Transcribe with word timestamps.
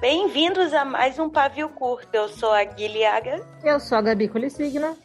Bem-vindos 0.00 0.72
a 0.74 0.84
mais 0.84 1.18
um 1.18 1.30
Pavio 1.30 1.68
Curto. 1.68 2.08
Eu 2.12 2.28
sou 2.28 2.52
a 2.52 2.64
Guilhaga. 2.64 3.44
Eu 3.62 3.78
sou 3.78 3.98
a 3.98 4.02
Gabi 4.02 4.28
Colissigna. 4.28 4.96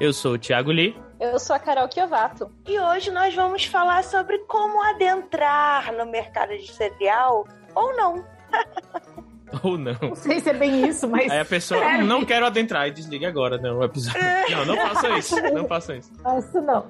Eu 0.00 0.12
sou 0.12 0.34
o 0.34 0.38
Thiago 0.38 0.70
Lee. 0.70 0.96
Eu 1.20 1.38
sou 1.38 1.56
a 1.56 1.58
Carol 1.58 1.88
Kiovato. 1.88 2.50
E 2.66 2.78
hoje 2.78 3.10
nós 3.10 3.34
vamos 3.34 3.64
falar 3.66 4.04
sobre 4.04 4.38
como 4.40 4.82
adentrar 4.82 5.92
no 5.92 6.06
mercado 6.06 6.56
de 6.56 6.70
cereal 6.70 7.46
ou 7.74 7.96
não. 7.96 8.24
Ou 9.62 9.78
não. 9.78 9.96
Não 10.02 10.14
sei 10.16 10.40
se 10.40 10.50
é 10.50 10.52
bem 10.52 10.88
isso, 10.88 11.08
mas. 11.08 11.30
Aí 11.30 11.38
a 11.38 11.44
pessoa, 11.44 11.80
Sério? 11.80 12.04
não 12.04 12.24
quero 12.24 12.44
adentrar 12.44 12.88
e 12.88 12.90
desliga 12.90 13.28
agora, 13.28 13.56
não, 13.56 13.78
o 13.78 13.84
episódio. 13.84 14.20
Não, 14.50 14.64
não 14.66 14.76
faça 14.76 15.08
isso, 15.10 15.40
não 15.52 15.68
faça 15.68 15.96
isso. 15.96 16.12
Isso 16.38 16.60
não. 16.60 16.86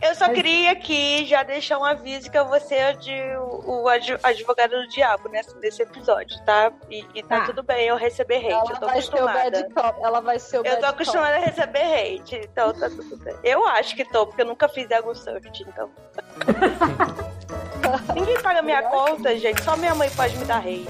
Eu 0.00 0.14
só 0.14 0.28
queria 0.30 0.72
aqui 0.72 1.24
já 1.26 1.42
deixar 1.42 1.78
um 1.78 1.84
aviso 1.84 2.30
que 2.30 2.38
eu 2.38 2.46
vou 2.46 2.60
ser 2.60 2.96
de, 2.98 3.12
o, 3.36 3.82
o 3.82 3.88
adv- 3.88 4.18
advogado 4.22 4.70
do 4.70 4.88
diabo 4.88 5.28
nesse, 5.28 5.56
nesse 5.58 5.82
episódio, 5.82 6.38
tá? 6.44 6.72
E, 6.90 7.04
e 7.14 7.22
tá 7.22 7.40
Tá. 7.40 7.46
tudo 7.46 7.62
bem 7.62 7.86
eu 7.86 7.96
receber 7.96 8.36
hate, 8.36 8.46
Ela 8.52 8.70
eu 8.72 8.76
tô 8.80 8.86
vai 8.86 9.00
ser 9.02 9.14
o 9.14 9.18
acostumada. 9.28 9.50
bad 9.50 9.74
cop. 9.74 10.00
Ela 10.04 10.20
vai 10.20 10.38
ser 10.38 10.58
o 10.60 10.64
Eu 10.66 10.74
tô 10.76 10.80
cop. 10.82 10.86
acostumada 10.94 11.36
a 11.36 11.40
receber 11.40 11.80
hate, 11.82 12.36
então 12.36 12.72
tá 12.72 12.88
tudo 12.88 13.16
bem. 13.18 13.34
Eu 13.44 13.66
acho 13.66 13.94
que 13.96 14.04
tô, 14.04 14.26
porque 14.26 14.42
eu 14.42 14.46
nunca 14.46 14.68
fiz 14.68 14.90
Ego 14.90 15.14
Search, 15.14 15.62
então. 15.62 15.90
Ninguém 18.14 18.40
paga 18.42 18.62
minha 18.62 18.82
conta, 18.84 19.36
gente, 19.38 19.62
só 19.62 19.76
minha 19.76 19.94
mãe 19.94 20.10
pode 20.10 20.36
me 20.38 20.44
dar 20.44 20.58
hate. 20.58 20.86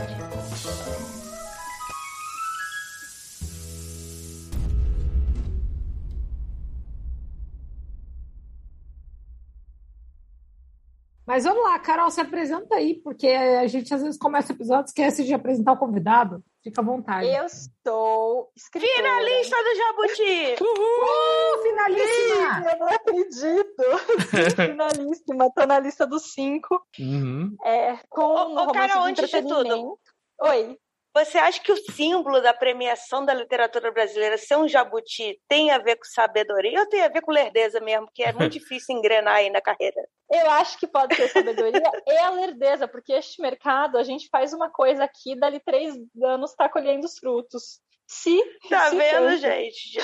Mas 11.27 11.43
vamos 11.43 11.63
lá, 11.65 11.77
Carol, 11.81 12.09
se 12.09 12.21
apresenta 12.21 12.77
aí, 12.77 13.01
porque 13.03 13.27
a 13.27 13.67
gente 13.67 13.93
às 13.93 14.01
vezes 14.01 14.17
começa 14.17 14.53
o 14.53 14.57
episódio 14.57 14.85
e 14.85 14.91
esquece 14.91 15.25
de 15.25 15.35
apresentar 15.35 15.73
o 15.73 15.79
convidado. 15.79 16.41
Fica 16.63 16.81
à 16.81 16.85
vontade. 16.85 17.27
Eu 17.27 17.47
sou 17.85 18.53
escritora. 18.57 18.95
Finalista 18.95 19.57
do 19.57 19.75
Jabuti! 19.77 20.63
Uh, 20.63 21.63
finalíssima! 21.63 22.71
Eu 22.71 22.79
não 22.79 22.89
acredito. 22.89 23.83
Sim, 24.31 24.67
finalíssima. 24.71 25.53
Tô 25.53 25.67
na 25.67 25.81
lista 25.81 26.07
dos 26.07 26.33
cinco. 26.33 26.81
Uhum. 26.99 27.57
É, 27.65 27.99
com 28.09 28.23
Ô, 28.23 28.73
Carol, 28.73 29.05
antes 29.05 29.29
de 29.29 29.43
tudo. 29.43 29.99
Oi. 30.43 30.79
Você 31.15 31.39
acha 31.39 31.63
que 31.63 31.73
o 31.73 31.77
símbolo 31.77 32.43
da 32.43 32.53
premiação 32.53 33.25
da 33.25 33.33
literatura 33.33 33.91
brasileira 33.91 34.37
ser 34.37 34.57
um 34.57 34.69
jabuti 34.69 35.41
tem 35.49 35.71
a 35.71 35.79
ver 35.79 35.97
com 35.97 36.05
sabedoria 36.05 36.81
ou 36.81 36.87
tem 36.87 37.03
a 37.03 37.09
ver 37.09 37.23
com 37.23 37.33
lerdeza 37.33 37.81
mesmo, 37.81 38.09
que 38.15 38.23
é 38.23 38.33
muito 38.33 38.53
difícil 38.61 38.95
engrenar 38.95 39.37
aí 39.37 39.51
na 39.51 39.63
carreira? 39.63 40.01
Eu 40.31 40.51
acho 40.51 40.79
que 40.79 40.87
pode 40.87 41.15
ser 41.15 41.29
sabedoria 41.29 41.81
e 42.07 42.17
a 42.19 42.31
lerdeza, 42.31 42.89
porque 42.89 43.13
este 43.13 43.41
mercado, 43.41 43.97
a 43.97 44.03
gente 44.03 44.29
faz 44.29 44.53
uma 44.53 44.69
coisa 44.69 45.05
aqui, 45.05 45.39
dali 45.39 45.61
três 45.61 45.95
anos 46.23 46.55
tá 46.55 46.69
colhendo 46.69 47.07
os 47.07 47.19
frutos. 47.19 47.81
Se. 48.07 48.41
Tá 48.69 48.91
vendo, 48.91 49.37
gente? 49.37 49.99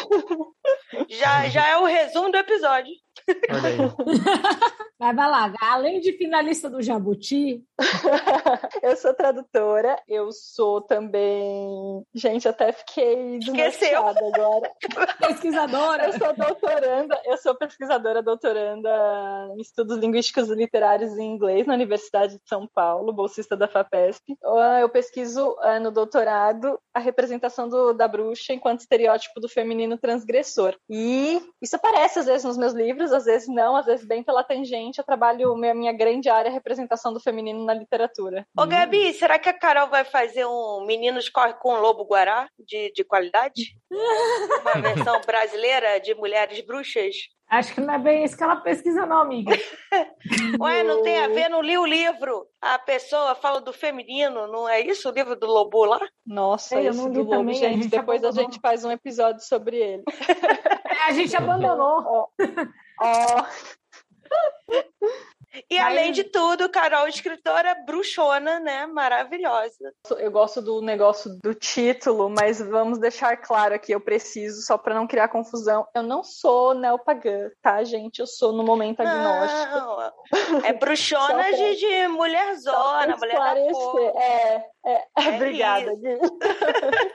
Já, 1.08 1.48
já 1.48 1.68
é 1.68 1.76
o 1.76 1.84
resumo 1.84 2.30
do 2.30 2.36
episódio. 2.36 2.92
Vai 4.98 5.14
lá, 5.14 5.52
além 5.60 6.00
de 6.00 6.12
finalista 6.12 6.70
do 6.70 6.80
Jabuti, 6.80 7.60
eu 8.84 8.96
sou 8.96 9.12
tradutora, 9.12 10.00
eu 10.06 10.30
sou 10.30 10.80
também. 10.80 12.06
Gente, 12.14 12.46
até 12.46 12.70
fiquei 12.70 13.40
desnorteada 13.40 14.20
agora. 14.32 14.70
pesquisadora. 15.18 16.06
Eu 16.06 16.12
sou 16.12 16.32
doutoranda, 16.36 17.20
eu 17.24 17.36
sou 17.36 17.54
pesquisadora 17.56 18.22
doutoranda 18.22 18.88
em 19.56 19.60
estudos 19.60 19.98
linguísticos 19.98 20.48
e 20.48 20.54
literários 20.54 21.18
em 21.18 21.34
inglês 21.34 21.66
na 21.66 21.74
Universidade 21.74 22.36
de 22.36 22.48
São 22.48 22.68
Paulo, 22.72 23.12
bolsista 23.12 23.56
da 23.56 23.66
FAPESP. 23.66 24.36
Ah, 24.44 24.78
Eu 24.80 24.88
pesquiso 24.88 25.56
ah, 25.62 25.80
no 25.80 25.90
doutorado 25.90 26.78
a 26.94 27.00
representação 27.00 27.68
do- 27.68 27.92
da 27.92 28.06
bruxa 28.06 28.52
enquanto 28.52 28.80
estereótipo 28.80 29.40
do 29.40 29.48
feminino 29.48 29.96
transgressor. 29.98 30.76
E 30.90 31.40
isso 31.60 31.76
aparece 31.76 32.18
às 32.18 32.26
vezes 32.26 32.44
nos 32.44 32.58
meus 32.58 32.72
livros, 32.72 33.12
às 33.12 33.24
vezes 33.24 33.48
não, 33.48 33.76
às 33.76 33.86
vezes 33.86 34.04
bem 34.06 34.22
pela 34.22 34.44
tangente. 34.44 34.98
Eu 34.98 35.04
trabalho, 35.04 35.54
minha, 35.56 35.74
minha 35.74 35.92
grande 35.92 36.28
área 36.28 36.50
a 36.50 36.52
representação 36.52 37.12
do 37.12 37.20
feminino 37.20 37.64
na 37.64 37.74
literatura. 37.74 38.46
Ô, 38.56 38.66
Gabi, 38.66 39.12
será 39.12 39.38
que 39.38 39.48
a 39.48 39.52
Carol 39.58 39.88
vai 39.88 40.04
fazer 40.04 40.44
um 40.46 40.84
Meninos 40.86 41.28
Corre 41.28 41.54
com 41.54 41.74
o 41.74 41.80
Lobo 41.80 42.04
Guará 42.04 42.48
de, 42.58 42.92
de 42.92 43.04
qualidade? 43.04 43.76
Uma 44.62 44.80
versão 44.80 45.20
brasileira 45.22 45.98
de 46.00 46.14
mulheres 46.14 46.60
bruxas? 46.60 47.14
Acho 47.52 47.74
que 47.74 47.82
não 47.82 47.92
é 47.92 47.98
bem 47.98 48.24
isso 48.24 48.34
que 48.34 48.42
ela 48.42 48.56
pesquisa, 48.56 49.04
não, 49.04 49.20
amiga. 49.20 49.52
Ué, 50.58 50.82
não 50.82 51.02
tem 51.02 51.22
a 51.22 51.28
ver, 51.28 51.50
não 51.50 51.60
li 51.60 51.76
o 51.76 51.84
livro. 51.84 52.46
A 52.58 52.78
pessoa 52.78 53.34
fala 53.34 53.60
do 53.60 53.74
feminino, 53.74 54.46
não 54.46 54.66
é 54.66 54.80
isso 54.80 55.06
o 55.06 55.12
livro 55.12 55.36
do 55.36 55.46
Lobo 55.46 55.84
lá? 55.84 56.00
Nossa, 56.26 56.80
eu 56.80 56.94
não 56.94 57.10
do 57.10 57.18
lobo, 57.18 57.30
também, 57.30 57.54
a 57.54 57.68
gente. 57.68 57.82
gente 57.82 57.90
Depois 57.90 58.24
a 58.24 58.28
abandonou. 58.28 58.50
gente 58.50 58.58
faz 58.58 58.86
um 58.86 58.90
episódio 58.90 59.42
sobre 59.44 59.76
ele. 59.76 60.02
É, 60.92 61.08
a 61.08 61.12
gente 61.12 61.34
abandonou. 61.34 62.04
Ó, 62.06 62.28
ó, 63.00 63.44
E 65.70 65.76
Mas- 65.78 65.86
além 65.86 66.12
de 66.12 66.24
tudo, 66.24 66.68
Carol, 66.70 67.06
escritora 67.08 67.74
bruxona, 67.86 68.58
né? 68.60 68.86
Maravilhosa. 68.86 69.92
eu 70.18 70.30
gosto 70.30 70.62
do 70.62 70.80
negócio 70.80 71.30
do 71.42 71.54
título, 71.54 72.30
mas 72.30 72.58
vamos 72.60 72.98
deixar 72.98 73.36
claro 73.36 73.74
aqui, 73.74 73.92
eu 73.92 74.00
preciso, 74.00 74.62
só 74.62 74.78
para 74.78 74.94
não 74.94 75.06
criar 75.06 75.28
confusão, 75.28 75.86
eu 75.94 76.02
não 76.02 76.22
sou 76.24 76.72
neopagã, 76.74 77.50
tá, 77.60 77.84
gente? 77.84 78.20
Eu 78.20 78.26
sou 78.26 78.52
no 78.52 78.62
momento 78.62 79.00
agnóstico. 79.00 79.76
Não, 79.76 80.64
é 80.64 80.72
bruxona 80.72 81.34
pra- 81.34 81.50
de, 81.50 81.76
de 81.76 82.08
mulherzona, 82.08 83.16
mulher 83.16 83.34
da 83.38 83.72
cor. 83.72 84.00
É, 84.16 84.64
é, 84.86 85.04
É 85.18 85.28
obrigada. 85.36 85.94
Gui. 85.96 86.16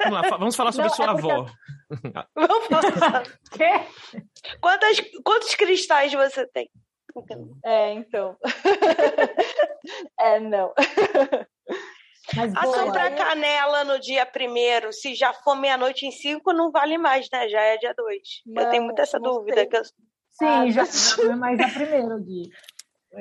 Vamos 0.03 0.13
lá, 0.31 0.37
vamos 0.37 0.55
falar 0.55 0.71
sobre 0.71 0.89
Não, 0.89 0.95
sua 0.95 1.05
é 1.05 1.07
porque- 1.13 1.31
avó. 1.31 1.45
Vamos 2.35 2.67
falar. 2.99 3.23
Quê? 3.51 4.21
Quantas, 4.61 4.97
quantos 5.23 5.55
cristais 5.55 6.13
você 6.13 6.45
tem? 6.47 6.69
É, 7.63 7.93
então. 7.93 8.37
é, 10.19 10.39
não. 10.39 10.73
Mas 12.35 12.53
boa. 12.53 12.75
Assombrar 12.75 13.15
canela 13.15 13.83
no 13.85 13.99
dia 13.99 14.25
primeiro, 14.25 14.91
se 14.91 15.15
já 15.15 15.33
for 15.33 15.55
meia-noite 15.55 16.05
em 16.05 16.11
cinco, 16.11 16.51
não 16.53 16.71
vale 16.71 16.97
mais, 16.97 17.27
né? 17.31 17.47
Já 17.47 17.61
é 17.61 17.77
dia 17.77 17.93
dois. 17.95 18.41
eu 18.45 18.53
Não, 18.63 18.69
tenho 18.69 18.83
muito 18.83 19.01
essa 19.01 19.19
dúvida. 19.19 19.55
sei. 19.55 19.65
Que 19.67 19.77
eu... 19.77 19.83
Sim, 19.83 20.71
já, 20.71 20.81
Ah, 20.83 20.85
já 20.85 21.23
não 21.23 21.31
é 21.31 21.35
mais 21.35 21.59
a 21.59 21.67
primeira, 21.69 22.19
Gui. 22.19 22.49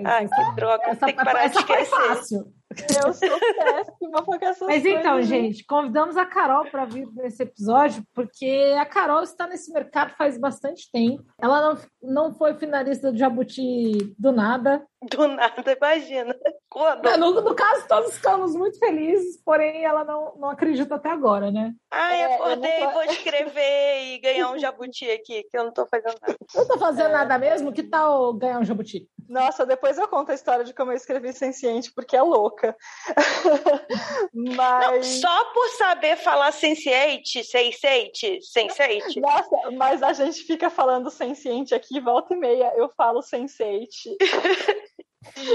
Ai, 0.05 0.29
que 0.29 0.55
droga. 0.57 0.83
Essa, 0.91 1.07
Tem 1.07 1.17
que 1.17 1.25
parar 1.25 1.41
de 1.41 1.57
essa 1.57 1.67
foi 1.67 1.81
esquecer. 1.83 2.09
fácil. 2.09 2.53
Eu 2.71 3.13
sou 3.13 3.39
péssima 3.39 4.23
com 4.25 4.35
essas 4.35 4.67
Mas 4.67 4.85
então, 4.85 5.23
gente, 5.23 5.65
convidamos 5.65 6.17
a 6.17 6.27
Carol 6.27 6.67
para 6.67 6.85
vir 6.85 7.07
nesse 7.15 7.43
episódio, 7.43 8.05
porque 8.13 8.75
a 8.79 8.85
Carol 8.85 9.23
está 9.23 9.47
nesse 9.47 9.73
mercado 9.73 10.15
faz 10.17 10.37
bastante 10.37 10.91
tempo. 10.91 11.25
Ela 11.41 11.61
não, 11.61 11.79
não 12.03 12.35
foi 12.35 12.55
finalista 12.55 13.13
do 13.13 13.19
Jabuti 13.19 14.15
do 14.19 14.33
nada. 14.33 14.85
Do 15.11 15.29
nada, 15.29 15.73
imagina. 15.73 16.35
Quando? 16.69 17.17
No, 17.17 17.41
no 17.41 17.55
caso, 17.55 17.87
todos 17.89 18.15
ficamos 18.17 18.55
muito 18.55 18.79
felizes, 18.79 19.41
porém 19.45 19.85
ela 19.85 20.05
não, 20.05 20.35
não 20.37 20.51
acredita 20.51 20.97
até 20.97 21.09
agora, 21.11 21.51
né? 21.51 21.73
Ai, 21.91 22.23
É, 22.23 22.27
eu 22.27 22.35
acordei, 22.35 22.81
não 22.81 22.87
tô- 22.89 22.93
vou 22.95 23.03
escrever 23.05 24.03
e 24.15 24.19
ganhar 24.19 24.51
um 24.51 24.59
jabuti 24.59 25.11
aqui, 25.11 25.45
que 25.45 25.57
eu 25.57 25.65
não 25.65 25.73
tô 25.73 25.87
fazendo 25.87 26.17
nada. 26.21 26.37
Não 26.55 26.67
tá 26.69 26.79
fazendo 26.79 27.13
nada 27.13 27.39
mesmo? 27.39 27.73
Que 27.73 27.83
tal 27.83 28.33
ganhar 28.35 28.59
um 28.59 28.65
Jabuti? 28.65 29.09
Nossa, 29.29 29.67
depois 29.67 29.99
eu 29.99 30.07
conto 30.07 30.31
a 30.31 30.35
história 30.35 30.65
de 30.65 30.73
como 30.73 30.93
eu 30.93 30.97
escrevi 30.97 31.33
Senciente, 31.33 31.93
porque 31.93 32.17
é 32.17 32.23
louca. 32.23 32.77
Não, 34.33 34.55
Mas. 34.55 35.21
só 35.21 35.45
por 35.53 35.69
saber 35.71 36.17
falar 36.17 36.53
sense8, 36.53 37.23
sense8, 37.43 38.39
sense8. 38.55 39.21
Nossa, 39.21 39.71
mas 39.73 40.03
a 40.03 40.13
gente 40.13 40.43
fica 40.45 40.71
falando 40.71 41.11
Senciente 41.11 41.75
aqui, 41.75 41.99
volta 42.01 42.35
e 42.35 42.37
meia, 42.37 42.73
eu 42.77 42.89
falo 42.97 43.21
Sense8. 43.21 43.89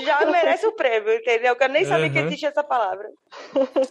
Já 0.04 0.26
merece 0.26 0.66
o 0.68 0.72
prêmio, 0.74 1.14
entendeu? 1.14 1.56
Que 1.56 1.64
eu 1.64 1.70
nem 1.70 1.86
sabia 1.86 2.10
que 2.10 2.20
Uhum. 2.20 2.26
existia 2.26 2.50
essa 2.50 2.64
palavra. 2.64 3.10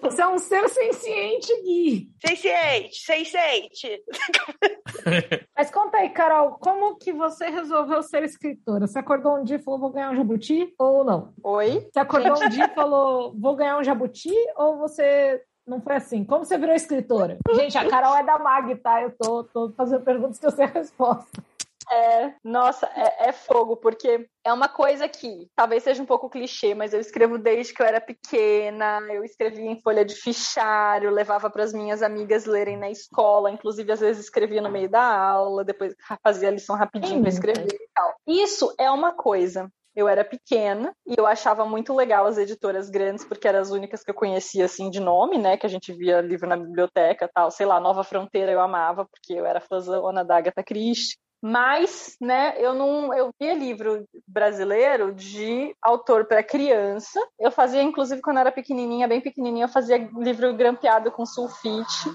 Você 0.02 0.22
é 0.22 0.28
um 0.28 0.38
ser 0.38 0.68
senciente, 0.68 1.52
Gui. 1.62 2.08
Sense8, 2.26 2.90
sense8. 3.06 3.98
Mas 5.56 5.70
conta 5.70 5.98
aí, 5.98 6.10
Carol, 6.10 6.52
como 6.60 6.96
que 6.96 7.12
você 7.12 7.48
resolveu 7.48 8.02
ser 8.02 8.22
escritora? 8.24 8.86
Você 8.86 8.98
acordou 8.98 9.36
um 9.38 9.44
dia 9.44 9.56
e 9.56 9.62
falou, 9.62 9.80
vou 9.80 9.90
ganhar 9.90 10.10
um 10.10 10.16
Jabuti? 10.16 10.72
Ou 10.78 11.04
não? 11.04 11.32
Oi? 11.42 11.88
Você 11.92 11.98
acordou 12.00 12.42
um 12.44 12.48
dia 12.48 12.66
e 12.66 12.74
falou, 12.74 13.34
vou 13.38 13.54
ganhar 13.56 13.78
um 13.78 13.84
Jabuti? 13.84 14.32
Ou 14.56 14.78
você 14.78 15.40
não 15.66 15.80
foi 15.80 15.96
assim? 15.96 16.24
Como 16.24 16.44
você 16.44 16.56
virou 16.58 16.74
escritora? 16.74 17.38
Gente, 17.54 17.76
a 17.78 17.88
Carol 17.88 18.16
é 18.16 18.24
da 18.24 18.38
MAG, 18.38 18.74
tá? 18.76 19.02
Eu 19.02 19.12
tô, 19.18 19.44
tô 19.44 19.72
fazendo 19.76 20.02
perguntas 20.04 20.38
que 20.38 20.46
eu 20.46 20.50
sei 20.50 20.64
a 20.64 20.68
resposta. 20.68 21.42
É, 21.90 22.34
nossa, 22.44 22.86
é, 22.94 23.28
é 23.28 23.32
fogo, 23.32 23.76
porque 23.76 24.26
é 24.44 24.52
uma 24.52 24.68
coisa 24.68 25.08
que 25.08 25.48
talvez 25.56 25.82
seja 25.82 26.02
um 26.02 26.06
pouco 26.06 26.28
clichê, 26.28 26.74
mas 26.74 26.92
eu 26.92 27.00
escrevo 27.00 27.38
desde 27.38 27.72
que 27.72 27.82
eu 27.82 27.86
era 27.86 28.00
pequena, 28.00 29.00
eu 29.10 29.24
escrevia 29.24 29.70
em 29.70 29.80
folha 29.80 30.04
de 30.04 30.14
fichário, 30.14 31.10
levava 31.10 31.50
para 31.50 31.64
as 31.64 31.72
minhas 31.72 32.02
amigas 32.02 32.44
lerem 32.44 32.76
na 32.76 32.90
escola, 32.90 33.50
inclusive 33.50 33.90
às 33.90 34.00
vezes 34.00 34.24
escrevia 34.24 34.62
no 34.62 34.70
meio 34.70 34.88
da 34.88 35.02
aula, 35.02 35.64
depois 35.64 35.94
fazia 36.22 36.48
a 36.48 36.52
lição 36.52 36.76
rapidinho 36.76 37.20
para 37.20 37.28
escrever 37.28 37.74
e 37.74 37.88
tal. 37.94 38.14
Isso 38.26 38.74
é 38.78 38.90
uma 38.90 39.12
coisa. 39.12 39.68
Eu 39.94 40.06
era 40.06 40.24
pequena 40.24 40.94
e 41.04 41.14
eu 41.18 41.26
achava 41.26 41.66
muito 41.66 41.92
legal 41.94 42.24
as 42.24 42.38
editoras 42.38 42.88
grandes, 42.88 43.24
porque 43.24 43.48
eram 43.48 43.58
as 43.58 43.70
únicas 43.70 44.04
que 44.04 44.10
eu 44.10 44.14
conhecia, 44.14 44.64
assim, 44.64 44.88
de 44.88 45.00
nome, 45.00 45.36
né? 45.36 45.56
Que 45.56 45.66
a 45.66 45.68
gente 45.68 45.92
via 45.92 46.20
livro 46.20 46.48
na 46.48 46.56
biblioteca 46.56 47.28
tal. 47.34 47.50
Sei 47.50 47.66
lá, 47.66 47.80
Nova 47.80 48.04
Fronteira 48.04 48.52
eu 48.52 48.60
amava, 48.60 49.04
porque 49.04 49.32
eu 49.32 49.44
era 49.44 49.60
fãzona 49.60 50.24
da 50.24 50.36
Agatha 50.36 50.62
Christie. 50.62 51.16
Mas, 51.42 52.16
né, 52.20 52.54
eu 52.58 52.74
não, 52.74 53.14
eu 53.14 53.30
via 53.40 53.54
livro 53.54 54.06
brasileiro 54.26 55.12
de 55.12 55.74
autor 55.82 56.26
para 56.26 56.42
criança. 56.42 57.20
Eu 57.38 57.50
fazia, 57.50 57.82
inclusive, 57.82 58.20
quando 58.20 58.36
eu 58.36 58.42
era 58.42 58.52
pequenininha, 58.52 59.08
bem 59.08 59.20
pequenininha, 59.20 59.64
eu 59.64 59.68
fazia 59.68 59.96
livro 60.18 60.52
grampeado 60.54 61.10
com 61.10 61.24
sulfite. 61.24 62.12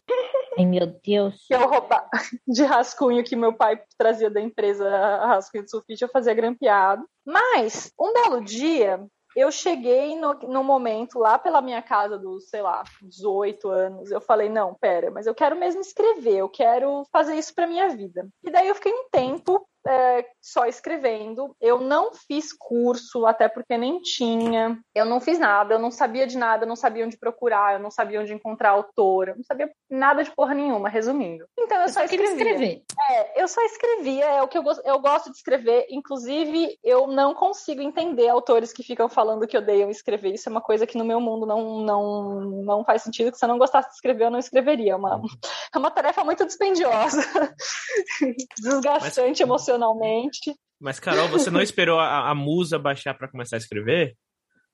Ai, 0.57 0.65
meu 0.65 0.87
Deus. 0.87 1.45
Que 1.47 1.55
eu 1.55 1.67
roubava 1.67 2.07
de 2.47 2.63
rascunho 2.63 3.23
que 3.23 3.35
meu 3.35 3.53
pai 3.53 3.81
trazia 3.97 4.29
da 4.29 4.39
empresa, 4.39 4.89
rascunho 5.25 5.65
de 5.65 5.71
sulfite, 5.71 6.03
eu 6.03 6.09
fazia 6.09 6.33
grampeado. 6.33 7.05
Mas, 7.25 7.91
um 7.99 8.13
belo 8.13 8.41
dia, 8.41 9.03
eu 9.35 9.51
cheguei 9.51 10.15
no, 10.15 10.33
no 10.33 10.63
momento 10.63 11.19
lá 11.19 11.37
pela 11.37 11.61
minha 11.61 11.81
casa 11.81 12.17
dos, 12.17 12.49
sei 12.49 12.61
lá, 12.61 12.83
18 13.01 13.69
anos, 13.69 14.09
eu 14.09 14.21
falei, 14.21 14.47
não, 14.47 14.73
pera, 14.73 15.11
mas 15.11 15.27
eu 15.27 15.35
quero 15.35 15.55
mesmo 15.57 15.81
escrever, 15.81 16.37
eu 16.37 16.47
quero 16.47 17.03
fazer 17.11 17.35
isso 17.35 17.53
para 17.53 17.67
minha 17.67 17.89
vida. 17.89 18.27
E 18.43 18.49
daí 18.49 18.67
eu 18.67 18.75
fiquei 18.75 18.93
um 18.93 19.09
tempo 19.09 19.67
é, 19.87 20.25
só 20.41 20.65
escrevendo. 20.65 21.55
Eu 21.61 21.79
não 21.79 22.11
fiz 22.27 22.51
curso, 22.51 23.25
até 23.25 23.47
porque 23.47 23.77
nem 23.77 23.99
tinha. 24.01 24.79
Eu 24.93 25.05
não 25.05 25.19
fiz 25.19 25.37
nada, 25.37 25.75
eu 25.75 25.79
não 25.79 25.91
sabia 25.91 26.25
de 26.25 26.37
nada, 26.37 26.63
eu 26.63 26.67
não 26.67 26.75
sabia 26.75 27.05
onde 27.05 27.17
procurar, 27.17 27.73
eu 27.73 27.79
não 27.79 27.91
sabia 27.91 28.19
onde 28.19 28.33
encontrar 28.33 28.71
autora, 28.71 29.31
eu 29.31 29.35
não 29.37 29.43
sabia 29.43 29.69
nada 29.89 30.23
de 30.23 30.31
porra 30.31 30.53
nenhuma, 30.53 30.89
resumindo. 30.89 31.45
Então 31.57 31.77
eu, 31.77 31.83
eu 31.83 31.89
só, 31.89 32.03
escrevia. 32.03 32.31
escrever. 32.31 32.83
É, 33.09 33.43
eu 33.43 33.47
só 33.47 33.61
escrevia, 33.61 34.25
é 34.25 34.41
o 34.41 34.47
que 34.47 34.57
eu, 34.57 34.63
eu 34.83 34.99
gosto 34.99 35.29
de 35.29 35.37
escrever. 35.37 35.85
Inclusive, 35.89 36.77
eu 36.83 37.07
não 37.07 37.33
consigo 37.33 37.81
entender 37.81 38.27
autores 38.27 38.73
que 38.73 38.83
ficam 38.83 39.07
falando 39.07 39.47
que 39.47 39.57
odeiam 39.57 39.89
escrever. 39.89 40.33
Isso 40.33 40.49
é 40.49 40.51
uma 40.51 40.61
coisa 40.61 40.87
que 40.87 40.97
no 40.97 41.05
meu 41.05 41.19
mundo 41.19 41.45
não, 41.45 41.79
não, 41.81 42.41
não 42.41 42.85
faz 42.85 43.03
sentido, 43.03 43.31
que 43.31 43.37
se 43.37 43.45
eu 43.45 43.49
não 43.49 43.59
gostasse 43.59 43.89
de 43.89 43.95
escrever, 43.95 44.25
eu 44.25 44.31
não 44.31 44.39
escreveria. 44.39 44.93
É 44.93 44.95
uma, 44.95 45.21
é 45.73 45.77
uma 45.77 45.91
tarefa 45.91 46.23
muito 46.23 46.45
dispendiosa, 46.45 47.21
desgastante, 48.59 49.29
Mas... 49.29 49.41
emocional 49.41 49.74
emocionalmente. 49.75 50.55
Mas, 50.79 50.99
Carol, 50.99 51.27
você 51.29 51.49
não 51.49 51.61
esperou 51.61 51.99
a, 51.99 52.29
a 52.29 52.35
musa 52.35 52.79
baixar 52.79 53.13
para 53.13 53.29
começar 53.29 53.55
a 53.55 53.59
escrever? 53.59 54.15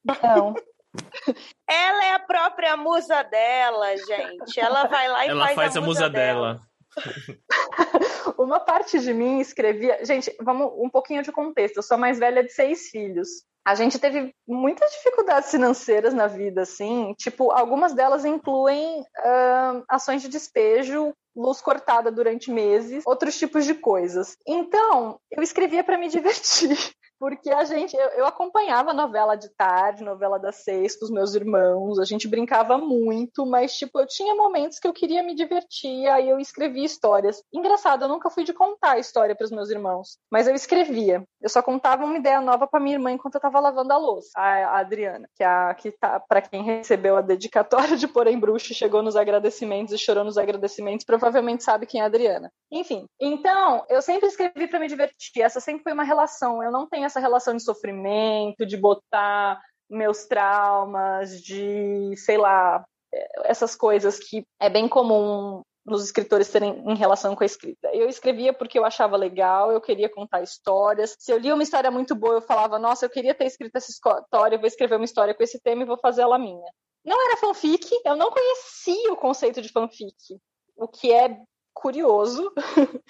Não. 0.03 0.53
Ela 1.69 2.06
é 2.06 2.13
a 2.13 2.19
própria 2.19 2.75
musa 2.75 3.24
dela, 3.24 3.95
gente. 3.95 4.59
Ela 4.59 4.88
vai 4.88 5.07
lá 5.07 5.25
e 5.25 5.30
Ela 5.30 5.45
faz, 5.45 5.56
faz 5.56 5.77
a, 5.77 5.80
a 5.80 5.83
musa, 5.83 6.09
dela. 6.09 6.53
dela. 6.56 7.36
Uma 8.38 8.59
parte 8.59 9.00
de 9.00 9.13
mim 9.13 9.39
escrevia. 9.39 10.03
Gente, 10.03 10.36
vamos 10.42 10.71
um 10.75 10.89
pouquinho 10.89 11.24
de 11.24 11.31
contexto. 11.31 11.77
Eu 11.77 11.83
sou 11.83 11.95
a 11.95 12.00
mais 12.00 12.19
velha 12.19 12.44
de 12.44 12.51
seis 12.51 12.89
filhos. 12.89 13.30
A 13.63 13.75
gente 13.75 14.00
teve 14.00 14.33
muitas 14.48 14.92
dificuldades 14.92 15.51
financeiras 15.51 16.13
na 16.13 16.25
vida, 16.25 16.63
assim. 16.63 17.13
Tipo, 17.18 17.51
algumas 17.51 17.94
delas 17.94 18.25
incluem 18.25 19.01
uh, 19.01 19.83
ações 19.88 20.24
de 20.24 20.27
despejo 20.27 21.13
luz 21.36 21.62
cortada 21.62 22.12
durante 22.12 22.51
meses, 22.51 23.04
outros 23.06 23.38
tipos 23.38 23.66
de 23.66 23.74
coisas. 23.74 24.38
Então, 24.45 25.19
eu 25.30 25.42
escrevia 25.42 25.83
para 25.83 25.98
me 25.98 26.10
divertir 26.10 26.78
porque 27.22 27.52
a 27.52 27.64
gente, 27.64 27.96
eu, 27.96 28.08
eu, 28.10 28.26
acompanhava 28.26 28.96
novela 28.96 29.36
de 29.36 29.48
tarde, 29.50 30.04
novela 30.04 30.40
das 30.40 30.64
seis 30.64 30.98
com 30.98 31.06
os 31.06 31.12
meus 31.12 31.36
irmãos, 31.36 32.00
a 32.00 32.04
gente 32.04 32.28
brincava 32.28 32.80
muito, 32.80 33.46
mas 33.46 33.78
tipo, 33.78 34.00
eu 34.00 34.08
tinha 34.08 34.34
momentos 34.34 34.80
que 34.80 34.88
eu 34.88 34.92
queria 34.92 35.22
me 35.22 35.36
divertir, 35.36 36.08
aí 36.08 36.28
eu 36.28 36.40
escrevia 36.40 36.84
histórias. 36.84 37.44
Engraçado, 37.54 38.06
eu 38.06 38.08
nunca 38.08 38.32
fui 38.32 38.44
de 38.44 38.54
contar 38.54 38.94
a 38.94 38.98
história 38.98 39.36
para 39.36 39.46
os 39.46 39.52
meus 39.52 39.70
irmãos, 39.70 40.18
mas 40.32 40.48
eu 40.48 40.56
escrevia. 40.56 41.24
Eu 41.40 41.48
só 41.48 41.62
contava 41.62 42.06
uma 42.06 42.18
ideia 42.18 42.42
nova 42.42 42.66
para 42.66 42.80
minha 42.80 42.96
irmã 42.96 43.12
enquanto 43.12 43.36
eu 43.36 43.40
estava 43.40 43.60
lavando 43.60 43.94
a 43.94 43.98
louça, 43.98 44.32
a, 44.36 44.48
a, 44.48 44.80
Adriana, 44.80 45.30
que 45.36 45.44
é 45.44 45.48
a 45.48 45.76
que 45.76 45.92
tá 45.92 46.20
para 46.20 46.42
quem 46.42 46.64
recebeu 46.64 47.16
a 47.16 47.22
dedicatória 47.22 47.98
de 47.98 48.08
Porém 48.08 48.40
Bruxo, 48.40 48.74
chegou 48.74 49.04
nos 49.04 49.16
agradecimentos 49.16 49.94
e 49.94 49.98
chorou 50.00 50.24
nos 50.24 50.40
agradecimentos, 50.40 51.06
provavelmente 51.06 51.64
sabe 51.64 51.86
quem 51.86 52.02
é 52.02 52.04
a 52.04 52.08
Adriana. 52.08 52.52
Enfim, 52.72 53.06
então, 53.20 53.86
eu 53.90 54.02
sempre 54.02 54.28
escrevi 54.28 54.66
para 54.66 54.80
me 54.80 54.88
divertir. 54.88 55.44
Essa 55.44 55.60
sempre 55.60 55.84
foi 55.84 55.92
uma 55.92 56.04
relação. 56.04 56.64
Eu 56.64 56.72
não 56.72 56.88
tenho 56.88 57.06
essa 57.12 57.19
relação 57.19 57.56
de 57.56 57.63
sofrimento, 57.63 58.66
de 58.66 58.78
botar 58.78 59.62
meus 59.90 60.25
traumas, 60.25 61.42
de, 61.42 62.16
sei 62.16 62.38
lá, 62.38 62.84
essas 63.44 63.75
coisas 63.75 64.18
que 64.18 64.46
é 64.60 64.69
bem 64.69 64.88
comum 64.88 65.62
nos 65.86 66.06
escritores 66.06 66.50
terem 66.50 66.84
em 66.88 66.96
relação 66.96 67.36
com 67.36 67.44
a 67.44 67.46
escrita. 67.46 67.90
Eu 67.94 68.08
escrevia 68.08 68.54
porque 68.54 68.78
eu 68.78 68.86
achava 68.86 69.18
legal, 69.18 69.72
eu 69.72 69.81
queria 69.81 70.08
contar 70.08 70.42
histórias. 70.42 71.16
Se 71.19 71.31
eu 71.31 71.38
lia 71.38 71.54
uma 71.54 71.63
história 71.63 71.92
muito 71.92 72.16
boa, 72.16 72.36
eu 72.36 72.42
falava, 72.42 72.80
nossa, 72.80 73.06
eu 73.06 73.10
queria 73.10 73.34
ter 73.34 73.46
escrito 73.46 73.75
essa 73.75 73.92
história, 73.92 74.56
eu 74.56 74.60
vou 74.60 74.68
escrever 74.68 74.96
uma 74.96 75.06
história 75.06 75.34
com 75.34 75.44
esse 75.44 75.60
tema 75.60 75.81
e 75.81 75.88
vou 75.88 75.98
fazer 75.98 76.22
ela 76.22 76.38
minha. 76.38 76.72
Não 77.04 77.19
era 77.28 77.38
fanfic, 77.38 77.90
eu 78.06 78.16
não 78.16 78.30
conhecia 78.30 79.12
o 79.12 79.18
conceito 79.18 79.62
de 79.62 79.69
fanfic, 79.69 80.16
o 80.78 80.88
que 80.88 81.12
é 81.12 81.42
curioso, 81.74 82.54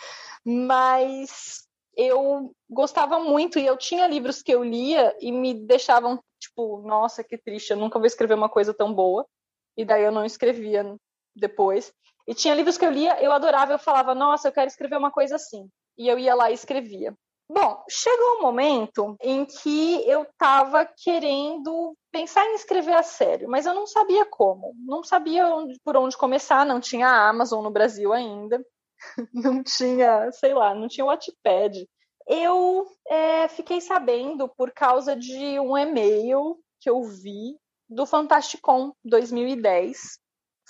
mas 0.46 1.68
eu 1.96 2.54
gostava 2.70 3.20
muito 3.20 3.60
e 3.60 3.66
eu 3.66 3.78
tinha 3.78 4.08
livros 4.08 4.42
que 4.42 4.52
eu 4.52 4.64
lia 4.64 5.16
e 5.20 5.32
me 5.32 5.54
deixavam 5.54 6.20
tipo, 6.40 6.82
nossa, 6.82 7.24
que 7.24 7.38
triste, 7.38 7.72
eu 7.72 7.78
nunca 7.78 8.00
vou 8.00 8.06
escrever 8.06 8.34
uma 8.34 8.50
coisa 8.50 8.74
tão 8.74 8.94
boa. 8.94 9.26
E 9.78 9.86
daí 9.86 10.04
eu 10.04 10.12
não 10.12 10.26
escrevia 10.26 10.96
depois. 11.36 11.94
E 12.28 12.34
tinha 12.34 12.56
livros 12.56 12.78
que 12.78 12.86
eu 12.86 12.92
lia, 12.92 13.22
eu 13.22 13.32
adorava, 13.32 13.74
eu 13.74 13.80
falava, 13.80 14.14
nossa, 14.14 14.48
eu 14.48 14.52
quero 14.52 14.68
escrever 14.68 14.98
uma 14.98 15.12
coisa 15.12 15.36
assim. 15.36 15.68
E 15.98 16.08
eu 16.08 16.18
ia 16.20 16.36
lá 16.36 16.52
e 16.52 16.54
escrevia. 16.54 17.14
Bom, 17.50 17.84
chegou 17.90 18.38
um 18.38 18.42
momento 18.44 19.18
em 19.22 19.44
que 19.44 20.10
eu 20.10 20.24
estava 20.24 20.86
querendo 20.86 21.94
pensar 22.10 22.46
em 22.46 22.56
escrever 22.56 22.94
a 22.94 23.04
sério, 23.04 23.50
mas 23.50 23.66
eu 23.66 23.74
não 23.74 23.86
sabia 23.86 24.26
como. 24.26 24.74
Não 24.78 25.04
sabia 25.04 25.48
onde, 25.48 25.78
por 25.84 25.98
onde 25.98 26.16
começar, 26.16 26.66
não 26.66 26.80
tinha 26.80 27.08
a 27.08 27.28
Amazon 27.28 27.62
no 27.62 27.70
Brasil 27.70 28.14
ainda. 28.14 28.64
não 29.34 29.64
tinha, 29.64 30.32
sei 30.32 30.54
lá, 30.54 30.74
não 30.74 30.88
tinha 30.88 31.06
Wattpad. 31.06 31.88
Eu 32.28 32.86
é, 33.08 33.48
fiquei 33.48 33.82
sabendo 33.82 34.48
por 34.48 34.72
causa 34.72 35.16
de 35.16 35.60
um 35.60 35.78
e-mail 35.78 36.58
que 36.80 36.90
eu 36.90 37.04
vi 37.04 37.58
do 37.90 38.06
Fantasticon 38.06 38.94
2010. 39.04 40.21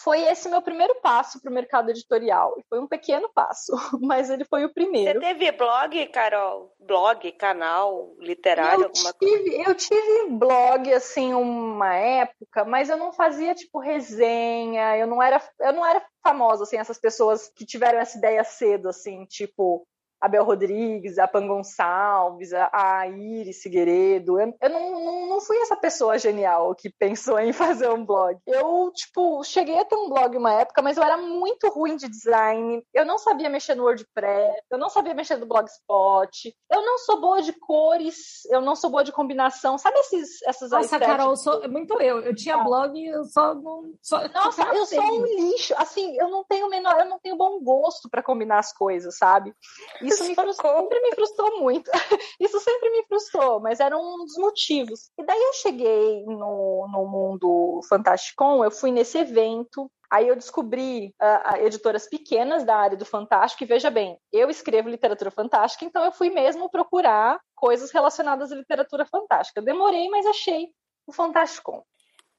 Foi 0.03 0.21
esse 0.23 0.49
meu 0.49 0.61
primeiro 0.61 0.95
passo 1.01 1.39
para 1.39 1.51
o 1.51 1.53
mercado 1.53 1.89
editorial. 1.89 2.55
E 2.57 2.63
foi 2.67 2.79
um 2.79 2.87
pequeno 2.87 3.29
passo, 3.33 3.71
mas 4.01 4.29
ele 4.29 4.43
foi 4.45 4.65
o 4.65 4.73
primeiro. 4.73 5.19
Você 5.19 5.27
teve 5.27 5.51
blog, 5.51 6.07
Carol? 6.07 6.73
Blog, 6.79 7.31
canal 7.33 8.13
literário, 8.19 8.83
eu 8.83 8.87
alguma 8.87 9.13
tive, 9.13 9.51
coisa? 9.51 9.69
Eu 9.69 9.75
tive 9.75 10.29
blog, 10.31 10.93
assim, 10.93 11.33
uma 11.33 11.93
época, 11.95 12.65
mas 12.65 12.89
eu 12.89 12.97
não 12.97 13.13
fazia, 13.13 13.53
tipo, 13.53 13.79
resenha, 13.79 14.97
eu 14.97 15.05
não 15.07 15.21
era, 15.21 15.41
eu 15.59 15.73
não 15.73 15.85
era 15.85 16.03
famosa, 16.23 16.63
assim, 16.63 16.77
essas 16.77 16.97
pessoas 16.97 17.49
que 17.55 17.65
tiveram 17.65 17.99
essa 17.99 18.17
ideia 18.17 18.43
cedo, 18.43 18.89
assim, 18.89 19.25
tipo, 19.25 19.85
a 20.21 20.27
Bel 20.27 20.43
Rodrigues, 20.43 21.17
a 21.17 21.27
Pan 21.27 21.47
Gonçalves, 21.47 22.53
a, 22.53 23.07
Iris 23.07 23.61
Figueiredo. 23.61 24.39
Eu, 24.39 24.53
eu 24.61 24.69
não, 24.69 25.03
não, 25.03 25.27
não, 25.27 25.41
fui 25.41 25.57
essa 25.57 25.75
pessoa 25.75 26.19
genial 26.19 26.75
que 26.75 26.91
pensou 26.91 27.39
em 27.39 27.51
fazer 27.51 27.89
um 27.89 28.05
blog. 28.05 28.37
Eu, 28.45 28.91
tipo, 28.93 29.43
cheguei 29.43 29.79
a 29.79 29.85
ter 29.85 29.95
um 29.95 30.09
blog 30.09 30.37
uma 30.37 30.53
época, 30.53 30.81
mas 30.81 30.95
eu 30.95 31.03
era 31.03 31.17
muito 31.17 31.67
ruim 31.69 31.95
de 31.95 32.07
design. 32.07 32.83
Eu 32.93 33.03
não 33.03 33.17
sabia 33.17 33.49
mexer 33.49 33.73
no 33.73 33.83
WordPress, 33.83 34.61
eu 34.69 34.77
não 34.77 34.89
sabia 34.89 35.15
mexer 35.15 35.37
no 35.37 35.47
Blogspot. 35.47 36.55
Eu 36.71 36.85
não 36.85 36.99
sou 36.99 37.19
boa 37.19 37.41
de 37.41 37.53
cores, 37.53 38.45
eu 38.51 38.61
não 38.61 38.75
sou 38.75 38.91
boa 38.91 39.03
de 39.03 39.11
combinação. 39.11 39.77
Sabe 39.79 39.97
esses, 39.99 40.41
essas 40.43 40.69
Nossa, 40.69 40.99
Carol, 40.99 41.35
sou, 41.35 41.67
muito 41.67 41.99
eu. 41.99 42.19
Eu 42.19 42.35
tinha 42.35 42.55
ah. 42.55 42.63
blog, 42.63 43.03
eu 43.03 43.23
só 43.25 43.55
não. 43.55 43.91
Só, 44.01 44.27
Nossa, 44.29 44.63
eu 44.73 44.85
sou 44.85 45.03
um 45.03 45.25
lixo. 45.25 45.73
Assim, 45.77 46.15
eu 46.19 46.29
não 46.29 46.43
tenho 46.43 46.69
menor, 46.69 46.99
eu 46.99 47.09
não 47.09 47.19
tenho 47.19 47.35
bom 47.35 47.59
gosto 47.59 48.07
para 48.07 48.21
combinar 48.21 48.59
as 48.59 48.71
coisas, 48.71 49.17
sabe? 49.17 49.53
E 50.01 50.10
isso 50.13 50.23
me 50.25 50.35
frustrou, 50.35 50.81
sempre 50.81 50.99
me 51.01 51.15
frustrou 51.15 51.61
muito. 51.61 51.91
Isso 52.39 52.59
sempre 52.59 52.89
me 52.89 53.03
frustrou, 53.05 53.59
mas 53.59 53.79
era 53.79 53.95
um 53.97 54.17
dos 54.25 54.35
motivos. 54.37 55.11
E 55.17 55.23
daí 55.23 55.39
eu 55.39 55.53
cheguei 55.53 56.23
no, 56.25 56.87
no 56.91 57.05
mundo 57.05 57.81
Fantasticon, 57.87 58.63
eu 58.63 58.71
fui 58.71 58.91
nesse 58.91 59.17
evento, 59.17 59.89
Aí 60.11 60.27
eu 60.27 60.35
descobri 60.35 61.15
uh, 61.21 61.55
editoras 61.65 62.05
pequenas 62.05 62.65
da 62.65 62.75
área 62.75 62.97
do 62.97 63.05
fantástico, 63.05 63.63
e 63.63 63.65
veja 63.65 63.89
bem, 63.89 64.19
eu 64.29 64.49
escrevo 64.49 64.89
literatura 64.89 65.31
fantástica, 65.31 65.85
então 65.85 66.03
eu 66.03 66.11
fui 66.11 66.29
mesmo 66.29 66.69
procurar 66.69 67.39
coisas 67.55 67.91
relacionadas 67.91 68.51
à 68.51 68.55
literatura 68.55 69.05
fantástica. 69.05 69.61
Demorei, 69.61 70.09
mas 70.09 70.25
achei 70.25 70.67
o 71.07 71.13
Fantasticon. 71.13 71.81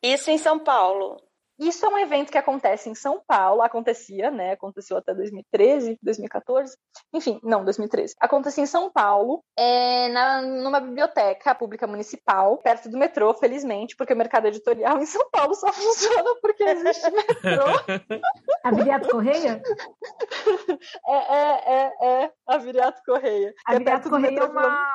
Isso 0.03 0.31
em 0.31 0.37
São 0.37 0.59
Paulo. 0.59 1.17
Isso 1.59 1.85
é 1.85 1.89
um 1.89 1.99
evento 1.99 2.31
que 2.33 2.39
acontece 2.39 2.89
em 2.89 2.95
São 2.95 3.23
Paulo, 3.27 3.63
acontecia, 3.63 4.31
né? 4.31 4.53
Aconteceu 4.53 4.97
até 4.97 5.15
2013, 5.15 5.99
2014, 6.03 6.77
enfim, 7.13 7.39
não, 7.43 7.65
2013. 7.65 8.15
Acontecia 8.21 8.65
em 8.65 8.67
São 8.67 8.91
Paulo, 8.91 9.45
é, 9.57 10.09
na, 10.09 10.43
numa 10.43 10.81
biblioteca 10.81 11.55
pública 11.55 11.87
municipal, 11.87 12.59
perto 12.59 12.89
do 12.89 12.99
metrô, 12.99 13.33
felizmente, 13.35 13.95
porque 13.97 14.13
o 14.13 14.17
mercado 14.17 14.47
editorial 14.47 14.99
em 14.99 15.07
São 15.07 15.29
Paulo 15.31 15.55
só 15.55 15.71
funciona 15.73 16.35
porque 16.41 16.65
existe 16.65 17.11
metrô. 17.11 17.65
A 18.65 18.71
Viriato 18.71 19.09
Correia? 19.09 19.61
É, 21.07 21.17
é, 21.17 21.63
é, 21.67 22.25
é, 22.25 22.33
a 22.47 22.59
Viriato 22.59 23.03
Correia. 23.05 23.53
A 23.67 23.75
é 23.75 23.79
Viriato 23.79 24.09
Correia 24.09 24.39
é 24.39 24.45
uma 24.45 24.87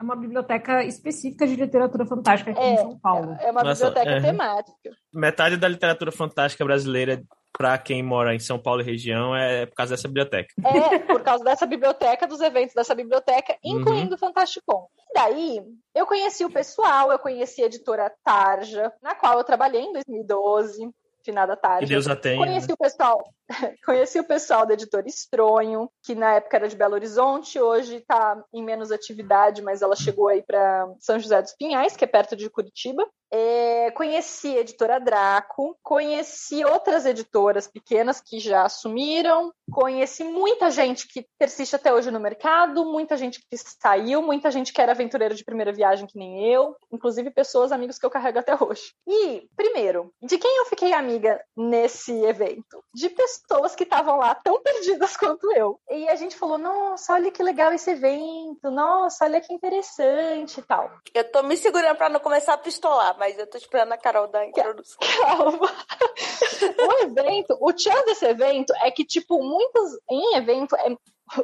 é 0.00 0.02
uma 0.02 0.16
biblioteca 0.16 0.82
específica 0.84 1.46
de 1.46 1.56
literatura 1.56 2.06
fantástica 2.06 2.50
aqui 2.52 2.60
É, 2.60 2.72
em 2.72 2.76
São 2.78 2.98
Paulo. 2.98 3.36
É 3.40 3.50
uma 3.50 3.62
Nossa, 3.62 3.86
biblioteca 3.90 4.16
é. 4.16 4.20
temática. 4.20 4.90
Metade 5.12 5.56
da 5.56 5.68
literatura 5.68 6.10
fantástica 6.10 6.64
brasileira, 6.64 7.22
pra 7.52 7.76
quem 7.76 8.02
mora 8.02 8.34
em 8.34 8.38
São 8.38 8.58
Paulo 8.58 8.80
e 8.80 8.84
região, 8.84 9.36
é 9.36 9.66
por 9.66 9.74
causa 9.74 9.94
dessa 9.94 10.08
biblioteca. 10.08 10.48
É, 10.64 10.98
por 11.00 11.20
causa 11.22 11.44
dessa 11.44 11.66
biblioteca, 11.66 12.26
dos 12.26 12.40
eventos 12.40 12.74
dessa 12.74 12.94
biblioteca, 12.94 13.56
Uhum. 13.64 13.80
incluindo 13.80 14.14
o 14.14 14.18
Fantasticon. 14.18 14.86
E 15.10 15.14
daí, 15.14 15.60
eu 15.94 16.06
conheci 16.06 16.44
o 16.44 16.50
pessoal, 16.50 17.12
eu 17.12 17.18
conheci 17.18 17.62
a 17.62 17.66
editora 17.66 18.10
Tarja, 18.24 18.90
na 19.02 19.14
qual 19.14 19.36
eu 19.38 19.44
trabalhei 19.44 19.82
em 19.82 19.92
2012, 19.92 20.88
finada 21.22 21.54
Que 21.56 21.62
Tarja. 21.62 21.86
Deus 21.86 22.08
a 22.08 22.16
tenha. 22.16 22.40
né? 22.40 22.46
Conheci 22.46 22.72
o 22.72 22.76
pessoal, 22.76 23.18
conheci 23.84 24.18
o 24.18 24.24
pessoal 24.24 24.66
da 24.66 24.74
editora 24.74 25.08
Estronho, 25.08 25.90
que 26.02 26.14
na 26.14 26.34
época 26.34 26.56
era 26.56 26.68
de 26.68 26.76
Belo 26.76 26.94
Horizonte, 26.94 27.60
hoje 27.60 27.96
está 27.96 28.42
em 28.52 28.62
menos 28.62 28.92
atividade, 28.92 29.62
mas 29.62 29.82
ela 29.82 29.96
chegou 29.96 30.28
aí 30.28 30.42
para 30.42 30.92
São 30.98 31.18
José 31.18 31.40
dos 31.42 31.52
Pinhais, 31.52 31.96
que 31.96 32.04
é 32.04 32.08
perto 32.08 32.36
de 32.36 32.48
Curitiba. 32.48 33.06
É, 33.32 33.92
conheci 33.92 34.56
a 34.56 34.60
editora 34.60 34.98
Draco, 34.98 35.78
conheci 35.84 36.64
outras 36.64 37.06
editoras 37.06 37.68
pequenas 37.68 38.20
que 38.20 38.40
já 38.40 38.64
assumiram, 38.64 39.52
conheci 39.70 40.24
muita 40.24 40.68
gente 40.68 41.06
que 41.06 41.24
persiste 41.38 41.76
até 41.76 41.94
hoje 41.94 42.10
no 42.10 42.18
mercado, 42.18 42.84
muita 42.84 43.16
gente 43.16 43.38
que 43.38 43.56
saiu, 43.56 44.20
muita 44.20 44.50
gente 44.50 44.72
que 44.72 44.80
era 44.80 44.90
aventureiro 44.90 45.34
de 45.34 45.44
primeira 45.44 45.72
viagem 45.72 46.08
que 46.08 46.18
nem 46.18 46.44
eu, 46.52 46.74
inclusive 46.92 47.30
pessoas, 47.30 47.70
amigos 47.70 47.98
que 47.98 48.06
eu 48.06 48.10
carrego 48.10 48.40
até 48.40 48.52
hoje. 48.60 48.92
E, 49.06 49.48
primeiro, 49.54 50.12
de 50.20 50.36
quem 50.36 50.58
eu 50.58 50.66
fiquei 50.66 50.92
amiga 50.92 51.40
nesse 51.56 52.12
evento? 52.24 52.82
De 52.92 53.08
pessoas 53.10 53.39
que 53.76 53.84
estavam 53.84 54.18
lá 54.18 54.34
tão 54.34 54.60
perdidas 54.62 55.16
quanto 55.18 55.50
eu. 55.52 55.80
E 55.90 56.08
a 56.08 56.16
gente 56.16 56.36
falou: 56.36 56.58
nossa, 56.58 57.14
olha 57.14 57.30
que 57.30 57.42
legal 57.42 57.72
esse 57.72 57.90
evento, 57.90 58.70
nossa, 58.70 59.24
olha 59.24 59.40
que 59.40 59.52
interessante 59.52 60.60
e 60.60 60.62
tal. 60.62 60.90
Eu 61.14 61.30
tô 61.30 61.42
me 61.42 61.56
segurando 61.56 61.96
pra 61.96 62.08
não 62.08 62.20
começar 62.20 62.54
a 62.54 62.58
pistolar, 62.58 63.16
mas 63.18 63.38
eu 63.38 63.46
tô 63.46 63.56
esperando 63.56 63.92
a 63.92 63.98
Carol 63.98 64.28
dar 64.28 64.40
a 64.40 64.46
introdução. 64.46 64.98
Calma. 65.22 65.68
o 66.78 67.04
evento, 67.04 67.56
o 67.60 67.72
tchan 67.72 68.04
desse 68.04 68.26
evento 68.26 68.72
é 68.82 68.90
que, 68.90 69.04
tipo, 69.04 69.42
muitos. 69.42 69.98
Em 70.10 70.36
evento, 70.36 70.76
é- 70.76 70.96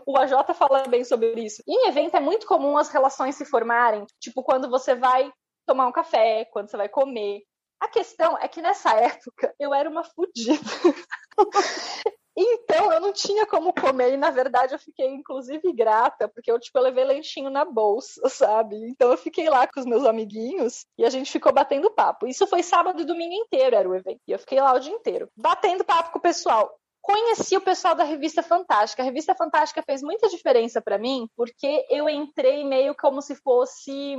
o 0.05 0.17
AJ 0.17 0.55
fala 0.55 0.83
bem 0.89 1.05
sobre 1.05 1.33
isso. 1.41 1.63
Em 1.67 1.89
evento 1.89 2.17
é 2.17 2.21
muito 2.21 2.47
comum 2.47 2.77
as 2.77 2.89
relações 2.89 3.37
se 3.37 3.45
formarem, 3.45 4.05
tipo, 4.21 4.43
quando 4.43 4.69
você 4.69 4.95
vai 4.95 5.33
tomar 5.65 5.87
um 5.87 5.93
café, 5.93 6.45
quando 6.47 6.71
você 6.71 6.77
vai 6.77 6.89
comer. 6.89 7.43
A 7.81 7.89
questão 7.89 8.39
é 8.39 8.49
que 8.49 8.63
nessa 8.63 8.93
época 8.95 9.55
eu 9.59 9.75
era 9.75 9.89
uma 9.89 10.03
fodida. 10.03 10.59
Então 12.39 12.93
eu 12.93 13.01
não 13.01 13.15
tinha 13.15 13.47
como 13.47 13.73
comer 13.73 14.13
e 14.13 14.17
na 14.19 14.31
verdade 14.31 14.75
eu 14.75 14.79
fiquei 14.79 15.07
inclusive 15.07 15.73
grata, 15.73 16.29
porque 16.29 16.53
eu 16.53 16.61
tipo 16.61 16.79
eu 16.79 16.83
levei 16.83 17.03
lanchinho 17.03 17.49
na 17.49 17.65
bolsa, 17.65 18.21
sabe? 18.29 18.77
Então 18.91 19.11
eu 19.11 19.17
fiquei 19.17 19.49
lá 19.49 19.67
com 19.67 19.81
os 19.81 19.87
meus 19.87 20.05
amiguinhos 20.05 20.85
e 20.99 21.05
a 21.07 21.09
gente 21.09 21.33
ficou 21.33 21.51
batendo 21.51 21.91
papo. 21.91 22.27
Isso 22.27 22.47
foi 22.47 22.63
sábado 22.63 23.01
e 23.01 23.07
domingo 23.07 23.33
inteiro 23.33 23.75
era 23.75 23.89
o 23.89 23.95
evento. 23.95 24.21
E 24.29 24.33
eu 24.33 24.39
fiquei 24.39 24.61
lá 24.61 24.75
o 24.75 24.79
dia 24.79 24.93
inteiro, 24.93 25.31
batendo 25.35 25.83
papo 25.83 26.13
com 26.13 26.19
o 26.19 26.23
pessoal. 26.23 26.79
Conheci 27.01 27.57
o 27.57 27.61
pessoal 27.61 27.95
da 27.95 28.03
Revista 28.03 28.43
Fantástica. 28.43 29.01
A 29.01 29.05
Revista 29.05 29.35
Fantástica 29.35 29.81
fez 29.81 30.03
muita 30.03 30.29
diferença 30.29 30.83
para 30.83 30.99
mim, 30.99 31.29
porque 31.37 31.87
eu 31.89 32.09
entrei 32.09 32.65
meio 32.65 32.97
como 32.97 33.23
se 33.23 33.37
fosse 33.37 34.17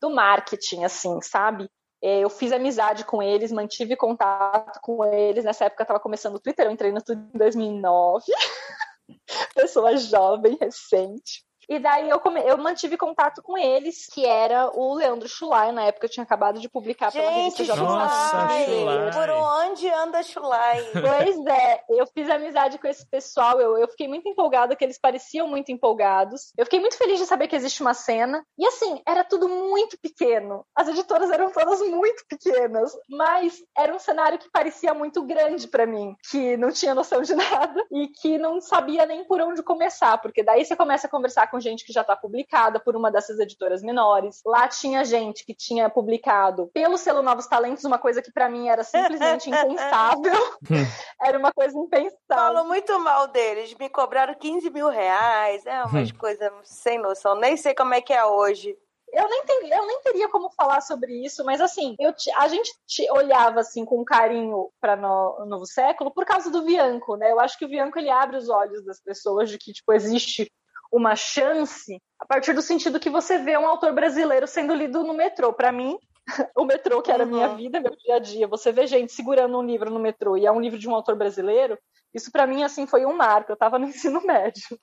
do 0.00 0.10
marketing, 0.10 0.84
assim, 0.84 1.20
sabe? 1.20 1.68
É, 2.06 2.20
Eu 2.20 2.28
fiz 2.28 2.52
amizade 2.52 3.02
com 3.02 3.22
eles, 3.22 3.50
mantive 3.50 3.96
contato 3.96 4.78
com 4.82 5.02
eles. 5.06 5.42
Nessa 5.42 5.64
época 5.64 5.80
eu 5.80 5.84
estava 5.84 5.98
começando 5.98 6.34
o 6.34 6.38
Twitter, 6.38 6.66
eu 6.66 6.70
entrei 6.70 6.92
no 6.92 7.00
Twitter 7.00 7.24
em 7.34 7.38
2009. 7.38 8.26
Pessoa 9.54 9.96
jovem, 9.96 10.58
recente. 10.60 11.46
E 11.68 11.78
daí 11.78 12.08
eu, 12.08 12.20
come... 12.20 12.40
eu 12.40 12.56
mantive 12.58 12.96
contato 12.96 13.42
com 13.42 13.56
eles, 13.56 14.06
que 14.06 14.24
era 14.24 14.70
o 14.74 14.94
Leandro 14.94 15.28
Schulai, 15.28 15.72
na 15.72 15.84
época 15.84 16.06
eu 16.06 16.10
tinha 16.10 16.24
acabado 16.24 16.60
de 16.60 16.68
publicar 16.68 17.12
pela 17.12 17.30
revista 17.30 17.64
Gente, 17.64 17.66
Jovem 17.66 17.84
Nossa, 17.84 18.30
Chulai! 18.30 18.64
Chulai. 18.64 19.12
Por 19.12 19.30
onde 19.30 19.88
anda 19.88 20.22
Chulai? 20.22 20.84
Pois 20.92 21.46
é, 21.46 21.84
eu 21.90 22.06
fiz 22.06 22.28
amizade 22.28 22.78
com 22.78 22.86
esse 22.86 23.08
pessoal, 23.08 23.60
eu, 23.60 23.78
eu 23.78 23.88
fiquei 23.88 24.08
muito 24.08 24.28
empolgada, 24.28 24.76
que 24.76 24.84
eles 24.84 24.98
pareciam 24.98 25.46
muito 25.46 25.70
empolgados. 25.70 26.52
Eu 26.56 26.64
fiquei 26.64 26.80
muito 26.80 26.96
feliz 26.96 27.18
de 27.18 27.26
saber 27.26 27.48
que 27.48 27.56
existe 27.56 27.82
uma 27.82 27.94
cena. 27.94 28.44
E 28.58 28.66
assim, 28.66 29.00
era 29.06 29.24
tudo 29.24 29.48
muito 29.48 29.98
pequeno. 29.98 30.64
As 30.74 30.88
editoras 30.88 31.30
eram 31.30 31.50
todas 31.50 31.80
muito 31.80 32.24
pequenas, 32.28 32.92
mas 33.08 33.62
era 33.76 33.94
um 33.94 33.98
cenário 33.98 34.38
que 34.38 34.50
parecia 34.50 34.94
muito 34.94 35.22
grande 35.22 35.68
pra 35.68 35.86
mim, 35.86 36.14
que 36.30 36.56
não 36.56 36.70
tinha 36.70 36.94
noção 36.94 37.22
de 37.22 37.34
nada 37.34 37.84
e 37.90 38.08
que 38.08 38.38
não 38.38 38.60
sabia 38.60 39.06
nem 39.06 39.24
por 39.24 39.40
onde 39.40 39.62
começar, 39.62 40.18
porque 40.18 40.42
daí 40.42 40.64
você 40.64 40.76
começa 40.76 41.06
a 41.06 41.10
conversar 41.10 41.50
com 41.50 41.53
gente 41.60 41.84
que 41.84 41.92
já 41.92 42.00
está 42.02 42.16
publicada 42.16 42.78
por 42.80 42.96
uma 42.96 43.10
dessas 43.10 43.38
editoras 43.38 43.82
menores. 43.82 44.40
Lá 44.44 44.66
tinha 44.68 45.04
gente 45.04 45.44
que 45.44 45.54
tinha 45.54 45.88
publicado 45.90 46.68
pelo 46.74 46.96
selo 46.96 47.22
Novos 47.22 47.46
Talentos, 47.46 47.84
uma 47.84 47.98
coisa 47.98 48.22
que 48.22 48.32
pra 48.32 48.48
mim 48.48 48.68
era 48.68 48.82
simplesmente 48.84 49.48
impensável. 49.50 50.32
Era 51.22 51.38
uma 51.38 51.52
coisa 51.52 51.76
impensável. 51.78 52.18
Falo 52.28 52.64
muito 52.64 52.98
mal 53.00 53.28
deles. 53.28 53.74
Me 53.78 53.88
cobraram 53.88 54.34
15 54.34 54.68
mil 54.70 54.88
reais. 54.88 55.64
É 55.66 55.82
umas 55.84 56.12
coisas 56.12 56.50
sem 56.64 56.98
noção. 56.98 57.34
Nem 57.36 57.56
sei 57.56 57.74
como 57.74 57.94
é 57.94 58.00
que 58.00 58.12
é 58.12 58.24
hoje. 58.24 58.76
Eu 59.12 59.28
nem, 59.28 59.44
tem- 59.44 59.70
eu 59.70 59.86
nem 59.86 60.00
teria 60.02 60.28
como 60.28 60.50
falar 60.50 60.80
sobre 60.80 61.24
isso, 61.24 61.44
mas 61.44 61.60
assim, 61.60 61.94
eu 62.00 62.12
a 62.36 62.48
gente 62.48 62.72
te- 62.84 63.08
olhava 63.12 63.60
assim 63.60 63.84
com 63.84 64.04
carinho 64.04 64.70
para 64.80 64.96
o 65.40 65.44
novo 65.46 65.64
século 65.66 66.10
por 66.10 66.24
causa 66.24 66.50
do 66.50 66.62
Bianco, 66.62 67.14
né? 67.14 67.30
Eu 67.30 67.38
acho 67.38 67.56
que 67.56 67.64
o 67.64 67.68
Bianco 67.68 67.96
ele 67.96 68.10
abre 68.10 68.36
os 68.36 68.48
olhos 68.48 68.84
das 68.84 69.00
pessoas 69.00 69.48
de 69.48 69.56
que 69.56 69.72
tipo 69.72 69.92
existe 69.92 70.50
uma 70.94 71.16
chance 71.16 72.00
a 72.20 72.24
partir 72.24 72.52
do 72.52 72.62
sentido 72.62 73.00
que 73.00 73.10
você 73.10 73.36
vê 73.38 73.58
um 73.58 73.66
autor 73.66 73.92
brasileiro 73.92 74.46
sendo 74.46 74.72
lido 74.72 75.02
no 75.02 75.12
metrô. 75.12 75.52
Para 75.52 75.72
mim, 75.72 75.98
o 76.56 76.64
metrô 76.64 77.02
que 77.02 77.10
era 77.10 77.24
a 77.24 77.26
minha 77.26 77.48
Uhum. 77.48 77.56
vida, 77.56 77.80
meu 77.80 77.96
dia 77.96 78.14
a 78.14 78.18
dia, 78.20 78.46
você 78.46 78.70
vê 78.70 78.86
gente 78.86 79.12
segurando 79.12 79.58
um 79.58 79.62
livro 79.66 79.90
no 79.90 79.98
metrô 79.98 80.36
e 80.36 80.46
é 80.46 80.52
um 80.52 80.60
livro 80.60 80.78
de 80.78 80.88
um 80.88 80.94
autor 80.94 81.16
brasileiro. 81.16 81.76
Isso 82.14 82.30
para 82.30 82.46
mim 82.46 82.62
assim 82.62 82.86
foi 82.86 83.04
um 83.04 83.12
marco. 83.12 83.50
Eu 83.50 83.56
tava 83.56 83.76
no 83.76 83.86
ensino 83.90 84.24
médio. 84.24 84.78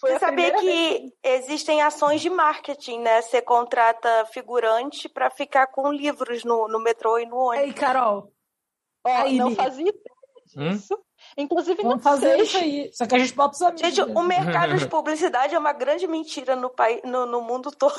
Foi 0.00 0.10
Você 0.10 0.18
sabia 0.18 0.52
primeira 0.52 0.60
vez 0.60 0.98
que 0.98 1.12
existem 1.22 1.80
ações 1.80 2.20
de 2.20 2.28
marketing, 2.28 2.98
né? 2.98 3.22
Você 3.22 3.40
contrata 3.40 4.26
figurante 4.32 5.08
para 5.08 5.30
ficar 5.30 5.68
com 5.68 5.92
livros 5.92 6.42
no, 6.42 6.66
no 6.66 6.80
metrô 6.80 7.20
e 7.20 7.26
no 7.26 7.36
ônibus. 7.36 7.68
Ei, 7.68 7.72
Carol, 7.72 8.32
Ó, 9.04 9.22
Aí, 9.22 9.38
não 9.38 9.54
fazia 9.54 9.88
ideia 9.88 10.12
Hum? 10.56 10.78
Inclusive, 11.36 11.82
vamos 11.82 11.96
não 11.96 12.02
fazer 12.02 12.36
sei. 12.36 12.42
isso 12.42 12.56
aí. 12.58 12.90
Só 12.92 13.06
que 13.06 13.14
a 13.14 13.18
gente 13.18 13.34
bota 13.34 13.54
os 13.54 13.62
amigos. 13.62 13.94
Gente, 13.94 14.02
o 14.02 14.22
mercado 14.22 14.76
de 14.76 14.86
publicidade 14.86 15.54
é 15.54 15.58
uma 15.58 15.72
grande 15.72 16.06
mentira 16.06 16.54
no, 16.54 16.70
país, 16.70 17.00
no, 17.04 17.26
no 17.26 17.40
mundo 17.40 17.70
todo. 17.70 17.92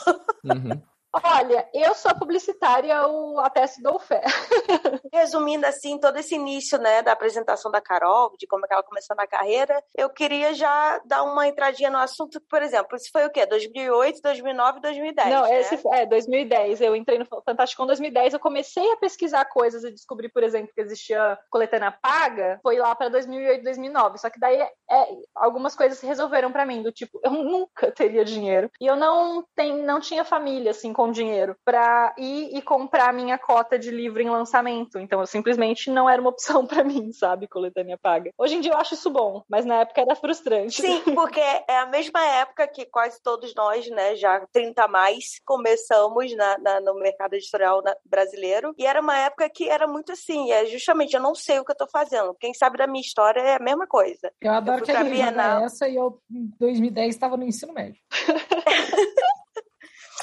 Uhum. 0.43 0.81
Olha, 1.21 1.67
eu 1.73 1.93
sou 1.93 2.13
publicitária, 2.15 3.07
o 3.07 3.39
atesto 3.39 3.81
dou 3.81 3.99
fé. 3.99 4.21
Resumindo 5.13 5.65
assim, 5.65 5.99
todo 5.99 6.17
esse 6.17 6.35
início, 6.35 6.77
né, 6.79 7.01
da 7.01 7.11
apresentação 7.11 7.71
da 7.71 7.79
Carol, 7.79 8.33
de 8.37 8.47
como 8.47 8.65
é 8.65 8.67
que 8.67 8.73
ela 8.73 8.83
começou 8.83 9.15
na 9.15 9.27
carreira, 9.27 9.83
eu 9.95 10.09
queria 10.09 10.53
já 10.53 10.99
dar 11.05 11.23
uma 11.23 11.47
entradinha 11.47 11.89
no 11.89 11.99
assunto, 11.99 12.41
por 12.49 12.63
exemplo, 12.63 12.95
isso 12.95 13.09
foi 13.11 13.25
o 13.25 13.29
quê? 13.29 13.45
2008, 13.45 14.21
2009, 14.21 14.79
2010, 14.79 15.29
não, 15.29 15.43
né? 15.43 15.59
esse 15.59 15.79
é 15.93 16.05
2010. 16.05 16.81
Eu 16.81 16.95
entrei 16.95 17.19
no 17.19 17.25
Fantástico 17.45 17.83
em 17.83 17.87
2010. 17.87 18.33
Eu 18.33 18.39
comecei 18.39 18.91
a 18.91 18.97
pesquisar 18.97 19.45
coisas 19.45 19.83
e 19.83 19.91
descobri, 19.91 20.29
por 20.29 20.43
exemplo, 20.43 20.71
que 20.73 20.81
existia 20.81 21.37
coletânea 21.49 21.91
paga. 21.91 22.59
Foi 22.61 22.77
lá 22.77 22.95
para 22.95 23.09
2008, 23.09 23.63
2009. 23.63 24.17
Só 24.17 24.29
que 24.29 24.39
daí 24.39 24.59
é, 24.61 25.07
algumas 25.35 25.75
coisas 25.75 25.97
se 25.97 26.05
resolveram 26.05 26.51
para 26.51 26.65
mim, 26.65 26.81
do 26.81 26.91
tipo, 26.91 27.19
eu 27.23 27.31
nunca 27.31 27.91
teria 27.91 28.25
dinheiro. 28.25 28.69
E 28.79 28.87
eu 28.87 28.95
não, 28.95 29.43
tem, 29.55 29.83
não 29.83 29.99
tinha 29.99 30.23
família, 30.23 30.71
assim, 30.71 30.93
com 30.93 31.02
dinheiro 31.11 31.55
para 31.65 32.13
ir 32.17 32.55
e 32.55 32.61
comprar 32.61 33.09
a 33.09 33.13
minha 33.13 33.37
cota 33.37 33.77
de 33.77 33.89
livro 33.91 34.21
em 34.21 34.29
lançamento. 34.29 34.99
Então, 34.99 35.19
eu 35.19 35.27
simplesmente 35.27 35.89
não 35.89 36.09
era 36.09 36.21
uma 36.21 36.29
opção 36.29 36.65
para 36.67 36.83
mim, 36.83 37.11
sabe, 37.11 37.47
coletânea 37.47 37.97
paga. 37.97 38.31
Hoje 38.37 38.55
em 38.55 38.61
dia 38.61 38.71
eu 38.71 38.77
acho 38.77 38.93
isso 38.93 39.09
bom, 39.09 39.43
mas 39.49 39.65
na 39.65 39.81
época 39.81 40.01
era 40.01 40.15
frustrante. 40.15 40.81
Sim, 40.81 41.01
porque 41.15 41.39
é 41.39 41.77
a 41.77 41.85
mesma 41.85 42.23
época 42.25 42.67
que 42.67 42.85
quase 42.85 43.21
todos 43.21 43.53
nós, 43.55 43.87
né, 43.89 44.15
já 44.15 44.45
30 44.51 44.83
a 44.85 44.87
mais, 44.87 45.39
começamos 45.45 46.35
na, 46.35 46.57
na- 46.59 46.81
no 46.81 46.95
mercado 46.95 47.33
editorial 47.33 47.81
na- 47.83 47.95
brasileiro. 48.05 48.73
E 48.77 48.85
era 48.85 49.01
uma 49.01 49.17
época 49.17 49.49
que 49.49 49.69
era 49.69 49.87
muito 49.87 50.11
assim, 50.11 50.51
é 50.51 50.65
justamente, 50.65 51.13
eu 51.15 51.21
não 51.21 51.35
sei 51.35 51.59
o 51.59 51.65
que 51.65 51.71
eu 51.71 51.77
tô 51.77 51.87
fazendo. 51.87 52.35
Quem 52.39 52.53
sabe 52.53 52.77
da 52.77 52.87
minha 52.87 53.01
história 53.01 53.39
é 53.41 53.55
a 53.55 53.59
mesma 53.59 53.87
coisa. 53.87 54.31
Eu 54.41 54.53
adoro 54.53 54.79
fui 54.79 54.87
que 54.87 54.91
a 54.99 55.03
Bienal. 55.03 55.63
essa 55.63 55.87
e 55.87 55.95
eu, 55.95 56.19
em 56.31 56.49
2010, 56.59 57.09
estava 57.15 57.37
no 57.37 57.43
ensino 57.43 57.73
médio. 57.73 58.01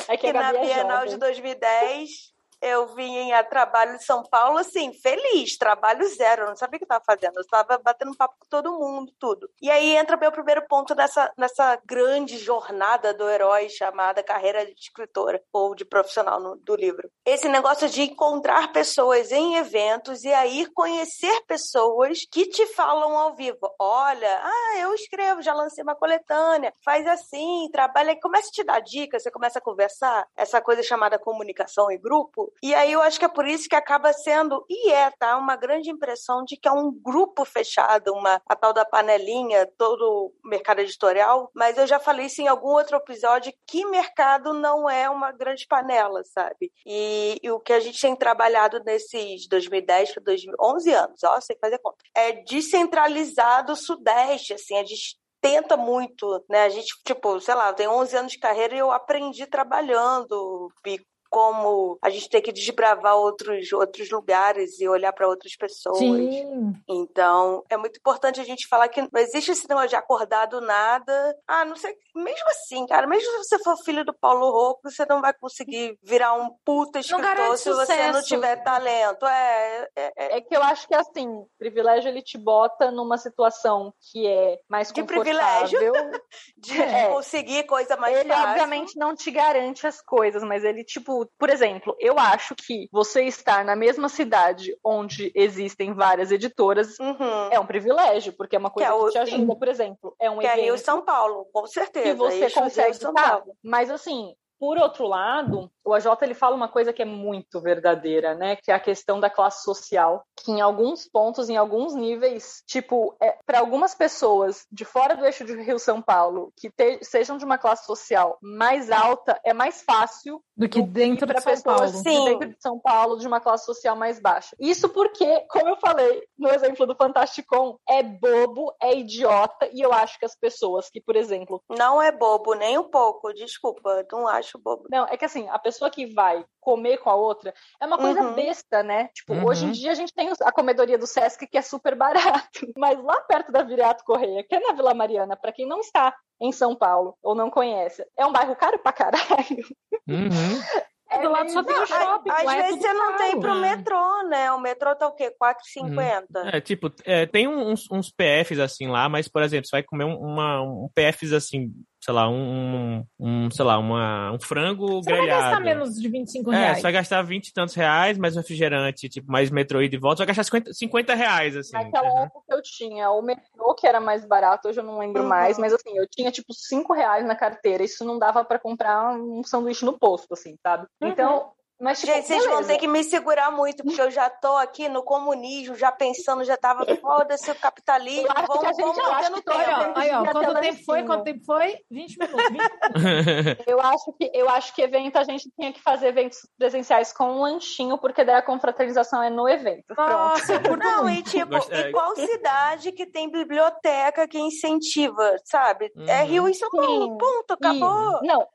É 0.08 0.16
que 0.16 0.26
Que 0.26 0.32
na 0.32 0.48
é 0.50 0.60
Bienal 0.60 0.96
jovem. 0.98 1.10
de 1.10 1.16
2010 1.18 2.29
eu 2.60 2.88
vim 2.94 3.32
a 3.32 3.42
trabalho 3.42 3.96
de 3.96 4.04
São 4.04 4.22
Paulo, 4.22 4.58
assim, 4.58 4.92
feliz, 4.92 5.56
trabalho 5.56 6.06
zero, 6.14 6.42
eu 6.42 6.48
não 6.48 6.56
sabia 6.56 6.76
o 6.76 6.78
que 6.78 6.84
estava 6.84 7.02
fazendo, 7.04 7.36
eu 7.36 7.42
estava 7.42 7.78
batendo 7.78 8.16
papo 8.16 8.34
com 8.38 8.46
todo 8.48 8.78
mundo, 8.78 9.12
tudo. 9.18 9.48
E 9.60 9.70
aí 9.70 9.96
entra 9.96 10.16
meu 10.16 10.30
primeiro 10.30 10.66
ponto 10.68 10.94
nessa, 10.94 11.32
nessa 11.36 11.80
grande 11.84 12.38
jornada 12.38 13.14
do 13.14 13.28
herói 13.28 13.68
chamada 13.68 14.22
carreira 14.22 14.66
de 14.66 14.72
escritora 14.78 15.42
ou 15.52 15.74
de 15.74 15.84
profissional 15.84 16.40
no, 16.40 16.56
do 16.56 16.76
livro. 16.76 17.10
Esse 17.24 17.48
negócio 17.48 17.88
de 17.88 18.02
encontrar 18.02 18.72
pessoas 18.72 19.32
em 19.32 19.56
eventos 19.56 20.24
e 20.24 20.32
aí 20.32 20.66
conhecer 20.74 21.44
pessoas 21.46 22.18
que 22.30 22.46
te 22.46 22.66
falam 22.66 23.16
ao 23.16 23.34
vivo. 23.34 23.74
Olha, 23.78 24.40
ah, 24.42 24.78
eu 24.78 24.94
escrevo, 24.94 25.42
já 25.42 25.54
lancei 25.54 25.82
uma 25.82 25.94
coletânea, 25.94 26.72
faz 26.84 27.06
assim, 27.06 27.68
trabalha, 27.72 28.18
começa 28.20 28.48
a 28.48 28.52
te 28.52 28.64
dar 28.64 28.80
dicas, 28.80 29.22
você 29.22 29.30
começa 29.30 29.58
a 29.58 29.62
conversar, 29.62 30.26
essa 30.36 30.60
coisa 30.60 30.82
chamada 30.82 31.18
comunicação 31.18 31.90
em 31.90 32.00
grupo. 32.00 32.49
E 32.62 32.74
aí 32.74 32.92
eu 32.92 33.00
acho 33.00 33.18
que 33.18 33.24
é 33.24 33.28
por 33.28 33.46
isso 33.46 33.68
que 33.68 33.74
acaba 33.74 34.12
sendo, 34.12 34.64
e 34.68 34.90
é, 34.90 35.10
tá? 35.18 35.36
Uma 35.36 35.56
grande 35.56 35.90
impressão 35.90 36.44
de 36.44 36.56
que 36.56 36.68
é 36.68 36.72
um 36.72 36.92
grupo 36.92 37.44
fechado, 37.44 38.12
uma 38.12 38.40
a 38.46 38.56
tal 38.56 38.72
da 38.72 38.84
panelinha, 38.84 39.66
todo 39.78 40.32
o 40.44 40.48
mercado 40.48 40.80
editorial. 40.80 41.50
Mas 41.54 41.78
eu 41.78 41.86
já 41.86 41.98
falei 41.98 42.26
isso 42.26 42.42
em 42.42 42.48
algum 42.48 42.70
outro 42.70 42.96
episódio 42.96 43.52
que 43.66 43.84
mercado 43.86 44.52
não 44.52 44.88
é 44.88 45.08
uma 45.08 45.32
grande 45.32 45.66
panela, 45.66 46.22
sabe? 46.24 46.72
E, 46.86 47.38
e 47.42 47.50
o 47.50 47.60
que 47.60 47.72
a 47.72 47.80
gente 47.80 48.00
tem 48.00 48.14
trabalhado 48.16 48.82
nesses 48.84 49.48
2010 49.48 50.14
para 50.14 50.22
2011 50.24 50.92
anos, 50.92 51.24
ó, 51.24 51.40
sei 51.40 51.56
fazer 51.60 51.78
conta, 51.78 51.98
é 52.14 52.32
descentralizado 52.32 53.72
o 53.72 53.76
Sudeste, 53.76 54.54
assim, 54.54 54.76
a 54.76 54.84
gente 54.84 55.18
tenta 55.40 55.76
muito, 55.76 56.44
né? 56.48 56.64
A 56.64 56.68
gente, 56.68 56.94
tipo, 57.04 57.40
sei 57.40 57.54
lá, 57.54 57.72
tem 57.72 57.88
11 57.88 58.16
anos 58.16 58.32
de 58.32 58.38
carreira 58.38 58.74
e 58.74 58.78
eu 58.78 58.90
aprendi 58.90 59.46
trabalhando 59.46 60.70
e 60.86 61.00
como 61.30 61.96
a 62.02 62.10
gente 62.10 62.28
tem 62.28 62.42
que 62.42 62.52
desbravar 62.52 63.14
outros, 63.14 63.72
outros 63.72 64.10
lugares 64.10 64.80
e 64.80 64.88
olhar 64.88 65.12
para 65.12 65.28
outras 65.28 65.54
pessoas. 65.56 65.98
Sim. 65.98 66.74
Então, 66.88 67.64
é 67.70 67.76
muito 67.76 67.98
importante 67.98 68.40
a 68.40 68.44
gente 68.44 68.66
falar 68.66 68.88
que 68.88 69.00
não 69.00 69.20
existe 69.20 69.52
esse 69.52 69.68
negócio 69.68 69.90
de 69.90 69.96
acordar 69.96 70.46
do 70.46 70.60
nada. 70.60 71.36
Ah, 71.46 71.64
não 71.64 71.76
sei. 71.76 71.94
Mesmo 72.16 72.50
assim, 72.50 72.84
cara, 72.86 73.06
mesmo 73.06 73.30
se 73.30 73.48
você 73.48 73.58
for 73.62 73.76
filho 73.84 74.04
do 74.04 74.12
Paulo 74.12 74.50
Rocco, 74.50 74.90
você 74.90 75.06
não 75.08 75.20
vai 75.20 75.32
conseguir 75.32 75.96
virar 76.02 76.34
um 76.34 76.50
puta 76.64 76.98
escritor 76.98 77.56
se 77.56 77.70
você 77.70 77.92
sucesso. 77.92 78.12
não 78.12 78.22
tiver 78.22 78.56
talento. 78.64 79.24
É, 79.24 79.88
é, 79.96 80.12
é, 80.16 80.36
é. 80.38 80.40
que 80.40 80.56
eu 80.56 80.62
acho 80.62 80.88
que, 80.88 80.94
assim, 80.96 81.28
privilégio 81.56 82.08
ele 82.08 82.22
te 82.22 82.36
bota 82.36 82.90
numa 82.90 83.16
situação 83.16 83.94
que 84.10 84.26
é 84.26 84.58
mais 84.68 84.88
de 84.88 85.00
confortável. 85.00 85.22
privilégio. 85.22 85.80
de 86.58 86.82
é. 86.82 87.08
conseguir 87.08 87.64
coisa 87.64 87.96
mais 87.96 88.16
ele, 88.16 88.28
fácil. 88.28 88.42
Ele, 88.42 88.50
obviamente, 88.50 88.98
não 88.98 89.14
te 89.14 89.30
garante 89.30 89.86
as 89.86 90.02
coisas, 90.02 90.42
mas 90.42 90.64
ele, 90.64 90.82
tipo, 90.82 91.19
por 91.38 91.50
exemplo, 91.50 91.96
eu 91.98 92.18
acho 92.18 92.54
que 92.54 92.88
você 92.92 93.24
estar 93.24 93.64
na 93.64 93.74
mesma 93.74 94.08
cidade 94.08 94.76
onde 94.84 95.32
existem 95.34 95.94
várias 95.94 96.30
editoras 96.30 96.98
uhum. 96.98 97.48
é 97.50 97.58
um 97.58 97.66
privilégio, 97.66 98.32
porque 98.32 98.56
é 98.56 98.58
uma 98.58 98.70
coisa 98.70 98.90
que, 98.90 98.96
é 98.96 99.04
que 99.04 99.10
te 99.10 99.18
ajuda, 99.18 99.56
por 99.56 99.68
exemplo. 99.68 100.14
É 100.18 100.30
um 100.30 100.38
que 100.38 100.46
evento. 100.46 100.60
É 100.60 100.62
Rio 100.62 100.78
São 100.78 101.02
Paulo, 101.02 101.46
com 101.52 101.66
certeza. 101.66 102.08
Que 102.08 102.14
você 102.14 102.50
consegue 102.50 102.90
estar. 102.90 103.42
Mas 103.62 103.90
assim, 103.90 104.34
por 104.60 104.76
outro 104.76 105.06
lado, 105.06 105.70
o 105.82 105.94
AJ 105.94 106.06
ele 106.20 106.34
fala 106.34 106.54
uma 106.54 106.68
coisa 106.68 106.92
que 106.92 107.00
é 107.00 107.06
muito 107.06 107.58
verdadeira, 107.60 108.34
né? 108.34 108.56
Que 108.56 108.70
é 108.70 108.74
a 108.74 108.78
questão 108.78 109.18
da 109.18 109.30
classe 109.30 109.64
social, 109.64 110.22
que 110.36 110.52
em 110.52 110.60
alguns 110.60 111.08
pontos, 111.08 111.48
em 111.48 111.56
alguns 111.56 111.94
níveis, 111.94 112.62
tipo, 112.66 113.16
é, 113.22 113.38
para 113.46 113.58
algumas 113.58 113.94
pessoas 113.94 114.66
de 114.70 114.84
fora 114.84 115.16
do 115.16 115.24
eixo 115.24 115.46
de 115.46 115.54
Rio 115.62 115.78
São 115.78 116.02
Paulo, 116.02 116.52
que 116.54 116.70
te, 116.70 117.02
sejam 117.02 117.38
de 117.38 117.44
uma 117.44 117.56
classe 117.56 117.86
social 117.86 118.36
mais 118.42 118.90
alta, 118.90 119.40
é 119.44 119.54
mais 119.54 119.82
fácil 119.82 120.42
do 120.54 120.68
que 120.68 120.82
dentro 120.82 121.26
de 121.26 121.40
São 121.40 121.52
pessoas 121.52 121.62
Paulo. 121.62 121.92
De 121.92 122.02
dentro 122.02 122.48
de 122.50 122.56
São 122.60 122.78
Paulo, 122.78 123.16
de 123.16 123.26
uma 123.26 123.40
classe 123.40 123.64
social 123.64 123.96
mais 123.96 124.20
baixa. 124.20 124.54
Isso 124.60 124.90
porque, 124.90 125.40
como 125.48 125.70
eu 125.70 125.76
falei 125.76 126.22
no 126.38 126.50
exemplo 126.50 126.86
do 126.86 126.94
Fantasticon, 126.94 127.78
é 127.88 128.02
bobo, 128.02 128.74
é 128.82 128.94
idiota, 128.94 129.70
e 129.72 129.80
eu 129.80 129.90
acho 129.90 130.18
que 130.18 130.26
as 130.26 130.36
pessoas 130.36 130.90
que, 130.90 131.00
por 131.00 131.16
exemplo. 131.16 131.62
Não 131.70 132.02
é 132.02 132.12
bobo, 132.12 132.52
nem 132.52 132.76
um 132.76 132.84
pouco, 132.84 133.32
desculpa, 133.32 134.06
não 134.12 134.28
acho 134.28 134.49
bobo. 134.58 134.86
Não, 134.90 135.06
é 135.06 135.16
que 135.16 135.24
assim, 135.24 135.48
a 135.48 135.58
pessoa 135.58 135.90
que 135.90 136.06
vai 136.06 136.44
comer 136.60 136.98
com 136.98 137.10
a 137.10 137.14
outra 137.14 137.52
é 137.80 137.86
uma 137.86 137.98
coisa 137.98 138.20
Uhum. 138.22 138.34
besta, 138.34 138.82
né? 138.82 139.08
Tipo, 139.14 139.34
Uhum. 139.34 139.46
hoje 139.46 139.66
em 139.66 139.72
dia 139.72 139.92
a 139.92 139.94
gente 139.94 140.12
tem 140.14 140.30
a 140.42 140.52
comedoria 140.52 140.98
do 140.98 141.06
Sesc 141.06 141.46
que 141.46 141.58
é 141.58 141.62
super 141.62 141.94
barato, 141.94 142.10
mas 142.76 143.02
lá 143.02 143.20
perto 143.22 143.52
da 143.52 143.62
Viriato 143.62 144.04
Correia, 144.04 144.44
que 144.48 144.54
é 144.54 144.60
na 144.60 144.72
Vila 144.72 144.94
Mariana, 144.94 145.36
para 145.36 145.52
quem 145.52 145.66
não 145.66 145.80
está 145.80 146.14
em 146.40 146.50
São 146.52 146.74
Paulo 146.74 147.16
ou 147.22 147.34
não 147.34 147.50
conhece, 147.50 148.04
é 148.16 148.24
um 148.26 148.32
bairro 148.32 148.56
caro 148.56 148.78
pra 148.78 148.92
caralho. 148.92 149.66
Uhum. 150.08 150.28
É 151.12 151.22
do 151.22 151.28
lado 151.28 151.50
só 151.50 151.60
tem 151.64 151.76
o 151.76 151.84
shopping. 151.84 152.30
Às 152.30 152.52
é 152.52 152.62
vezes 152.62 152.80
você 152.82 152.92
não 152.92 153.16
tem 153.16 153.30
caro. 153.30 153.40
pro 153.40 153.50
É. 153.56 153.60
metrô, 153.60 154.22
né? 154.28 154.52
O 154.52 154.60
metrô 154.60 154.94
tá 154.94 155.08
o 155.08 155.12
quê? 155.12 155.34
4,50? 155.42 156.54
É, 156.54 156.60
tipo, 156.60 156.88
é, 157.04 157.26
tem 157.26 157.48
uns, 157.48 157.90
uns 157.90 158.12
PFs 158.12 158.60
assim 158.60 158.86
lá, 158.86 159.08
mas, 159.08 159.26
por 159.26 159.42
exemplo, 159.42 159.66
você 159.66 159.74
vai 159.74 159.82
comer 159.82 160.04
um, 160.04 160.16
uma, 160.16 160.62
um 160.62 160.88
PFs 160.94 161.32
assim, 161.32 161.72
sei 162.00 162.14
lá, 162.14 162.28
um, 162.28 163.04
um 163.18 163.50
sei 163.50 163.64
lá, 163.64 163.78
uma, 163.78 164.32
um 164.32 164.40
frango 164.40 165.02
Você 165.02 165.10
vai 165.10 165.20
grelhado. 165.20 165.42
gastar 165.50 165.60
menos 165.60 165.94
de 166.00 166.08
25 166.08 166.52
É, 166.52 166.56
reais. 166.56 166.76
você 166.78 166.82
vai 166.82 166.92
gastar 166.92 167.22
20 167.22 167.48
e 167.48 167.52
tantos 167.52 167.74
reais, 167.74 168.16
mais 168.16 168.34
um 168.34 168.40
refrigerante, 168.40 169.08
tipo, 169.08 169.30
mais 169.30 169.50
metrô 169.50 169.82
e 169.82 169.88
volta, 169.98 170.16
você 170.16 170.20
vai 170.26 170.26
gastar 170.28 170.44
50, 170.44 170.72
50 170.72 171.14
reais, 171.14 171.56
assim. 171.56 171.76
Naquela 171.76 172.08
entendeu? 172.08 172.24
época 172.24 172.44
eu 172.48 172.62
tinha 172.62 173.10
o 173.10 173.20
metrô, 173.20 173.74
que 173.74 173.86
era 173.86 174.00
mais 174.00 174.24
barato, 174.24 174.68
hoje 174.68 174.80
eu 174.80 174.84
não 174.84 174.98
lembro 174.98 175.22
Uhum. 175.22 175.28
mais, 175.28 175.58
mas 175.58 175.72
assim, 175.74 175.96
eu 175.96 176.06
tinha 176.08 176.30
tipo 176.32 176.54
5 176.54 176.92
reais 176.94 177.24
na 177.26 177.36
carteira, 177.36 177.84
isso 177.84 178.04
não 178.04 178.18
dava 178.18 178.42
pra 178.44 178.58
comprar 178.58 179.12
um 179.14 179.42
sanduíche 179.44 179.84
no 179.84 179.98
posto, 179.98 180.32
assim, 180.32 180.56
sabe? 180.62 180.86
Uhum. 181.02 181.08
Então, 181.10 181.52
mas 181.80 182.00
tipo, 182.00 182.12
Gente, 182.12 182.26
vocês 182.26 182.44
vão 182.46 182.62
ter 182.64 182.76
que 182.78 182.86
me 182.86 183.02
segurar 183.02 183.50
muito, 183.50 183.82
porque 183.82 184.00
eu 184.00 184.10
já 184.10 184.28
tô 184.28 184.56
aqui 184.56 184.88
no 184.88 185.02
comunismo, 185.02 185.74
já 185.74 185.90
pensando, 185.90 186.44
já 186.44 186.56
tava 186.56 186.84
foda-se 186.96 187.50
o 187.50 187.54
capitalismo, 187.54 188.26
Eu 188.26 188.32
acho 188.32 188.42
que 188.42 188.48
vamos, 188.48 188.64
a 188.64 188.72
gente- 188.72 188.80
vamos 188.82 188.98
eu 188.98 189.12
acho 189.12 189.32
que 189.32 189.42
tempo. 189.42 189.58
ó, 189.60 189.92
aí, 189.98 190.10
ó, 190.12 190.24
quanto 190.32 190.60
tempo 190.60 190.84
foi? 190.84 191.02
Quanto 191.04 191.24
tempo 191.24 191.44
foi? 191.44 191.76
20 191.90 192.16
minutos. 192.18 192.44
20 192.50 192.60
minutos. 193.56 193.64
Eu 193.66 193.80
acho 193.80 194.12
que 194.12 194.30
eu 194.34 194.48
acho 194.48 194.74
que 194.74 194.82
evento 194.82 195.16
a 195.18 195.24
gente 195.24 195.50
tinha 195.58 195.72
que 195.72 195.80
fazer 195.82 196.08
eventos 196.08 196.38
presenciais 196.58 197.12
com 197.12 197.24
um 197.24 197.40
lanchinho, 197.42 197.98
porque 197.98 198.24
daí 198.24 198.36
a 198.36 198.42
confraternização 198.42 199.22
é 199.22 199.30
no 199.30 199.48
evento. 199.48 199.94
Pronto. 199.94 200.10
Nossa, 200.10 200.58
curto 200.60 200.78
Não, 200.84 201.08
e 201.08 201.22
tipo, 201.22 201.54
é. 201.72 201.88
e 201.88 201.92
qual 201.92 202.14
cidade 202.16 202.92
que 202.92 203.06
tem 203.06 203.30
biblioteca 203.30 204.28
que 204.28 204.38
incentiva, 204.38 205.36
sabe? 205.44 205.90
É 206.06 206.20
Uhum. 206.22 206.26
Rio 206.26 206.48
e 206.48 206.54
São 206.54 206.70
Paulo, 206.70 207.16
ponto, 207.18 207.52
acabou. 207.54 208.20
E- 208.22 208.26
não, 208.26 208.46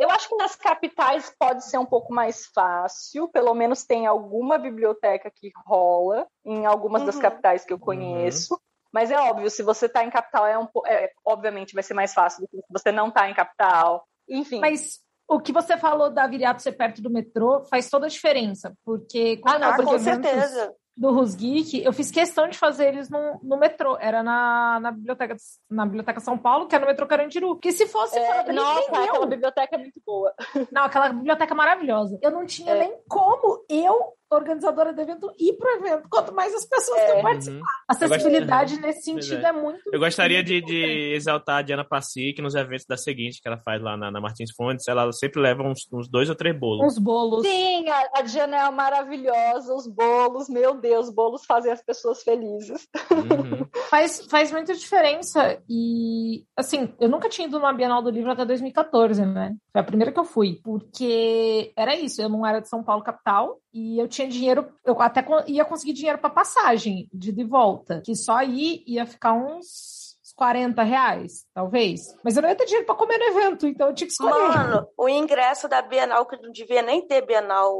eu 0.00 0.10
acho 0.10 0.28
que 0.28 0.36
nas 0.36 0.54
capitais 0.54 1.34
pode 1.38 1.64
ser 1.64 1.78
um 1.78 1.86
pouco 1.86 2.12
mais 2.12 2.46
fácil, 2.54 3.28
pelo 3.28 3.54
menos 3.54 3.84
tem 3.84 4.06
alguma 4.06 4.58
biblioteca 4.58 5.30
que 5.34 5.50
rola 5.66 6.26
em 6.44 6.66
algumas 6.66 7.04
das 7.04 7.16
Uhum. 7.16 7.22
capitais 7.22 7.64
que 7.64 7.72
eu 7.72 7.78
conheço. 7.78 8.60
Mas 8.92 9.10
é 9.10 9.18
óbvio, 9.18 9.48
se 9.50 9.62
você 9.62 9.86
está 9.86 10.04
em 10.04 10.10
capital, 10.10 10.46
é 10.46 10.58
um 10.58 10.68
é, 10.86 11.10
obviamente 11.24 11.72
vai 11.74 11.82
ser 11.82 11.94
mais 11.94 12.12
fácil 12.12 12.42
do 12.42 12.48
que 12.48 12.58
se 12.58 12.72
você 12.72 12.92
não 12.92 13.08
está 13.08 13.28
em 13.28 13.34
capital. 13.34 14.06
Enfim. 14.28 14.60
Mas 14.60 15.00
o 15.26 15.40
que 15.40 15.50
você 15.52 15.78
falou 15.78 16.10
da 16.10 16.26
Viriato 16.26 16.60
ser 16.60 16.72
perto 16.72 17.00
do 17.00 17.08
metrô 17.10 17.64
faz 17.64 17.88
toda 17.88 18.04
a 18.06 18.08
diferença. 18.10 18.74
Porque 18.84 19.38
quando 19.38 19.54
Ah, 19.54 19.58
não, 19.58 19.68
Ah, 19.68 19.76
fazia 19.76 19.92
com 19.92 19.98
certeza. 19.98 20.74
Do 20.96 21.10
Rusgeek, 21.10 21.82
eu 21.82 21.92
fiz 21.92 22.10
questão 22.10 22.48
de 22.48 22.58
fazer 22.58 22.88
eles 22.88 23.08
no, 23.08 23.40
no 23.42 23.56
metrô. 23.56 23.96
Era 23.98 24.22
na, 24.22 24.78
na, 24.80 24.90
biblioteca, 24.92 25.36
na 25.70 25.86
Biblioteca 25.86 26.20
São 26.20 26.36
Paulo, 26.36 26.66
que 26.66 26.76
é 26.76 26.78
no 26.78 26.86
metrô 26.86 27.06
Carandiru. 27.06 27.56
Que 27.58 27.72
se 27.72 27.86
fosse 27.86 28.18
É, 28.18 28.26
fora 28.26 28.52
nossa, 28.52 28.80
entendeu? 28.82 29.02
aquela 29.04 29.26
biblioteca 29.26 29.74
é 29.76 29.78
muito 29.78 30.00
boa. 30.04 30.34
Não, 30.70 30.84
aquela 30.84 31.08
biblioteca 31.08 31.54
maravilhosa. 31.54 32.18
Eu 32.22 32.30
não 32.30 32.44
tinha 32.44 32.72
É. 32.74 32.78
nem 32.78 32.94
como 33.08 33.64
eu, 33.68 34.12
organizadora 34.34 34.92
do 34.92 35.00
evento, 35.00 35.32
ir 35.38 35.54
pro 35.54 35.70
evento, 35.76 36.08
quanto 36.10 36.34
mais 36.34 36.54
as 36.54 36.64
pessoas 36.64 36.98
É. 37.00 37.06
que 37.06 37.12
Uhum. 37.16 37.22
participar. 37.22 37.66
Acessibilidade 37.88 38.80
nesse 38.80 39.12
Pois 39.12 39.24
sentido 39.26 39.44
é. 39.46 39.48
é. 39.48 39.52
muito. 39.52 39.80
Eu 39.92 40.00
gostaria 40.00 40.42
de, 40.42 40.52
muito 40.54 40.64
importante. 40.72 40.86
de 40.94 41.14
exaltar 41.14 41.56
a 41.58 41.62
Diana 41.62 41.84
Passic 41.84 42.40
nos 42.42 42.54
eventos 42.54 42.86
da 42.86 42.96
seguinte 42.96 43.40
que 43.40 43.48
ela 43.48 43.58
faz 43.58 43.82
lá 43.82 43.96
na, 43.96 44.10
na 44.10 44.20
Martins 44.20 44.50
Fontes. 44.54 44.86
Ela 44.88 45.10
sempre 45.12 45.40
leva 45.40 45.62
uns, 45.62 45.86
uns 45.92 46.08
dois 46.08 46.28
ou 46.28 46.34
três 46.34 46.58
bolos. 46.58 46.84
Uns 46.86 46.98
bolos. 46.98 47.46
Sim, 47.46 47.88
a, 47.88 48.10
a 48.18 48.22
Diana 48.22 48.56
é 48.56 48.70
maravilhosa, 48.70 49.74
os 49.74 49.86
bolos, 49.86 50.48
meu 50.48 50.74
Deus, 50.74 51.10
bolos 51.10 51.44
fazem 51.44 51.72
as 51.72 51.82
pessoas 51.82 52.22
felizes. 52.22 52.86
Uhum. 53.10 53.66
Faz, 53.92 54.24
faz 54.30 54.50
muita 54.50 54.74
diferença. 54.74 55.60
E, 55.68 56.44
assim, 56.56 56.94
eu 56.98 57.08
nunca 57.10 57.28
tinha 57.28 57.46
ido 57.46 57.58
numa 57.58 57.74
Bienal 57.74 58.00
do 58.02 58.08
Livro 58.08 58.30
até 58.30 58.42
2014, 58.44 59.26
né? 59.26 59.54
Foi 59.70 59.80
a 59.82 59.84
primeira 59.84 60.10
que 60.10 60.18
eu 60.18 60.24
fui. 60.24 60.60
Porque 60.64 61.72
era 61.76 61.94
isso, 61.94 62.22
eu 62.22 62.28
não 62.28 62.46
era 62.46 62.60
de 62.60 62.68
São 62.70 62.82
Paulo, 62.82 63.02
capital, 63.02 63.58
e 63.72 63.98
eu 63.98 64.06
tinha 64.06 64.28
dinheiro, 64.28 64.68
eu 64.84 65.00
até 65.00 65.24
ia 65.46 65.64
conseguir 65.64 65.92
dinheiro 65.92 66.18
para 66.18 66.28
passagem 66.28 67.08
de 67.12 67.30
ida 67.30 67.40
e 67.40 67.44
volta, 67.44 68.00
que 68.00 68.14
só 68.14 68.36
aí 68.36 68.82
ia 68.86 69.06
ficar 69.06 69.32
uns 69.32 70.01
40 70.42 70.82
reais, 70.82 71.46
talvez. 71.54 72.00
Mas 72.24 72.34
eu 72.34 72.42
não 72.42 72.48
ia 72.48 72.56
ter 72.56 72.64
dinheiro 72.64 72.84
para 72.84 72.96
comer 72.96 73.16
no 73.16 73.24
evento, 73.26 73.64
então 73.64 73.86
eu 73.86 73.94
tinha 73.94 74.08
que 74.08 74.12
escolher. 74.12 74.48
Mano, 74.48 74.88
o 74.98 75.08
ingresso 75.08 75.68
da 75.68 75.80
Bienal, 75.80 76.26
que 76.26 76.36
não 76.42 76.50
devia 76.50 76.82
nem 76.82 77.06
ter 77.06 77.24
Bienal 77.24 77.72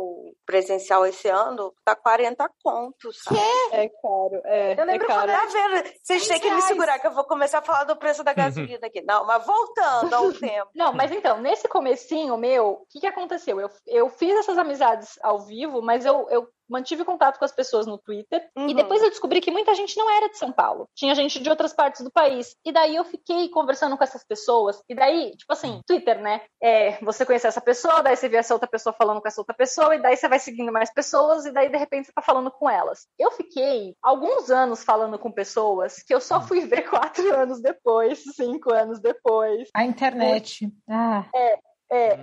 presencial 0.47 1.05
esse 1.05 1.27
ano, 1.29 1.75
tá 1.85 1.97
40 1.97 2.49
contos. 2.63 3.21
Sabe? 3.25 3.41
É 3.73 3.89
caro, 3.89 4.43
é. 4.45 4.81
Eu 4.81 4.85
lembro 4.85 5.07
é 5.07 5.09
caro. 5.09 5.21
quando 5.23 5.41
Tá 5.41 5.47
vendo? 5.47 5.91
Vocês 6.05 6.29
têm 6.29 6.39
que 6.39 6.55
me 6.55 6.63
segurar, 6.63 7.01
que 7.01 7.07
eu 7.09 7.13
vou 7.15 7.25
começar 7.25 7.59
a 7.59 7.63
falar 7.63 7.83
do 7.83 7.97
preço 7.97 8.23
da 8.23 8.33
gasolina 8.33 8.87
aqui. 8.87 9.03
Não, 9.03 9.27
mas 9.27 9.45
voltando 9.45 10.15
ao 10.15 10.31
tempo. 10.39 10.71
Não, 10.73 10.93
mas 10.93 11.11
então, 11.11 11.41
nesse 11.41 11.67
comecinho 11.67 12.37
meu, 12.37 12.83
o 12.83 12.87
que, 12.89 13.01
que 13.01 13.09
aconteceu? 13.09 13.61
Eu, 13.61 13.71
eu 13.89 14.09
fiz 14.09 14.37
essas 14.37 14.57
amizades 14.57 15.19
ao 15.21 15.41
vivo, 15.41 15.83
mas 15.83 16.07
eu, 16.07 16.29
eu 16.31 16.47
mantive 16.73 17.05
contato 17.05 17.39
com 17.39 17.45
as 17.45 17.53
pessoas 17.53 17.87
no 17.87 17.99
Twitter. 17.99 18.49
Uhum. 18.57 18.69
E 18.69 18.75
depois 18.75 19.03
eu 19.03 19.11
descobri 19.11 19.41
que 19.41 19.51
muita 19.51 19.75
gente 19.75 19.97
não 19.97 20.11
era 20.11 20.29
de 20.29 20.39
São 20.39 20.51
Paulo. 20.51 20.89
Tinha 20.97 21.15
gente 21.15 21.41
de 21.41 21.51
outras 21.51 21.73
partes 21.73 22.03
do 22.03 22.11
país. 22.11 22.57
E 22.65 22.73
daí 22.73 22.97
eu 22.97 23.05
fiquei 23.05 23.49
conversando 23.51 23.97
com 23.97 24.03
essas 24.03 24.25
pessoas. 24.25 24.83
E 24.89 24.95
daí, 24.95 25.37
tipo 25.37 25.53
assim, 25.53 25.81
Twitter, 25.87 26.21
né? 26.21 26.41
É, 26.63 26.99
você 27.05 27.27
conhece 27.27 27.47
essa 27.47 27.61
pessoa, 27.61 28.03
daí 28.03 28.17
você 28.17 28.29
vê 28.29 28.39
essa 28.39 28.55
outra 28.55 28.69
pessoa 28.69 28.95
falando 28.95 29.21
com 29.21 29.29
essa 29.29 29.41
outra 29.41 29.55
pessoa, 29.55 29.95
e 29.95 30.01
daí 30.01 30.17
você 30.17 30.29
vai 30.29 30.39
seguindo 30.39 30.73
mais 30.73 30.93
pessoas, 30.93 31.45
e 31.45 31.53
daí 31.53 31.69
de 31.69 31.77
repente 31.77 32.07
você 32.07 32.13
tá 32.13 32.23
falando 32.23 32.51
com 32.51 32.69
elas. 32.69 33.07
Eu 33.19 33.31
fiquei 33.33 33.95
alguns 34.03 34.51
anos 34.51 34.83
falando 34.83 35.19
com 35.19 35.31
pessoas 35.31 36.03
que 36.03 36.15
eu 36.15 36.21
só 36.21 36.41
fui 36.41 36.61
ver 36.61 36.83
quatro 36.91 37.35
anos 37.35 37.61
depois, 37.61 38.23
cinco 38.35 38.73
anos 38.73 39.01
depois. 39.01 39.69
A 39.75 39.85
internet. 39.85 40.73
Ah, 40.89 41.27
É, 41.35 41.59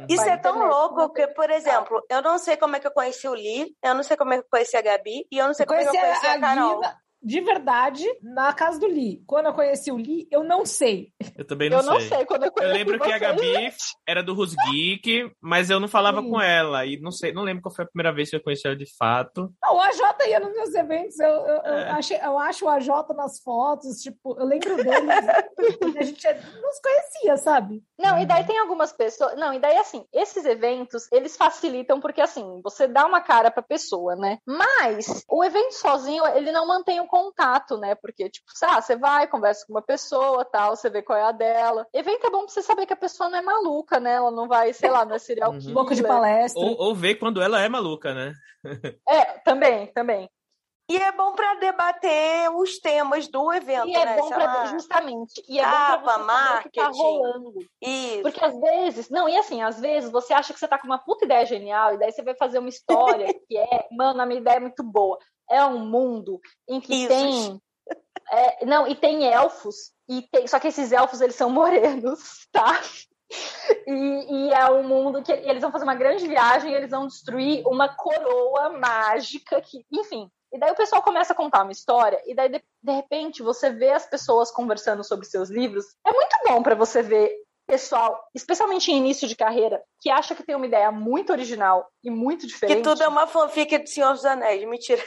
Isso 0.08 0.24
vai 0.24 0.34
é 0.34 0.38
tão 0.38 0.68
louco 0.68 1.14
que, 1.14 1.28
por 1.28 1.50
exemplo, 1.50 2.04
eu 2.10 2.22
não 2.22 2.38
sei 2.38 2.58
como 2.58 2.76
é 2.76 2.80
que 2.80 2.88
eu 2.88 2.92
conheci 2.92 3.28
o 3.28 3.34
Lee, 3.34 3.76
eu 3.84 3.94
não 3.94 4.04
sei 4.04 4.18
como 4.18 4.34
é 4.34 4.38
que 4.38 4.44
eu 4.44 4.50
conheci 4.50 4.76
a 4.76 4.82
Gabi, 4.82 5.28
e 5.32 5.38
eu 5.38 5.46
não 5.46 5.54
sei 5.54 5.66
como 5.66 5.80
é 5.80 5.84
que 5.84 5.96
eu 5.96 6.02
conheci 6.02 6.28
a 6.28 6.40
Carol. 6.40 6.76
Lina, 6.76 6.98
de 7.22 7.42
verdade, 7.42 8.06
na 8.22 8.54
casa 8.54 8.80
do 8.80 8.88
Lee. 8.88 9.22
Quando 9.28 9.48
eu 9.48 9.54
conheci 9.54 9.92
o 9.92 9.96
Lee, 9.98 10.28
eu 10.32 10.44
não 10.44 10.66
sei. 10.66 11.12
Eu 11.38 11.46
também 11.46 11.70
não 11.70 11.78
Eu 11.80 11.84
não 11.84 12.00
sei. 12.00 12.10
sei 12.10 12.26
quando 12.26 12.44
eu 12.44 12.48
Eu 12.48 12.52
conheci 12.54 12.74
lembro 12.78 13.00
que 13.00 13.12
a. 13.12 13.18
Gabi 13.20 13.72
era 14.08 14.24
do 14.24 14.34
Rus 14.34 14.56
Geek, 14.56 15.32
mas 15.42 15.70
eu 15.70 15.80
não 15.80 15.88
falava 15.88 16.22
Sim. 16.22 16.30
com 16.30 16.42
ela. 16.42 16.86
E 16.86 17.00
não 17.00 17.12
sei, 17.12 17.34
não 17.34 17.44
lembro 17.44 17.62
qual 17.64 17.76
foi 17.76 17.86
a 17.86 17.88
primeira 17.88 18.14
vez 18.14 18.30
que 18.30 18.36
eu 18.36 18.44
conheci 18.44 18.66
ela 18.68 18.76
de 18.76 18.86
fato. 18.98 19.52
Não, 19.62 19.76
o 19.76 19.82
AJ 19.82 20.00
ia 20.28 20.40
nos 20.40 20.54
meus 20.54 20.74
eventos, 20.74 21.20
eu, 21.20 21.30
eu, 21.30 21.62
eu 21.64 21.74
É. 21.78 21.90
achei- 21.92 22.20
eu 22.22 22.38
acho 22.40 22.66
o 22.66 22.70
AJ 22.70 22.88
nas 23.16 23.40
fotos, 23.42 23.98
tipo, 24.02 24.38
eu 24.40 24.46
lembro 24.46 24.76
dele. 24.78 24.90
a 26.00 26.04
gente 26.04 26.28
não 26.62 26.72
se 26.72 26.82
conhecia, 26.82 27.38
sabe? 27.38 27.84
Não, 28.00 28.18
e 28.20 28.26
daí 28.26 28.46
tem 28.46 28.58
algumas 28.60 28.92
pessoas. 28.94 29.36
Não, 29.38 29.54
e 29.54 29.60
daí 29.60 29.78
assim, 29.78 30.06
esses 30.14 30.46
eventos, 30.46 31.08
eles 31.12 31.36
facilitam 31.36 32.00
porque 32.00 32.22
assim, 32.22 32.62
você 32.64 32.88
dá 32.88 33.06
uma 33.06 33.22
cara 33.22 33.52
pra 33.52 33.62
pessoa, 33.62 34.16
né? 34.16 34.38
Mas 34.48 35.24
o 35.30 35.44
evento 35.44 35.74
sozinho, 35.74 36.26
ele 36.28 36.52
não 36.52 36.68
mantém 36.68 37.00
o 37.02 37.08
contato, 37.10 37.78
né? 37.78 37.96
Porque, 37.96 38.30
tipo, 38.30 38.46
ah, 38.64 38.80
você 38.82 38.96
vai, 38.96 39.28
conversa 39.28 39.66
com 39.66 39.74
uma 39.74 39.82
pessoa, 39.82 40.46
tal, 40.46 40.76
você 40.76 40.90
vê 40.90 41.02
qual 41.02 41.18
é 41.18 41.24
a 41.24 41.32
dela. 41.32 41.88
Evento 41.92 42.28
é 42.28 42.30
bom 42.30 42.46
pra 42.46 42.50
você 42.50 42.62
saber 42.62 42.86
que 42.86 42.94
a 42.94 42.98
pessoa 42.98 43.30
não 43.30 43.40
é 43.40 43.42
maluca, 43.42 44.00
né? 44.00 44.14
Ela 44.14 44.32
não 44.32 44.48
vai, 44.48 44.72
sei 44.74 44.92
lá, 44.92 45.04
não 45.04 45.16
é 45.16 45.20
serial 45.20 45.52
Uhum. 45.52 45.60
killer. 45.60 45.74
Pouco 45.74 45.96
de 45.96 46.04
palestra. 46.04 46.62
Ou, 46.64 46.78
ou 46.80 46.96
ver 46.96 47.16
quando 47.16 47.42
ela 47.42 47.60
é 47.60 47.68
maluca, 47.68 48.14
né? 48.14 48.34
É, 49.10 49.40
também, 49.40 49.88
também. 49.88 50.30
E 50.90 50.98
é 50.98 51.12
bom 51.12 51.34
pra 51.34 51.54
debater 51.56 52.50
os 52.56 52.80
temas 52.80 53.28
do 53.28 53.52
evento, 53.54 53.90
E 53.90 53.96
é 53.96 54.06
né? 54.06 54.16
bom 54.16 54.28
pra, 54.30 54.66
justamente, 54.66 55.44
e 55.48 55.60
é 55.60 55.62
Capa, 55.62 55.98
bom 55.98 56.04
pra 56.04 56.18
você 56.18 56.32
saber 56.32 56.60
o 56.60 56.64
que 56.64 56.70
tá 56.72 56.88
rolando. 56.90 57.54
Isso. 57.82 58.22
Porque 58.24 58.44
às 58.44 58.60
vezes, 58.60 59.10
não, 59.10 59.30
e 59.30 59.38
assim, 59.38 59.62
às 59.62 59.80
vezes 59.80 60.12
você 60.12 60.34
acha 60.34 60.52
que 60.52 60.60
você 60.60 60.68
tá 60.68 60.80
com 60.80 60.88
uma 60.88 60.98
puta 60.98 61.26
ideia 61.26 61.46
genial, 61.46 61.94
e 61.94 61.98
daí 62.00 62.12
você 62.12 62.24
vai 62.24 62.36
fazer 62.36 62.58
uma 62.58 62.70
história 62.70 63.28
que 63.48 63.56
é, 63.58 63.88
mano, 63.92 64.20
a 64.22 64.26
minha 64.26 64.40
ideia 64.42 64.58
é 64.58 64.60
muito 64.60 64.84
boa. 64.84 65.20
É 65.50 65.66
um 65.66 65.80
mundo 65.80 66.40
em 66.68 66.80
que 66.80 66.94
Isso. 66.94 67.08
tem. 67.08 67.62
é, 68.32 68.66
não, 68.66 68.88
e 68.88 68.96
tem 68.96 69.26
elfos, 69.26 69.92
e 70.08 70.22
tem, 70.22 70.48
só 70.48 70.60
que 70.60 70.68
esses 70.68 70.92
elfos 70.92 71.22
eles 71.22 71.36
são 71.36 71.50
morenos, 71.52 72.48
tá? 72.52 72.82
E, 73.86 74.48
e 74.48 74.54
é 74.54 74.72
um 74.72 74.84
mundo 74.84 75.22
que 75.22 75.32
eles 75.32 75.62
vão 75.62 75.72
fazer 75.72 75.84
uma 75.84 75.96
grande 75.96 76.28
viagem, 76.28 76.72
e 76.72 76.76
eles 76.76 76.90
vão 76.90 77.08
destruir 77.08 77.66
uma 77.68 77.90
coroa 77.90 78.70
mágica 78.70 79.62
que, 79.62 79.86
enfim. 79.92 80.30
E 80.52 80.58
daí 80.58 80.72
o 80.72 80.76
pessoal 80.76 81.04
começa 81.04 81.34
a 81.34 81.36
contar 81.36 81.62
uma 81.62 81.72
história, 81.72 82.22
e 82.26 82.34
daí 82.34 82.50
de, 82.50 82.64
de 82.82 82.92
repente 82.92 83.44
você 83.44 83.70
vê 83.70 83.92
as 83.92 84.08
pessoas 84.08 84.52
conversando 84.52 85.04
sobre 85.04 85.28
seus 85.28 85.50
livros. 85.50 85.86
É 86.06 86.12
muito 86.12 86.36
bom 86.48 86.64
para 86.64 86.74
você 86.74 87.04
ver 87.04 87.32
pessoal, 87.70 88.28
especialmente 88.34 88.92
em 88.92 88.98
início 88.98 89.28
de 89.28 89.36
carreira, 89.36 89.82
que 90.02 90.10
acha 90.10 90.34
que 90.34 90.44
tem 90.44 90.56
uma 90.56 90.66
ideia 90.66 90.92
muito 90.92 91.32
original 91.32 91.88
e 92.04 92.10
muito 92.10 92.48
diferente. 92.48 92.78
Que 92.78 92.84
tudo 92.84 93.04
é 93.04 93.08
uma 93.08 93.28
fanfic 93.28 93.78
de 93.78 93.90
Senhor 93.90 94.12
dos 94.12 94.26
Anéis. 94.26 94.68
Mentira. 94.68 95.02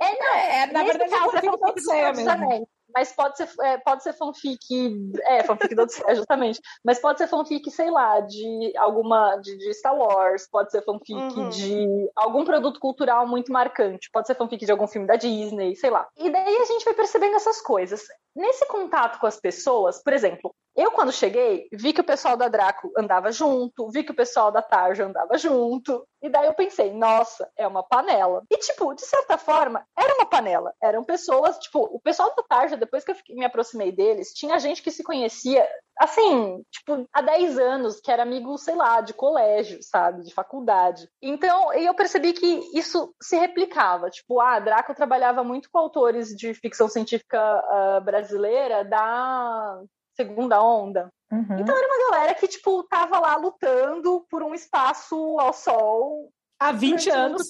É, 0.00 0.18
não, 0.18 0.34
É, 0.34 0.66
na 0.66 0.82
Nesse 0.82 0.98
verdade, 0.98 1.10
caso, 1.10 1.36
é 1.36 1.38
é 1.38 1.42
fanfic 1.42 1.74
do 1.74 1.80
Senhor 1.80 2.12
dos. 2.12 2.26
Anéis. 2.26 2.66
Mas 2.94 3.12
pode 3.12 3.36
ser, 3.36 3.48
é, 3.62 3.78
pode 3.78 4.02
ser 4.02 4.12
fanfic. 4.14 5.12
É, 5.24 5.42
fanfic 5.44 5.74
da 5.74 5.82
Odisseia, 5.82 6.14
justamente. 6.16 6.60
Mas 6.84 6.98
pode 7.00 7.18
ser 7.18 7.26
fanfic, 7.26 7.70
sei 7.70 7.90
lá, 7.90 8.20
de 8.20 8.72
alguma. 8.76 9.36
de, 9.36 9.56
de 9.58 9.74
Star 9.74 9.96
Wars, 9.96 10.48
pode 10.50 10.70
ser 10.70 10.82
fanfic 10.84 11.08
Uhum. 11.18 11.48
de 11.48 12.10
algum 12.16 12.44
produto 12.44 12.78
cultural 12.80 13.26
muito 13.26 13.52
marcante, 13.52 14.08
pode 14.12 14.26
ser 14.26 14.34
fanfic 14.34 14.64
de 14.64 14.72
algum 14.72 14.86
filme 14.86 15.06
da 15.06 15.16
Disney, 15.16 15.74
sei 15.76 15.90
lá. 15.90 16.06
E 16.16 16.30
daí 16.30 16.56
a 16.56 16.64
gente 16.64 16.84
vai 16.84 16.94
percebendo 16.94 17.36
essas 17.36 17.60
coisas. 17.60 18.02
Nesse 18.34 18.66
contato 18.66 19.18
com 19.18 19.26
as 19.26 19.38
pessoas, 19.40 20.02
por 20.02 20.12
exemplo, 20.12 20.54
eu, 20.76 20.92
quando 20.92 21.10
cheguei, 21.10 21.66
vi 21.72 21.92
que 21.92 22.00
o 22.00 22.04
pessoal 22.04 22.36
da 22.36 22.46
Draco 22.48 22.92
andava 22.96 23.32
junto, 23.32 23.90
vi 23.90 24.04
que 24.04 24.12
o 24.12 24.16
pessoal 24.16 24.52
da 24.52 24.62
Tarja 24.62 25.06
andava 25.06 25.36
junto. 25.36 26.06
E 26.22 26.28
daí 26.28 26.46
eu 26.46 26.54
pensei, 26.54 26.92
nossa, 26.92 27.48
é 27.56 27.66
uma 27.66 27.82
panela. 27.82 28.42
E, 28.50 28.56
tipo, 28.58 28.92
de 28.94 29.02
certa 29.02 29.38
forma, 29.38 29.84
era 29.96 30.14
uma 30.14 30.26
panela. 30.26 30.74
Eram 30.82 31.04
pessoas, 31.04 31.58
tipo, 31.58 31.80
o 31.80 32.00
pessoal 32.00 32.34
da 32.36 32.42
Tarja, 32.42 32.76
depois 32.76 33.04
que 33.04 33.12
eu 33.12 33.16
me 33.30 33.44
aproximei 33.44 33.92
deles, 33.92 34.32
tinha 34.34 34.58
gente 34.58 34.82
que 34.82 34.90
se 34.90 35.04
conhecia, 35.04 35.68
assim, 35.98 36.62
tipo, 36.70 37.06
há 37.12 37.22
10 37.22 37.58
anos, 37.58 38.00
que 38.00 38.10
era 38.10 38.22
amigo, 38.22 38.58
sei 38.58 38.74
lá, 38.74 39.00
de 39.00 39.14
colégio, 39.14 39.78
sabe? 39.82 40.24
De 40.24 40.34
faculdade. 40.34 41.08
Então, 41.22 41.72
eu 41.72 41.94
percebi 41.94 42.32
que 42.32 42.62
isso 42.74 43.14
se 43.22 43.36
replicava. 43.36 44.10
Tipo, 44.10 44.40
ah, 44.40 44.54
a 44.54 44.60
Draco 44.60 44.94
trabalhava 44.94 45.44
muito 45.44 45.70
com 45.70 45.78
autores 45.78 46.34
de 46.36 46.52
ficção 46.54 46.88
científica 46.88 47.38
ah, 47.38 48.00
brasileira 48.00 48.84
da 48.84 49.82
segunda 50.18 50.60
onda. 50.60 51.12
Uhum. 51.30 51.58
Então 51.60 51.76
era 51.76 51.86
uma 51.86 52.10
galera 52.10 52.34
que, 52.34 52.48
tipo, 52.48 52.82
tava 52.84 53.20
lá 53.20 53.36
lutando 53.36 54.26
por 54.28 54.42
um 54.42 54.54
espaço 54.54 55.38
ao 55.38 55.52
sol 55.52 56.32
Há 56.60 56.72
20 56.72 57.04
durante 57.04 57.10
anos. 57.10 57.48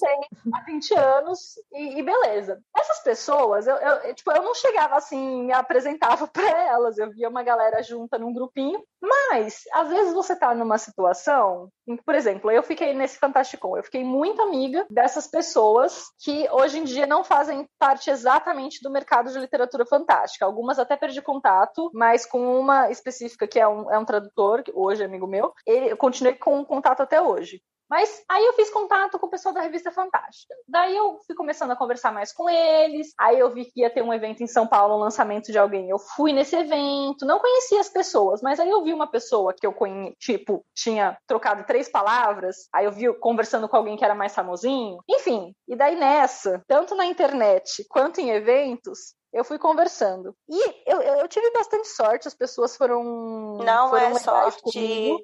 há 0.53 0.61
20 0.65 0.93
anos, 0.93 1.39
e, 1.73 1.99
e 1.99 2.03
beleza. 2.03 2.61
Essas 2.77 2.99
pessoas, 2.99 3.65
eu, 3.65 3.75
eu- 3.75 4.13
tipo, 4.13 4.31
eu 4.31 4.43
não 4.43 4.53
chegava 4.53 4.95
assim, 4.95 5.43
me 5.45 5.53
apresentava 5.53 6.27
para 6.31 6.63
elas, 6.67 6.97
eu 6.97 7.09
via 7.11 7.27
uma 7.27 7.41
galera 7.41 7.81
junta 7.81 8.17
num 8.19 8.33
grupinho, 8.33 8.83
mas 9.01 9.63
às 9.73 9.89
vezes 9.89 10.13
você 10.13 10.35
tá 10.35 10.53
numa 10.53 10.77
situação, 10.77 11.69
em 11.87 11.97
que, 11.97 12.03
por 12.03 12.13
exemplo, 12.13 12.51
eu 12.51 12.61
fiquei 12.61 12.93
nesse 12.93 13.17
Fantasticon, 13.17 13.77
eu 13.77 13.83
fiquei 13.83 14.03
muito 14.03 14.41
amiga 14.41 14.85
dessas 14.89 15.25
pessoas 15.27 16.05
que 16.23 16.47
hoje 16.51 16.77
em 16.77 16.83
dia 16.83 17.07
não 17.07 17.23
fazem 17.23 17.67
parte 17.79 18.11
exatamente 18.11 18.79
do 18.83 18.91
mercado 18.91 19.31
de 19.31 19.39
literatura 19.39 19.85
fantástica. 19.85 20.45
Algumas 20.45 20.77
até 20.77 20.95
perdi 20.95 21.21
contato, 21.21 21.89
mas 21.93 22.25
com 22.25 22.59
uma 22.59 22.91
específica 22.91 23.47
que 23.47 23.59
é 23.59 23.67
um, 23.67 23.91
é 23.91 23.97
um 23.97 24.05
tradutor, 24.05 24.61
que 24.61 24.71
hoje 24.75 25.01
é 25.01 25.05
amigo 25.05 25.25
meu, 25.25 25.51
ele, 25.65 25.91
eu 25.91 25.97
continuei 25.97 26.35
com 26.35 26.63
contato 26.63 27.01
até 27.01 27.19
hoje. 27.21 27.61
Mas 27.89 28.23
aí 28.29 28.45
eu 28.45 28.53
fiz 28.53 28.69
contato 28.69 29.17
com 29.17 29.25
o 29.25 29.29
pessoal 29.29 29.53
da 29.53 29.61
revista 29.61 29.91
Fantástica. 29.91 30.53
Daí 30.67 30.95
eu 30.95 31.19
fui 31.25 31.35
começando 31.35 31.71
a 31.71 31.75
conversar 31.75 32.11
mais 32.11 32.31
com 32.31 32.49
eles. 32.49 33.13
Aí 33.19 33.39
eu 33.39 33.51
vi 33.53 33.65
que 33.65 33.81
ia 33.81 33.89
ter 33.89 34.03
um 34.03 34.13
evento 34.13 34.43
em 34.43 34.47
São 34.47 34.67
Paulo, 34.67 34.95
um 34.95 34.99
lançamento 34.99 35.51
de 35.51 35.57
alguém. 35.57 35.89
Eu 35.89 35.97
fui 35.97 36.31
nesse 36.31 36.55
evento, 36.55 37.25
não 37.25 37.39
conhecia 37.39 37.79
as 37.79 37.89
pessoas, 37.89 38.41
mas 38.41 38.59
aí 38.59 38.69
eu 38.69 38.83
vi 38.83 38.93
uma 38.93 39.09
pessoa 39.09 39.53
que 39.53 39.65
eu 39.65 39.73
conhe... 39.73 40.13
tipo, 40.19 40.63
tinha 40.75 41.17
trocado 41.25 41.63
três 41.65 41.89
palavras. 41.89 42.67
Aí 42.73 42.85
eu 42.85 42.91
vi 42.91 43.11
conversando 43.19 43.67
com 43.67 43.75
alguém 43.75 43.97
que 43.97 44.05
era 44.05 44.15
mais 44.15 44.35
famosinho. 44.35 44.99
Enfim, 45.09 45.55
e 45.67 45.75
daí 45.75 45.95
nessa, 45.95 46.63
tanto 46.67 46.95
na 46.95 47.05
internet 47.05 47.85
quanto 47.89 48.21
em 48.21 48.29
eventos, 48.29 49.15
eu 49.31 49.43
fui 49.43 49.59
conversando. 49.59 50.35
E 50.47 50.59
eu, 50.85 51.01
eu, 51.01 51.27
tive 51.27 51.51
bastante 51.51 51.87
sorte, 51.87 52.27
as 52.27 52.35
pessoas 52.35 52.75
foram. 52.75 53.57
Não 53.63 53.89
foram 53.89 54.05
é 54.05 54.19
sorte. 54.19 54.61
comigo. 54.61 55.19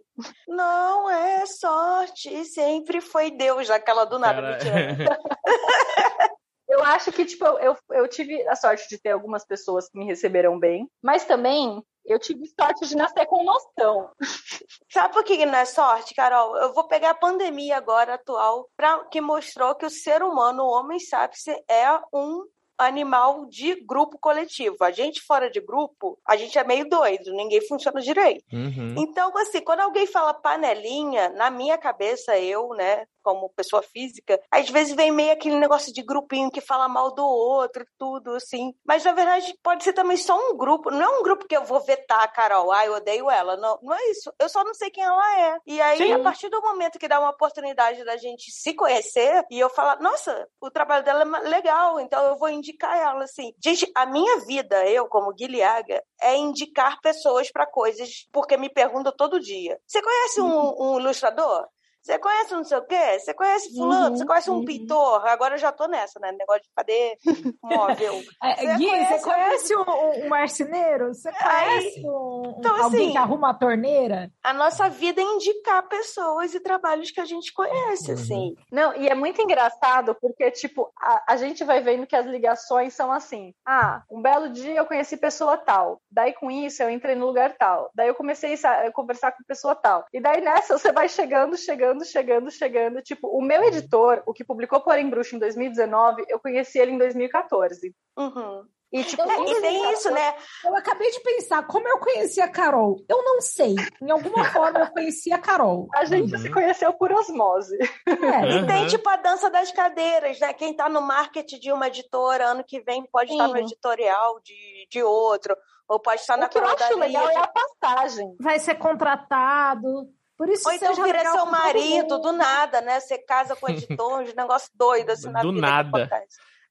Não 0.47 1.09
é 1.09 1.45
sorte. 1.45 2.45
Sempre 2.45 3.01
foi 3.01 3.31
Deus, 3.31 3.69
aquela 3.69 4.05
do 4.05 4.19
nada. 4.19 4.57
Cara, 4.57 4.93
Mentira. 4.93 5.19
Eu 6.67 6.83
acho 6.83 7.11
que, 7.11 7.23
tipo, 7.23 7.45
eu, 7.45 7.77
eu 7.91 8.07
tive 8.07 8.45
a 8.49 8.55
sorte 8.55 8.89
de 8.89 8.97
ter 8.97 9.11
algumas 9.11 9.45
pessoas 9.45 9.87
que 9.87 9.97
me 9.97 10.05
receberam 10.05 10.59
bem, 10.59 10.89
mas 11.01 11.23
também 11.23 11.81
eu 12.05 12.19
tive 12.19 12.45
sorte 12.47 12.85
de 12.85 12.95
nascer 12.95 13.25
com 13.27 13.43
noção. 13.43 14.11
Sabe 14.91 15.13
por 15.13 15.23
que 15.23 15.45
não 15.45 15.57
é 15.57 15.65
sorte, 15.65 16.13
Carol? 16.13 16.55
Eu 16.57 16.73
vou 16.73 16.87
pegar 16.87 17.11
a 17.11 17.15
pandemia 17.15 17.77
agora 17.77 18.15
atual, 18.15 18.69
pra, 18.75 19.05
que 19.05 19.21
mostrou 19.21 19.73
que 19.75 19.85
o 19.85 19.89
ser 19.89 20.21
humano, 20.21 20.63
o 20.63 20.71
homem 20.71 20.99
sapiens, 20.99 21.45
é 21.69 21.99
um 22.13 22.45
animal 22.77 23.45
de 23.45 23.75
grupo 23.85 24.17
coletivo. 24.19 24.77
A 24.81 24.91
gente 24.91 25.21
fora 25.21 25.49
de 25.49 25.61
grupo, 25.61 26.17
a 26.27 26.35
gente 26.35 26.57
é 26.57 26.63
meio 26.63 26.87
doido, 26.89 27.33
ninguém 27.33 27.65
funciona 27.67 28.01
direito. 28.01 28.43
Uhum. 28.51 28.95
Então, 28.97 29.35
assim, 29.37 29.61
quando 29.61 29.81
alguém 29.81 30.05
fala 30.05 30.33
panelinha, 30.33 31.29
na 31.29 31.49
minha 31.49 31.77
cabeça, 31.77 32.37
eu, 32.37 32.69
né, 32.69 33.05
como 33.25 33.49
pessoa 33.49 33.81
física, 33.81 34.39
às 34.51 34.69
vezes 34.69 34.95
vem 34.95 35.11
meio 35.11 35.31
aquele 35.31 35.57
negócio 35.57 35.91
de 35.91 36.03
grupinho 36.03 36.51
que 36.51 36.61
fala 36.61 36.87
mal 36.87 37.15
do 37.15 37.25
outro, 37.25 37.83
tudo 37.97 38.35
assim. 38.35 38.71
Mas 38.85 39.03
na 39.03 39.13
verdade 39.13 39.51
pode 39.63 39.83
ser 39.83 39.93
também 39.93 40.15
só 40.15 40.37
um 40.37 40.55
grupo, 40.55 40.91
não 40.91 41.01
é 41.01 41.19
um 41.19 41.23
grupo 41.23 41.47
que 41.47 41.57
eu 41.57 41.65
vou 41.65 41.79
vetar 41.79 42.21
a 42.21 42.27
Carol, 42.27 42.71
ah, 42.71 42.85
eu 42.85 42.93
odeio 42.93 43.31
ela. 43.31 43.57
Não, 43.57 43.79
não 43.81 43.95
é 43.95 44.11
isso. 44.11 44.31
Eu 44.39 44.47
só 44.47 44.63
não 44.63 44.75
sei 44.75 44.91
quem 44.91 45.03
ela 45.03 45.39
é. 45.39 45.57
E 45.65 45.81
aí, 45.81 45.97
Sim. 45.97 46.13
a 46.13 46.19
partir 46.19 46.49
do 46.49 46.61
momento 46.61 46.99
que 46.99 47.07
dá 47.07 47.19
uma 47.19 47.31
oportunidade 47.31 48.03
da 48.03 48.15
gente 48.15 48.51
se 48.51 48.75
conhecer 48.75 49.43
e 49.49 49.59
eu 49.59 49.69
falar, 49.71 49.99
nossa, 49.99 50.47
o 50.61 50.69
trabalho 50.69 51.03
dela 51.03 51.23
é 51.23 51.49
legal, 51.49 51.99
então 51.99 52.23
eu 52.25 52.37
vou 52.37 52.49
indicar 52.49 52.95
ela 52.95 53.23
assim. 53.23 53.53
Gente, 53.63 53.89
a 53.95 54.05
minha 54.05 54.39
vida, 54.41 54.85
eu 54.87 55.07
como 55.07 55.33
Guilhaga, 55.33 56.03
é 56.21 56.35
indicar 56.35 56.99
pessoas 57.01 57.51
para 57.51 57.65
coisas 57.65 58.27
porque 58.31 58.55
me 58.55 58.69
perguntam 58.69 59.11
todo 59.15 59.39
dia. 59.39 59.79
Você 59.87 60.01
conhece 60.01 60.41
um, 60.41 60.75
um 60.79 60.99
ilustrador? 60.99 61.67
Você 62.05 62.19
conhece 62.19 62.53
não 62.53 62.63
sei 62.63 62.77
o 62.77 62.85
quê? 62.85 63.19
Você 63.19 63.33
conhece 63.33 63.75
fulano? 63.75 64.09
Uhum, 64.09 64.15
você 64.15 64.25
conhece 64.27 64.51
um 64.51 64.57
uhum. 64.57 64.65
pintor? 64.65 65.27
Agora 65.27 65.55
eu 65.55 65.57
já 65.57 65.71
tô 65.71 65.87
nessa, 65.87 66.19
né? 66.19 66.31
Negócio 66.33 66.61
de 66.61 66.69
fazer 66.75 67.17
móvel. 67.63 68.21
É, 68.43 68.55
você 68.55 68.75
Gui, 68.75 68.85
conhece, 68.85 69.13
você 69.13 69.23
conhece 69.23 69.75
um, 69.75 70.25
um, 70.25 70.29
marceneiro? 70.29 71.07
Você 71.07 71.31
conhece 71.31 71.97
Aí, 71.97 72.03
um, 72.05 72.55
então, 72.59 72.83
alguém 72.83 73.05
assim, 73.05 73.11
que 73.13 73.17
arruma 73.17 73.49
a 73.49 73.53
torneira? 73.55 74.31
A 74.43 74.53
nossa 74.53 74.87
vida 74.87 75.19
é 75.19 75.23
indicar 75.23 75.81
pessoas 75.89 76.53
e 76.53 76.59
trabalhos 76.59 77.09
que 77.09 77.19
a 77.19 77.25
gente 77.25 77.51
conhece, 77.51 78.11
uhum. 78.11 78.13
assim. 78.13 78.55
Não, 78.71 78.95
e 78.95 79.09
é 79.09 79.15
muito 79.15 79.41
engraçado 79.41 80.15
porque, 80.21 80.51
tipo, 80.51 80.93
a, 81.01 81.33
a 81.33 81.37
gente 81.37 81.63
vai 81.63 81.81
vendo 81.81 82.05
que 82.05 82.15
as 82.15 82.27
ligações 82.27 82.93
são 82.93 83.11
assim. 83.11 83.51
Ah, 83.65 84.03
um 84.11 84.21
belo 84.21 84.49
dia 84.49 84.75
eu 84.75 84.85
conheci 84.85 85.17
pessoa 85.17 85.57
tal. 85.57 85.99
Daí 86.11 86.33
com 86.33 86.51
isso 86.51 86.83
eu 86.83 86.89
entrei 86.91 87.15
no 87.15 87.25
lugar 87.25 87.57
tal. 87.57 87.89
Daí 87.95 88.09
eu 88.09 88.15
comecei 88.15 88.53
a 88.63 88.91
conversar 88.91 89.31
com 89.31 89.43
pessoa 89.47 89.73
tal. 89.73 90.05
E 90.13 90.21
daí 90.21 90.39
nessa 90.39 90.77
você 90.77 90.91
vai 90.91 91.09
chegando, 91.09 91.57
chegando 91.57 91.94
chegando, 92.03 92.51
chegando, 92.51 92.51
chegando. 92.51 93.01
Tipo, 93.01 93.27
o 93.27 93.41
meu 93.41 93.63
editor, 93.63 94.23
o 94.25 94.33
que 94.33 94.43
publicou 94.43 94.81
Porém 94.81 95.09
Bruxo 95.09 95.35
em 95.35 95.39
2019, 95.39 96.25
eu 96.27 96.39
conheci 96.39 96.79
ele 96.79 96.91
em 96.91 96.97
2014. 96.97 97.93
Uhum. 98.17 98.65
E, 98.91 99.03
tipo, 99.03 99.23
e 99.23 99.61
tem 99.61 99.91
isso, 99.91 100.09
né? 100.11 100.35
Eu 100.63 100.73
acabei 100.75 101.11
de 101.11 101.19
pensar, 101.19 101.67
como 101.67 101.85
eu 101.87 101.97
conheci 101.97 102.39
a 102.39 102.47
Carol? 102.47 103.03
Eu 103.09 103.23
não 103.23 103.41
sei. 103.41 103.75
Em 104.01 104.09
alguma 104.09 104.45
forma 104.51 104.79
eu 104.79 104.87
conheci 104.87 105.33
a 105.33 105.37
Carol. 105.37 105.87
A 105.93 106.05
gente 106.05 106.33
uhum. 106.33 106.39
se 106.39 106.49
conheceu 106.49 106.93
por 106.93 107.11
osmose. 107.11 107.77
É. 108.07 108.11
Uhum. 108.11 108.63
E 108.63 108.67
tem, 108.67 108.87
tipo, 108.87 109.09
a 109.09 109.17
dança 109.17 109.49
das 109.49 109.71
cadeiras, 109.71 110.39
né? 110.39 110.53
Quem 110.53 110.73
tá 110.73 110.87
no 110.87 111.01
marketing 111.01 111.59
de 111.59 111.71
uma 111.73 111.87
editora 111.87 112.45
ano 112.45 112.63
que 112.63 112.79
vem 112.81 113.05
pode 113.11 113.31
Sim. 113.31 113.35
estar 113.35 113.47
no 113.49 113.57
editorial 113.57 114.39
de, 114.41 114.87
de 114.89 115.03
outro. 115.03 115.55
Ou 115.87 115.99
pode 115.99 116.21
estar 116.21 116.37
na 116.37 116.45
O 116.45 116.49
que 116.49 116.57
eu 116.57 116.65
acho 116.65 116.97
legal 116.97 117.29
é 117.29 117.37
a 117.37 117.47
passagem. 117.47 118.35
Vai 118.39 118.59
ser 118.59 118.75
contratado. 118.75 120.09
Por 120.37 120.49
isso 120.49 120.67
Ou 120.67 120.73
então 120.73 120.93
vira 120.95 121.31
seu 121.31 121.45
marido, 121.45 122.19
do 122.19 122.31
nada, 122.31 122.81
né? 122.81 122.99
Você 122.99 123.17
casa 123.17 123.55
com 123.55 123.67
o 123.67 123.69
editor, 123.69 124.21
um 124.21 124.35
negócio 124.35 124.69
doido 124.75 125.11
assim 125.11 125.29
na 125.29 125.41
do 125.41 125.53
vida. 125.53 125.67
Nada. 125.67 126.09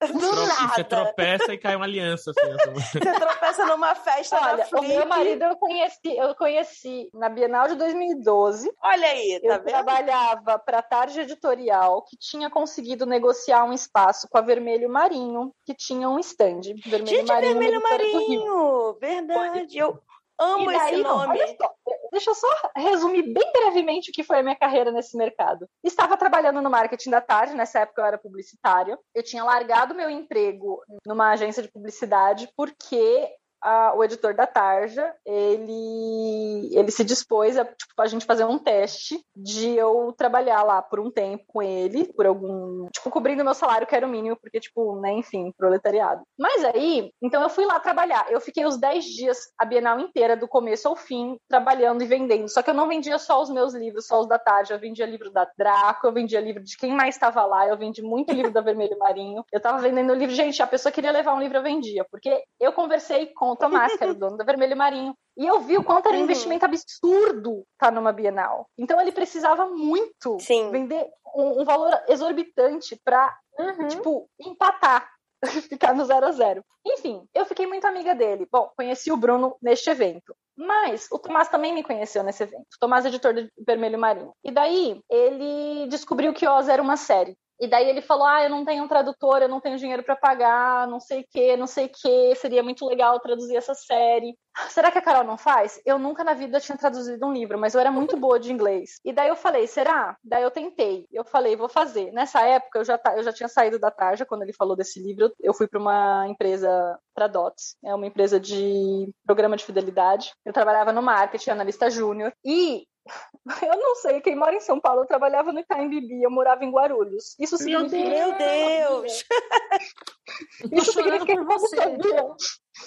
Do 0.12 0.18
Tro 0.18 0.46
nada. 0.46 0.74
Você 0.74 0.84
tropeça 0.84 1.54
e 1.54 1.58
cai 1.58 1.76
uma 1.76 1.84
aliança. 1.84 2.32
Assim, 2.32 2.72
você 2.74 3.00
tropeça 3.00 3.64
numa 3.64 3.94
festa 3.94 4.36
Olha, 4.36 4.66
o 4.74 4.82
meu 4.82 5.06
marido 5.06 5.44
eu 5.44 5.56
conheci, 5.56 6.16
eu 6.16 6.34
conheci 6.34 7.08
na 7.14 7.28
Bienal 7.28 7.68
de 7.68 7.76
2012. 7.76 8.70
Olha 8.82 9.06
aí, 9.06 9.40
tá 9.40 9.46
eu 9.46 9.54
vendo? 9.54 9.64
trabalhava 9.64 10.58
para 10.58 10.80
a 10.80 10.82
Tarde 10.82 11.20
Editorial, 11.20 12.02
que 12.02 12.16
tinha 12.16 12.50
conseguido 12.50 13.06
negociar 13.06 13.64
um 13.64 13.72
espaço 13.72 14.28
com 14.28 14.36
a 14.36 14.42
Vermelho 14.42 14.90
Marinho, 14.90 15.54
que 15.64 15.74
tinha 15.74 16.08
um 16.08 16.18
stand. 16.18 16.60
Vermelho 16.84 17.06
Gente, 17.06 17.28
Marinho, 17.28 17.58
Vermelho 17.58 17.82
Marinho! 17.82 18.98
Verdade. 19.00 19.78
Eu, 19.78 19.98
Amo 20.38 20.66
daí, 20.66 20.94
esse 20.94 21.02
nome. 21.02 21.38
Não, 21.38 21.46
só, 21.46 21.74
deixa 22.10 22.30
eu 22.30 22.34
só 22.34 22.48
resumir 22.76 23.22
bem 23.22 23.52
brevemente 23.52 24.10
o 24.10 24.12
que 24.12 24.24
foi 24.24 24.38
a 24.38 24.42
minha 24.42 24.56
carreira 24.56 24.90
nesse 24.90 25.16
mercado. 25.16 25.68
Estava 25.82 26.16
trabalhando 26.16 26.60
no 26.60 26.70
marketing 26.70 27.10
da 27.10 27.20
tarde, 27.20 27.54
nessa 27.54 27.80
época 27.80 28.02
eu 28.02 28.06
era 28.06 28.18
publicitária. 28.18 28.98
Eu 29.14 29.22
tinha 29.22 29.44
largado 29.44 29.94
meu 29.94 30.10
emprego 30.10 30.82
numa 31.06 31.30
agência 31.30 31.62
de 31.62 31.70
publicidade 31.70 32.48
porque 32.56 33.28
a, 33.64 33.94
o 33.96 34.04
editor 34.04 34.34
da 34.34 34.46
Tarja, 34.46 35.10
ele, 35.24 36.68
ele 36.70 36.90
se 36.90 37.02
dispôs 37.02 37.56
a, 37.56 37.64
tipo, 37.64 38.00
a 38.00 38.06
gente 38.06 38.26
fazer 38.26 38.44
um 38.44 38.58
teste 38.58 39.18
de 39.34 39.70
eu 39.70 40.14
trabalhar 40.16 40.62
lá 40.62 40.82
por 40.82 41.00
um 41.00 41.10
tempo 41.10 41.44
com 41.46 41.62
ele, 41.62 42.12
por 42.12 42.26
algum, 42.26 42.86
tipo, 42.90 43.10
cobrindo 43.10 43.42
meu 43.42 43.54
salário, 43.54 43.86
que 43.86 43.96
era 43.96 44.06
o 44.06 44.10
mínimo, 44.10 44.36
porque, 44.36 44.60
tipo, 44.60 45.00
né, 45.00 45.12
enfim, 45.12 45.50
proletariado. 45.56 46.22
Mas 46.38 46.62
aí, 46.62 47.10
então 47.22 47.42
eu 47.42 47.48
fui 47.48 47.64
lá 47.64 47.80
trabalhar. 47.80 48.30
Eu 48.30 48.40
fiquei 48.40 48.66
os 48.66 48.76
10 48.76 49.04
dias, 49.06 49.38
a 49.58 49.64
Bienal 49.64 49.98
inteira, 49.98 50.36
do 50.36 50.46
começo 50.46 50.86
ao 50.86 50.94
fim, 50.94 51.38
trabalhando 51.48 52.02
e 52.02 52.06
vendendo. 52.06 52.48
Só 52.50 52.62
que 52.62 52.68
eu 52.68 52.74
não 52.74 52.86
vendia 52.86 53.18
só 53.18 53.40
os 53.40 53.48
meus 53.48 53.72
livros, 53.72 54.06
só 54.06 54.20
os 54.20 54.28
da 54.28 54.38
Tarja. 54.38 54.74
Eu 54.74 54.78
vendia 54.78 55.06
livro 55.06 55.30
da 55.30 55.48
Draco, 55.56 56.06
eu 56.06 56.12
vendia 56.12 56.40
livro 56.40 56.62
de 56.62 56.76
quem 56.76 56.92
mais 56.92 57.14
estava 57.14 57.46
lá, 57.46 57.66
eu 57.66 57.78
vendi 57.78 58.02
muito 58.02 58.32
livro 58.34 58.52
da 58.52 58.60
Vermelho 58.60 58.98
Marinho. 58.98 59.42
Eu 59.50 59.60
tava 59.60 59.78
vendendo 59.78 60.12
livro, 60.12 60.34
gente, 60.34 60.62
a 60.62 60.66
pessoa 60.66 60.92
queria 60.92 61.10
levar 61.10 61.34
um 61.34 61.40
livro, 61.40 61.56
eu 61.56 61.62
vendia, 61.62 62.04
porque 62.10 62.44
eu 62.60 62.72
conversei 62.72 63.26
com 63.26 63.53
o 63.54 63.56
Tomás, 63.56 63.96
que 63.96 64.02
era 64.02 64.12
o 64.12 64.16
dono 64.16 64.36
da 64.36 64.44
Vermelho 64.44 64.76
Marinho. 64.76 65.14
E 65.36 65.46
eu 65.46 65.60
vi 65.60 65.76
o 65.76 65.84
quanto 65.84 66.06
era 66.06 66.16
um 66.16 66.18
uhum. 66.18 66.24
investimento 66.24 66.64
absurdo 66.64 67.64
estar 67.72 67.86
tá 67.86 67.90
numa 67.90 68.12
Bienal. 68.12 68.66
Então 68.78 69.00
ele 69.00 69.10
precisava 69.10 69.66
muito 69.66 70.38
Sim. 70.40 70.70
vender 70.70 71.08
um, 71.34 71.62
um 71.62 71.64
valor 71.64 71.92
exorbitante 72.08 73.00
para, 73.04 73.36
uhum. 73.58 73.88
tipo, 73.88 74.28
empatar. 74.38 75.08
ficar 75.68 75.94
no 75.94 76.04
zero 76.04 76.26
a 76.26 76.32
zero. 76.32 76.64
Enfim, 76.86 77.26
eu 77.34 77.44
fiquei 77.44 77.66
muito 77.66 77.86
amiga 77.86 78.14
dele. 78.14 78.46
Bom, 78.50 78.70
conheci 78.76 79.10
o 79.10 79.16
Bruno 79.16 79.56
neste 79.60 79.90
evento. 79.90 80.34
Mas 80.56 81.08
o 81.10 81.18
Tomás 81.18 81.48
também 81.48 81.74
me 81.74 81.82
conheceu 81.82 82.22
nesse 82.22 82.44
evento. 82.44 82.66
O 82.76 82.78
Tomás, 82.80 83.04
editor 83.04 83.34
do 83.34 83.48
Vermelho 83.66 83.98
Marinho. 83.98 84.32
E 84.44 84.50
daí, 84.50 85.00
ele 85.10 85.86
descobriu 85.88 86.32
que 86.32 86.46
Oz 86.46 86.68
era 86.68 86.82
uma 86.82 86.96
série. 86.96 87.36
E 87.60 87.68
daí 87.68 87.88
ele 87.88 88.02
falou: 88.02 88.26
Ah, 88.26 88.42
eu 88.42 88.50
não 88.50 88.64
tenho 88.64 88.84
um 88.84 88.88
tradutor, 88.88 89.42
eu 89.42 89.48
não 89.48 89.60
tenho 89.60 89.78
dinheiro 89.78 90.02
para 90.02 90.16
pagar, 90.16 90.88
não 90.88 91.00
sei 91.00 91.20
o 91.20 91.26
que, 91.30 91.56
não 91.56 91.66
sei 91.66 91.86
o 91.86 91.88
que, 91.90 92.34
seria 92.36 92.62
muito 92.62 92.86
legal 92.86 93.20
traduzir 93.20 93.56
essa 93.56 93.74
série. 93.74 94.36
Será 94.68 94.90
que 94.90 94.98
a 94.98 95.02
Carol 95.02 95.24
não 95.24 95.38
faz? 95.38 95.80
Eu 95.84 95.98
nunca 95.98 96.24
na 96.24 96.34
vida 96.34 96.60
tinha 96.60 96.76
traduzido 96.76 97.26
um 97.26 97.32
livro, 97.32 97.58
mas 97.58 97.74
eu 97.74 97.80
era 97.80 97.90
muito 97.90 98.16
boa 98.16 98.38
de 98.38 98.52
inglês. 98.52 99.00
E 99.04 99.12
daí 99.12 99.28
eu 99.28 99.36
falei: 99.36 99.66
Será? 99.66 100.16
Daí 100.22 100.42
eu 100.42 100.50
tentei. 100.50 101.06
Eu 101.12 101.24
falei: 101.24 101.56
Vou 101.56 101.68
fazer. 101.68 102.12
Nessa 102.12 102.40
época 102.42 102.80
eu 102.80 102.84
já, 102.84 103.00
eu 103.16 103.22
já 103.22 103.32
tinha 103.32 103.48
saído 103.48 103.78
da 103.78 103.90
Tarja 103.90 104.26
quando 104.26 104.42
ele 104.42 104.52
falou 104.52 104.76
desse 104.76 105.00
livro. 105.00 105.32
Eu 105.40 105.54
fui 105.54 105.68
para 105.68 105.80
uma 105.80 106.26
empresa, 106.28 106.98
para 107.14 107.26
Dots, 107.28 107.76
é 107.84 107.94
uma 107.94 108.06
empresa 108.06 108.40
de 108.40 109.12
programa 109.24 109.56
de 109.56 109.64
fidelidade. 109.64 110.32
Eu 110.44 110.52
trabalhava 110.52 110.92
no 110.92 111.02
marketing, 111.02 111.50
analista 111.50 111.88
júnior. 111.88 112.32
E 112.44 112.86
Eu 113.62 113.78
não 113.78 113.94
sei, 113.96 114.20
quem 114.20 114.34
mora 114.34 114.54
em 114.54 114.60
São 114.60 114.80
Paulo, 114.80 115.02
eu 115.02 115.06
trabalhava 115.06 115.52
no 115.52 115.60
Itaim 115.60 115.88
Bibi, 115.90 116.22
eu 116.22 116.30
morava 116.30 116.64
em 116.64 116.70
Guarulhos. 116.70 117.36
Isso 117.38 117.58
significa... 117.58 118.08
Meu 118.08 118.34
Deus! 118.38 119.24
Isso 120.72 120.92
significa 120.92 121.36
que 121.36 121.44
você 121.44 121.76
sabia. 121.76 122.26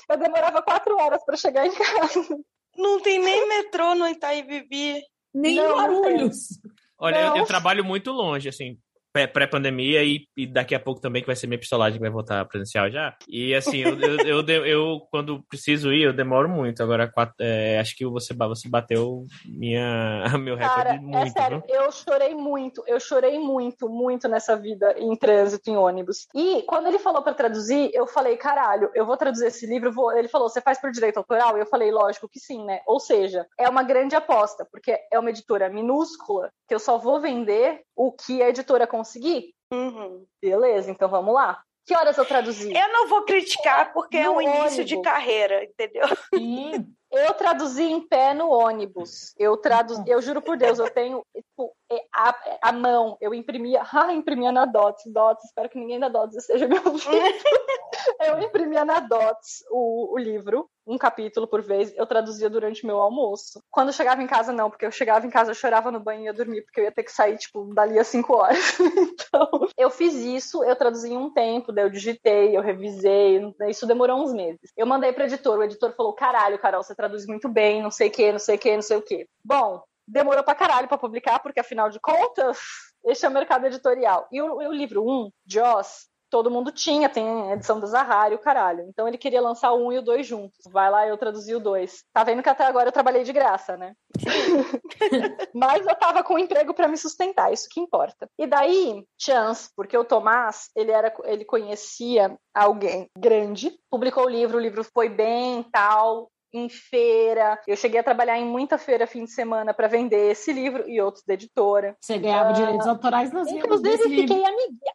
Eu 0.10 0.18
demorava 0.18 0.62
quatro 0.64 0.98
horas 0.98 1.24
para 1.24 1.38
chegar 1.38 1.68
em 1.68 1.72
casa. 1.72 2.40
Não 2.76 3.00
tem 3.00 3.20
nem 3.20 3.46
metrô 3.48 3.94
no 3.94 4.08
Itaim 4.08 4.46
Bibi. 4.46 5.04
Nem 5.34 5.56
não, 5.56 5.76
Guarulhos. 5.76 6.60
Olha, 6.98 7.28
eu, 7.28 7.38
eu, 7.38 7.46
trabalho 7.46 7.86
muito 7.86 8.12
longe, 8.12 8.50
assim 8.50 8.80
pré-pandemia 9.26 10.04
e, 10.04 10.28
e, 10.36 10.46
daqui 10.46 10.76
a 10.76 10.80
pouco 10.80 11.02
também 11.02 11.22
que 11.22 11.28
vai 11.28 11.36
ser 11.36 11.48
minha 11.48 11.60
pistolagem 11.60 11.98
que 11.98 12.02
vai 12.02 12.12
voltar 12.12 12.46
presencial 12.46 12.92
já. 12.92 13.16
E 13.28 13.56
assim, 13.56 13.80
eu, 13.80 14.00
eu, 14.00 14.46
eu, 14.46 14.66
eu, 14.66 15.08
quando 15.10 15.42
preciso 15.50 15.94
ir, 15.94 16.04
eu 16.04 16.14
demoro 16.14 16.50
muito. 16.50 16.84
Agora, 16.84 17.10
quatro, 17.10 17.36
é, 17.40 17.80
acho 17.80 17.96
que 17.96 18.06
você, 18.06 18.34
você 18.34 18.68
bateu 18.70 19.24
minha, 19.46 20.24
meu 20.38 20.56
recorde 20.56 20.84
Cara, 20.84 21.02
muito. 21.02 21.18
É 21.18 21.30
sério, 21.30 21.64
viu? 21.66 21.76
eu 21.76 21.92
chorei 21.92 22.36
muito, 22.36 22.84
eu 22.86 23.00
chorei 23.00 23.40
muito, 23.40 23.90
muito 23.90 24.28
nessa 24.28 24.56
vida 24.56 24.94
em 24.98 25.16
trânsito, 25.16 25.70
em 25.70 25.78
ônibus. 25.78 26.28
E 26.36 26.64
quando 26.64 26.88
ele 26.88 27.00
falou 27.00 27.22
para 27.22 27.34
traduzir, 27.34 27.90
eu 27.94 28.06
falei, 28.06 28.36
caralho, 28.38 28.92
eu 28.94 29.06
vou 29.06 29.16
traduzir 29.16 29.48
esse 29.48 29.66
livro, 29.66 29.92
vou... 29.92 30.16
ele 30.18 30.28
falou, 30.28 30.50
você 30.50 30.62
faz 30.62 30.80
por 30.80 30.92
direito 30.92 31.18
autoral? 31.18 31.58
Eu 31.58 31.66
falei, 31.66 31.92
lógico 31.92 32.28
que 32.28 32.40
sim, 32.40 32.64
né? 32.66 32.82
Ou 32.86 33.00
seja, 33.00 33.48
é 33.58 33.70
uma 33.70 33.84
grande 33.84 34.16
aposta, 34.16 34.68
porque 34.70 34.98
é 35.12 35.18
uma 35.18 35.30
editora 35.30 35.70
minúscula, 35.70 36.52
que 36.68 36.76
eu 36.76 36.80
só 36.80 36.98
vou 36.98 37.20
vender 37.20 37.82
o 37.96 38.12
que 38.12 38.42
a 38.42 38.50
editora 38.50 38.86
conseguir? 39.08 39.54
Uhum. 39.72 40.26
Beleza, 40.42 40.92
então 40.92 41.08
vamos 41.08 41.34
lá. 41.34 41.62
Que 41.86 41.96
horas 41.96 42.18
eu 42.18 42.26
traduzi? 42.26 42.74
Eu 42.74 42.92
não 42.92 43.08
vou 43.08 43.24
criticar 43.24 43.94
porque 43.94 44.22
no 44.22 44.26
é 44.26 44.30
um 44.30 44.42
início 44.42 44.84
de 44.84 45.02
carreira, 45.02 45.64
entendeu? 45.64 46.06
Sim. 46.36 46.86
Eu 47.10 47.34
traduzi 47.34 47.84
em 47.84 48.06
pé 48.06 48.34
no 48.34 48.50
ônibus. 48.50 49.34
Eu 49.38 49.56
traduzi, 49.56 50.04
eu 50.06 50.22
juro 50.22 50.42
por 50.42 50.58
Deus, 50.58 50.78
eu 50.80 50.90
tenho 50.90 51.26
tipo, 51.34 51.74
é, 51.90 52.04
a, 52.14 52.36
a 52.62 52.72
mão, 52.74 53.18
eu 53.22 53.34
imprimia, 53.34 53.82
ah, 53.94 54.14
imprimia 54.14 54.52
na 54.52 54.66
Dots, 54.66 55.04
Dots, 55.06 55.46
espero 55.46 55.70
que 55.70 55.80
ninguém 55.80 55.98
da 55.98 56.10
Dots 56.10 56.36
esteja 56.36 56.68
me 56.68 56.78
ouvindo. 56.78 57.00
eu 58.20 58.42
imprimia 58.42 58.86
na 58.86 59.00
Dots 59.00 59.64
o, 59.70 60.14
o 60.14 60.18
livro, 60.18 60.70
um 60.86 60.98
capítulo 60.98 61.48
por 61.48 61.62
vez, 61.62 61.94
eu 61.98 62.06
traduzia 62.06 62.50
durante 62.50 62.86
meu 62.86 63.00
almoço. 63.00 63.62
Quando 63.70 63.90
eu 63.90 63.94
chegava 63.94 64.24
em 64.24 64.28
casa, 64.28 64.54
não, 64.54 64.70
porque 64.70 64.86
eu 64.86 64.92
chegava 64.92 65.26
em 65.26 65.30
casa, 65.30 65.52
eu 65.52 65.56
chorava 65.56 65.92
no 65.92 66.00
banho 66.00 66.22
e 66.22 66.26
ia 66.26 66.34
dormir, 66.34 66.62
porque 66.62 66.80
eu 66.80 66.86
ia 66.86 66.92
ter 66.92 67.04
que 67.04 67.12
sair, 67.12 67.38
tipo, 67.38 67.74
dali 67.74 68.00
a 68.00 68.04
cinco 68.04 68.36
horas. 68.36 68.78
então, 68.98 69.68
eu 69.78 69.90
fiz 69.90 70.14
isso, 70.16 70.64
eu 70.64 70.76
traduzi 70.76 71.12
em 71.12 71.18
um 71.18 71.32
tempo, 71.34 71.72
daí 71.72 71.86
eu 71.86 71.90
digitei, 71.90 72.56
eu 72.56 72.62
revisei, 72.62 73.42
isso 73.68 73.86
demorou 73.86 74.24
uns 74.24 74.32
meses. 74.34 74.72
Eu 74.78 74.88
mandei 74.88 75.12
pro 75.12 75.26
editor, 75.26 75.60
o 75.60 75.64
editor 75.64 75.94
falou, 75.96 76.14
caralho, 76.14 76.60
Carol, 76.60 76.84
você 76.84 76.96
traduz 76.96 77.26
muito 77.28 77.50
bem, 77.50 77.82
não 77.82 77.92
sei 77.92 78.08
o 78.08 78.12
que, 78.12 78.32
não 78.32 78.40
sei 78.40 78.56
o 78.56 78.60
que, 78.60 78.76
não 78.76 78.82
sei 78.82 78.98
o 78.98 79.02
que. 79.02 79.28
Bom, 79.44 79.84
demorou 80.08 80.44
pra 80.44 80.56
caralho 80.56 80.88
pra 80.88 80.98
publicar, 80.98 81.40
porque 81.40 81.60
afinal 81.60 81.90
de 81.90 82.00
contas, 82.00 82.58
Esse 83.04 83.26
é 83.26 83.30
o 83.30 83.32
mercado 83.32 83.66
editorial. 83.66 84.28
E 84.32 84.42
o, 84.42 84.58
o 84.58 84.74
livro 84.74 85.04
1, 85.04 85.10
um, 85.10 85.30
Joss, 85.46 86.08
todo 86.30 86.52
mundo 86.52 86.72
tinha, 86.72 87.10
tem 87.10 87.52
edição 87.52 87.80
do 87.80 87.88
Zahari, 87.88 88.36
o 88.36 88.40
caralho. 88.40 88.82
Então 88.88 89.08
ele 89.08 89.18
queria 89.18 89.42
lançar 89.42 89.72
o 89.72 89.84
1 89.84 89.88
um 89.88 89.92
e 89.92 90.00
o 90.00 90.02
2 90.02 90.26
juntos. 90.26 90.60
Vai 90.72 90.90
lá, 90.90 91.08
eu 91.08 91.18
traduzi 91.18 91.56
o 91.56 91.60
2. 91.60 92.04
Tá 92.14 92.24
vendo 92.24 92.44
que 92.44 92.50
até 92.50 92.66
agora 92.66 92.90
eu 92.90 92.94
trabalhei 92.94 93.24
de 93.24 93.34
graça, 93.34 93.78
né? 93.78 93.94
Mas 95.54 95.86
eu 95.86 95.96
tava 95.96 96.24
com 96.24 96.36
um 96.36 96.40
emprego 96.40 96.74
para 96.74 96.88
me 96.88 96.98
sustentar, 96.98 97.52
isso 97.52 97.68
que 97.70 97.80
importa. 97.80 98.30
E 98.38 98.46
daí, 98.46 99.04
chance, 99.20 99.70
porque 99.76 99.98
o 99.98 100.06
Tomás, 100.06 100.70
ele 100.76 100.92
era 100.92 101.14
ele 101.26 101.46
conhecia 101.46 102.38
alguém 102.54 103.10
grande, 103.18 103.72
publicou 103.90 104.26
o 104.26 104.30
livro, 104.30 104.58
o 104.58 104.62
livro 104.62 104.84
foi 104.84 105.10
bem, 105.10 105.64
tal, 105.72 106.30
em 106.54 106.70
feira. 106.70 107.60
Eu 107.68 107.76
cheguei 107.76 108.00
a 108.00 108.04
trabalhar 108.04 108.38
em 108.38 108.46
muita 108.46 108.78
feira 108.78 109.08
fim 109.08 109.26
de 109.26 109.32
semana 109.32 109.74
para 109.74 109.88
vender 109.88 110.32
esse 110.32 110.52
livro 110.52 110.88
e 110.88 111.02
outros 111.02 111.24
da 111.26 111.34
editora. 111.34 111.96
Você 112.00 112.18
ganhava 112.18 112.52
uh, 112.52 112.54
direitos 112.54 112.88
autorais 112.88 113.32
nas 113.32 113.48
Inclusive, 113.48 113.98
fiquei 113.98 114.44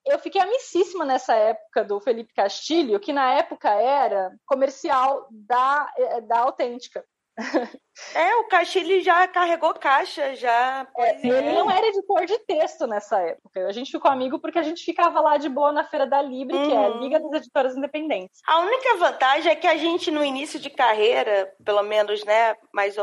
eu 0.07 0.19
fiquei 0.19 0.41
amicíssima 0.41 1.05
nessa 1.05 1.35
época 1.35 1.85
do 1.85 2.01
Felipe 2.01 2.33
Castilho, 2.35 3.01
que 3.01 3.13
na 3.13 3.35
época 3.35 3.71
era 3.71 4.33
comercial 4.47 5.27
da, 5.31 5.93
eh, 5.97 6.21
da 6.23 6.41
Autêntica. 6.41 7.05
É, 8.15 8.37
o 8.37 8.49
Castilho 8.49 9.03
já 9.03 9.29
carregou 9.29 9.75
caixa, 9.75 10.35
já. 10.35 10.87
É, 10.99 11.27
ele 11.27 11.53
não 11.53 11.71
era 11.71 11.87
editor 11.87 12.25
de 12.25 12.39
texto 12.41 12.87
nessa 12.87 13.21
época. 13.21 13.67
A 13.67 13.73
gente 13.73 13.91
ficou 13.91 14.11
amigo 14.11 14.39
porque 14.39 14.59
a 14.59 14.63
gente 14.63 14.83
ficava 14.83 15.21
lá 15.21 15.37
de 15.37 15.49
boa 15.49 15.73
na 15.73 15.85
Feira 15.85 16.07
da 16.07 16.21
Libre, 16.23 16.57
uhum. 16.57 16.67
que 16.67 16.75
é 16.75 16.77
a 16.77 16.89
uhum. 16.89 17.01
Liga 17.01 17.21
das 17.21 17.33
Editoras 17.33 17.77
Independentes. 17.77 18.41
A 18.47 18.61
única 18.61 18.97
vantagem 18.97 19.53
é 19.53 19.55
que 19.55 19.67
a 19.67 19.77
gente, 19.77 20.11
no 20.11 20.25
início 20.25 20.59
de 20.59 20.71
carreira, 20.71 21.53
pelo 21.65 21.83
menos, 21.83 22.25
né, 22.25 22.57
mais 22.73 22.97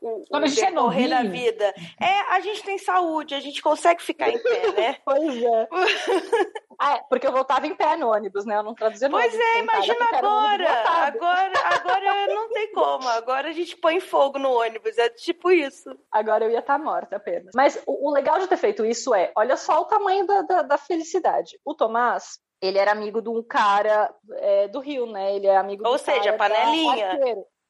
o, 0.00 0.24
Quando 0.28 0.46
o 0.46 0.54
decorrer 0.54 1.08
da 1.08 1.22
vida. 1.22 1.74
É, 2.00 2.34
a 2.34 2.40
gente 2.40 2.62
tem 2.62 2.78
saúde, 2.78 3.34
a 3.34 3.40
gente 3.40 3.62
consegue 3.62 4.02
ficar 4.02 4.30
em 4.30 4.38
pé, 4.38 4.72
né? 4.72 4.96
pois 5.04 5.42
é. 5.42 5.68
ah, 6.78 6.96
é, 6.96 7.00
porque 7.08 7.26
eu 7.26 7.32
voltava 7.32 7.66
em 7.66 7.74
pé 7.74 7.96
no 7.96 8.10
ônibus, 8.10 8.44
né? 8.44 8.56
Eu 8.56 8.62
não 8.62 8.74
traduzia 8.74 9.08
no 9.08 9.16
Pois 9.16 9.34
é, 9.34 9.58
imagina 9.58 10.04
agora. 10.12 10.70
Agora, 11.06 11.52
agora 11.74 12.26
não 12.26 12.48
tem 12.50 12.72
como. 12.72 13.08
Agora 13.08 13.48
a 13.48 13.52
gente 13.52 13.76
põe 13.76 14.00
fogo 14.00 14.38
no 14.38 14.52
ônibus. 14.52 14.96
É 14.98 15.08
tipo 15.08 15.50
isso. 15.50 15.96
Agora 16.10 16.44
eu 16.44 16.50
ia 16.50 16.60
estar 16.60 16.78
tá 16.78 16.84
morta 16.84 17.16
apenas. 17.16 17.52
Mas 17.54 17.80
o, 17.86 18.08
o, 18.08 18.12
legal 18.12 18.38
de 18.38 18.46
ter 18.46 18.56
feito 18.56 18.84
isso 18.84 19.14
é, 19.14 19.32
olha 19.36 19.56
só 19.56 19.80
o 19.80 19.86
tamanho 19.86 20.26
da, 20.26 20.42
da, 20.42 20.62
da 20.62 20.78
felicidade. 20.78 21.58
O 21.64 21.74
Tomás, 21.74 22.38
ele 22.60 22.78
era 22.78 22.92
amigo 22.92 23.20
de 23.20 23.28
um 23.28 23.42
cara 23.42 24.14
é, 24.36 24.68
do 24.68 24.80
Rio, 24.80 25.06
né? 25.06 25.34
Ele 25.34 25.46
é 25.46 25.56
amigo 25.56 25.86
Ou 25.86 25.98
seja, 25.98 26.32
panelinha. 26.34 27.18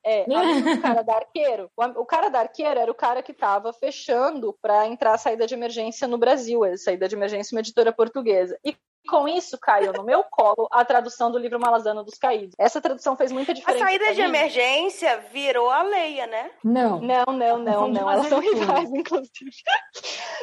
É, 0.04 0.24
o 0.24 0.26
cara 0.82 1.02
da 1.02 1.14
arqueiro. 1.16 1.70
O, 1.76 2.04
cara 2.04 2.28
da 2.28 2.40
arqueiro 2.40 2.80
era 2.80 2.90
o 2.90 2.94
cara 2.94 3.22
que 3.22 3.32
estava 3.32 3.72
fechando 3.72 4.56
para 4.60 4.86
entrar 4.86 5.14
a 5.14 5.18
saída 5.18 5.46
de 5.46 5.54
emergência 5.54 6.08
no 6.08 6.18
Brasil, 6.18 6.64
a 6.64 6.76
saída 6.76 7.08
de 7.08 7.14
emergência 7.14 7.54
uma 7.54 7.60
editora 7.60 7.92
portuguesa. 7.92 8.58
E 8.64 8.76
com 9.08 9.26
isso 9.26 9.58
caiu 9.58 9.92
no 9.92 10.04
meu 10.04 10.22
colo 10.24 10.68
a 10.70 10.84
tradução 10.84 11.30
do 11.30 11.38
livro 11.38 11.58
Malazano 11.58 12.04
dos 12.04 12.18
Caídos. 12.18 12.54
Essa 12.58 12.80
tradução 12.80 13.16
fez 13.16 13.32
muita 13.32 13.52
diferença. 13.52 13.84
A 13.84 13.88
saída 13.88 14.14
de 14.14 14.20
emergência 14.20 15.18
virou 15.32 15.70
a 15.70 15.82
Leia, 15.82 16.26
né? 16.26 16.50
Não. 16.62 17.00
Não, 17.00 17.24
não, 17.26 17.58
não, 17.58 17.88
não. 17.88 18.10
Elas 18.10 18.28
são 18.28 18.38
rivais, 18.38 18.90
inclusive. 18.94 19.50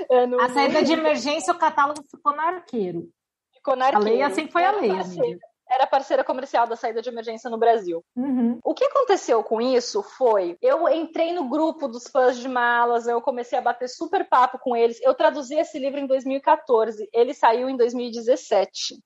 É, 0.09 0.25
no... 0.25 0.41
A 0.41 0.49
saída 0.49 0.83
de 0.83 0.93
emergência, 0.93 1.53
o 1.53 1.57
catálogo 1.57 2.03
ficou 2.09 2.35
no 2.35 2.41
arqueiro. 2.41 3.09
Ficou 3.53 3.75
no 3.75 3.83
arqueiro. 3.83 4.07
A 4.07 4.09
Leia 4.09 4.29
sempre 4.31 4.51
foi 4.51 4.65
a 4.65 4.71
Leia 4.71 5.03
era 5.69 5.87
parceira 5.87 6.23
comercial 6.23 6.67
da 6.67 6.75
saída 6.75 7.01
de 7.01 7.09
emergência 7.09 7.49
no 7.49 7.57
Brasil. 7.57 8.03
Uhum. 8.15 8.59
O 8.63 8.73
que 8.73 8.85
aconteceu 8.85 9.43
com 9.43 9.61
isso 9.61 10.01
foi, 10.01 10.57
eu 10.61 10.87
entrei 10.89 11.31
no 11.33 11.47
grupo 11.47 11.87
dos 11.87 12.07
fãs 12.07 12.37
de 12.37 12.47
malas, 12.47 13.07
eu 13.07 13.21
comecei 13.21 13.57
a 13.57 13.61
bater 13.61 13.87
super 13.87 14.27
papo 14.27 14.57
com 14.59 14.75
eles. 14.75 14.99
Eu 15.01 15.13
traduzi 15.13 15.55
esse 15.55 15.77
livro 15.77 15.99
em 15.99 16.07
2014, 16.07 17.07
ele 17.13 17.33
saiu 17.33 17.69
em 17.69 17.77
2017. 17.77 18.99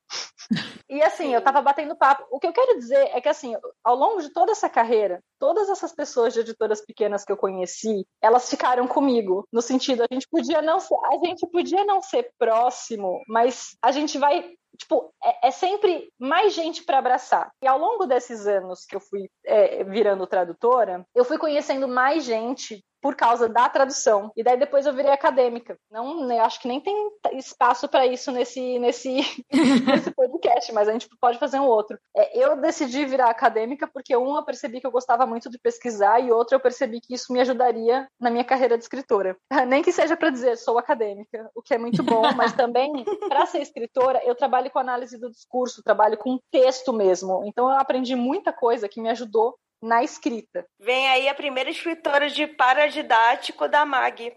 e 0.89 1.01
assim, 1.01 1.33
eu 1.33 1.41
tava 1.41 1.61
batendo 1.61 1.95
papo. 1.95 2.25
O 2.31 2.39
que 2.39 2.47
eu 2.47 2.53
quero 2.53 2.77
dizer 2.77 3.09
é 3.13 3.19
que 3.19 3.29
assim, 3.29 3.55
ao 3.83 3.95
longo 3.95 4.21
de 4.21 4.31
toda 4.31 4.51
essa 4.51 4.69
carreira, 4.69 5.21
todas 5.39 5.69
essas 5.69 5.93
pessoas 5.93 6.33
de 6.33 6.39
editoras 6.39 6.85
pequenas 6.85 7.25
que 7.25 7.31
eu 7.31 7.37
conheci, 7.37 8.05
elas 8.21 8.49
ficaram 8.49 8.87
comigo, 8.87 9.45
no 9.51 9.61
sentido 9.61 10.03
a 10.03 10.13
gente 10.13 10.27
podia 10.29 10.61
não 10.61 10.79
ser, 10.79 10.95
a 11.05 11.25
gente 11.25 11.45
podia 11.47 11.83
não 11.85 12.01
ser 12.01 12.31
próximo, 12.37 13.21
mas 13.27 13.75
a 13.81 13.91
gente 13.91 14.17
vai 14.17 14.53
tipo, 14.77 15.13
é, 15.23 15.47
é, 15.47 15.51
sempre 15.51 16.11
mais 16.19 16.53
gente 16.53 16.83
para 16.83 16.97
abraçar. 16.97 17.51
E 17.61 17.67
ao 17.67 17.77
longo 17.77 18.05
desses 18.05 18.47
anos 18.47 18.85
que 18.85 18.95
eu 18.95 18.99
fui 18.99 19.29
é, 19.45 19.83
virando 19.83 20.27
tradutora, 20.27 21.05
eu 21.13 21.25
fui 21.25 21.37
conhecendo 21.37 21.87
mais 21.87 22.23
gente 22.23 22.83
por 23.03 23.15
causa 23.15 23.49
da 23.49 23.67
tradução. 23.67 24.31
E 24.33 24.41
daí 24.41 24.57
depois 24.57 24.85
eu 24.85 24.93
virei 24.93 25.11
acadêmica. 25.11 25.77
Não, 25.91 26.31
eu 26.31 26.41
acho 26.41 26.61
que 26.61 26.69
nem 26.69 26.79
tem 26.79 26.95
espaço 27.33 27.89
para 27.89 28.07
isso 28.07 28.31
nesse, 28.31 28.79
nesse, 28.79 29.17
nesse 29.85 30.09
podcast, 30.11 30.71
mas 30.71 30.87
a 30.87 30.93
gente 30.93 31.09
pode 31.19 31.37
fazer 31.37 31.59
um 31.59 31.65
outro. 31.65 31.99
É, 32.15 32.39
eu 32.39 32.55
decidi 32.55 33.05
virar 33.05 33.29
acadêmica 33.29 33.85
porque, 33.93 34.15
um, 34.15 34.37
eu 34.37 34.45
percebi 34.45 34.79
que 34.79 34.87
eu 34.87 34.91
gostava 34.91 35.25
muito 35.25 35.49
de 35.49 35.59
pesquisar, 35.59 36.21
e 36.21 36.31
outro, 36.31 36.55
eu 36.55 36.61
percebi 36.61 37.01
que 37.01 37.13
isso 37.13 37.33
me 37.33 37.41
ajudaria 37.41 38.07
na 38.17 38.29
minha 38.29 38.45
carreira 38.45 38.77
de 38.77 38.85
escritora. 38.85 39.35
Nem 39.67 39.83
que 39.83 39.91
seja 39.91 40.15
para 40.15 40.29
dizer 40.29 40.57
sou 40.57 40.77
acadêmica, 40.77 41.51
o 41.53 41.61
que 41.61 41.73
é 41.73 41.77
muito 41.77 42.01
bom, 42.03 42.21
mas 42.37 42.53
também, 42.55 43.03
para 43.27 43.45
ser 43.47 43.59
escritora, 43.59 44.21
eu 44.23 44.33
trabalho 44.33 44.71
com 44.71 44.79
análise 44.79 45.19
do 45.19 45.29
discurso, 45.29 45.83
trabalho 45.83 46.17
com 46.17 46.39
texto 46.49 46.93
mesmo. 46.93 47.43
Então 47.45 47.69
eu 47.69 47.77
aprendi 47.77 48.15
muita 48.15 48.53
coisa 48.53 48.87
que 48.87 49.01
me 49.01 49.09
ajudou 49.09 49.57
na 49.83 50.01
escrita. 50.01 50.65
Vem 50.79 51.09
aí 51.09 51.27
a 51.27 51.35
primeira 51.35 51.69
escritora 51.69 52.29
de 52.29 52.47
paradidático 52.47 53.67
da 53.67 53.85
MAG. 53.85 54.33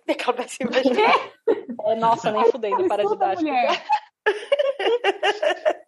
é, 1.87 1.95
nossa, 1.95 2.33
nem 2.33 2.51
fudei 2.51 2.77
do 2.77 2.89
paradidático. 2.89 3.49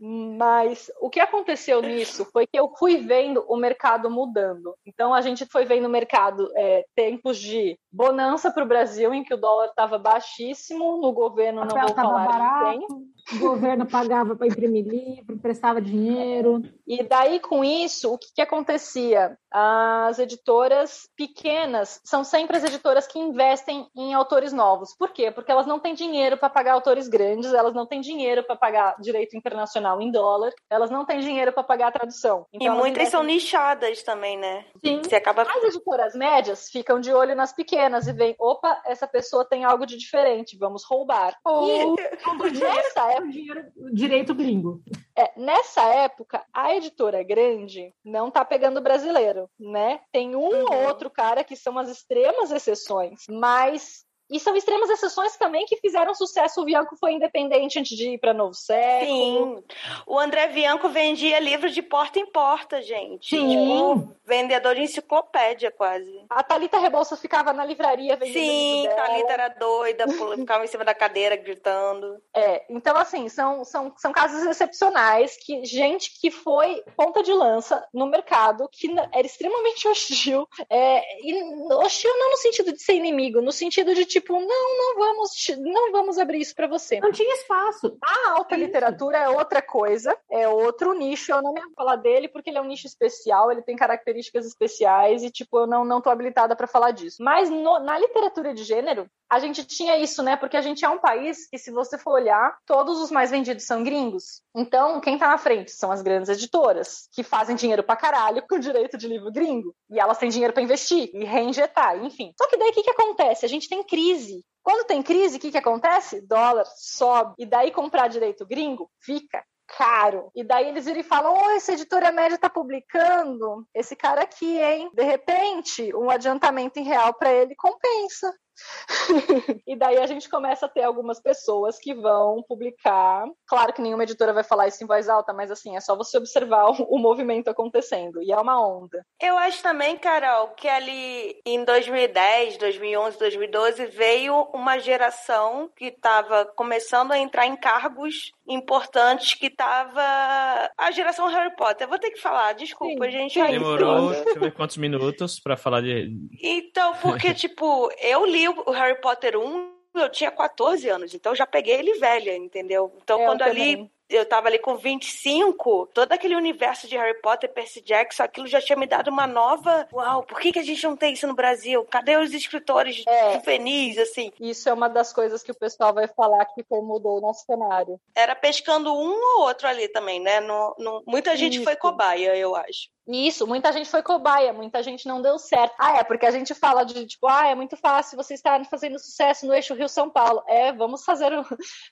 Mas 0.00 0.90
o 1.00 1.10
que 1.10 1.18
aconteceu 1.18 1.82
nisso 1.82 2.24
foi 2.32 2.46
que 2.46 2.58
eu 2.58 2.72
fui 2.78 2.98
vendo 2.98 3.44
o 3.48 3.56
mercado 3.56 4.08
mudando. 4.08 4.74
Então 4.86 5.12
a 5.12 5.20
gente 5.20 5.44
foi 5.46 5.64
vendo 5.64 5.86
o 5.86 5.90
mercado 5.90 6.48
é, 6.56 6.84
tempos 6.94 7.38
de 7.38 7.76
bonança 7.92 8.52
para 8.52 8.62
o 8.62 8.68
Brasil, 8.68 9.12
em 9.12 9.24
que 9.24 9.34
o 9.34 9.36
dólar 9.36 9.66
estava 9.66 9.98
baixíssimo, 9.98 11.00
no 11.00 11.12
governo 11.12 11.64
não 11.64 11.76
vou 11.76 11.94
falar 11.94 12.26
barato, 12.26 12.86
O 13.32 13.38
governo 13.38 13.86
pagava 13.86 14.36
para 14.36 14.46
imprimir 14.46 14.84
livro, 14.84 15.38
prestava 15.38 15.80
dinheiro. 15.80 16.62
E 16.86 17.02
daí, 17.02 17.40
com 17.40 17.64
isso, 17.64 18.12
o 18.12 18.18
que, 18.18 18.26
que 18.34 18.42
acontecia? 18.42 19.38
As 19.50 20.18
editoras 20.18 21.08
pequenas 21.16 22.00
são 22.04 22.22
sempre 22.22 22.56
as 22.56 22.64
editoras 22.64 23.06
que 23.06 23.18
investem 23.18 23.88
em 23.96 24.12
autores 24.12 24.52
novos. 24.52 24.94
Por 24.96 25.10
quê? 25.10 25.30
Porque 25.30 25.50
elas 25.50 25.66
não 25.66 25.78
têm 25.78 25.94
dinheiro 25.94 26.36
para 26.36 26.50
pagar 26.50 26.72
autores 26.72 27.08
grandes, 27.08 27.54
elas 27.54 27.72
não 27.72 27.86
têm 27.86 28.00
dinheiro 28.00 28.42
para 28.42 28.56
pagar 28.56 28.96
direito 29.00 29.36
internacional 29.36 30.00
em 30.00 30.10
dólar, 30.10 30.52
elas 30.68 30.90
não 30.90 31.06
têm 31.06 31.20
dinheiro 31.20 31.52
para 31.52 31.62
pagar 31.62 31.88
a 31.88 31.92
tradução. 31.92 32.46
Então, 32.52 32.66
e 32.66 32.70
muitas 32.70 33.02
investem... 33.02 33.10
são 33.10 33.22
nichadas 33.22 34.02
também, 34.02 34.36
né? 34.36 34.66
Sim. 34.84 35.02
Você 35.02 35.16
acaba... 35.16 35.42
As 35.42 35.64
editoras 35.64 36.14
médias 36.14 36.68
ficam 36.68 37.00
de 37.00 37.12
olho 37.12 37.34
nas 37.34 37.52
pequenas 37.52 38.06
e 38.06 38.12
veem, 38.12 38.34
opa, 38.38 38.82
essa 38.84 39.06
pessoa 39.06 39.44
tem 39.44 39.64
algo 39.64 39.86
de 39.86 39.96
diferente, 39.96 40.58
vamos 40.58 40.84
roubar. 40.84 41.36
Ou 41.44 41.96
e 41.96 42.50
nessa 42.58 43.13
época... 43.16 43.32
dinheiro, 43.32 43.64
direito 43.92 44.34
gringo. 44.34 44.82
É, 45.16 45.32
nessa 45.38 45.82
época, 45.82 46.44
a 46.52 46.74
editora 46.74 47.22
grande 47.22 47.92
não 48.04 48.30
tá 48.30 48.44
pegando 48.44 48.80
brasileiro, 48.80 49.48
né? 49.58 50.00
Tem 50.12 50.34
um 50.34 50.40
uhum. 50.40 50.64
ou 50.70 50.86
outro 50.86 51.10
cara 51.10 51.44
que 51.44 51.56
são 51.56 51.78
as 51.78 51.88
extremas 51.88 52.50
exceções, 52.50 53.20
mas 53.28 54.03
e 54.30 54.40
são 54.40 54.56
extremas 54.56 54.88
exceções 54.88 55.36
também 55.36 55.66
que 55.66 55.76
fizeram 55.76 56.14
sucesso. 56.14 56.60
O 56.60 56.64
Bianco 56.64 56.96
foi 56.96 57.12
independente 57.12 57.78
antes 57.78 57.96
de 57.96 58.10
ir 58.10 58.18
para 58.18 58.32
Novo 58.32 58.54
Século. 58.54 59.58
Sim. 59.58 59.64
O 60.06 60.18
André 60.18 60.48
Bianco 60.48 60.88
vendia 60.88 61.38
livros 61.38 61.74
de 61.74 61.82
porta 61.82 62.18
em 62.18 62.26
porta, 62.26 62.80
gente. 62.80 63.30
Sim. 63.30 63.48
Tipo, 63.48 64.16
vendedor 64.24 64.74
de 64.74 64.82
enciclopédia, 64.82 65.70
quase. 65.70 66.24
A 66.30 66.42
Thalita 66.42 66.78
Rebouças 66.78 67.20
ficava 67.20 67.52
na 67.52 67.64
livraria 67.64 68.16
vendendo 68.16 68.32
Sim, 68.32 68.86
a 68.88 68.94
Thalita 68.94 69.32
era 69.32 69.48
doida, 69.48 70.06
ficava 70.08 70.64
em 70.64 70.68
cima 70.68 70.84
da 70.84 70.94
cadeira 70.94 71.36
gritando. 71.36 72.20
É, 72.34 72.64
então 72.70 72.96
assim, 72.96 73.28
são, 73.28 73.64
são, 73.64 73.92
são 73.96 74.12
casos 74.12 74.44
excepcionais 74.46 75.36
que 75.36 75.64
gente 75.64 76.18
que 76.20 76.30
foi 76.30 76.82
ponta 76.96 77.22
de 77.22 77.32
lança 77.32 77.86
no 77.92 78.06
mercado, 78.06 78.68
que 78.72 78.88
era 79.12 79.26
extremamente 79.26 79.86
hostil. 79.88 80.48
É, 80.70 81.02
e 81.22 81.42
hostil 81.74 82.10
não 82.18 82.30
no 82.30 82.36
sentido 82.38 82.72
de 82.72 82.82
ser 82.82 82.94
inimigo, 82.94 83.42
no 83.42 83.52
sentido 83.52 83.94
de 83.94 84.06
tipo, 84.14 84.32
não, 84.32 84.78
não 84.78 84.96
vamos, 84.96 85.30
não 85.58 85.92
vamos 85.92 86.18
abrir 86.18 86.40
isso 86.40 86.54
para 86.54 86.68
você. 86.68 87.00
Não 87.00 87.10
tinha 87.10 87.34
espaço. 87.34 87.96
A 88.02 88.30
alta 88.30 88.56
literatura 88.56 89.18
é 89.18 89.28
outra 89.28 89.60
coisa, 89.60 90.16
é 90.30 90.48
outro 90.48 90.92
nicho. 90.92 91.32
Eu 91.32 91.42
não 91.42 91.52
me 91.52 91.60
falar 91.74 91.96
dele 91.96 92.28
porque 92.28 92.50
ele 92.50 92.58
é 92.58 92.62
um 92.62 92.66
nicho 92.66 92.86
especial, 92.86 93.50
ele 93.50 93.62
tem 93.62 93.76
características 93.76 94.46
especiais 94.46 95.22
e 95.22 95.30
tipo, 95.30 95.58
eu 95.58 95.66
não 95.66 95.84
não 95.84 96.00
tô 96.00 96.10
habilitada 96.10 96.54
para 96.54 96.66
falar 96.66 96.92
disso. 96.92 97.22
Mas 97.22 97.50
no, 97.50 97.80
na 97.80 97.98
literatura 97.98 98.54
de 98.54 98.62
gênero, 98.62 99.08
a 99.34 99.38
gente 99.38 99.64
tinha 99.64 99.98
isso, 99.98 100.22
né? 100.22 100.36
Porque 100.36 100.56
a 100.56 100.62
gente 100.62 100.84
é 100.84 100.88
um 100.88 100.98
país 100.98 101.48
que, 101.48 101.58
se 101.58 101.70
você 101.70 101.98
for 101.98 102.12
olhar, 102.14 102.56
todos 102.66 103.00
os 103.00 103.10
mais 103.10 103.30
vendidos 103.30 103.64
são 103.64 103.82
gringos. 103.82 104.42
Então, 104.54 105.00
quem 105.00 105.18
tá 105.18 105.28
na 105.28 105.38
frente 105.38 105.70
são 105.70 105.90
as 105.90 106.02
grandes 106.02 106.28
editoras, 106.28 107.08
que 107.12 107.22
fazem 107.22 107.56
dinheiro 107.56 107.82
pra 107.82 107.96
caralho 107.96 108.44
com 108.48 108.58
direito 108.58 108.96
de 108.96 109.08
livro 109.08 109.32
gringo. 109.32 109.74
E 109.90 109.98
elas 109.98 110.18
têm 110.18 110.28
dinheiro 110.28 110.52
para 110.52 110.62
investir 110.62 111.10
e 111.12 111.24
reinjetar, 111.24 112.02
enfim. 112.04 112.32
Só 112.38 112.48
que 112.48 112.56
daí 112.56 112.70
o 112.70 112.72
que, 112.72 112.82
que 112.82 112.90
acontece? 112.90 113.44
A 113.44 113.48
gente 113.48 113.68
tem 113.68 113.82
crise. 113.82 114.44
Quando 114.62 114.86
tem 114.86 115.02
crise, 115.02 115.36
o 115.36 115.40
que, 115.40 115.50
que 115.50 115.58
acontece? 115.58 116.20
Dólar 116.26 116.64
sobe. 116.76 117.34
E 117.38 117.46
daí 117.46 117.70
comprar 117.70 118.08
direito 118.08 118.46
gringo 118.46 118.90
fica 119.00 119.42
caro. 119.66 120.30
E 120.34 120.44
daí 120.44 120.68
eles 120.68 120.84
viram 120.84 121.00
e 121.00 121.04
falam: 121.04 121.34
oh, 121.34 121.50
essa 121.50 121.72
editora 121.72 122.12
média 122.12 122.38
tá 122.38 122.48
publicando 122.48 123.66
esse 123.74 123.96
cara 123.96 124.22
aqui, 124.22 124.58
hein? 124.58 124.90
De 124.94 125.02
repente, 125.02 125.94
um 125.94 126.10
adiantamento 126.10 126.78
em 126.78 126.84
real 126.84 127.14
para 127.14 127.32
ele 127.32 127.54
compensa. 127.54 128.32
e 129.66 129.76
daí 129.76 129.98
a 129.98 130.06
gente 130.06 130.28
começa 130.28 130.66
a 130.66 130.68
ter 130.68 130.82
algumas 130.82 131.20
pessoas 131.20 131.78
que 131.78 131.94
vão 131.94 132.42
publicar. 132.46 133.24
Claro 133.46 133.72
que 133.72 133.82
nenhuma 133.82 134.04
editora 134.04 134.32
vai 134.32 134.44
falar 134.44 134.68
isso 134.68 134.82
em 134.82 134.86
voz 134.86 135.08
alta, 135.08 135.32
mas 135.32 135.50
assim, 135.50 135.76
é 135.76 135.80
só 135.80 135.96
você 135.96 136.18
observar 136.18 136.70
o, 136.70 136.84
o 136.84 136.98
movimento 136.98 137.48
acontecendo. 137.48 138.22
E 138.22 138.32
é 138.32 138.36
uma 138.36 138.64
onda. 138.64 139.04
Eu 139.20 139.36
acho 139.38 139.62
também, 139.62 139.96
Carol, 139.96 140.48
que 140.48 140.68
ali 140.68 141.40
em 141.44 141.64
2010, 141.64 142.58
2011, 142.58 143.18
2012 143.18 143.86
veio 143.86 144.48
uma 144.52 144.78
geração 144.78 145.70
que 145.76 145.86
estava 145.86 146.44
começando 146.56 147.12
a 147.12 147.18
entrar 147.18 147.46
em 147.46 147.56
cargos 147.56 148.32
importantes 148.46 149.34
que 149.34 149.46
estava 149.46 150.70
a 150.76 150.90
geração 150.90 151.28
Harry 151.28 151.54
Potter. 151.56 151.86
Eu 151.86 151.88
vou 151.88 151.98
ter 151.98 152.10
que 152.10 152.20
falar, 152.20 152.52
desculpa, 152.52 153.06
Sim. 153.06 153.10
gente. 153.10 153.42
Demorou, 153.42 154.10
deixa 154.12 154.30
eu 154.30 154.40
ver 154.40 154.52
quantos 154.52 154.76
minutos 154.76 155.40
para 155.40 155.56
falar 155.56 155.80
de. 155.80 156.10
Então, 156.42 156.94
porque, 157.00 157.32
tipo, 157.34 157.90
eu 158.00 158.24
li 158.26 158.43
o 158.48 158.70
Harry 158.70 159.00
Potter 159.00 159.36
1, 159.38 159.74
eu 159.94 160.08
tinha 160.08 160.30
14 160.30 160.88
anos, 160.88 161.14
então 161.14 161.32
eu 161.32 161.36
já 161.36 161.46
peguei 161.46 161.74
ele 161.74 161.94
velha, 161.98 162.36
entendeu? 162.36 162.92
Então, 163.02 163.20
eu 163.20 163.26
quando 163.26 163.40
também. 163.40 163.74
ali 163.74 163.90
eu 164.08 164.26
tava 164.26 164.48
ali 164.48 164.58
com 164.58 164.76
25, 164.76 165.88
todo 165.92 166.12
aquele 166.12 166.36
universo 166.36 166.86
de 166.86 166.96
Harry 166.96 167.20
Potter, 167.20 167.52
Percy 167.52 167.80
Jackson, 167.80 168.22
aquilo 168.22 168.46
já 168.46 168.60
tinha 168.60 168.76
me 168.76 168.86
dado 168.86 169.08
uma 169.08 169.26
nova. 169.26 169.88
Uau, 169.92 170.22
por 170.22 170.38
que, 170.38 170.52
que 170.52 170.58
a 170.58 170.62
gente 170.62 170.84
não 170.84 170.96
tem 170.96 171.14
isso 171.14 171.26
no 171.26 171.34
Brasil? 171.34 171.84
Cadê 171.90 172.16
os 172.16 172.32
escritores 172.32 173.02
é, 173.06 173.34
juvenis, 173.34 173.98
assim? 173.98 174.30
Isso 174.40 174.68
é 174.68 174.72
uma 174.72 174.88
das 174.88 175.12
coisas 175.12 175.42
que 175.42 175.52
o 175.52 175.58
pessoal 175.58 175.92
vai 175.92 176.06
falar 176.08 176.44
que 176.46 176.64
mudou 176.70 177.18
o 177.18 177.20
nosso 177.20 177.44
cenário. 177.44 178.00
Era 178.14 178.34
pescando 178.34 178.92
um 178.92 179.38
ou 179.38 179.46
outro 179.46 179.66
ali 179.66 179.88
também, 179.88 180.20
né? 180.20 180.40
No, 180.40 180.74
no... 180.78 181.02
Muita 181.06 181.36
gente 181.36 181.56
isso. 181.56 181.64
foi 181.64 181.76
cobaia, 181.76 182.36
eu 182.36 182.54
acho. 182.54 182.94
Isso, 183.06 183.46
muita 183.46 183.70
gente 183.70 183.90
foi 183.90 184.02
cobaia, 184.02 184.52
muita 184.52 184.82
gente 184.82 185.06
não 185.06 185.20
deu 185.20 185.38
certo. 185.38 185.74
Ah, 185.78 185.98
é, 185.98 186.04
porque 186.04 186.24
a 186.24 186.30
gente 186.30 186.54
fala 186.54 186.84
de, 186.84 187.06
tipo, 187.06 187.26
ah, 187.26 187.48
é 187.48 187.54
muito 187.54 187.76
fácil 187.76 188.16
você 188.16 188.32
estar 188.32 188.64
fazendo 188.64 188.98
sucesso 188.98 189.46
no 189.46 189.52
eixo 189.52 189.74
Rio-São 189.74 190.08
Paulo. 190.08 190.42
É, 190.48 190.72
vamos 190.72 191.04
fazer 191.04 191.30
o... 191.38 191.44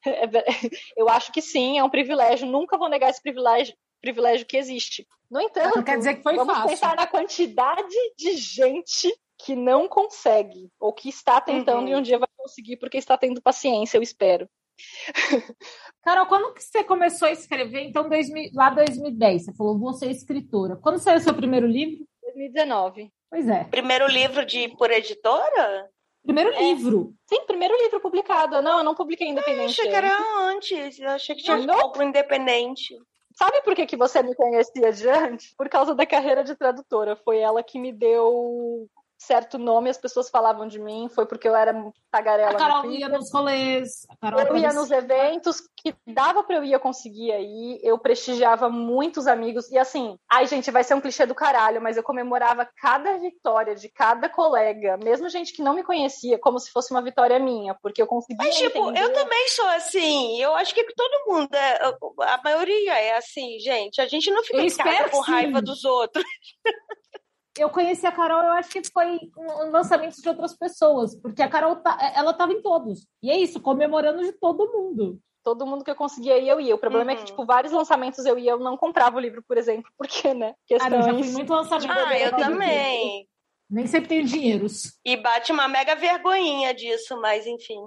Eu 0.97 1.11
acho 1.11 1.31
que 1.31 1.43
sim, 1.43 1.79
é 1.79 1.85
um 1.85 1.91
privilégio, 1.91 2.02
nunca 2.47 2.79
vou 2.79 2.89
negar 2.89 3.11
esse 3.11 3.23
privilégio, 3.23 3.75
privilégio 4.01 4.47
que 4.47 4.57
existe. 4.57 5.07
No 5.31 5.41
entanto, 5.41 5.77
não 5.77 5.83
quer 5.83 5.99
dizer 5.99 6.17
que 6.17 6.23
foi 6.23 6.37
vamos 6.37 6.55
fácil. 6.55 6.71
pensar 6.71 6.97
na 6.97 7.07
quantidade 7.07 8.15
de 8.17 8.37
gente 8.37 9.13
que 9.39 9.57
não 9.57 9.89
consegue, 9.89 10.71
ou 10.79 10.93
que 10.93 11.09
está 11.09 11.41
tentando 11.41 11.87
uhum. 11.87 11.89
e 11.89 11.97
um 11.97 12.03
dia 12.03 12.19
vai 12.19 12.29
conseguir 12.37 12.77
porque 12.77 12.99
está 12.99 13.17
tendo 13.19 13.43
paciência, 13.43 13.97
eu 13.99 14.03
espero. 14.03 14.49
Carol, 16.03 16.27
quando 16.27 16.55
que 16.55 16.63
você 16.63 16.85
começou 16.85 17.29
a 17.29 17.33
escrever? 17.33 17.83
Então, 17.83 18.09
2000, 18.09 18.51
lá 18.55 18.71
2010, 18.71 19.45
você 19.45 19.53
falou, 19.55 19.79
você 19.79 20.07
é 20.07 20.11
escritora. 20.11 20.77
Quando 20.77 20.99
saiu 20.99 21.19
o 21.19 21.21
seu 21.21 21.35
primeiro 21.35 21.67
livro? 21.67 22.05
2019. 22.23 23.11
Pois 23.31 23.49
é. 23.49 23.65
Primeiro 23.65 24.07
livro 24.07 24.45
de 24.45 24.69
por 24.77 24.91
editora? 24.91 25.91
Primeiro 26.25 26.51
é. 26.51 26.59
livro. 26.63 27.15
Sim, 27.27 27.45
primeiro 27.47 27.77
livro 27.83 28.01
publicado. 28.01 28.63
Não, 28.63 28.79
eu 28.79 28.85
não 28.85 28.95
publiquei 28.95 29.29
independente. 29.29 29.61
Eu 29.61 29.67
achei 29.67 29.89
que 29.89 29.95
era 29.95 30.19
antes. 30.49 30.99
Eu 30.99 31.11
achei 31.11 31.35
que 31.35 31.43
tinha 31.43 31.57
um 31.57 31.67
pouco 31.67 32.03
independente. 32.03 32.97
Sabe 33.35 33.63
por 33.63 33.75
que, 33.75 33.87
que 33.87 33.97
você 33.97 34.23
me 34.23 34.35
conhecia 34.35 34.93
de 34.93 35.09
antes? 35.09 35.55
Por 35.57 35.69
causa 35.69 35.95
da 35.95 36.07
carreira 36.07 36.45
de 36.45 36.55
tradutora. 36.55 37.17
Foi 37.17 37.39
ela 37.39 37.63
que 37.63 37.79
me 37.79 37.93
deu 37.93 38.89
certo 39.23 39.59
nome, 39.59 39.91
as 39.91 39.99
pessoas 39.99 40.29
falavam 40.29 40.67
de 40.67 40.79
mim, 40.79 41.09
foi 41.09 41.27
porque 41.27 41.49
eu 41.49 41.55
era 41.55 41.75
tagarela. 42.11 42.53
A 42.53 42.57
Carol 42.57 42.91
ia 42.91 43.09
nos 43.09 43.33
rolês. 43.33 44.07
eu 44.49 44.57
ia 44.57 44.73
nos 44.73 44.91
eventos 44.91 45.63
que 45.77 45.95
dava 46.07 46.43
para 46.43 46.57
eu 46.57 46.65
ir, 46.65 46.73
eu 46.73 46.81
conseguia 46.81 47.41
ir. 47.41 47.81
Eu 47.83 47.99
prestigiava 47.99 48.69
muitos 48.69 49.27
amigos. 49.27 49.71
E 49.71 49.79
assim, 49.79 50.17
ai, 50.31 50.47
gente, 50.47 50.71
vai 50.71 50.85
ser 50.85 50.95
um 50.95 51.01
clichê 51.01 51.25
do 51.25 51.35
caralho, 51.35 51.81
mas 51.81 51.97
eu 51.97 52.03
comemorava 52.03 52.69
cada 52.77 53.19
vitória 53.19 53.75
de 53.75 53.89
cada 53.89 54.29
colega, 54.29 54.97
mesmo 54.97 55.29
gente 55.29 55.53
que 55.53 55.63
não 55.63 55.75
me 55.75 55.85
conhecia, 55.85 56.39
como 56.39 56.59
se 56.59 56.71
fosse 56.71 56.93
uma 56.93 57.03
vitória 57.03 57.39
minha, 57.39 57.75
porque 57.83 58.03
eu 58.03 58.07
conseguia. 58.07 58.45
Mas, 58.45 58.57
tipo, 58.57 58.91
entender... 58.91 59.03
eu 59.03 59.13
também 59.13 59.49
sou 59.49 59.69
assim. 59.69 60.41
Eu 60.41 60.55
acho 60.55 60.75
que 60.75 60.85
todo 60.95 61.25
mundo, 61.27 61.55
é, 61.55 61.81
a 62.23 62.41
maioria 62.45 62.99
é 62.99 63.17
assim, 63.17 63.59
gente. 63.61 64.01
A 64.01 64.07
gente 64.07 64.31
não 64.31 64.43
fica 64.43 64.63
em 64.63 64.77
casa 64.77 65.09
com 65.09 65.21
raiva 65.21 65.63
dos 65.63 65.85
outros. 65.85 66.25
eu 67.59 67.69
conheci 67.69 68.07
a 68.07 68.13
Carol, 68.13 68.43
eu 68.43 68.53
acho 68.53 68.71
que 68.71 68.83
foi 68.91 69.19
um 69.37 69.71
lançamento 69.71 70.21
de 70.21 70.29
outras 70.29 70.57
pessoas, 70.57 71.15
porque 71.15 71.43
a 71.43 71.49
Carol, 71.49 71.77
tá, 71.77 71.99
ela 72.15 72.31
estava 72.31 72.53
em 72.53 72.63
todos. 72.63 73.07
E 73.23 73.31
é 73.31 73.39
isso, 73.39 73.61
comemorando 73.61 74.23
de 74.23 74.33
todo 74.33 74.73
mundo. 74.73 75.19
Todo 75.45 75.67
mundo 75.67 75.85
que 75.85 75.91
eu 75.91 75.97
conseguia 75.97 76.39
ir, 76.39 76.49
eu 76.49 76.61
ia. 76.61 76.75
O 76.75 76.79
problema 76.79 77.07
uhum. 77.07 77.11
é 77.11 77.15
que, 77.17 77.21
uhum. 77.23 77.27
tipo, 77.27 77.45
vários 77.45 77.73
lançamentos 77.73 78.25
eu 78.25 78.39
ia, 78.39 78.53
eu 78.53 78.61
não 78.61 78.77
comprava 78.77 79.17
o 79.17 79.21
livro, 79.21 79.43
por 79.43 79.59
exemplo, 79.59 79.91
porque, 79.99 80.33
né? 80.33 80.55
Questões... 80.67 80.93
Ah, 80.93 80.97
eu 80.97 81.03
já 81.03 81.15
fui 81.15 81.33
muito 81.33 81.53
lançamento. 81.53 81.91
Ah, 81.91 82.19
eu 82.19 82.37
também. 82.37 83.29
Nem 83.69 83.87
sempre 83.87 84.09
tenho 84.09 84.25
dinheiros. 84.25 84.99
E 85.05 85.17
bate 85.17 85.51
uma 85.51 85.67
mega 85.67 85.95
vergonhinha 85.95 86.75
disso, 86.75 87.19
mas 87.21 87.47
enfim. 87.47 87.81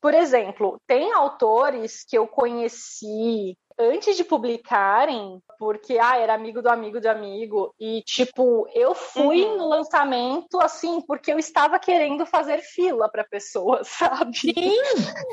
Por 0.00 0.14
exemplo, 0.14 0.80
tem 0.86 1.12
autores 1.12 2.04
que 2.04 2.16
eu 2.16 2.26
conheci 2.26 3.56
antes 3.78 4.16
de 4.16 4.24
publicarem, 4.24 5.40
porque 5.58 5.98
ah, 5.98 6.16
era 6.16 6.34
amigo 6.34 6.62
do 6.62 6.68
amigo 6.68 7.00
de 7.00 7.08
amigo, 7.08 7.74
e 7.78 8.02
tipo, 8.02 8.66
eu 8.74 8.94
fui 8.94 9.42
uhum. 9.44 9.58
no 9.58 9.68
lançamento 9.68 10.58
assim, 10.60 11.00
porque 11.02 11.32
eu 11.32 11.38
estava 11.38 11.78
querendo 11.78 12.24
fazer 12.24 12.58
fila 12.58 13.08
para 13.10 13.24
pessoa, 13.24 13.82
sabe? 13.84 14.38
Sim. 14.38 14.76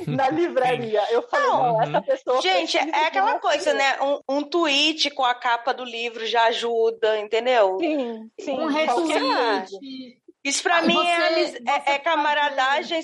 Na 0.08 0.30
livraria. 0.30 1.02
Eu 1.12 1.22
falei, 1.24 1.48
não, 1.48 1.82
essa 1.82 2.02
pessoa. 2.02 2.42
Gente, 2.42 2.78
é 2.78 3.08
aquela 3.08 3.40
coisa, 3.40 3.72
fila. 3.72 3.76
né? 3.76 4.02
Um, 4.02 4.38
um 4.38 4.44
tweet 4.44 5.10
com 5.12 5.24
a 5.24 5.34
capa 5.34 5.74
do 5.74 5.86
livro 5.86 6.26
já 6.26 6.46
ajuda, 6.46 7.20
entendeu? 7.20 7.78
Sim, 7.80 8.30
sim. 8.40 8.60
Um 8.60 8.68
retweet. 8.68 10.22
Isso 10.44 10.62
pra 10.62 10.82
mim 10.82 10.98
é, 11.08 11.44
é, 11.44 11.94
é 11.94 12.00
camaradagem 12.00 13.02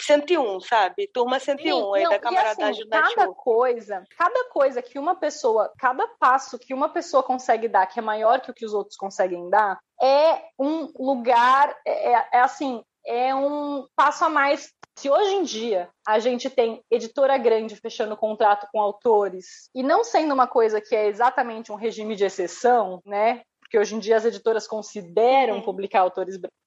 101, 0.00 0.60
sabe? 0.60 1.08
Turma 1.12 1.38
101 1.38 1.62
Sim, 1.62 1.94
aí 1.94 2.02
não, 2.02 2.10
da 2.10 2.18
camaradagem 2.18 2.82
assim, 2.82 2.90
Cada 2.90 3.32
coisa, 3.32 4.04
cada 4.18 4.44
coisa 4.50 4.82
que 4.82 4.98
uma 4.98 5.14
pessoa, 5.14 5.72
cada 5.78 6.08
passo 6.18 6.58
que 6.58 6.74
uma 6.74 6.88
pessoa 6.88 7.22
consegue 7.22 7.68
dar, 7.68 7.86
que 7.86 8.00
é 8.00 8.02
maior 8.02 8.40
que 8.40 8.50
o 8.50 8.54
que 8.54 8.66
os 8.66 8.74
outros 8.74 8.96
conseguem 8.96 9.48
dar, 9.48 9.78
é 10.02 10.42
um 10.58 10.90
lugar, 10.98 11.76
é, 11.86 12.12
é, 12.12 12.28
é 12.32 12.40
assim, 12.40 12.82
é 13.06 13.34
um 13.34 13.86
passo 13.94 14.24
a 14.24 14.28
mais. 14.28 14.72
Se 14.96 15.10
hoje 15.10 15.34
em 15.34 15.42
dia 15.42 15.88
a 16.06 16.18
gente 16.18 16.48
tem 16.48 16.82
editora 16.90 17.36
grande 17.36 17.76
fechando 17.76 18.16
contrato 18.16 18.68
com 18.72 18.80
autores 18.80 19.68
e 19.74 19.82
não 19.82 20.04
sendo 20.04 20.32
uma 20.32 20.46
coisa 20.46 20.80
que 20.80 20.94
é 20.94 21.06
exatamente 21.06 21.72
um 21.72 21.76
regime 21.76 22.14
de 22.14 22.24
exceção, 22.24 23.00
né? 23.04 23.42
Porque 23.74 23.78
hoje 23.80 23.96
em 23.96 23.98
dia 23.98 24.16
as 24.16 24.24
editoras 24.24 24.68
consideram 24.68 25.60
publicar 25.60 25.98
autores 25.98 26.36
brasileiros, 26.36 26.63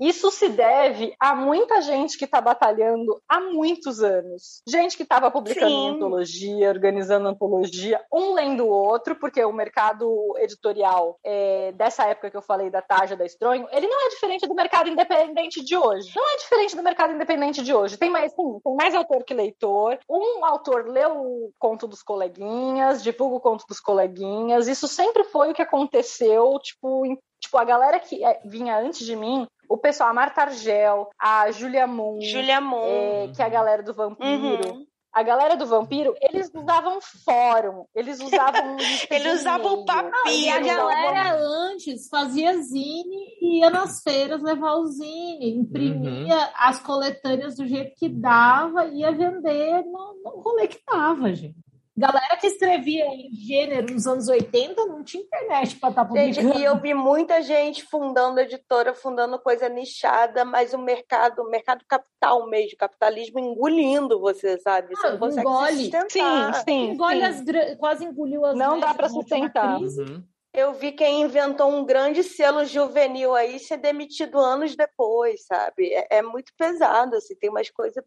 isso 0.00 0.30
se 0.30 0.48
deve 0.48 1.14
a 1.18 1.34
muita 1.34 1.82
gente 1.82 2.16
que 2.16 2.24
está 2.24 2.40
batalhando 2.40 3.20
há 3.28 3.40
muitos 3.40 4.00
anos. 4.00 4.62
Gente 4.66 4.96
que 4.96 5.02
estava 5.02 5.28
publicando 5.30 5.70
Sim. 5.70 5.88
antologia, 5.88 6.68
organizando 6.68 7.28
antologia, 7.28 8.00
um 8.12 8.32
lendo 8.32 8.64
o 8.64 8.70
outro, 8.70 9.16
porque 9.16 9.44
o 9.44 9.52
mercado 9.52 10.34
editorial 10.38 11.18
é, 11.24 11.72
dessa 11.72 12.04
época 12.04 12.30
que 12.30 12.36
eu 12.36 12.42
falei 12.42 12.70
da 12.70 12.80
Taja, 12.80 13.16
da 13.16 13.26
Estronho, 13.26 13.66
ele 13.72 13.88
não 13.88 14.06
é 14.06 14.10
diferente 14.10 14.46
do 14.46 14.54
mercado 14.54 14.88
independente 14.88 15.64
de 15.64 15.76
hoje. 15.76 16.12
Não 16.14 16.32
é 16.32 16.36
diferente 16.36 16.76
do 16.76 16.82
mercado 16.82 17.12
independente 17.14 17.62
de 17.62 17.74
hoje. 17.74 17.96
Tem 17.96 18.10
mais, 18.10 18.32
sim, 18.32 18.60
tem 18.62 18.76
mais 18.76 18.94
autor 18.94 19.24
que 19.24 19.34
leitor. 19.34 19.98
Um 20.08 20.44
autor 20.44 20.88
lê 20.88 21.06
o 21.06 21.50
conto 21.58 21.88
dos 21.88 22.04
coleguinhas, 22.04 23.02
divulga 23.02 23.36
o 23.36 23.40
conto 23.40 23.64
dos 23.66 23.80
coleguinhas. 23.80 24.68
Isso 24.68 24.86
sempre 24.86 25.24
foi 25.24 25.50
o 25.50 25.54
que 25.54 25.62
aconteceu, 25.62 26.56
tipo, 26.62 27.04
em 27.04 27.18
Tipo, 27.40 27.58
a 27.58 27.64
galera 27.64 28.00
que 28.00 28.24
é, 28.24 28.40
vinha 28.44 28.78
antes 28.78 29.06
de 29.06 29.14
mim, 29.14 29.46
o 29.68 29.76
pessoal, 29.76 30.10
a 30.10 30.14
Marta 30.14 30.42
Argel, 30.42 31.08
a 31.18 31.50
Julia 31.50 31.86
Moon, 31.86 32.20
Julia 32.20 32.60
Moon. 32.60 32.84
É, 32.84 33.32
que 33.34 33.42
é 33.42 33.44
a 33.44 33.48
galera 33.48 33.82
do 33.82 33.94
Vampiro. 33.94 34.74
Uhum. 34.74 34.86
A 35.12 35.22
galera 35.22 35.56
do 35.56 35.66
Vampiro, 35.66 36.14
eles 36.20 36.50
usavam 36.54 37.00
fórum, 37.00 37.86
eles 37.94 38.20
usavam. 38.20 38.76
eles 39.10 39.40
usavam 39.40 39.80
o 39.80 39.84
papiro. 39.84 40.28
E 40.28 40.48
a 40.48 40.60
galera 40.60 41.34
antes 41.34 42.08
fazia 42.08 42.56
zine 42.62 43.36
e 43.40 43.58
ia 43.58 43.70
nas 43.70 44.02
feiras 44.02 44.42
levar 44.42 44.74
o 44.74 44.86
zine, 44.86 45.56
imprimia 45.56 46.36
uhum. 46.36 46.50
as 46.56 46.78
coletâneas 46.80 47.56
do 47.56 47.66
jeito 47.66 47.96
que 47.96 48.08
dava, 48.08 48.86
ia 48.86 49.10
vender 49.10 49.82
no, 49.86 50.22
no 50.22 50.40
rolê 50.40 50.68
que 50.68 50.80
dava, 50.86 51.34
gente. 51.34 51.56
Galera 51.98 52.36
que 52.36 52.46
escrevia 52.46 53.06
em 53.06 53.34
gênero 53.34 53.92
nos 53.92 54.06
anos 54.06 54.28
80 54.28 54.86
não 54.86 55.02
tinha 55.02 55.20
internet 55.20 55.74
para 55.76 55.88
estar 55.88 56.02
tá 56.02 56.08
publicando. 56.08 56.48
Gente, 56.48 56.58
e 56.60 56.64
eu 56.64 56.80
vi 56.80 56.94
muita 56.94 57.42
gente 57.42 57.82
fundando 57.84 58.38
editora, 58.38 58.94
fundando 58.94 59.36
coisa 59.40 59.68
nichada, 59.68 60.44
mas 60.44 60.72
o 60.72 60.78
mercado, 60.78 61.42
o 61.42 61.50
mercado 61.50 61.84
capital 61.88 62.48
mesmo, 62.48 62.78
capitalismo 62.78 63.40
engolindo 63.40 64.20
você, 64.20 64.58
sabe? 64.58 64.94
Você 64.94 65.06
ah, 65.08 65.10
não 65.10 65.18
consegue 65.18 65.48
engole. 65.48 65.76
sustentar. 65.76 66.54
Sim, 66.54 66.64
sim. 66.64 66.90
Engole 66.90 67.16
sim. 67.16 67.58
As, 67.58 67.76
quase 67.78 68.04
engoliu 68.04 68.44
as 68.44 68.56
Não 68.56 68.78
dá 68.78 68.94
para 68.94 69.08
sustentar. 69.08 69.80
Uhum. 69.80 70.22
Eu 70.54 70.72
vi 70.74 70.92
quem 70.92 71.22
inventou 71.22 71.68
um 71.68 71.84
grande 71.84 72.22
selo 72.22 72.64
juvenil 72.64 73.34
aí 73.34 73.58
ser 73.58 73.76
demitido 73.76 74.38
anos 74.38 74.76
depois, 74.76 75.44
sabe? 75.44 75.92
É, 75.92 76.18
é 76.18 76.22
muito 76.22 76.52
pesado, 76.56 77.16
assim, 77.16 77.34
tem 77.34 77.50
umas 77.50 77.68
coisas 77.70 78.04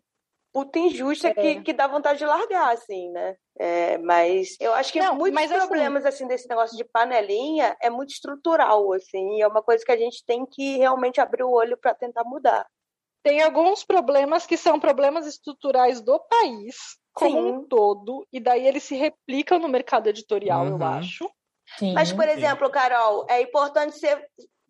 puta 0.53 0.79
injusta 0.79 1.29
É. 1.29 1.33
que, 1.33 1.61
que 1.61 1.73
dá 1.73 1.87
vontade 1.87 2.19
de 2.19 2.25
largar, 2.25 2.73
assim, 2.73 3.09
né? 3.09 3.35
É, 3.59 3.97
mas 3.99 4.55
eu 4.59 4.73
acho 4.73 4.91
que 4.91 4.99
Não, 4.99 5.15
muitos 5.15 5.33
mas, 5.33 5.51
assim- 5.51 5.67
problemas, 5.67 6.05
assim, 6.05 6.27
desse 6.27 6.47
negócio 6.49 6.75
de 6.77 6.83
panelinha 6.83 7.75
é 7.81 7.89
muito 7.89 8.11
estrutural, 8.11 8.91
assim, 8.93 9.37
e 9.37 9.41
é 9.41 9.47
uma 9.47 9.61
coisa 9.61 9.83
que 9.85 9.91
a 9.91 9.97
gente 9.97 10.23
tem 10.25 10.45
que 10.45 10.77
realmente 10.77 11.21
abrir 11.21 11.43
o 11.43 11.51
olho 11.51 11.77
para 11.77 11.93
tentar 11.93 12.23
mudar. 12.23 12.65
Tem 13.23 13.41
alguns 13.41 13.83
problemas 13.83 14.45
que 14.47 14.57
são 14.57 14.79
problemas 14.79 15.27
estruturais 15.27 16.01
do 16.01 16.19
país 16.19 16.75
como 17.13 17.37
Sim. 17.37 17.51
um 17.51 17.67
todo, 17.67 18.25
e 18.31 18.39
daí 18.39 18.65
eles 18.65 18.83
se 18.83 18.95
replicam 18.95 19.59
no 19.59 19.67
mercado 19.67 20.07
editorial, 20.07 20.65
eu 20.65 20.75
Uhum. 20.77 20.83
acho. 20.83 21.29
Sim. 21.77 21.93
Mas, 21.93 22.11
por 22.11 22.27
exemplo, 22.27 22.69
Carol, 22.69 23.25
é 23.29 23.41
importante 23.41 23.97
ser. 23.97 24.25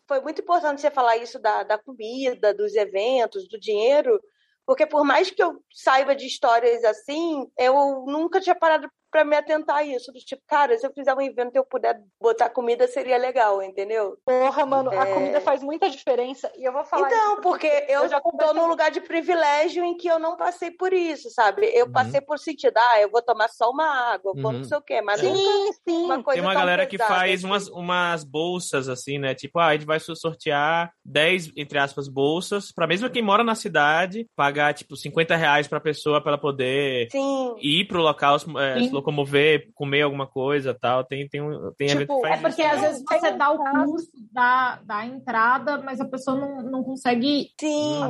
Foi 0.06 0.20
muito 0.20 0.42
importante 0.42 0.80
você 0.80 0.90
falar 0.90 1.16
isso 1.16 1.38
da, 1.38 1.62
da 1.62 1.78
comida, 1.78 2.52
dos 2.52 2.74
eventos, 2.74 3.48
do 3.48 3.58
dinheiro, 3.58 4.20
porque 4.66 4.86
por 4.86 5.04
mais 5.04 5.30
que 5.30 5.42
eu 5.42 5.62
saiba 5.72 6.14
de 6.14 6.26
histórias 6.26 6.84
assim, 6.84 7.50
eu 7.56 8.04
nunca 8.06 8.40
tinha 8.40 8.54
parado 8.54 8.90
para 9.12 9.24
me 9.24 9.36
atentar 9.36 9.76
a 9.76 9.84
isso. 9.84 10.10
Do 10.10 10.18
tipo, 10.18 10.42
cara, 10.48 10.76
se 10.76 10.86
eu 10.86 10.92
fizer 10.92 11.14
um 11.14 11.20
evento 11.20 11.54
e 11.54 11.58
eu 11.58 11.64
puder 11.64 12.00
botar 12.20 12.48
comida, 12.48 12.88
seria 12.88 13.18
legal, 13.18 13.62
entendeu? 13.62 14.16
Porra, 14.24 14.64
mano, 14.66 14.90
a 14.90 15.06
É. 15.06 15.14
comida 15.14 15.40
faz 15.40 15.62
muita 15.62 15.88
diferença. 15.90 16.50
E 16.56 16.64
eu 16.64 16.72
vou 16.72 16.84
falar 16.84 17.06
Então, 17.08 17.32
isso 17.34 17.42
porque 17.42 17.66
eu, 17.88 18.02
eu 18.04 18.08
já 18.08 18.20
tô 18.20 18.52
num 18.54 18.66
lugar 18.66 18.90
de 18.90 19.00
privilégio 19.02 19.84
em 19.84 19.96
que 19.96 20.08
eu 20.08 20.18
não 20.18 20.36
passei 20.36 20.70
por 20.70 20.92
isso, 20.92 21.28
sabe? 21.30 21.66
Eu 21.74 21.86
Uhum. 21.86 21.92
passei 21.92 22.20
por 22.22 22.38
sentido, 22.38 22.76
ah, 22.78 23.00
eu 23.00 23.10
vou 23.10 23.20
tomar 23.22 23.48
só 23.48 23.70
uma 23.70 23.84
água, 24.12 24.32
vou 24.34 24.50
Uhum. 24.50 24.58
não 24.58 24.64
sei 24.64 24.78
o 24.78 24.82
quê, 24.82 25.02
mas 25.02 25.20
Sim, 25.20 25.28
nunca 25.28 25.72
sim. 25.86 26.04
uma 26.06 26.22
coisa 26.22 26.40
Tem 26.40 26.42
uma 26.48 26.52
tão 26.54 26.60
galera 26.62 26.86
que 26.86 26.96
faz 26.96 27.40
assim. 27.40 27.46
umas, 27.46 27.68
umas 27.68 28.24
bolsas, 28.24 28.88
assim, 28.88 29.18
né? 29.18 29.34
Tipo, 29.34 29.58
ah, 29.58 29.66
a 29.66 29.72
gente 29.74 29.84
vai 29.86 30.00
sortear 30.00 30.90
10, 31.04 31.50
entre 31.56 31.78
aspas, 31.78 32.08
bolsas, 32.08 32.72
pra 32.72 32.86
mesmo 32.86 33.10
quem 33.10 33.20
mora 33.22 33.44
na 33.44 33.54
cidade, 33.54 34.26
pagar, 34.34 34.72
tipo, 34.72 34.96
50 34.96 35.36
reais 35.36 35.68
pra 35.68 35.80
pessoa 35.80 36.20
pra 36.20 36.32
ela 36.32 36.38
poder 36.40 37.08
Sim. 37.10 37.54
ir 37.60 37.86
pro 37.86 38.00
local, 38.00 38.36
é, 38.58 38.80
locomover, 39.02 39.70
comer 39.74 40.02
alguma 40.02 40.26
coisa 40.26 40.72
tal. 40.72 41.04
Tem, 41.04 41.28
tem, 41.28 41.42
tem 41.76 41.88
evento 41.90 42.00
Tipo, 42.00 42.26
É 42.26 42.36
porque 42.36 42.62
isso. 42.62 42.70
às 42.74 42.80
né? 42.80 42.88
vezes 42.88 43.02
você 43.06 43.20
Tem 43.20 43.36
dá 43.36 43.50
o 43.50 43.58
curso, 43.58 44.10
dá, 44.32 44.80
dá 44.84 44.96
a 44.98 45.06
entrada, 45.06 45.78
mas 45.78 46.00
a 46.00 46.04
pessoa 46.04 46.36
não, 46.36 46.62
não 46.62 46.84
consegue 46.84 47.50
Sim, 47.58 48.00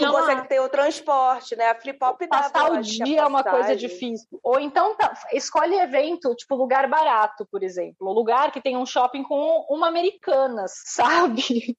não 0.00 0.12
consegue 0.12 0.48
ter 0.48 0.60
o 0.60 0.68
transporte, 0.68 1.56
né? 1.56 1.70
A 1.70 1.74
Flip 1.74 1.98
Hop 2.02 2.20
dava, 2.20 2.50
Passar 2.50 2.72
o 2.72 2.80
dia 2.80 3.20
é 3.20 3.26
uma 3.26 3.42
coisa 3.42 3.74
difícil. 3.74 4.28
Ou 4.42 4.60
então 4.60 4.96
tá, 4.96 5.12
escolhe 5.32 5.74
evento, 5.74 6.34
tipo 6.34 6.54
lugar 6.54 6.88
barato, 6.88 7.46
por 7.50 7.62
exemplo. 7.62 8.08
Um 8.08 8.12
lugar 8.12 8.52
que 8.52 8.60
tem 8.60 8.76
um 8.76 8.86
shopping 8.86 9.22
com 9.22 9.66
uma 9.68 9.88
Americanas, 9.88 10.72
sabe? 10.86 11.76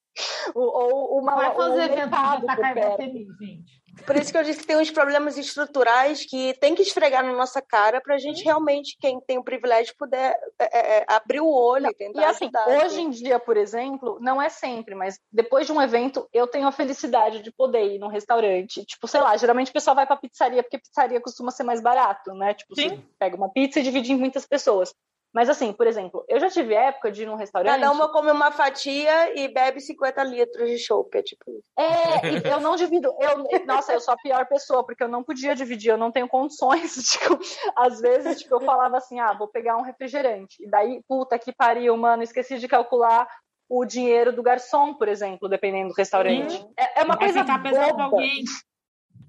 Ou, 0.54 0.66
ou 0.66 1.22
uma 1.22 1.36
vai 1.36 1.48
ou 1.48 1.54
um 1.54 1.56
fazer 1.56 1.84
evento 1.84 2.10
mercado 2.10 2.48
de 2.48 2.56
por 2.56 2.74
perto. 2.74 2.98
feliz, 2.98 3.28
gente. 3.40 3.83
Por 4.06 4.16
isso 4.16 4.32
que 4.32 4.38
eu 4.38 4.44
disse 4.44 4.60
que 4.60 4.68
tem 4.68 4.78
uns 4.78 4.92
problemas 4.92 5.38
estruturais 5.38 6.26
que 6.26 6.54
tem 6.60 6.76
que 6.76 6.82
esfregar 6.82 7.24
na 7.24 7.34
nossa 7.34 7.62
cara 7.62 8.02
pra 8.02 8.18
gente 8.18 8.44
realmente, 8.44 8.98
quem 9.00 9.20
tem 9.22 9.38
o 9.38 9.44
privilégio, 9.44 9.94
puder 9.98 10.36
é, 10.60 10.98
é, 10.98 11.06
abrir 11.08 11.40
o 11.40 11.48
olho 11.48 11.88
e 11.88 11.94
tentar 11.94 12.22
E 12.22 12.26
assim, 12.26 12.46
ajudar. 12.46 12.68
hoje 12.68 12.86
assim. 12.86 13.02
em 13.04 13.10
dia, 13.12 13.40
por 13.40 13.56
exemplo, 13.56 14.18
não 14.20 14.42
é 14.42 14.50
sempre, 14.50 14.96
mas 14.96 15.20
depois 15.32 15.66
de 15.66 15.72
um 15.72 15.82
evento, 15.82 16.28
eu 16.34 16.48
tenho 16.48 16.68
a 16.68 16.72
felicidade 16.72 17.42
de 17.42 17.52
poder 17.52 17.96
ir 17.96 18.00
num 18.00 18.08
restaurante. 18.08 18.84
Tipo, 18.86 19.08
sei 19.08 19.22
lá, 19.22 19.38
geralmente 19.38 19.70
o 19.70 19.74
pessoal 19.74 19.96
vai 19.96 20.06
pra 20.06 20.18
pizzaria 20.18 20.64
porque 20.64 20.80
pizzaria 20.80 21.22
costuma 21.22 21.52
ser 21.52 21.64
mais 21.64 21.82
barato, 21.82 22.34
né? 22.34 22.54
Tipo, 22.54 22.76
você 22.76 22.90
Sim. 22.90 23.04
pega 23.18 23.36
uma 23.36 23.50
pizza 23.50 23.80
e 23.80 23.84
divide 23.84 24.12
em 24.12 24.18
muitas 24.18 24.46
pessoas. 24.46 24.94
Mas 25.34 25.50
assim, 25.50 25.74
por 25.74 25.88
exemplo, 25.88 26.24
eu 26.28 26.40
já 26.40 26.50
tive 26.50 26.76
época 26.76 27.12
de 27.12 27.24
ir 27.24 27.26
num 27.26 27.36
restaurante. 27.36 27.80
Cada 27.80 27.92
uma 27.92 28.12
come 28.12 28.32
uma 28.32 28.52
fatia 28.52 29.38
e 29.38 29.48
bebe 29.48 29.82
50 29.82 30.24
litros 30.24 30.70
de 30.70 30.78
chopp, 30.78 31.18
é 31.18 31.24
tipo 31.24 31.44
isso. 31.50 31.64
É, 31.78 32.30
e 32.30 32.48
eu 32.48 32.62
não 32.62 32.76
divido. 32.76 33.14
Eu, 33.20 33.66
nossa, 33.66 33.94
eu 33.94 34.00
sou 34.00 34.14
a 34.14 34.18
pior 34.18 34.46
pessoa, 34.46 34.86
porque 34.86 35.04
eu 35.04 35.08
não 35.08 35.24
podia 35.24 35.56
dividir, 35.56 35.90
eu 35.90 35.98
não 35.98 36.12
tenho 36.12 36.28
condições. 36.28 36.94
Tipo, 37.14 37.40
às 37.76 38.00
vezes, 38.02 38.40
tipo, 38.42 38.56
eu 38.56 38.62
falava 38.62 38.98
assim, 38.98 39.20
ah, 39.20 39.34
vou 39.34 39.48
pegar 39.48 39.78
um 39.78 39.82
refrigerante. 39.82 40.64
E 40.64 40.70
daí, 40.70 41.02
puta 41.08 41.38
que 41.38 41.54
pariu, 41.54 41.96
mano, 41.96 42.24
esqueci 42.24 42.58
de 42.58 42.68
calcular 42.68 43.28
o 43.70 43.86
dinheiro 43.86 44.34
do 44.34 44.44
garçom, 44.44 44.94
por 44.94 45.08
exemplo, 45.08 45.48
dependendo 45.48 45.90
do 45.90 45.96
restaurante. 45.96 46.66
É, 46.78 47.02
é 47.02 47.04
uma 47.04 47.16
vai 47.16 47.26
coisa 47.26 47.42
ficar 47.42 47.62
pesado 47.62 47.92
boba. 47.92 48.04
alguém. 48.04 48.44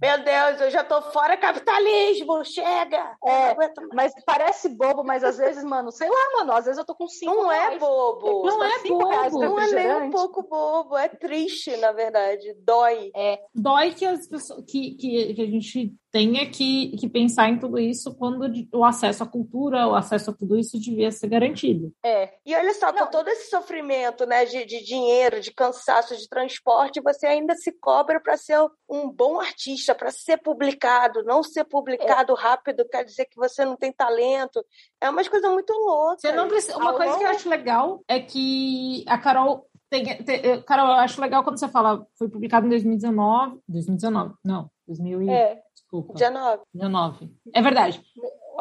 Meu 0.05 0.23
Deus, 0.23 0.61
eu 0.61 0.71
já 0.71 0.85
tô 0.85 1.01
fora 1.01 1.35
capitalismo, 1.35 2.45
chega! 2.45 3.17
É. 3.25 3.57
Mas 3.95 4.13
parece 4.27 4.69
bobo, 4.69 5.03
mas 5.03 5.25
às 5.25 5.39
vezes, 5.39 5.65
mano, 5.65 5.91
sei 5.91 6.11
lá, 6.11 6.39
mano, 6.39 6.53
às 6.53 6.67
vezes 6.67 6.79
eu 6.79 6.85
tô 6.85 6.95
com 6.95 7.09
cinco 7.09 7.35
Não 7.35 7.51
é 7.51 7.59
reais. 7.59 7.81
bobo. 7.81 8.47
Não 8.47 8.63
é 8.63 8.83
bobo. 8.87 9.39
Não 9.41 9.59
é 9.59 9.71
nem 9.71 9.95
um 10.03 10.11
pouco 10.11 10.43
bobo, 10.43 10.95
é 10.95 11.09
triste, 11.09 11.75
na 11.79 11.93
verdade. 11.93 12.55
Dói. 12.59 13.11
Dói 13.55 13.95
que, 13.95 14.05
as 14.05 14.29
pessoas, 14.29 14.63
que, 14.69 14.91
que, 14.95 15.33
que 15.33 15.43
a 15.43 15.47
gente 15.47 15.95
tenha 16.15 16.49
que, 16.49 16.97
que 16.97 17.09
pensar 17.09 17.49
em 17.49 17.59
tudo 17.59 17.77
isso 17.77 18.15
quando 18.15 18.47
o 18.73 18.85
acesso 18.85 19.25
à 19.25 19.27
cultura, 19.27 19.89
o 19.89 19.97
acesso 19.97 20.31
a 20.31 20.33
tudo 20.33 20.57
isso 20.57 20.79
devia 20.79 21.11
ser 21.11 21.27
garantido. 21.27 21.93
É, 22.05 22.35
E 22.47 22.55
olha 22.55 22.73
só, 22.73 22.93
com 22.93 23.01
Não. 23.01 23.11
todo 23.11 23.27
esse 23.27 23.51
sofrimento, 23.51 24.25
né, 24.25 24.45
de, 24.45 24.65
de 24.65 24.85
dinheiro, 24.85 25.41
de 25.41 25.53
cansaço, 25.53 26.17
de 26.17 26.29
transporte, 26.29 27.01
você 27.03 27.27
ainda 27.27 27.57
se 27.57 27.73
cobra 27.73 28.21
para 28.21 28.37
ser 28.37 28.61
um 28.89 29.11
bom 29.11 29.41
artista, 29.41 29.93
para 29.93 30.13
ser 30.13 30.37
publicado. 30.37 31.25
Não 31.25 31.43
ser 31.43 31.65
publicado 31.65 32.33
rápido 32.35 32.87
quer 32.89 33.05
dizer 33.05 33.25
que 33.25 33.37
você 33.37 33.65
não 33.65 33.77
tem 33.77 33.91
talento. 33.93 34.65
É 35.01 35.11
umas 35.11 35.27
coisas 35.27 35.51
muito 35.51 35.73
loucas. 35.73 36.21
Você 36.21 36.31
não 36.31 36.47
precisa, 36.47 36.79
uma 36.79 36.95
coisa 36.95 37.19
que 37.19 37.25
eu 37.25 37.29
acho 37.31 37.49
legal 37.49 38.05
é 38.07 38.21
que 38.21 39.05
a 39.09 39.19
Carol 39.19 39.67
tem, 39.91 40.05
tem- 40.23 40.63
Carol, 40.63 40.87
eu 40.87 41.01
acho 41.01 41.21
legal 41.21 41.43
quando 41.43 41.59
você 41.59 41.69
fala 41.69 42.07
foi 42.17 42.29
publicado 42.29 42.67
em 42.67 42.71
2019, 42.71 43.59
2019, 43.69 44.35
não, 44.45 44.71
2000 44.87 45.23
e, 45.23 45.31
é. 45.31 45.61
Desculpa, 46.03 46.13
19. 46.15 46.63
19. 46.73 47.31
É 47.55 47.63
verdade. 47.63 48.03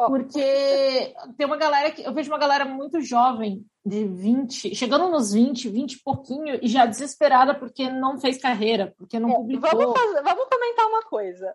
Porque 0.08 1.14
tem 1.36 1.46
uma 1.46 1.56
galera 1.56 1.90
que 1.90 2.02
eu 2.02 2.12
vejo 2.12 2.30
uma 2.30 2.38
galera 2.38 2.64
muito 2.64 3.00
jovem, 3.00 3.64
de 3.86 4.06
20, 4.06 4.74
chegando 4.74 5.08
nos 5.08 5.32
20, 5.32 5.68
20 5.68 5.92
e 5.92 6.02
pouquinho, 6.02 6.58
e 6.62 6.66
já 6.68 6.86
desesperada 6.86 7.54
porque 7.54 7.90
não 7.90 8.18
fez 8.18 8.40
carreira, 8.40 8.94
porque 8.98 9.18
não 9.20 9.30
É, 9.30 9.34
publicou. 9.34 9.70
vamos, 9.70 9.98
fazer- 9.98 10.22
vamos 10.22 10.44
comentar 10.48 10.86
uma 10.86 11.02
coisa. 11.02 11.54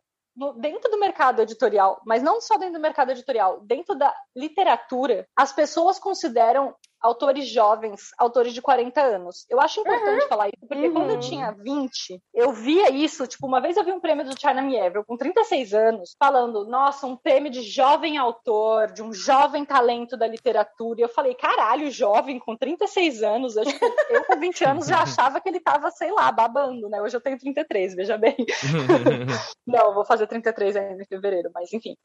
Dentro 0.58 0.90
do 0.90 1.00
mercado 1.00 1.42
editorial, 1.42 2.00
mas 2.06 2.24
não 2.24 2.40
só 2.40 2.58
dentro 2.58 2.76
do 2.76 2.80
mercado 2.80 3.12
editorial, 3.12 3.60
dentro 3.66 3.94
da 3.96 4.14
literatura, 4.36 5.28
as 5.36 5.52
pessoas 5.52 6.00
consideram 6.00 6.74
autores 7.02 7.48
jovens, 7.48 8.12
autores 8.18 8.54
de 8.54 8.62
40 8.62 9.02
anos. 9.02 9.46
Eu 9.50 9.60
acho 9.60 9.80
importante 9.80 10.28
falar 10.28 10.48
isso, 10.48 10.68
porque 10.68 10.88
Uhum. 10.88 10.94
quando 10.94 11.10
eu 11.12 11.20
tinha 11.20 11.52
20, 11.52 12.22
eu 12.34 12.52
via 12.52 12.90
isso, 12.92 13.26
tipo, 13.28 13.48
uma 13.48 13.62
vez 13.62 13.78
eu 13.78 13.84
vi 13.84 13.92
um 13.92 14.00
prêmio 14.00 14.26
do 14.26 14.40
China 14.40 14.62
Mieville 14.62 15.06
com 15.06 15.16
36 15.18 15.74
anos, 15.74 16.16
falando, 16.20 16.66
nossa, 16.66 17.08
um 17.08 17.16
prêmio 17.16 17.52
de 17.52 17.62
jovem 17.62 18.18
autor, 18.18 18.92
de 18.92 19.02
um 19.02 19.14
jovem 19.14 19.64
talento 19.66 20.18
da 20.18 20.28
literatura. 20.28 21.00
E 21.00 21.04
eu 21.04 21.10
falei, 21.10 21.36
caralho, 21.36 21.90
jovem 21.90 22.40
com 22.40 22.56
36 22.56 23.24
anos, 23.24 23.56
eu, 23.56 23.66
tipo, 23.66 23.86
eu 24.10 24.26
com 24.26 24.40
20 24.40 24.66
anos 24.66 24.88
já 24.88 25.02
achava 25.02 25.40
que 25.40 25.48
ele 25.48 25.60
tava, 25.60 25.90
sei 25.92 26.12
lá, 26.12 26.32
babando, 26.32 26.90
né? 26.90 27.02
Hoje 27.02 27.16
eu 27.16 27.22
tenho 27.22 27.38
33, 27.38 27.96
veja 27.96 28.18
bem. 28.18 28.36
Não, 29.66 29.94
vou 29.94 30.06
fazer 30.06 30.28
33 30.28 30.76
ainda 30.76 31.04
em 31.04 31.06
fevereiro, 31.06 31.50
mas 31.54 31.72
enfim. 31.72 31.96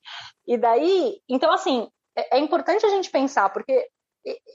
E 0.46 0.56
daí, 0.56 1.18
então 1.28 1.52
assim, 1.52 1.88
é, 2.16 2.36
é 2.36 2.38
importante 2.38 2.84
a 2.86 2.90
gente 2.90 3.10
pensar, 3.10 3.50
porque 3.50 3.88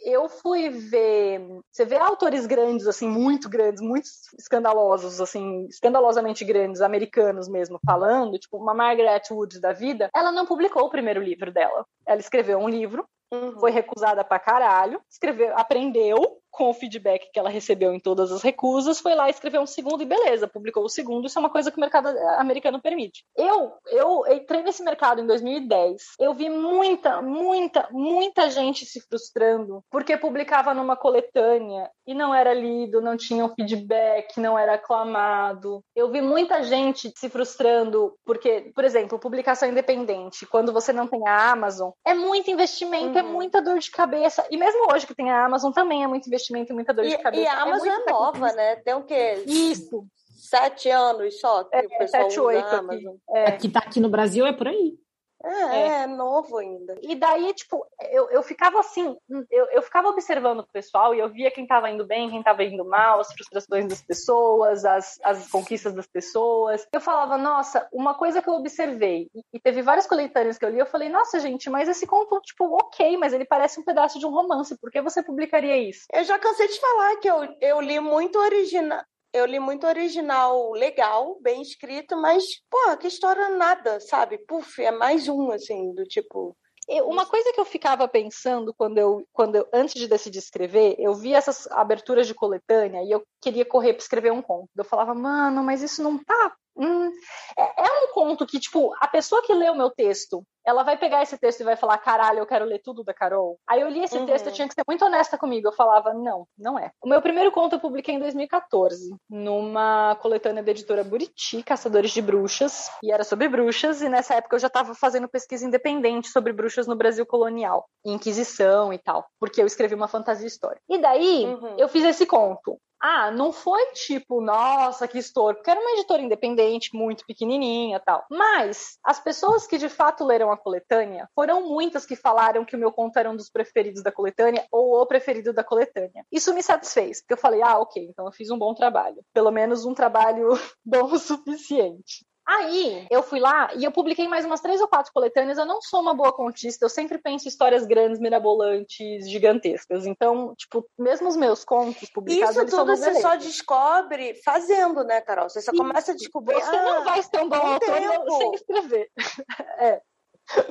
eu 0.03 0.27
fui 0.27 0.69
ver, 0.69 1.41
você 1.71 1.85
vê 1.85 1.97
autores 1.97 2.45
grandes 2.45 2.87
assim, 2.87 3.07
muito 3.07 3.49
grandes, 3.49 3.81
muito 3.81 4.07
escandalosos 4.37 5.21
assim, 5.21 5.67
escandalosamente 5.67 6.43
grandes, 6.43 6.81
americanos 6.81 7.47
mesmo, 7.47 7.79
falando, 7.85 8.39
tipo 8.39 8.57
uma 8.57 8.73
Margaret 8.73 9.21
Wood 9.29 9.59
da 9.59 9.73
vida, 9.73 10.09
ela 10.15 10.31
não 10.31 10.45
publicou 10.45 10.83
o 10.83 10.89
primeiro 10.89 11.21
livro 11.21 11.51
dela. 11.51 11.85
Ela 12.05 12.19
escreveu 12.19 12.57
um 12.57 12.69
livro 12.69 13.05
Uhum. 13.31 13.59
foi 13.59 13.69
recusada 13.69 14.23
pra 14.23 14.39
caralho, 14.39 14.99
escreveu, 15.07 15.55
aprendeu, 15.55 16.38
com 16.49 16.69
o 16.69 16.73
feedback 16.73 17.29
que 17.31 17.39
ela 17.39 17.49
recebeu 17.49 17.93
em 17.93 17.99
todas 17.99 18.31
as 18.31 18.41
recusas, 18.41 18.99
foi 18.99 19.15
lá 19.15 19.29
escrever 19.29 19.59
um 19.59 19.65
segundo 19.65 20.01
e 20.01 20.05
beleza, 20.05 20.47
publicou 20.47 20.83
o 20.83 20.89
segundo. 20.89 21.27
Isso 21.27 21.37
é 21.37 21.41
uma 21.41 21.49
coisa 21.49 21.71
que 21.71 21.77
o 21.77 21.79
mercado 21.79 22.07
americano 22.37 22.81
permite. 22.81 23.23
Eu, 23.35 23.73
eu 23.87 24.23
entrei 24.31 24.63
nesse 24.63 24.83
mercado 24.83 25.21
em 25.21 25.27
2010. 25.27 26.01
Eu 26.19 26.33
vi 26.33 26.49
muita, 26.49 27.21
muita, 27.21 27.87
muita 27.91 28.49
gente 28.49 28.85
se 28.85 28.99
frustrando 29.01 29.83
porque 29.89 30.17
publicava 30.17 30.73
numa 30.73 30.95
coletânea 30.95 31.89
e 32.05 32.13
não 32.13 32.33
era 32.33 32.53
lido, 32.53 33.01
não 33.01 33.15
tinha 33.15 33.45
um 33.45 33.53
feedback, 33.53 34.39
não 34.39 34.57
era 34.57 34.73
aclamado. 34.73 35.83
Eu 35.95 36.11
vi 36.11 36.21
muita 36.21 36.63
gente 36.63 37.13
se 37.15 37.29
frustrando 37.29 38.15
porque, 38.25 38.71
por 38.73 38.83
exemplo, 38.83 39.19
publicação 39.19 39.69
independente, 39.69 40.45
quando 40.45 40.73
você 40.73 40.91
não 40.91 41.07
tem 41.07 41.27
a 41.27 41.51
Amazon, 41.51 41.91
é 42.05 42.13
muito 42.13 42.49
investimento, 42.49 43.17
é 43.17 43.21
uhum. 43.21 43.29
é 43.29 43.31
muita 43.31 43.61
dor 43.61 43.79
de 43.79 43.91
cabeça. 43.91 44.45
E 44.49 44.57
mesmo 44.57 44.91
hoje 44.91 45.05
que 45.05 45.15
tem 45.15 45.29
a 45.29 45.45
Amazon 45.45 45.71
também 45.71 46.03
é 46.03 46.07
muito 46.07 46.27
investimento 46.27 46.38
e 46.71 46.73
muita 46.73 46.93
dor 46.93 47.05
e, 47.05 47.09
de 47.09 47.17
cabeça. 47.17 47.43
E 47.43 47.47
a 47.47 47.51
é 47.51 47.55
Amazon 47.55 47.87
é, 47.87 47.91
é 47.91 48.11
nova, 48.11 48.51
né? 48.53 48.75
Tem 48.77 48.93
o 48.93 49.03
quê? 49.03 49.43
Isso. 49.45 50.05
Sete 50.37 50.89
anos 50.89 51.39
só 51.39 51.63
que 51.65 51.75
é, 51.75 51.81
o 51.81 51.89
pessoal 51.89 52.23
sete, 52.23 52.39
usa 52.39 52.43
oito 52.43 52.65
a 52.65 52.77
Amazon. 52.79 53.15
Aqui. 53.29 53.37
É. 53.37 53.51
que 53.51 53.69
tá 53.69 53.79
aqui 53.79 53.99
no 53.99 54.09
Brasil 54.09 54.45
é 54.45 54.53
por 54.53 54.67
aí. 54.67 54.97
É, 55.43 55.49
é, 55.49 55.87
é, 56.03 56.07
novo 56.07 56.57
ainda. 56.57 56.95
E 57.01 57.15
daí, 57.15 57.53
tipo, 57.53 57.85
eu, 58.11 58.29
eu 58.29 58.43
ficava 58.43 58.79
assim, 58.79 59.15
eu, 59.49 59.65
eu 59.71 59.81
ficava 59.81 60.09
observando 60.09 60.59
o 60.59 60.67
pessoal 60.67 61.15
e 61.15 61.19
eu 61.19 61.29
via 61.29 61.51
quem 61.51 61.65
tava 61.65 61.89
indo 61.89 62.05
bem, 62.05 62.29
quem 62.29 62.43
tava 62.43 62.63
indo 62.63 62.83
mal, 62.83 63.19
as 63.19 63.31
frustrações 63.31 63.87
das 63.87 64.01
pessoas, 64.01 64.83
as, 64.83 65.19
as 65.23 65.49
conquistas 65.49 65.93
das 65.93 66.07
pessoas. 66.07 66.85
Eu 66.91 66.99
falava, 66.99 67.37
nossa, 67.37 67.87
uma 67.91 68.13
coisa 68.13 68.41
que 68.41 68.49
eu 68.49 68.53
observei, 68.53 69.29
e, 69.33 69.41
e 69.53 69.59
teve 69.59 69.81
várias 69.81 70.07
coletâneas 70.07 70.57
que 70.57 70.65
eu 70.65 70.69
li, 70.69 70.79
eu 70.79 70.85
falei, 70.85 71.09
nossa, 71.09 71.39
gente, 71.39 71.69
mas 71.69 71.87
esse 71.87 72.05
conto, 72.05 72.39
tipo, 72.41 72.65
ok, 72.75 73.17
mas 73.17 73.33
ele 73.33 73.45
parece 73.45 73.79
um 73.79 73.85
pedaço 73.85 74.19
de 74.19 74.25
um 74.25 74.31
romance, 74.31 74.77
por 74.77 74.91
que 74.91 75.01
você 75.01 75.23
publicaria 75.23 75.77
isso? 75.77 76.05
Eu 76.13 76.23
já 76.23 76.37
cansei 76.37 76.67
de 76.67 76.79
falar 76.79 77.15
que 77.17 77.29
eu, 77.29 77.55
eu 77.61 77.81
li 77.81 77.99
muito 77.99 78.37
original 78.37 79.03
eu 79.33 79.45
li 79.45 79.59
muito 79.59 79.85
original 79.87 80.71
legal, 80.71 81.37
bem 81.41 81.61
escrito, 81.61 82.17
mas, 82.17 82.43
pô, 82.69 82.97
que 82.97 83.07
história 83.07 83.49
nada, 83.49 83.99
sabe? 83.99 84.37
Puf, 84.39 84.81
é 84.81 84.91
mais 84.91 85.27
um, 85.27 85.51
assim, 85.51 85.93
do 85.93 86.03
tipo. 86.03 86.55
Uma 87.03 87.23
coisa 87.23 87.53
que 87.53 87.59
eu 87.59 87.65
ficava 87.65 88.07
pensando 88.07 88.73
quando 88.73 88.97
eu, 88.97 89.23
quando 89.31 89.55
eu, 89.57 89.67
antes 89.71 89.93
de 89.93 90.07
decidir 90.07 90.39
escrever, 90.39 90.95
eu 90.97 91.13
vi 91.13 91.35
essas 91.35 91.67
aberturas 91.67 92.25
de 92.25 92.33
coletânea 92.33 93.03
e 93.03 93.11
eu 93.11 93.23
queria 93.39 93.63
correr 93.63 93.93
para 93.93 94.01
escrever 94.01 94.31
um 94.31 94.41
conto. 94.41 94.69
Eu 94.75 94.83
falava, 94.83 95.13
mano, 95.13 95.63
mas 95.63 95.83
isso 95.83 96.01
não 96.01 96.17
tá 96.17 96.55
Hum, 96.79 97.11
é, 97.57 97.61
é, 97.61 98.05
um 98.05 98.13
conto 98.13 98.45
que, 98.45 98.59
tipo, 98.59 98.93
a 99.01 99.07
pessoa 99.07 99.41
que 99.43 99.53
lê 99.53 99.69
o 99.69 99.75
meu 99.75 99.89
texto, 99.89 100.43
ela 100.65 100.83
vai 100.83 100.97
pegar 100.97 101.21
esse 101.21 101.37
texto 101.37 101.61
e 101.61 101.63
vai 101.63 101.75
falar, 101.75 101.97
caralho, 101.97 102.39
eu 102.39 102.45
quero 102.45 102.63
ler 102.63 102.79
tudo 102.79 103.03
da 103.03 103.13
Carol. 103.13 103.59
Aí 103.67 103.81
eu 103.81 103.89
li 103.89 104.03
esse 104.03 104.17
uhum. 104.17 104.25
texto, 104.25 104.47
eu 104.47 104.53
tinha 104.53 104.67
que 104.67 104.73
ser 104.73 104.83
muito 104.87 105.03
honesta 105.03 105.37
comigo. 105.37 105.67
Eu 105.67 105.73
falava, 105.73 106.13
não, 106.13 106.47
não 106.57 106.77
é. 106.79 106.91
O 107.01 107.09
meu 107.09 107.21
primeiro 107.21 107.51
conto 107.51 107.75
eu 107.75 107.79
publiquei 107.79 108.15
em 108.15 108.19
2014, 108.19 109.15
numa 109.29 110.15
coletânea 110.21 110.63
da 110.63 110.71
editora 110.71 111.03
Buriti, 111.03 111.63
Caçadores 111.63 112.11
de 112.11 112.21
Bruxas, 112.21 112.89
e 113.03 113.11
era 113.11 113.23
sobre 113.23 113.49
bruxas, 113.49 114.01
e 114.01 114.07
nessa 114.07 114.35
época 114.35 114.55
eu 114.55 114.59
já 114.59 114.67
estava 114.67 114.93
fazendo 114.93 115.27
pesquisa 115.27 115.65
independente 115.65 116.29
sobre 116.29 116.53
bruxas 116.53 116.87
no 116.87 116.95
Brasil 116.95 117.25
colonial, 117.25 117.85
Inquisição 118.05 118.93
e 118.93 118.97
tal, 118.97 119.25
porque 119.39 119.61
eu 119.61 119.65
escrevi 119.65 119.95
uma 119.95 120.07
fantasia 120.07 120.47
histórica. 120.47 120.81
E 120.87 120.97
daí, 120.97 121.45
uhum. 121.45 121.75
eu 121.77 121.89
fiz 121.89 122.03
esse 122.05 122.25
conto. 122.25 122.79
Ah, 123.01 123.31
não 123.31 123.51
foi 123.51 123.85
tipo, 123.93 124.41
nossa, 124.41 125.07
que 125.07 125.17
estouro, 125.17 125.55
porque 125.55 125.69
era 125.69 125.79
uma 125.79 125.91
editora 125.91 126.21
independente, 126.21 126.93
muito 126.93 127.25
pequenininha 127.25 127.99
tal. 127.99 128.25
Mas 128.29 128.97
as 129.03 129.19
pessoas 129.19 129.65
que 129.65 129.77
de 129.77 129.87
fato 129.89 130.25
leram 130.25 130.51
a 130.51 130.57
coletânea 130.57 131.29
foram 131.33 131.67
muitas 131.67 132.05
que 132.05 132.15
falaram 132.15 132.65
que 132.65 132.75
o 132.75 132.79
meu 132.79 132.91
conto 132.91 133.17
era 133.17 133.29
um 133.29 133.35
dos 133.35 133.49
preferidos 133.49 134.03
da 134.03 134.11
coletânea 134.11 134.65
ou 134.71 135.01
o 135.01 135.05
preferido 135.05 135.53
da 135.53 135.63
coletânea. 135.63 136.25
Isso 136.31 136.53
me 136.53 136.61
satisfez, 136.61 137.21
porque 137.21 137.33
eu 137.33 137.37
falei, 137.37 137.61
ah, 137.61 137.79
ok, 137.79 138.03
então 138.03 138.25
eu 138.25 138.31
fiz 138.31 138.49
um 138.49 138.57
bom 138.57 138.73
trabalho. 138.73 139.23
Pelo 139.33 139.51
menos 139.51 139.85
um 139.85 139.93
trabalho 139.93 140.49
bom 140.83 141.13
o 141.13 141.19
suficiente. 141.19 142.25
Aí 142.49 143.05
eu 143.11 143.21
fui 143.21 143.39
lá 143.39 143.69
e 143.75 143.83
eu 143.83 143.91
publiquei 143.91 144.27
mais 144.27 144.43
umas 144.43 144.59
três 144.59 144.81
ou 144.81 144.87
quatro 144.87 145.13
coletâneas. 145.13 145.59
Eu 145.59 145.67
não 145.67 145.79
sou 145.83 146.01
uma 146.01 146.15
boa 146.15 146.33
contista, 146.33 146.83
eu 146.83 146.89
sempre 146.89 147.19
penso 147.19 147.45
em 147.45 147.47
histórias 147.47 147.85
grandes, 147.85 148.19
mirabolantes, 148.19 149.29
gigantescas. 149.29 150.07
Então, 150.07 150.55
tipo, 150.55 150.83
mesmo 150.97 151.27
os 151.27 151.37
meus 151.37 151.63
contos 151.63 152.09
publicados. 152.09 152.57
Isso 152.57 152.65
tudo 152.65 152.87
você 152.87 153.21
só 153.21 153.35
descobre 153.35 154.33
fazendo, 154.43 155.03
né, 155.03 155.21
Carol? 155.21 155.47
Você 155.47 155.61
só 155.61 155.71
começa 155.71 156.11
a 156.11 156.15
descobrir. 156.15 156.55
Você 156.55 156.75
ah, 156.75 156.83
não 156.83 157.03
vai 157.03 157.21
ser 157.21 157.39
um 157.39 157.49
bom 157.49 157.55
autor 157.55 158.37
sem 158.39 158.53
escrever. 158.55 159.11
é. 159.77 160.01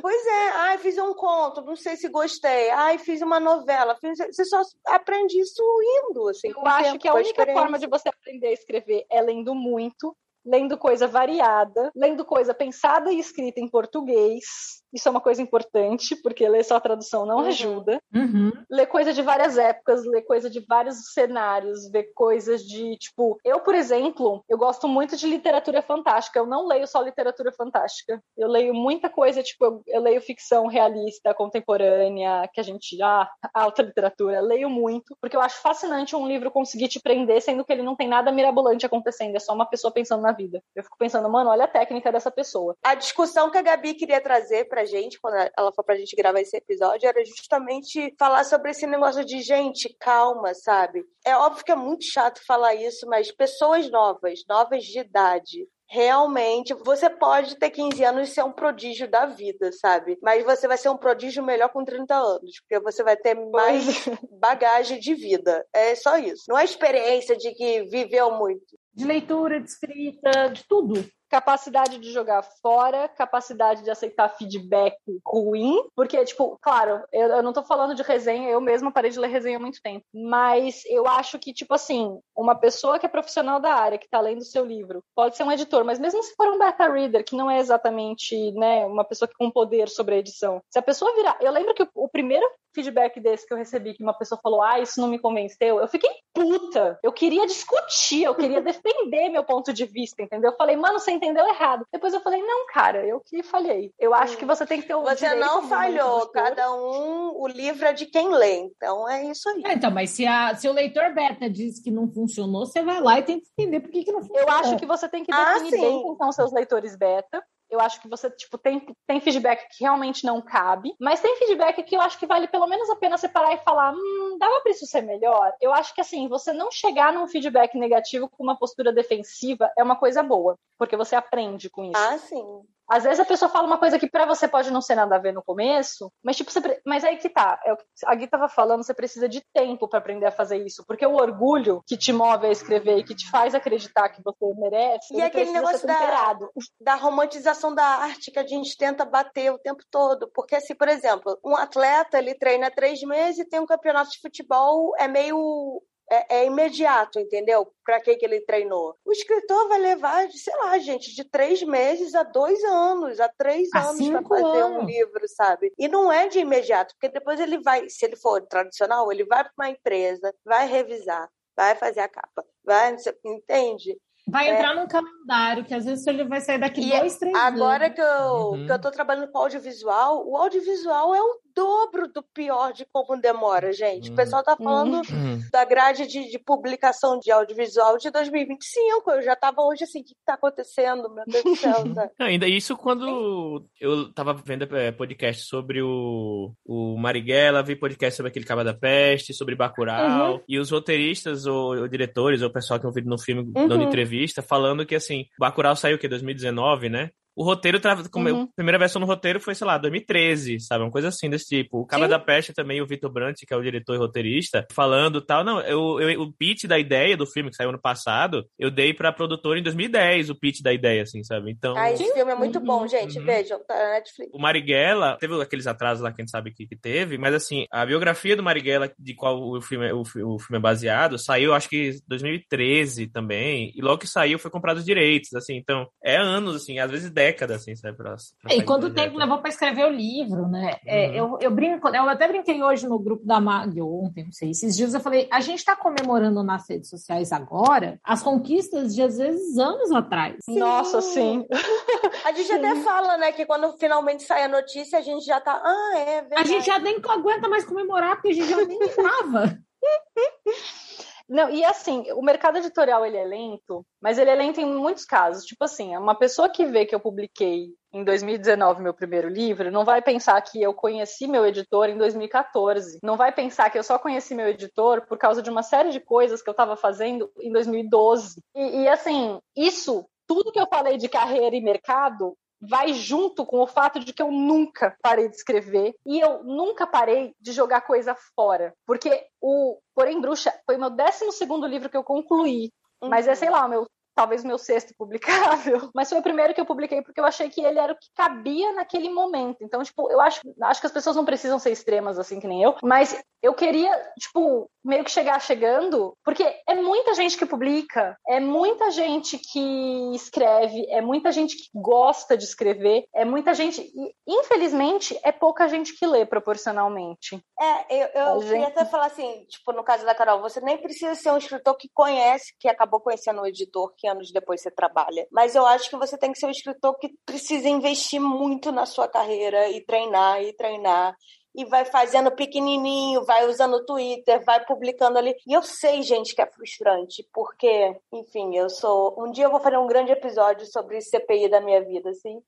Pois 0.01 0.26
é, 0.26 0.49
ai, 0.57 0.79
fiz 0.79 0.99
um 0.99 1.14
conto, 1.14 1.62
não 1.62 1.76
sei 1.76 1.97
se 1.97 2.09
gostei. 2.09 2.70
Ai, 2.70 2.99
fiz 2.99 3.22
uma 3.22 3.39
novela. 3.39 3.95
Fiz... 4.01 4.18
Você 4.18 4.45
só 4.45 4.61
aprende 4.85 5.39
isso 5.39 5.62
indo, 6.11 6.26
assim. 6.26 6.49
Eu 6.49 6.66
acho 6.66 6.85
tempo, 6.85 6.99
que 6.99 7.07
a 7.07 7.14
única 7.14 7.47
forma 7.53 7.79
de 7.79 7.87
você 7.87 8.09
aprender 8.09 8.49
a 8.49 8.53
escrever 8.53 9.07
é 9.09 9.20
lendo 9.20 9.55
muito 9.55 10.16
lendo 10.49 10.79
coisa 10.79 11.07
variada, 11.07 11.93
lendo 11.95 12.25
coisa 12.25 12.55
pensada 12.55 13.13
e 13.13 13.21
escrita 13.21 13.61
em 13.61 13.69
português, 13.69 14.45
isso 14.93 15.09
é 15.09 15.11
uma 15.11 15.20
coisa 15.20 15.43
importante, 15.43 16.16
porque 16.16 16.49
ler 16.49 16.64
só 16.64 16.76
a 16.76 16.80
tradução 16.80 17.26
não 17.26 17.39
uhum. 17.39 17.47
ajuda. 17.47 18.01
Uhum. 18.14 18.53
Ler 18.70 18.86
coisa 18.86 19.12
de 19.12 19.22
várias 19.22 19.59
épocas, 19.59 20.05
ler 20.05 20.22
coisa 20.22 20.49
de 20.49 20.61
vários 20.66 21.12
cenários, 21.12 21.91
ver 21.91 22.12
coisas 22.14 22.62
de, 22.62 22.97
tipo... 22.97 23.39
Eu, 23.45 23.61
por 23.61 23.74
exemplo, 23.74 24.45
eu 24.49 24.59
gosto 24.59 24.89
muito 24.89 25.16
de 25.16 25.26
literatura 25.26 25.82
fantástica. 25.82 26.39
Eu 26.39 26.47
não 26.47 26.66
leio 26.66 26.86
só 26.86 27.03
literatura 27.03 27.53
fantástica. 27.53 28.22
Eu 28.36 28.49
leio 28.49 28.74
muita 28.74 29.09
coisa, 29.09 29.43
tipo, 29.43 29.64
eu, 29.64 29.82
eu 29.86 30.01
leio 30.01 30.20
ficção 30.20 30.66
realista, 30.66 31.34
contemporânea, 31.34 32.49
que 32.53 32.61
a 32.61 32.64
gente... 32.64 33.01
Ah, 33.03 33.28
alta 33.55 33.82
literatura. 33.82 34.41
Leio 34.41 34.70
muito, 34.70 35.16
porque 35.20 35.36
eu 35.36 35.41
acho 35.41 35.61
fascinante 35.61 36.16
um 36.16 36.26
livro 36.26 36.51
conseguir 36.51 36.89
te 36.89 37.01
prender, 37.01 37.41
sendo 37.43 37.64
que 37.64 37.72
ele 37.72 37.82
não 37.82 37.97
tem 37.97 38.09
nada 38.09 38.32
mirabolante 38.32 38.86
acontecendo. 38.86 39.36
É 39.36 39.41
só 39.41 39.53
uma 39.53 39.66
pessoa 39.66 39.93
pensando 39.93 40.22
na 40.22 40.32
vida. 40.32 40.62
Eu 40.74 40.82
fico 40.82 40.97
pensando, 40.99 41.28
mano, 41.28 41.51
olha 41.51 41.64
a 41.64 41.68
técnica 41.68 42.11
dessa 42.12 42.30
pessoa. 42.30 42.74
A 42.82 42.95
discussão 42.95 43.51
que 43.51 43.59
a 43.59 43.62
Gabi 43.62 43.95
queria 43.95 44.20
trazer 44.20 44.68
pra 44.68 44.78
pra 44.79 44.85
gente, 44.85 45.20
quando 45.20 45.35
ela 45.57 45.72
foi 45.72 45.85
pra 45.85 45.97
gente 45.97 46.14
gravar 46.14 46.41
esse 46.41 46.57
episódio, 46.57 47.09
era 47.09 47.24
justamente 47.24 48.14
falar 48.16 48.45
sobre 48.45 48.70
esse 48.70 48.87
negócio 48.87 49.24
de 49.24 49.41
gente, 49.41 49.93
calma, 49.99 50.55
sabe? 50.55 51.05
É 51.26 51.37
óbvio 51.37 51.64
que 51.64 51.72
é 51.72 51.76
muito 51.76 52.05
chato 52.05 52.41
falar 52.47 52.76
isso, 52.76 53.05
mas 53.09 53.33
pessoas 53.33 53.91
novas, 53.91 54.45
novas 54.49 54.85
de 54.85 55.01
idade, 55.01 55.66
realmente 55.91 56.74
você 56.74 57.11
pode 57.11 57.57
ter 57.57 57.70
15 57.70 58.05
anos 58.05 58.29
e 58.29 58.33
ser 58.33 58.45
um 58.45 58.53
prodígio 58.53 59.11
da 59.11 59.26
vida, 59.26 59.72
sabe? 59.72 60.16
Mas 60.22 60.45
você 60.45 60.68
vai 60.68 60.79
ser 60.79 60.91
um 60.91 60.97
prodígio 60.97 61.43
melhor 61.43 61.70
com 61.70 61.85
30 61.85 62.14
anos, 62.14 62.61
porque 62.61 62.79
você 62.79 63.03
vai 63.03 63.16
ter 63.16 63.35
mais 63.51 64.07
é. 64.07 64.16
bagagem 64.39 65.01
de 65.01 65.12
vida. 65.14 65.66
É 65.72 65.97
só 65.97 66.18
isso. 66.18 66.45
Não 66.49 66.57
é 66.57 66.64
experiência 66.64 67.37
de 67.37 67.53
que 67.53 67.83
viveu 67.85 68.31
muito. 68.31 68.79
De 68.95 69.05
leitura, 69.05 69.61
de 69.61 69.68
escrita, 69.68 70.49
de 70.49 70.64
tudo 70.68 71.05
capacidade 71.29 71.99
de 71.99 72.11
jogar 72.12 72.43
fora, 72.43 73.09
capacidade 73.09 73.83
de 73.83 73.91
aceitar 73.91 74.29
feedback 74.31 74.97
ruim, 75.24 75.83
porque, 75.95 76.24
tipo, 76.24 76.59
claro, 76.61 77.03
eu, 77.12 77.29
eu, 77.29 77.43
não 77.43 77.53
tô 77.53 77.62
falando 77.62 77.95
de 77.95 78.03
resenha, 78.03 78.51
eu 78.51 78.61
mesma 78.61 78.91
parei 78.91 79.11
de 79.11 79.18
ler 79.18 79.29
resenha 79.29 79.57
há 79.57 79.61
muito 79.61 79.83
tempo, 79.83 80.05
mas 80.12 80.83
eu 80.87 81.07
acho 81.07 81.39
que, 81.39 81.53
tipo 81.53 81.74
assim, 81.74 82.18
uma 82.37 82.55
pessoa 82.55 82.99
que 82.99 83.07
é 83.07 83.09
profissional 83.09 83.61
da 83.61 83.74
área, 83.74 83.99
que 83.99 84.09
tá 84.09 84.20
lendo 84.20 84.41
o 84.41 84.45
seu 84.45 84.64
livro, 84.64 85.03
pode 85.14 85.37
ser 85.37 85.45
um 85.45 85.53
editor, 85.53 85.85
mas 85.85 85.99
mesmo 85.99 86.22
se 86.22 86.35
for 86.35 86.49
um 86.49 86.59
beta 86.59 86.91
reader, 86.91 87.24
que 87.24 87.37
não 87.37 87.51
é 87.51 87.59
exatamente, 87.59 88.53
né, 88.53 88.87
uma 88.87 89.05
pessoa 89.05 89.29
com 89.39 89.51
poder 89.51 89.89
sobre 89.89 90.14
a 90.14 90.18
edição, 90.18 90.62
se 90.70 90.79
a 90.79 90.83
pessoa 90.83 91.14
virar, 91.14 91.37
eu 91.41 91.53
lembro 91.53 91.74
que 91.74 91.83
o, 91.83 91.89
o 91.95 92.09
primeiro 92.09 92.47
feedback 92.79 93.18
desse 93.18 93.45
que 93.45 93.53
eu 93.53 93.59
recebi, 93.59 93.93
que 93.93 94.03
uma 94.03 94.16
pessoa 94.16 94.41
falou, 94.41 94.62
ah, 94.62 94.79
isso 94.79 95.01
não 95.01 95.09
me 95.09 95.18
convenceu, 95.18 95.81
eu 95.81 95.89
fiquei 95.89 96.11
puta. 96.33 96.99
Eu 97.03 97.12
queria 97.12 97.45
discutir, 97.47 98.22
eu 98.22 98.35
queria 98.35 98.61
defender 98.61 99.29
meu 99.31 99.43
ponto 99.43 99.72
de 99.72 99.85
vista, 99.85 100.22
entendeu? 100.22 100.53
Eu 100.53 100.57
falei, 100.57 100.76
mano, 100.76 101.01
você 101.01 101.11
entendeu 101.11 101.47
errado. 101.49 101.85
Depois 101.93 102.14
eu 102.14 102.20
falei, 102.20 102.41
não, 102.41 102.66
cara, 102.66 103.05
eu 103.05 103.20
que 103.20 103.43
falhei. 103.43 103.93
Eu 103.99 104.14
acho 104.14 104.37
que 104.37 104.45
você 104.45 104.64
tem 104.64 104.81
que 104.81 104.87
ter 104.87 104.95
o 104.95 105.03
Você 105.03 105.35
não 105.35 105.68
falhou, 105.68 106.29
cada 106.29 106.72
um, 106.72 107.33
o 107.41 107.49
livro 107.49 107.85
é 107.85 107.93
de 107.93 108.07
quem 108.07 108.29
lê, 108.33 108.59
então 108.59 109.09
é 109.09 109.24
isso 109.24 109.49
aí. 109.49 109.62
É, 109.64 109.72
então, 109.74 109.91
mas 109.91 110.11
se, 110.11 110.24
a, 110.24 110.55
se 110.55 110.68
o 110.68 110.72
leitor 110.72 111.12
beta 111.12 111.51
diz 111.51 111.81
que 111.83 111.91
não 111.91 112.09
funcionou, 112.09 112.64
você 112.64 112.83
vai 112.83 113.01
lá 113.01 113.18
e 113.18 113.22
tenta 113.22 113.43
entender 113.59 113.81
por 113.81 113.91
que, 113.91 114.05
que 114.05 114.12
não 114.12 114.20
funcionou. 114.20 114.43
Eu 114.43 114.55
acho 114.55 114.76
que 114.76 114.87
você 114.87 115.09
tem 115.09 115.24
que 115.24 115.33
ah, 115.33 115.55
definir 115.55 115.79
ah, 115.79 115.81
bem 115.81 116.03
quem 116.03 116.16
são 116.16 116.33
seus 116.33 116.53
leitores 116.53 116.97
beta, 116.97 117.43
eu 117.71 117.81
acho 117.81 118.01
que 118.01 118.09
você, 118.09 118.31
tipo, 118.31 118.57
tem, 118.59 118.87
tem 119.07 119.21
feedback 119.21 119.69
que 119.71 119.85
realmente 119.85 120.25
não 120.25 120.41
cabe, 120.41 120.95
mas 120.99 121.21
tem 121.21 121.37
feedback 121.37 121.83
que 121.83 121.97
eu 121.97 122.01
acho 122.01 122.19
que 122.19 122.27
vale 122.27 122.49
pelo 122.49 122.66
menos 122.66 122.89
a 122.91 122.97
pena 122.97 123.16
separar 123.19 123.55
e 123.55 123.59
falar, 123.59 123.93
hum, 123.95 124.37
dava 124.39 124.61
pra 124.61 124.73
isso 124.73 124.87
ser 124.87 125.03
melhor? 125.03 125.53
Eu 125.61 125.73
acho 125.73 125.95
que, 125.95 126.01
assim, 126.01 126.29
você 126.29 126.53
não 126.53 126.71
chegar 126.71 127.12
num 127.12 127.29
feedback 127.29 127.77
negativo 127.77 128.29
com 128.29 128.43
uma 128.43 128.59
postura 128.59 128.93
defensiva 128.93 129.71
é 129.77 129.83
uma 129.83 129.97
coisa 129.97 130.23
boa, 130.23 130.57
porque 130.79 130.97
você 130.97 131.14
aprende 131.14 131.69
com 131.69 131.85
isso. 131.85 132.01
Ah, 132.01 132.19
sim. 132.19 132.62
Às 132.89 133.05
vezes 133.05 133.20
a 133.20 133.24
pessoa 133.24 133.51
fala 133.51 133.66
uma 133.66 133.78
coisa 133.78 133.99
que 133.99 134.09
para 134.09 134.24
você 134.24 134.49
pode 134.49 134.70
não 134.70 134.80
ser 134.80 134.95
nada 134.95 135.16
a 135.16 135.18
ver 135.18 135.32
no 135.32 135.43
começo, 135.43 136.11
mas 136.22 136.36
tipo, 136.36 136.51
você, 136.51 136.80
mas 136.86 137.05
aí 137.05 137.16
que 137.18 137.28
tá. 137.28 137.61
É 137.64 137.72
o 137.72 137.76
que 137.76 137.84
a 138.07 138.14
Gui 138.14 138.26
tava 138.26 138.49
falando, 138.49 138.82
você 138.82 138.95
precisa 138.95 139.28
de 139.28 139.43
tempo 139.53 139.86
para 139.86 139.99
aprender 139.99 140.26
a 140.26 140.32
fazer 140.32 140.64
isso, 140.64 140.84
porque 140.86 141.07
o 141.07 141.14
orgulho 141.14 141.82
que 141.86 141.97
te 141.97 142.12
move 142.12 142.47
a 142.47 142.51
escrever 142.51 142.99
e 142.99 143.05
que 143.05 143.14
te 143.14 143.30
faz 143.30 143.55
acreditar 143.55 144.09
que 144.09 144.22
você 144.22 144.39
merece, 144.57 145.14
e 145.14 145.20
aquele 145.20 145.51
negócio 145.51 145.86
da, 145.86 146.36
da 146.80 146.95
romantização 146.95 147.74
da 147.74 147.84
arte 147.84 148.30
que 148.30 148.39
a 148.39 148.47
gente 148.47 148.76
tenta 148.76 149.05
bater 149.05 149.53
o 149.53 149.59
tempo 149.59 149.82
todo, 149.91 150.30
porque 150.34 150.57
assim, 150.57 150.74
por 150.74 150.89
exemplo, 150.89 151.39
um 151.45 151.57
atleta 151.57 152.18
ele 152.18 152.34
treina 152.34 152.70
três 152.70 153.03
meses 153.03 153.41
e 153.41 153.49
tem 153.49 153.61
um 153.61 153.66
campeonato 153.66 154.11
de 154.11 154.20
futebol 154.20 154.95
é 154.99 155.07
meio 155.07 155.82
é, 156.11 156.39
é, 156.39 156.47
imediato, 156.47 157.19
entendeu? 157.19 157.71
Para 157.85 158.01
que, 158.01 158.17
que 158.17 158.25
ele 158.25 158.41
treinou. 158.41 158.97
O 159.05 159.13
escritor 159.13 159.69
vai 159.69 159.79
levar, 159.79 160.29
sei 160.31 160.55
lá, 160.57 160.79
gente, 160.79 161.15
de 161.15 161.25
três 161.25 161.63
meses 161.63 162.15
a 162.15 162.23
dois 162.23 162.63
anos, 162.65 163.21
a 163.21 163.29
três 163.29 163.69
a 163.75 163.91
anos 163.91 164.09
para 164.09 164.23
fazer 164.23 164.63
anos. 164.63 164.83
um 164.83 164.87
livro, 164.87 165.29
sabe? 165.29 165.73
E 165.79 165.89
não 165.89 166.13
é 166.13 166.29
de 166.29 166.39
imediato, 166.39 166.95
porque 166.95 167.13
depois 167.13 167.39
ele 167.41 167.59
vai, 167.59 167.89
se 167.89 168.05
ele 168.05 168.17
for 168.17 168.41
tradicional, 168.43 169.11
ele 169.13 169.25
vai 169.25 169.45
para 169.45 169.53
uma 169.59 169.71
empresa, 169.71 170.35
vai 170.45 170.67
revisar, 170.67 171.29
vai 171.57 171.75
fazer 171.75 172.01
a 172.01 172.09
capa, 172.09 172.45
vai, 172.65 172.97
entende? 173.25 173.97
Vai 174.31 174.51
é. 174.51 174.55
entrar 174.55 174.75
num 174.75 174.87
calendário, 174.87 175.65
que 175.65 175.75
às 175.75 175.87
vezes 175.87 176.07
ele 176.07 176.25
vai 176.25 176.41
sair 176.41 176.59
daqui 176.59 176.83
e 176.83 176.99
dois, 176.99 177.17
três 177.17 177.35
agora 177.35 177.87
anos. 177.87 177.95
que 177.95 178.01
eu, 178.03 178.33
uhum. 178.51 178.67
que 178.67 178.73
eu 178.73 178.81
tô 178.81 178.91
trabalhando 178.91 179.33
com 179.33 179.39
audiovisual, 179.39 180.29
o 180.29 180.37
audiovisual 180.37 181.15
é 181.15 181.23
o 181.23 181.39
dobro 181.59 182.07
do 182.07 182.23
pior 182.23 182.73
de 182.73 182.87
como 182.93 183.21
demora, 183.21 183.73
gente. 183.73 184.09
Uhum. 184.09 184.15
O 184.15 184.17
pessoal 184.17 184.45
tá 184.45 184.57
falando 184.57 185.03
uhum. 185.11 185.41
da 185.51 185.65
grade 185.65 186.07
de, 186.07 186.31
de, 186.31 186.39
publicação 186.39 187.19
de 187.19 187.33
audiovisual 187.33 187.99
de 187.99 188.11
2025. 188.11 189.11
Eu 189.11 189.23
já 189.23 189.35
tava 189.35 189.63
hoje 189.63 189.83
assim, 189.83 190.03
o 190.03 190.05
que 190.05 190.15
tá 190.25 190.35
acontecendo, 190.35 191.13
meu 191.13 191.25
Deus 191.27 191.43
do 191.43 191.57
céu, 191.57 191.75
Ainda 192.21 192.47
isso 192.47 192.77
quando 192.77 193.67
eu 193.81 194.13
tava 194.13 194.35
vendo 194.35 194.65
é, 194.77 194.93
podcast 194.93 195.47
sobre 195.47 195.83
o, 195.83 196.53
o 196.65 196.97
Marighella, 196.97 197.63
vi 197.63 197.75
podcast 197.75 198.17
sobre 198.17 198.31
aquele 198.31 198.45
Caba 198.45 198.63
da 198.63 198.75
Peste, 198.75 199.35
sobre 199.35 199.57
Bacurau, 199.57 200.35
uhum. 200.35 200.41
e 200.49 200.61
os 200.61 200.71
roteiristas 200.71 201.45
ou, 201.45 201.77
ou, 201.77 201.89
diretores 201.89 202.41
ou 202.41 202.49
o 202.49 202.53
pessoal 202.53 202.79
que 202.79 202.87
eu 202.87 202.93
vi 202.93 203.03
no 203.03 203.19
filme 203.19 203.51
dando 203.53 203.77
uhum. 203.77 203.83
entrevista 203.83 204.43
falando 204.43 204.87
que 204.87 204.95
assim, 204.95 205.25
Bacurau 205.41 205.75
saiu 205.75 205.97
o 205.97 205.99
que 205.99 206.07
2019, 206.09 206.89
né? 206.89 207.11
O 207.39 207.45
roteiro, 207.45 207.80
uhum. 208.16 208.43
a 208.43 208.47
primeira 208.57 208.78
versão 208.80 208.99
do 208.99 209.07
roteiro 209.07 209.39
foi, 209.39 209.55
sei 209.55 209.64
lá, 209.64 209.78
2013, 209.78 210.59
sabe? 210.59 210.82
Uma 210.82 210.91
coisa 210.91 211.07
assim 211.07 211.30
desse 211.30 211.47
tipo. 211.47 211.78
O 211.78 211.86
Caba 211.86 212.09
da 212.09 212.18
Peste 212.18 212.53
também, 212.53 212.82
o 212.82 212.86
Vitor 212.86 213.12
Brandt, 213.12 213.47
que 213.47 213.55
é 213.55 213.57
o 213.57 213.62
diretor 213.62 213.95
e 213.95 213.99
roteirista, 213.99 214.66
falando 214.72 215.20
tal. 215.20 215.45
Não, 215.45 215.61
eu, 215.61 216.01
eu, 216.01 216.22
o 216.22 216.32
pitch 216.32 216.64
da 216.64 216.76
ideia 216.80 217.16
do 217.16 217.24
filme, 217.24 217.51
que 217.51 217.55
saiu 217.55 217.68
ano 217.68 217.80
passado, 217.80 218.45
eu 218.59 218.72
dei 218.72 218.93
pra 218.93 219.12
produtora 219.12 219.57
em 219.57 219.62
2010, 219.62 220.30
o 220.30 220.34
pitch 220.34 220.62
da 220.62 220.72
ideia, 220.72 221.03
assim, 221.03 221.22
sabe? 221.22 221.53
Então. 221.53 221.76
Ah, 221.76 221.93
esse 221.93 222.12
filme 222.12 222.32
é 222.32 222.34
muito 222.34 222.59
bom, 222.59 222.80
uhum. 222.80 222.89
gente. 222.89 223.20
Uhum. 223.20 223.24
Vejam, 223.24 223.64
tá 223.64 223.74
na 223.76 223.91
Netflix. 223.91 224.32
O 224.34 224.41
Marighella, 224.41 225.16
teve 225.20 225.41
aqueles 225.41 225.68
atrasos 225.68 226.03
lá 226.03 226.11
que 226.11 226.20
a 226.20 226.24
gente 226.24 226.32
sabe 226.32 226.51
que, 226.51 226.66
que 226.66 226.76
teve, 226.76 227.18
mas 227.18 227.32
assim, 227.34 227.66
a 227.70 227.86
biografia 227.86 228.34
do 228.34 228.43
Marighella, 228.43 228.93
de 228.99 229.14
qual 229.14 229.41
o 229.41 229.61
filme, 229.61 229.93
o, 229.93 230.01
o 230.01 230.39
filme 230.41 230.57
é 230.57 230.61
baseado, 230.61 231.16
saiu 231.16 231.55
acho 231.55 231.68
que 231.68 231.91
em 231.91 232.01
2013 232.09 233.07
também, 233.07 233.72
e 233.76 233.80
logo 233.80 233.99
que 233.99 234.09
saiu 234.09 234.41
foi 234.41 234.51
comprado 234.51 234.78
os 234.78 234.84
direitos, 234.84 235.32
assim, 235.34 235.57
então, 235.57 235.86
é 236.03 236.16
anos, 236.16 236.57
assim, 236.57 236.80
às 236.80 236.91
vezes 236.91 237.12
décadas, 237.29 237.62
assim, 237.62 237.76
sabe? 237.76 237.97
Pra, 237.97 238.16
pra 238.43 238.55
e 238.55 238.62
quanto 238.62 238.93
tempo 238.93 239.18
levou 239.18 239.39
para 239.39 239.51
escrever 239.51 239.85
o 239.87 239.91
livro, 239.91 240.49
né? 240.49 240.76
É, 240.87 241.07
uhum. 241.07 241.12
É, 241.12 241.20
eu, 241.20 241.39
eu 241.43 241.51
brinco, 241.51 241.89
eu 241.89 242.09
até 242.09 242.26
brinquei 242.26 242.62
hoje 242.62 242.89
no 242.89 242.99
grupo 242.99 243.24
da 243.26 243.41
Mag, 243.41 243.81
ontem, 243.81 244.24
não 244.24 244.33
sei, 244.33 244.51
esses 244.51 244.76
dias 244.76 244.95
eu 244.95 245.01
falei, 245.01 245.29
a 245.31 245.41
gente 245.41 245.59
está 245.59 245.76
comemorando 245.76 246.43
nas 246.43 246.68
redes 246.68 246.89
sociais 246.89 247.33
agora 247.33 247.99
as 248.03 248.22
conquistas 248.22 248.95
de, 248.95 249.03
às 249.03 249.18
vezes, 249.18 249.59
anos 249.59 249.93
atrás. 249.93 250.37
Sim. 250.45 250.59
Nossa, 250.59 251.01
sim. 251.01 251.47
A 252.24 252.33
gente 252.33 252.47
sim. 252.47 252.55
até 252.55 252.74
fala, 252.83 253.16
né, 253.16 253.33
que 253.33 253.47
quando 253.47 253.72
finalmente 253.79 254.22
sai 254.22 254.45
a 254.45 254.49
notícia, 254.49 254.99
a 254.99 255.03
gente 255.03 255.24
já 255.24 255.41
tá, 255.41 255.61
ah, 255.64 255.99
é 255.99 256.20
verdade. 256.22 256.43
A 256.43 256.45
gente 256.45 256.66
já 256.66 256.79
nem 256.79 256.97
aguenta 257.09 257.49
mais 257.49 257.64
comemorar, 257.64 258.16
porque 258.16 258.29
a 258.29 258.33
gente 258.33 258.49
já 258.49 258.64
nem 258.64 258.79
estava. 258.83 259.59
Não, 261.29 261.51
e 261.51 261.62
assim, 261.62 262.11
o 262.12 262.22
mercado 262.22 262.57
editorial 262.57 263.05
ele 263.05 263.18
é 263.18 263.24
lento, 263.24 263.85
mas 264.01 264.16
ele 264.16 264.31
é 264.31 264.35
lento 264.35 264.61
em 264.61 264.64
muitos 264.64 265.05
casos. 265.05 265.45
Tipo 265.45 265.64
assim, 265.64 265.95
uma 265.97 266.14
pessoa 266.14 266.49
que 266.49 266.64
vê 266.64 266.87
que 266.87 266.95
eu 266.95 267.01
publiquei 267.01 267.74
em 267.93 268.03
2019 268.03 268.83
meu 268.83 268.95
primeiro 268.95 269.29
livro, 269.29 269.70
não 269.70 269.85
vai 269.85 270.01
pensar 270.01 270.41
que 270.41 270.61
eu 270.62 270.72
conheci 270.72 271.26
meu 271.26 271.45
editor 271.47 271.89
em 271.91 271.99
2014. 271.99 272.99
Não 273.03 273.16
vai 273.16 273.31
pensar 273.31 273.68
que 273.70 273.79
eu 273.79 273.83
só 273.83 273.99
conheci 273.99 274.35
meu 274.35 274.49
editor 274.49 275.07
por 275.07 275.18
causa 275.18 275.43
de 275.43 275.51
uma 275.51 275.62
série 275.62 275.91
de 275.91 276.01
coisas 276.01 276.41
que 276.41 276.49
eu 276.49 276.53
estava 276.53 276.76
fazendo 276.76 277.31
em 277.41 277.53
2012. 277.53 278.43
E, 278.55 278.83
e 278.83 278.89
assim, 278.89 279.39
isso 279.55 280.07
tudo 280.26 280.53
que 280.53 280.61
eu 280.61 280.66
falei 280.66 280.97
de 280.97 281.09
carreira 281.09 281.57
e 281.57 281.61
mercado 281.61 282.37
vai 282.61 282.93
junto 282.93 283.47
com 283.47 283.61
o 283.61 283.67
fato 283.67 284.01
de 284.01 284.13
que 284.13 284.23
eu 284.23 284.31
nunca 284.31 284.97
parei 285.03 285.29
de 285.29 285.37
escrever 285.37 285.95
e 286.07 286.21
eu 286.21 286.43
nunca 286.45 286.87
parei 286.87 287.35
de 287.41 287.53
jogar 287.53 287.83
coisa 287.83 288.17
fora. 288.35 288.75
Porque 288.87 289.27
o 289.41 289.79
Porém 289.95 290.21
Bruxa 290.21 290.53
foi 290.67 290.77
o 290.77 290.81
meu 290.81 290.91
12 290.91 291.33
segundo 291.33 291.67
livro 291.67 291.89
que 291.89 291.97
eu 291.97 292.05
concluí. 292.05 292.71
Uhum. 293.03 293.09
Mas 293.09 293.29
é, 293.29 293.35
sei 293.35 293.51
lá, 293.51 293.65
o 293.67 293.69
meu 293.69 293.87
talvez 294.19 294.43
meu 294.43 294.59
sexto 294.59 294.93
publicável, 294.99 295.91
mas 295.95 296.09
foi 296.09 296.19
o 296.19 296.23
primeiro 296.23 296.53
que 296.53 296.61
eu 296.61 296.66
publiquei 296.66 297.01
porque 297.03 297.21
eu 297.21 297.25
achei 297.25 297.49
que 297.49 297.61
ele 297.61 297.79
era 297.79 297.93
o 297.93 297.97
que 297.97 298.09
cabia 298.16 298.73
naquele 298.73 299.09
momento. 299.09 299.59
Então, 299.62 299.81
tipo, 299.81 300.11
eu 300.11 300.21
acho, 300.21 300.41
acho 300.61 300.81
que 300.81 300.89
as 300.89 300.93
pessoas 300.93 301.14
não 301.14 301.25
precisam 301.25 301.57
ser 301.61 301.71
extremas 301.71 302.19
assim 302.19 302.41
que 302.41 302.49
nem 302.49 302.61
eu, 302.61 302.75
mas 302.83 303.16
eu 303.41 303.55
queria, 303.55 303.95
tipo, 304.19 304.69
meio 304.85 305.05
que 305.05 305.11
chegar 305.11 305.41
chegando, 305.41 306.16
porque 306.25 306.43
é 306.69 306.75
muita 306.75 307.14
gente 307.14 307.39
que 307.39 307.47
publica, 307.47 308.16
é 308.27 308.41
muita 308.41 308.91
gente 308.91 309.39
que 309.39 310.14
escreve, 310.16 310.85
é 310.91 311.01
muita 311.01 311.31
gente 311.31 311.55
que 311.57 311.69
gosta 311.73 312.37
de 312.37 312.43
escrever, 312.43 313.05
é 313.14 313.25
muita 313.25 313.55
gente, 313.55 313.81
e 313.81 314.41
infelizmente 314.41 315.16
é 315.23 315.31
pouca 315.31 315.69
gente 315.69 315.97
que 315.97 316.07
lê 316.07 316.27
proporcionalmente. 316.27 317.41
É, 317.61 318.03
eu, 318.03 318.09
eu 318.14 318.41
queria 318.41 318.66
até 318.66 318.85
falar 318.85 319.07
assim, 319.07 319.45
tipo, 319.49 319.73
no 319.73 319.85
caso 319.85 320.05
da 320.05 320.14
Carol, 320.14 320.41
você 320.41 320.61
nem 320.61 320.77
precisa 320.77 321.14
ser 321.14 321.31
um 321.31 321.39
escritor 321.39 321.77
que 321.77 321.89
conhece, 321.95 322.53
que 322.59 322.69
acabou 322.69 322.99
conhecendo 322.99 323.43
o 323.43 323.47
editor, 323.47 323.93
que 323.97 324.08
anos 324.09 324.33
depois 324.33 324.61
você 324.61 324.71
trabalha. 324.71 325.27
Mas 325.31 325.55
eu 325.55 325.65
acho 325.67 325.89
que 325.89 325.97
você 325.97 326.19
tem 326.19 326.33
que 326.33 326.39
ser 326.39 326.47
um 326.47 326.51
escritor 326.51 326.99
que 326.99 327.11
precisa 327.25 327.69
investir 327.69 328.21
muito 328.21 328.73
na 328.73 328.87
sua 328.87 329.07
carreira 329.07 329.69
e 329.69 329.85
treinar 329.85 330.43
e 330.43 330.53
treinar 330.53 331.15
e 331.55 331.65
vai 331.65 331.85
fazendo 331.85 332.31
pequenininho, 332.31 333.25
vai 333.25 333.45
usando 333.47 333.75
o 333.75 333.85
Twitter, 333.85 334.45
vai 334.45 334.65
publicando 334.65 335.19
ali. 335.19 335.35
E 335.45 335.53
eu 335.53 335.63
sei, 335.63 336.03
gente, 336.03 336.33
que 336.33 336.41
é 336.41 336.47
frustrante, 336.47 337.29
porque, 337.33 337.97
enfim, 338.13 338.57
eu 338.57 338.71
sou. 338.71 339.15
Um 339.19 339.33
dia 339.33 339.47
eu 339.47 339.51
vou 339.51 339.59
fazer 339.59 339.77
um 339.77 339.87
grande 339.87 340.13
episódio 340.13 340.65
sobre 340.67 341.01
CPI 341.01 341.49
da 341.49 341.61
minha 341.61 341.83
vida, 341.83 342.11
assim. 342.11 342.41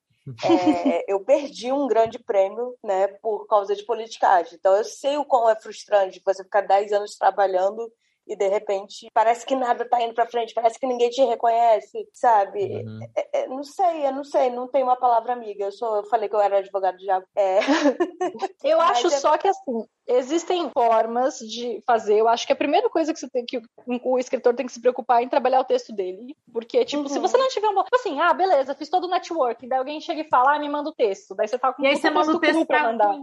É, 0.45 1.05
eu 1.13 1.19
perdi 1.25 1.73
um 1.73 1.89
grande 1.89 2.19
prêmio, 2.21 2.77
né, 2.85 3.09
por 3.21 3.49
causa 3.49 3.75
de 3.75 3.85
politicagem. 3.85 4.55
Então 4.55 4.77
eu 4.77 4.85
sei 4.85 5.17
o 5.17 5.25
quão 5.25 5.51
é 5.51 5.61
frustrante 5.61 6.23
você 6.25 6.45
ficar 6.45 6.61
10 6.61 6.93
anos 6.93 7.17
trabalhando 7.17 7.91
e 8.31 8.37
de 8.37 8.47
repente 8.47 9.09
parece 9.13 9.45
que 9.45 9.57
nada 9.57 9.85
tá 9.85 10.01
indo 10.01 10.15
para 10.15 10.29
frente, 10.29 10.55
parece 10.55 10.79
que 10.79 10.87
ninguém 10.87 11.11
te 11.11 11.21
reconhece, 11.25 12.09
sabe? 12.15 12.85
Uhum. 12.87 13.01
É, 13.17 13.41
é, 13.41 13.47
não 13.49 13.65
sei, 13.65 14.07
eu 14.07 14.13
não 14.13 14.23
sei, 14.23 14.51
não 14.51 14.69
tenho 14.69 14.87
uma 14.87 14.97
palavra 14.97 15.33
amiga. 15.33 15.65
Eu 15.65 15.73
sou, 15.73 15.97
eu 15.97 16.05
falei 16.05 16.29
que 16.29 16.35
eu 16.37 16.41
era 16.41 16.59
advogado 16.59 16.97
já. 17.01 17.21
É. 17.35 17.59
eu 18.63 18.81
acho 18.81 19.09
é 19.09 19.11
só 19.11 19.37
que 19.37 19.49
assim, 19.49 19.85
existem 20.07 20.71
formas 20.71 21.39
de 21.39 21.83
fazer. 21.85 22.21
Eu 22.21 22.29
acho 22.29 22.47
que 22.47 22.53
a 22.53 22.57
primeira 22.57 22.89
coisa 22.89 23.13
que, 23.13 23.19
você 23.19 23.29
tem, 23.29 23.45
que 23.45 23.61
o 24.05 24.17
escritor 24.17 24.55
tem 24.55 24.65
que 24.65 24.73
se 24.73 24.81
preocupar 24.81 25.21
é 25.21 25.25
em 25.25 25.29
trabalhar 25.29 25.61
o 25.61 25.65
texto 25.65 25.93
dele. 25.93 26.37
Porque, 26.53 26.85
tipo, 26.85 27.03
uhum. 27.03 27.09
se 27.09 27.19
você 27.19 27.37
não 27.37 27.49
tiver 27.49 27.69
um 27.69 27.75
bom. 27.75 27.83
Tipo 27.83 27.97
assim, 27.97 28.21
ah, 28.21 28.33
beleza, 28.33 28.77
fiz 28.77 28.89
todo 28.89 29.09
o 29.09 29.11
network. 29.11 29.67
Daí 29.67 29.79
alguém 29.81 30.01
chega 30.01 30.21
e 30.21 30.29
fala, 30.29 30.55
ah, 30.55 30.59
me 30.61 30.69
manda 30.69 30.91
o 30.91 30.95
texto. 30.95 31.35
Daí 31.35 31.49
você 31.49 31.59
tá 31.59 31.73
com 31.73 31.83
e 31.83 31.89
aí 31.89 31.97
você 31.97 32.11
manda 32.11 32.31
o 32.31 32.39
texto 32.39 32.65
pra 32.65 32.85
mandar. 32.85 33.17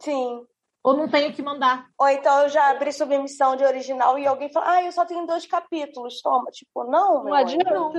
Sim 0.00 0.46
ou 0.82 0.96
não 0.96 1.08
tenho 1.08 1.32
que 1.32 1.42
mandar. 1.42 1.86
Ou 1.98 2.08
então 2.08 2.42
eu 2.42 2.48
já 2.48 2.70
abri 2.70 2.92
submissão 2.92 3.54
de 3.54 3.64
original 3.64 4.18
e 4.18 4.26
alguém 4.26 4.48
fala, 4.52 4.72
ah, 4.72 4.84
eu 4.84 4.92
só 4.92 5.04
tenho 5.04 5.26
dois 5.26 5.46
capítulos, 5.46 6.20
toma. 6.20 6.50
Tipo, 6.50 6.84
não, 6.84 7.24
não 7.24 7.34
adianta. 7.34 7.72
Não. 7.72 7.92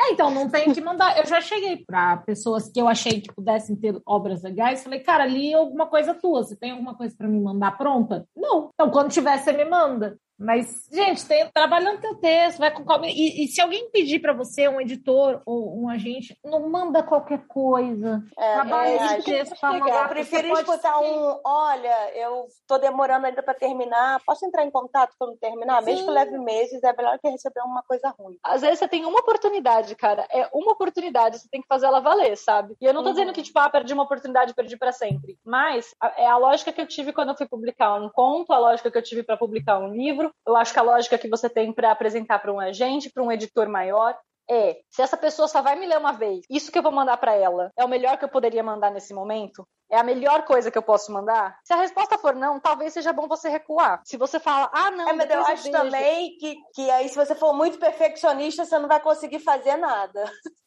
É, 0.00 0.10
então, 0.10 0.30
não 0.30 0.48
tenho 0.48 0.74
que 0.74 0.80
mandar. 0.80 1.18
Eu 1.18 1.26
já 1.26 1.40
cheguei 1.40 1.84
para 1.84 2.16
pessoas 2.18 2.68
que 2.68 2.80
eu 2.80 2.88
achei 2.88 3.20
que 3.20 3.32
pudessem 3.32 3.76
ter 3.76 4.00
obras 4.04 4.42
legais, 4.42 4.82
falei, 4.82 5.00
cara, 5.00 5.24
li 5.24 5.54
alguma 5.54 5.86
coisa 5.86 6.14
tua, 6.14 6.42
você 6.42 6.56
tem 6.56 6.72
alguma 6.72 6.94
coisa 6.94 7.14
para 7.16 7.28
me 7.28 7.40
mandar 7.40 7.78
pronta? 7.78 8.26
Não. 8.36 8.70
Então, 8.74 8.90
quando 8.90 9.10
tiver, 9.10 9.38
você 9.38 9.52
me 9.52 9.64
manda. 9.64 10.18
Mas, 10.38 10.86
gente, 10.92 11.26
tem, 11.26 11.48
trabalhando 11.50 12.00
teu 12.00 12.14
texto, 12.16 12.58
vai 12.58 12.70
com 12.70 12.84
calma. 12.84 13.06
E, 13.06 13.44
e 13.44 13.48
se 13.48 13.60
alguém 13.60 13.90
pedir 13.90 14.20
para 14.20 14.34
você, 14.34 14.68
um 14.68 14.80
editor 14.80 15.40
ou 15.46 15.82
um 15.82 15.88
agente, 15.88 16.38
não 16.44 16.68
manda 16.68 17.02
qualquer 17.02 17.46
coisa. 17.46 18.22
É, 18.38 18.54
Trabalha 18.54 18.88
é, 18.88 19.22
texto 19.22 19.58
para 19.58 19.72
mandar. 19.72 20.02
Eu 20.02 20.08
prefiro 20.08 20.52
escutar 20.52 20.98
um, 20.98 21.40
olha, 21.42 22.14
eu 22.14 22.46
tô 22.66 22.76
demorando 22.76 23.26
ainda 23.26 23.42
para 23.42 23.54
terminar, 23.54 24.20
posso 24.26 24.44
entrar 24.44 24.64
em 24.64 24.70
contato 24.70 25.14
quando 25.18 25.38
terminar? 25.38 25.82
Sim. 25.82 25.86
Mesmo 25.86 26.06
que 26.06 26.12
leve 26.12 26.38
meses, 26.38 26.82
é 26.82 26.94
melhor 26.94 27.18
que 27.18 27.28
receber 27.28 27.60
uma 27.62 27.82
coisa 27.82 28.14
ruim. 28.18 28.38
Às 28.42 28.60
vezes 28.60 28.78
você 28.78 28.88
tem 28.88 29.06
uma 29.06 29.20
oportunidade, 29.20 29.94
cara. 29.94 30.26
É 30.30 30.48
uma 30.52 30.72
oportunidade, 30.72 31.38
você 31.38 31.48
tem 31.48 31.62
que 31.62 31.68
fazer 31.68 31.86
ela 31.86 32.00
valer, 32.00 32.36
sabe? 32.36 32.76
E 32.78 32.84
eu 32.84 32.92
não 32.92 33.02
tô 33.02 33.08
uhum. 33.08 33.14
dizendo 33.14 33.32
que, 33.32 33.42
tipo, 33.42 33.58
ah, 33.58 33.70
perdi 33.70 33.94
uma 33.94 34.02
oportunidade, 34.02 34.54
perdi 34.54 34.76
para 34.76 34.92
sempre. 34.92 35.38
Mas 35.44 35.94
é 36.18 36.26
a 36.26 36.36
lógica 36.36 36.72
que 36.72 36.80
eu 36.80 36.86
tive 36.86 37.12
quando 37.12 37.30
eu 37.30 37.36
fui 37.36 37.46
publicar 37.46 37.94
um 37.94 38.10
conto, 38.10 38.52
a 38.52 38.58
lógica 38.58 38.90
que 38.90 38.98
eu 38.98 39.02
tive 39.02 39.22
para 39.22 39.36
publicar 39.36 39.78
um 39.78 39.88
livro 39.88 40.25
livro. 40.26 40.34
Eu 40.46 40.56
acho 40.56 40.72
que 40.72 40.78
a 40.78 40.82
lógica 40.82 41.18
que 41.18 41.28
você 41.28 41.48
tem 41.48 41.72
para 41.72 41.90
apresentar 41.90 42.38
para 42.38 42.52
um 42.52 42.60
agente, 42.60 43.10
para 43.10 43.22
um 43.22 43.32
editor 43.32 43.68
maior, 43.68 44.16
é: 44.48 44.78
se 44.90 45.02
essa 45.02 45.16
pessoa 45.16 45.48
só 45.48 45.60
vai 45.60 45.76
me 45.76 45.86
ler 45.86 45.98
uma 45.98 46.12
vez, 46.12 46.40
isso 46.50 46.70
que 46.70 46.78
eu 46.78 46.82
vou 46.82 46.92
mandar 46.92 47.16
para 47.16 47.34
ela 47.34 47.70
é 47.76 47.84
o 47.84 47.88
melhor 47.88 48.16
que 48.16 48.24
eu 48.24 48.28
poderia 48.28 48.62
mandar 48.62 48.90
nesse 48.90 49.12
momento? 49.12 49.66
É 49.90 49.98
a 49.98 50.02
melhor 50.02 50.44
coisa 50.44 50.70
que 50.70 50.76
eu 50.76 50.82
posso 50.82 51.12
mandar? 51.12 51.58
Se 51.64 51.72
a 51.72 51.76
resposta 51.76 52.18
for 52.18 52.34
não, 52.34 52.58
talvez 52.58 52.92
seja 52.92 53.12
bom 53.12 53.28
você 53.28 53.48
recuar. 53.48 54.02
Se 54.04 54.16
você 54.16 54.40
fala, 54.40 54.68
ah, 54.72 54.90
não. 54.90 55.08
É, 55.08 55.12
mas 55.12 55.30
eu 55.30 55.46
acho 55.46 55.70
também 55.70 56.36
que, 56.38 56.56
que 56.74 56.90
aí, 56.90 57.08
se 57.08 57.14
você 57.14 57.36
for 57.36 57.52
muito 57.52 57.78
perfeccionista, 57.78 58.64
você 58.64 58.78
não 58.80 58.88
vai 58.88 59.00
conseguir 59.00 59.38
fazer 59.38 59.76
nada. 59.76 60.24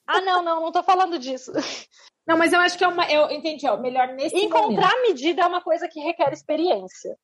Ah, 0.07 0.22
não, 0.22 0.41
não, 0.41 0.62
não 0.62 0.72
tô 0.72 0.82
falando 0.84 1.20
disso. 1.20 1.51
Não, 2.28 2.38
mas 2.38 2.53
eu 2.53 2.60
acho 2.60 2.78
que 2.78 2.84
é 2.84 2.88
uma. 2.88 3.12
Eu 3.12 3.32
entendi, 3.32 3.68
ó, 3.68 3.76
melhor 3.76 4.10
nesse 4.10 4.36
Encontrar 4.36 4.91
momento. 4.91 5.07
medida 5.07 5.41
é 5.41 5.47
uma 5.47 5.64
coisa 5.64 5.88
que 5.88 5.99
requer 5.99 6.32
experiência. 6.32 7.18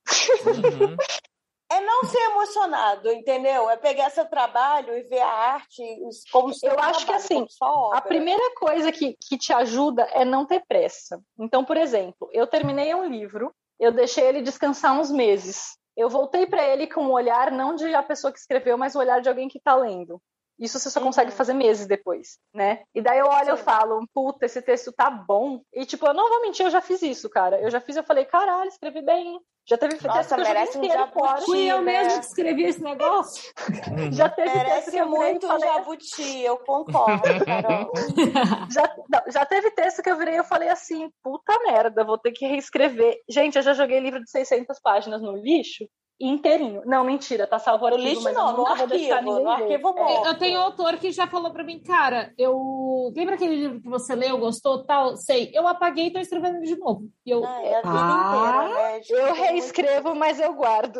Uhum. 0.43 0.97
É 1.72 1.82
não 1.82 2.03
ser 2.03 2.20
emocionado, 2.20 3.11
entendeu? 3.11 3.70
É 3.70 3.76
pegar 3.76 4.11
seu 4.11 4.26
trabalho 4.26 4.95
e 4.95 5.03
ver 5.03 5.22
a 5.22 5.28
arte 5.28 5.84
como 6.32 6.53
seu 6.53 6.72
Eu 6.72 6.80
acho 6.80 7.05
que, 7.05 7.13
assim. 7.13 7.45
A 7.91 8.01
primeira 8.01 8.53
coisa 8.55 8.91
que, 8.91 9.18
que 9.20 9.38
te 9.38 9.51
ajuda 9.51 10.03
é 10.13 10.24
não 10.24 10.45
ter 10.45 10.63
pressa. 10.68 11.20
Então, 11.39 11.66
por 11.66 11.76
exemplo, 11.76 12.30
eu 12.32 12.45
terminei 12.45 12.93
um 12.93 13.05
livro, 13.05 13.51
eu 13.80 13.91
deixei 13.91 14.26
ele 14.26 14.41
descansar 14.41 14.99
uns 14.99 15.11
meses. 15.11 15.76
Eu 15.97 16.09
voltei 16.09 16.45
para 16.45 16.63
ele 16.63 16.88
com 16.88 17.01
um 17.01 17.11
olhar 17.11 17.51
não 17.51 17.74
de 17.74 17.93
a 17.95 18.03
pessoa 18.03 18.32
que 18.32 18.39
escreveu, 18.39 18.78
mas 18.78 18.95
o 18.95 18.99
olhar 18.99 19.22
de 19.22 19.30
alguém 19.30 19.47
que 19.47 19.57
está 19.57 19.76
lendo. 19.76 20.22
Isso 20.58 20.80
você 20.80 20.89
só 20.89 20.99
Uhum. 20.99 21.08
consegue 21.08 21.32
fazer 21.32 21.53
meses 21.53 21.86
depois, 21.86 22.38
né? 22.53 22.84
E 22.93 23.01
daí 23.01 23.20
eu 23.20 23.28
olho 23.28 23.53
e 23.56 23.58
falo, 23.58 24.08
puta, 24.14 24.45
esse 24.45 24.62
texto 24.62 24.91
tá 24.91 25.10
bom. 25.10 25.62
E 25.74 25.86
tipo, 25.86 26.06
eu 26.08 26.14
não 26.14 26.30
vou 26.30 26.41
mentir, 26.41 26.66
eu 26.66 26.70
já 26.72 26.82
fiz 26.82 27.01
isso, 27.01 27.30
cara. 27.30 27.60
Eu 27.62 27.70
já 27.70 27.82
fiz, 27.82 27.95
eu 27.97 28.03
falei, 28.03 28.26
caralho, 28.26 28.68
escrevi 28.70 29.01
bem. 29.01 29.39
Já 29.68 29.78
teve 29.80 29.93
texto 29.93 30.06
Nossa, 30.06 30.36
que 30.36 30.41
eu 30.41 30.45
merece 30.45 30.78
um 30.78 30.84
jabuti. 30.84 31.14
fora. 31.14 31.41
Fui 31.41 31.66
eu 31.66 31.82
né? 31.82 32.03
mesmo 32.03 32.20
que 32.20 32.26
escrevi 32.28 32.64
esse 32.66 32.84
negócio. 32.84 33.51
Uhum. 33.89 34.12
Já 34.14 34.30
teve 34.30 34.51
texto 34.51 34.62
que 34.62 34.68
Merece 34.70 34.97
eu 34.97 35.10
virei 35.10 35.22
muito 35.32 35.47
falei, 35.47 35.70
jabuti, 35.70 36.39
eu 36.41 36.58
concordo, 36.60 37.22
Carol. 37.45 37.91
Já, 38.72 38.95
não, 39.10 39.32
já 39.32 39.45
teve 39.45 39.72
texto 39.72 40.03
que 40.03 40.10
eu 40.10 40.18
virei 40.18 40.36
e 40.36 40.38
eu 40.38 40.43
falei 40.43 40.70
assim, 40.70 41.10
puta 41.24 41.58
merda, 41.64 42.03
vou 42.03 42.18
ter 42.18 42.32
que 42.32 42.45
reescrever. 42.45 43.18
Gente, 43.28 43.56
eu 43.56 43.64
já 43.64 43.74
joguei 43.74 43.99
livro 43.99 44.24
de 44.24 44.30
600 44.30 44.80
páginas 44.80 45.20
no 45.22 45.36
lixo 45.36 45.86
inteirinho. 46.20 46.82
Não, 46.86 47.03
mentira, 47.03 47.45
tá 47.45 47.59
salvo 47.59 47.84
o 47.86 47.88
arquivo, 47.88 48.07
lixo 48.07 48.24
mas 48.24 48.34
não, 48.36 48.47
eu 48.47 48.51
no 48.53 48.57
nunca 48.59 48.76
vou 48.76 48.88
deixar 48.88 49.16
arquivo, 49.16 49.32
ninguém 49.32 49.43
no 49.43 49.49
arquivo 49.51 49.89
É, 49.89 49.93
morto. 49.93 50.28
Eu 50.28 50.38
tenho 50.38 50.59
autor 50.59 50.97
que 50.97 51.11
já 51.11 51.28
falou 51.28 51.51
pra 51.51 51.63
mim, 51.63 51.80
cara, 51.80 52.34
eu. 52.38 53.11
Lembra 53.16 53.36
aquele 53.36 53.55
livro 53.55 53.82
que 53.82 53.89
você 53.89 54.16
leu, 54.16 54.38
gostou, 54.38 54.84
tal? 54.86 55.16
Sei. 55.18 55.51
Eu 55.53 55.68
apaguei 55.68 56.07
e 56.07 56.11
tô 56.11 56.20
escrevendo 56.20 56.61
de 56.61 56.76
novo. 56.78 57.09
E 57.26 57.32
eu. 57.32 57.43
Ah, 57.43 57.61
é 57.63 57.76
a 57.76 57.82
vida 57.82 57.93
Ah, 57.93 58.97
inteira, 58.99 59.20
né? 59.20 59.28
Eu 59.30 59.34
reescrevo, 59.34 60.16
mas 60.16 60.39
eu 60.39 60.53
guardo. 60.53 60.99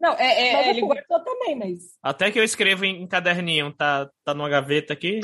Não, 0.00 0.12
é, 0.14 0.48
é, 0.48 0.52
Mas, 0.52 0.66
ele 0.66 0.70
assim- 0.78 0.86
guardou 0.86 1.24
também, 1.24 1.56
mas. 1.56 1.78
Até 2.02 2.30
que 2.30 2.38
eu 2.38 2.44
escrevo 2.44 2.84
em, 2.84 3.02
em 3.02 3.06
caderninho, 3.06 3.72
tá, 3.72 4.10
tá 4.24 4.34
numa 4.34 4.48
gaveta 4.48 4.92
aqui. 4.92 5.20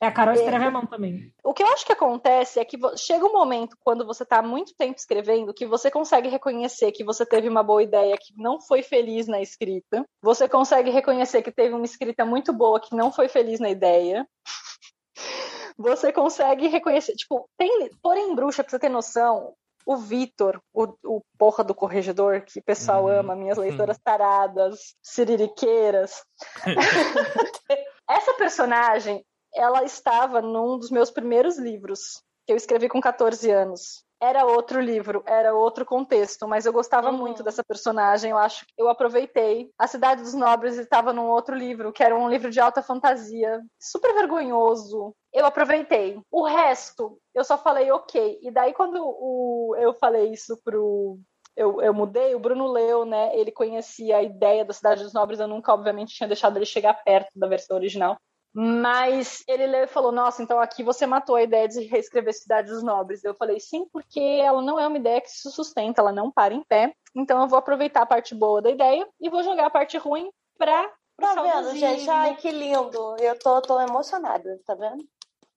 É, 0.00 0.06
a 0.06 0.12
Carol 0.12 0.34
escreve 0.34 0.64
a 0.64 0.70
mão 0.70 0.86
também. 0.86 1.32
O 1.42 1.52
que 1.52 1.62
eu 1.62 1.66
acho 1.68 1.84
que 1.84 1.92
acontece 1.92 2.60
é 2.60 2.64
que 2.64 2.78
chega 2.96 3.24
um 3.24 3.32
momento, 3.32 3.76
quando 3.80 4.06
você 4.06 4.24
tá 4.24 4.38
há 4.38 4.42
muito 4.42 4.74
tempo 4.76 4.96
escrevendo, 4.96 5.52
que 5.52 5.66
você 5.66 5.90
consegue 5.90 6.28
reconhecer 6.28 6.92
que 6.92 7.02
você 7.02 7.26
teve 7.26 7.48
uma 7.48 7.64
boa 7.64 7.82
ideia 7.82 8.16
que 8.16 8.32
não 8.36 8.60
foi 8.60 8.82
feliz 8.82 9.26
na 9.26 9.40
escrita. 9.40 10.04
Você 10.22 10.48
consegue 10.48 10.90
reconhecer 10.90 11.42
que 11.42 11.50
teve 11.50 11.74
uma 11.74 11.84
escrita 11.84 12.24
muito 12.24 12.52
boa 12.52 12.80
que 12.80 12.94
não 12.94 13.12
foi 13.12 13.28
feliz 13.28 13.58
na 13.58 13.70
ideia. 13.70 14.26
Você 15.76 16.12
consegue 16.12 16.66
reconhecer, 16.66 17.14
tipo, 17.14 17.48
tem, 17.56 17.88
porém, 18.02 18.34
bruxa, 18.34 18.64
pra 18.64 18.70
você 18.70 18.80
ter 18.80 18.88
noção, 18.88 19.54
o 19.86 19.96
Vitor, 19.96 20.60
o, 20.74 20.88
o 21.04 21.22
porra 21.38 21.62
do 21.62 21.72
corregedor, 21.72 22.42
que 22.42 22.58
o 22.58 22.62
pessoal 22.64 23.04
Uhum. 23.04 23.20
ama, 23.20 23.36
minhas 23.36 23.56
leitoras 23.56 23.96
taradas, 23.96 24.96
siririqueiras. 25.00 26.24
Essa 28.10 28.34
personagem, 28.34 29.24
ela 29.54 29.82
estava 29.84 30.40
num 30.40 30.78
dos 30.78 30.90
meus 30.90 31.10
primeiros 31.10 31.58
livros, 31.58 32.22
que 32.46 32.52
eu 32.52 32.56
escrevi 32.56 32.88
com 32.88 33.00
14 33.00 33.50
anos. 33.50 34.04
Era 34.20 34.44
outro 34.44 34.80
livro, 34.80 35.22
era 35.26 35.54
outro 35.54 35.84
contexto, 35.86 36.48
mas 36.48 36.66
eu 36.66 36.72
gostava 36.72 37.08
Uhum. 37.10 37.18
muito 37.18 37.42
dessa 37.44 37.62
personagem. 37.62 38.32
Eu 38.32 38.38
acho 38.38 38.66
que 38.66 38.72
eu 38.76 38.88
aproveitei. 38.88 39.70
A 39.78 39.86
Cidade 39.86 40.22
dos 40.22 40.34
Nobres 40.34 40.76
estava 40.76 41.12
num 41.12 41.28
outro 41.28 41.54
livro, 41.54 41.92
que 41.92 42.02
era 42.02 42.16
um 42.18 42.28
livro 42.28 42.50
de 42.50 42.58
alta 42.58 42.82
fantasia, 42.82 43.60
super 43.80 44.12
vergonhoso. 44.14 45.14
Eu 45.32 45.46
aproveitei. 45.46 46.20
O 46.32 46.44
resto, 46.44 47.16
eu 47.32 47.44
só 47.44 47.56
falei 47.56 47.92
ok. 47.92 48.40
E 48.42 48.50
daí, 48.50 48.72
quando 48.72 48.96
o, 49.00 49.76
eu 49.78 49.94
falei 49.94 50.32
isso 50.32 50.58
pro, 50.64 51.16
eu, 51.56 51.80
eu 51.80 51.94
mudei, 51.94 52.34
o 52.34 52.40
Bruno 52.40 52.66
leu, 52.66 53.04
né? 53.04 53.36
Ele 53.36 53.52
conhecia 53.52 54.16
a 54.16 54.22
ideia 54.22 54.64
da 54.64 54.72
Cidade 54.72 55.02
dos 55.04 55.12
Nobres, 55.12 55.38
eu 55.38 55.46
nunca, 55.46 55.72
obviamente, 55.72 56.14
tinha 56.14 56.26
deixado 56.26 56.56
ele 56.56 56.66
chegar 56.66 56.94
perto 57.04 57.28
da 57.36 57.46
versão 57.46 57.76
original. 57.76 58.16
Mas 58.60 59.44
ele 59.46 59.68
leu 59.68 59.84
e 59.84 59.86
falou: 59.86 60.10
Nossa, 60.10 60.42
então 60.42 60.58
aqui 60.58 60.82
você 60.82 61.06
matou 61.06 61.36
a 61.36 61.42
ideia 61.44 61.68
de 61.68 61.80
reescrever 61.82 62.34
Cidade 62.34 62.68
dos 62.68 62.82
Nobres. 62.82 63.22
Eu 63.22 63.32
falei: 63.32 63.60
Sim, 63.60 63.86
porque 63.92 64.18
ela 64.18 64.60
não 64.60 64.80
é 64.80 64.86
uma 64.88 64.98
ideia 64.98 65.20
que 65.20 65.30
se 65.30 65.48
sustenta, 65.52 66.00
ela 66.00 66.10
não 66.10 66.28
para 66.28 66.52
em 66.52 66.64
pé. 66.64 66.92
Então 67.14 67.40
eu 67.40 67.46
vou 67.46 67.56
aproveitar 67.56 68.02
a 68.02 68.06
parte 68.06 68.34
boa 68.34 68.60
da 68.60 68.68
ideia 68.68 69.08
e 69.20 69.30
vou 69.30 69.44
jogar 69.44 69.66
a 69.66 69.70
parte 69.70 69.96
ruim 69.96 70.28
pra. 70.58 70.90
pro 71.16 71.34
Tá 71.36 71.40
vendo, 71.40 71.76
gente? 71.76 72.10
Ai, 72.10 72.34
que 72.34 72.50
lindo. 72.50 73.14
Eu 73.20 73.38
tô, 73.38 73.62
tô 73.62 73.78
emocionada, 73.78 74.58
tá 74.66 74.74
vendo? 74.74 75.06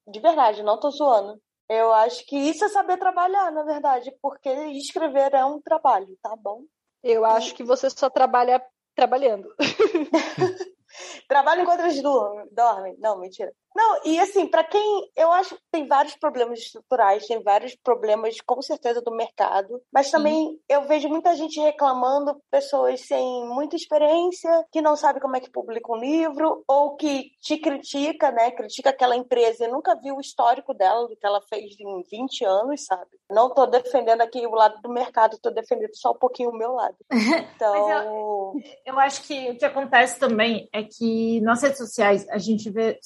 De 0.07 0.19
verdade, 0.19 0.61
não 0.61 0.79
tô 0.79 0.91
zoando. 0.91 1.41
Eu 1.67 1.91
acho 1.91 2.23
que 2.27 2.37
isso 2.37 2.65
é 2.65 2.69
saber 2.69 2.97
trabalhar, 2.97 3.51
na 3.51 3.63
verdade, 3.63 4.15
porque 4.21 4.49
escrever 4.77 5.33
é 5.33 5.43
um 5.43 5.59
trabalho, 5.59 6.15
tá 6.21 6.35
bom? 6.35 6.65
Eu 7.01 7.25
acho 7.25 7.55
que 7.55 7.63
você 7.63 7.89
só 7.89 8.11
trabalha 8.11 8.63
trabalhando. 8.95 9.51
Trabalho 11.27 11.61
enquanto 11.61 11.81
eles 11.81 12.01
dormem. 12.01 12.47
dormem. 12.51 12.95
Não, 12.99 13.19
mentira. 13.19 13.51
Não, 13.75 14.01
e 14.03 14.19
assim, 14.19 14.47
para 14.47 14.63
quem. 14.63 15.09
Eu 15.15 15.31
acho 15.31 15.55
que 15.55 15.61
tem 15.71 15.87
vários 15.87 16.15
problemas 16.15 16.59
estruturais, 16.59 17.25
tem 17.25 17.41
vários 17.41 17.75
problemas, 17.75 18.35
com 18.41 18.61
certeza, 18.61 19.01
do 19.01 19.15
mercado, 19.15 19.81
mas 19.93 20.11
também 20.11 20.59
eu 20.67 20.83
vejo 20.83 21.07
muita 21.07 21.35
gente 21.35 21.59
reclamando, 21.59 22.41
pessoas 22.51 23.01
sem 23.01 23.45
muita 23.47 23.75
experiência, 23.75 24.65
que 24.71 24.81
não 24.81 24.95
sabe 24.95 25.21
como 25.21 25.37
é 25.37 25.39
que 25.39 25.49
publica 25.49 25.91
um 25.91 25.95
livro, 25.95 26.63
ou 26.67 26.95
que 26.97 27.31
te 27.41 27.57
critica, 27.57 28.29
né? 28.31 28.51
Critica 28.51 28.89
aquela 28.89 29.15
empresa 29.15 29.65
e 29.65 29.71
nunca 29.71 29.95
viu 29.95 30.17
o 30.17 30.21
histórico 30.21 30.73
dela, 30.73 31.07
do 31.07 31.15
que 31.15 31.25
ela 31.25 31.41
fez 31.49 31.79
em 31.79 32.03
20 32.03 32.43
anos, 32.43 32.85
sabe? 32.85 33.09
Não 33.29 33.53
tô 33.53 33.65
defendendo 33.65 34.21
aqui 34.21 34.45
o 34.45 34.51
lado 34.53 34.81
do 34.81 34.89
mercado, 34.89 35.39
tô 35.41 35.49
defendendo 35.49 35.95
só 35.95 36.11
um 36.11 36.17
pouquinho 36.17 36.49
o 36.49 36.57
meu 36.57 36.73
lado. 36.73 36.97
Então. 37.61 38.55
Eu 38.85 38.99
acho 38.99 39.23
que 39.23 39.51
o 39.51 39.57
que 39.57 39.65
acontece 39.65 40.19
também 40.19 40.67
é 40.73 40.80
que 40.83 41.41
nas 41.41 41.61
redes 41.61 41.77
sociais 41.77 42.27
a 42.29 42.37
gente 42.37 42.69
vê, 42.69 42.97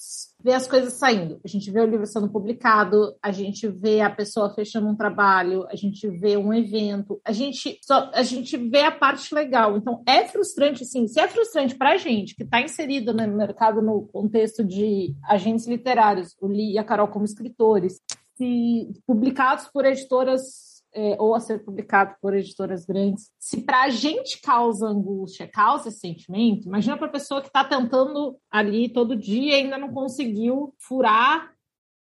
vê 0.44 0.54
as 0.54 0.68
coisas 0.68 0.94
saindo. 0.94 1.40
A 1.44 1.48
gente 1.48 1.72
vê 1.72 1.82
o 1.82 1.86
livro 1.86 2.06
sendo 2.06 2.30
publicado, 2.30 3.16
a 3.22 3.32
gente 3.32 3.68
vê 3.68 4.02
a 4.02 4.10
pessoa 4.10 4.54
fechando 4.54 4.88
um 4.88 4.96
trabalho, 4.96 5.66
a 5.70 5.76
gente 5.76 6.08
vê 6.08 6.38
um 6.38 6.54
evento, 6.54 7.20
a 7.24 7.32
gente 7.32 7.80
só 7.82 8.12
a 8.14 8.24
gente 8.24 8.58
vê 8.58 8.82
a 8.82 8.92
parte 8.92 9.34
legal. 9.34 9.78
Então 9.78 10.04
é 10.06 10.26
frustrante, 10.26 10.84
assim, 10.84 11.08
se 11.08 11.20
é 11.20 11.28
frustrante 11.28 11.76
pra 11.76 11.98
gente 11.98 12.36
que 12.36 12.44
está 12.44 12.62
inserido 12.62 13.14
no 13.14 13.28
mercado 13.28 13.82
no 13.82 14.08
contexto 14.08 14.64
de 14.64 15.16
agentes 15.24 15.68
literários, 15.68 16.36
o 16.42 16.48
Li 16.48 16.74
e 16.74 16.78
a 16.78 16.84
Carol 16.84 17.08
como 17.08 17.26
escritores, 17.26 18.00
se 18.38 18.92
publicados 19.08 19.68
por 19.74 19.86
editoras 19.86 20.75
é, 20.96 21.16
ou 21.20 21.36
a 21.36 21.40
ser 21.40 21.64
publicado 21.64 22.16
por 22.22 22.34
editoras 22.34 22.86
grandes, 22.86 23.30
se 23.38 23.62
para 23.62 23.84
a 23.84 23.90
gente 23.90 24.40
causa 24.42 24.88
angústia, 24.88 25.48
causa 25.48 25.90
esse 25.90 26.00
sentimento, 26.00 26.68
imagina 26.68 26.98
para 26.98 27.08
a 27.08 27.12
pessoa 27.12 27.42
que 27.42 27.48
está 27.48 27.64
tentando 27.64 28.38
ali 28.50 28.88
todo 28.88 29.16
dia 29.16 29.58
e 29.58 29.64
ainda 29.64 29.78
não 29.78 29.94
conseguiu 29.94 30.74
furar 30.80 31.56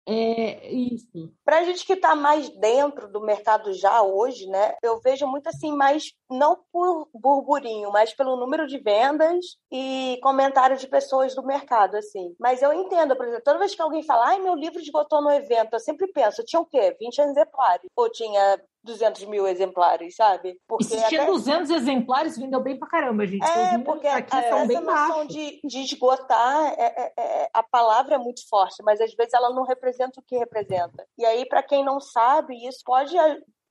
é, 0.05 0.69
isso. 0.69 1.33
Pra 1.45 1.63
gente 1.63 1.85
que 1.85 1.95
tá 1.95 2.13
mais 2.13 2.49
dentro 2.49 3.09
do 3.09 3.21
mercado 3.21 3.73
já 3.73 4.01
hoje, 4.01 4.47
né? 4.47 4.75
Eu 4.83 4.99
vejo 4.99 5.25
muito 5.25 5.47
assim, 5.47 5.71
mais 5.71 6.11
não 6.29 6.61
por 6.71 7.07
burburinho, 7.13 7.89
mas 7.91 8.13
pelo 8.13 8.35
número 8.35 8.67
de 8.67 8.79
vendas 8.79 9.57
e 9.71 10.19
comentários 10.21 10.81
de 10.81 10.87
pessoas 10.87 11.33
do 11.35 11.45
mercado, 11.45 11.95
assim. 11.95 12.35
Mas 12.37 12.61
eu 12.61 12.73
entendo, 12.73 13.15
por 13.15 13.25
exemplo, 13.25 13.43
toda 13.45 13.59
vez 13.59 13.73
que 13.73 13.81
alguém 13.81 14.03
fala, 14.03 14.27
ai, 14.27 14.39
meu 14.39 14.55
livro 14.55 14.79
esgotou 14.79 15.21
no 15.21 15.31
evento, 15.31 15.73
eu 15.73 15.79
sempre 15.79 16.07
penso, 16.11 16.43
tinha 16.43 16.59
o 16.59 16.65
quê? 16.65 16.95
20 16.99 17.19
exemplares? 17.19 17.89
Ou 17.95 18.11
tinha 18.11 18.61
200 18.83 19.23
mil 19.25 19.47
exemplares, 19.47 20.15
sabe? 20.15 20.49
E 20.49 20.59
Porque 20.67 20.83
se 20.83 21.07
tinha 21.07 21.25
200 21.25 21.69
exemplares, 21.69 22.37
vendeu 22.37 22.59
bem 22.59 22.77
pra 22.77 22.87
caramba, 22.87 23.25
gente. 23.25 23.43
É, 23.45 23.77
porque 23.79 24.07
aqui 24.07 24.35
a- 24.35 24.49
são 24.49 24.57
essa 24.59 24.67
bem 24.67 24.81
noção 24.81 25.25
de, 25.25 25.61
de 25.63 25.79
esgotar, 25.81 26.73
é, 26.77 26.83
é- 26.83 27.13
é- 27.17 27.49
a 27.53 27.63
palavra 27.63 28.15
é 28.15 28.17
muito 28.17 28.47
forte, 28.49 28.83
mas 28.83 28.99
às 28.99 29.13
vezes 29.13 29.33
ela 29.33 29.51
não 29.53 29.63
representa 29.63 30.19
o 30.19 30.23
que 30.23 30.37
representa. 30.37 31.05
E 31.17 31.25
aí, 31.25 31.45
para 31.47 31.63
quem 31.63 31.83
não 31.83 31.99
sabe, 32.01 32.55
isso 32.67 32.81
pode, 32.85 33.15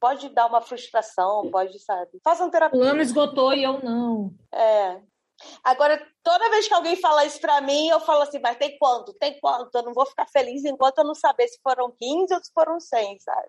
pode 0.00 0.28
dar 0.30 0.46
uma 0.46 0.60
frustração, 0.62 1.50
pode, 1.50 1.78
sabe? 1.80 2.10
Façam 2.24 2.50
terapia. 2.50 2.78
Fulano 2.78 3.02
esgotou 3.02 3.52
e 3.52 3.62
eu 3.62 3.82
não. 3.82 4.32
É. 4.52 4.98
Agora, 5.64 6.00
toda 6.22 6.50
vez 6.50 6.68
que 6.68 6.74
alguém 6.74 6.94
fala 6.96 7.24
isso 7.24 7.40
pra 7.40 7.60
mim, 7.60 7.88
eu 7.88 7.98
falo 8.00 8.22
assim, 8.22 8.38
mas 8.38 8.56
tem 8.56 8.78
quanto? 8.78 9.12
Tem 9.14 9.38
quanto? 9.40 9.74
Eu 9.74 9.82
não 9.82 9.92
vou 9.92 10.06
ficar 10.06 10.26
feliz 10.28 10.64
enquanto 10.64 10.98
eu 10.98 11.04
não 11.04 11.14
saber 11.14 11.48
se 11.48 11.58
foram 11.62 11.90
15 11.98 12.32
ou 12.32 12.42
se 12.42 12.50
foram 12.54 12.78
100, 12.78 13.18
sabe? 13.18 13.48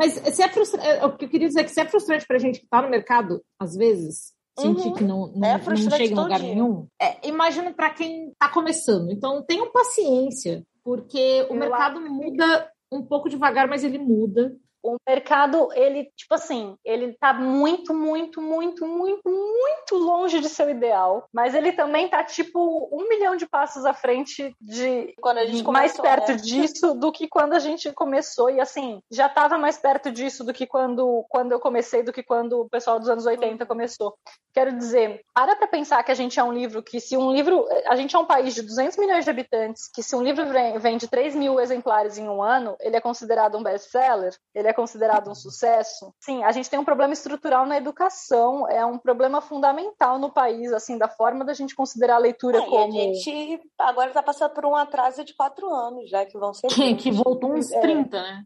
Mas 0.00 0.14
se 0.14 0.42
é 0.42 0.48
frustra... 0.48 1.06
o 1.06 1.16
que 1.16 1.26
eu 1.26 1.28
queria 1.28 1.46
dizer 1.46 1.60
é 1.60 1.64
que 1.64 1.70
se 1.70 1.80
é 1.80 1.86
frustrante 1.86 2.26
pra 2.26 2.38
gente 2.38 2.58
que 2.58 2.66
tá 2.66 2.80
no 2.80 2.88
mercado, 2.88 3.42
às 3.58 3.76
vezes, 3.76 4.32
sentir 4.58 4.88
uhum. 4.88 4.94
que 4.94 5.04
não, 5.04 5.26
não, 5.28 5.48
é 5.48 5.58
não 5.58 5.76
chega 5.76 6.04
em 6.04 6.14
lugar 6.14 6.40
dia. 6.40 6.54
nenhum. 6.54 6.86
É, 7.00 7.28
imagino 7.28 7.74
para 7.74 7.90
quem 7.90 8.30
está 8.30 8.48
começando. 8.48 9.10
Então, 9.10 9.42
tenham 9.42 9.70
paciência, 9.70 10.64
porque 10.82 11.46
o 11.50 11.54
Eu 11.54 11.56
mercado 11.56 12.00
muda 12.00 12.70
um 12.90 13.02
pouco 13.02 13.28
devagar, 13.28 13.68
mas 13.68 13.84
ele 13.84 13.98
muda 13.98 14.56
o 14.82 14.96
mercado, 15.06 15.68
ele, 15.74 16.10
tipo 16.16 16.34
assim, 16.34 16.76
ele 16.84 17.12
tá 17.14 17.32
muito, 17.32 17.92
muito, 17.94 18.40
muito, 18.40 18.86
muito, 18.86 19.28
muito 19.28 19.94
longe 19.94 20.40
de 20.40 20.48
seu 20.48 20.70
ideal, 20.70 21.28
mas 21.32 21.54
ele 21.54 21.72
também 21.72 22.08
tá, 22.08 22.22
tipo, 22.24 22.88
um 22.92 23.08
milhão 23.08 23.36
de 23.36 23.46
passos 23.46 23.84
à 23.84 23.92
frente 23.92 24.54
de 24.60 25.14
quando 25.20 25.38
a 25.38 25.46
gente 25.46 25.62
começou, 25.62 25.72
mais 25.72 25.96
perto 25.96 26.32
né? 26.32 26.36
disso 26.36 26.94
do 26.94 27.12
que 27.12 27.28
quando 27.28 27.52
a 27.52 27.58
gente 27.58 27.92
começou, 27.92 28.50
e 28.50 28.60
assim, 28.60 29.00
já 29.10 29.28
tava 29.28 29.58
mais 29.58 29.76
perto 29.76 30.10
disso 30.10 30.44
do 30.44 30.52
que 30.52 30.66
quando, 30.66 31.24
quando 31.28 31.52
eu 31.52 31.60
comecei, 31.60 32.02
do 32.02 32.12
que 32.12 32.22
quando 32.22 32.60
o 32.60 32.68
pessoal 32.68 32.98
dos 32.98 33.08
anos 33.08 33.26
80 33.26 33.66
começou. 33.66 34.14
Quero 34.52 34.76
dizer, 34.76 35.22
para 35.34 35.54
pra 35.56 35.66
pensar 35.66 36.02
que 36.02 36.10
a 36.10 36.14
gente 36.14 36.38
é 36.40 36.44
um 36.44 36.52
livro 36.52 36.82
que, 36.82 37.00
se 37.00 37.16
um 37.16 37.32
livro, 37.32 37.66
a 37.86 37.96
gente 37.96 38.16
é 38.16 38.18
um 38.18 38.24
país 38.24 38.54
de 38.54 38.62
200 38.62 38.96
milhões 38.98 39.24
de 39.24 39.30
habitantes, 39.30 39.88
que 39.92 40.02
se 40.02 40.16
um 40.16 40.22
livro 40.22 40.44
vende 40.78 41.06
3 41.06 41.34
mil 41.34 41.60
exemplares 41.60 42.18
em 42.18 42.28
um 42.28 42.42
ano, 42.42 42.76
ele 42.80 42.96
é 42.96 43.00
considerado 43.00 43.56
um 43.56 43.62
best-seller, 43.62 44.34
ele 44.54 44.68
é 44.68 44.69
considerado 44.72 45.30
um 45.30 45.34
sucesso. 45.34 46.14
Sim, 46.20 46.42
a 46.44 46.52
gente 46.52 46.68
tem 46.68 46.78
um 46.78 46.84
problema 46.84 47.12
estrutural 47.12 47.66
na 47.66 47.76
educação, 47.76 48.68
é 48.68 48.84
um 48.84 48.98
problema 48.98 49.40
fundamental 49.40 50.18
no 50.18 50.30
país, 50.30 50.72
assim, 50.72 50.98
da 50.98 51.08
forma 51.08 51.44
da 51.44 51.54
gente 51.54 51.74
considerar 51.74 52.16
a 52.16 52.18
leitura 52.18 52.58
é, 52.58 52.66
como. 52.66 52.76
a 52.76 52.90
gente 52.90 53.60
agora 53.78 54.08
está 54.08 54.22
passando 54.22 54.52
por 54.52 54.64
um 54.66 54.76
atraso 54.76 55.24
de 55.24 55.34
quatro 55.34 55.72
anos, 55.72 56.08
já 56.08 56.24
que 56.24 56.38
vão 56.38 56.52
ser. 56.52 56.68
Que, 56.68 56.94
que 56.94 57.10
voltou 57.10 57.52
uns 57.54 57.68
30, 57.68 58.16
é. 58.16 58.20
né? 58.20 58.44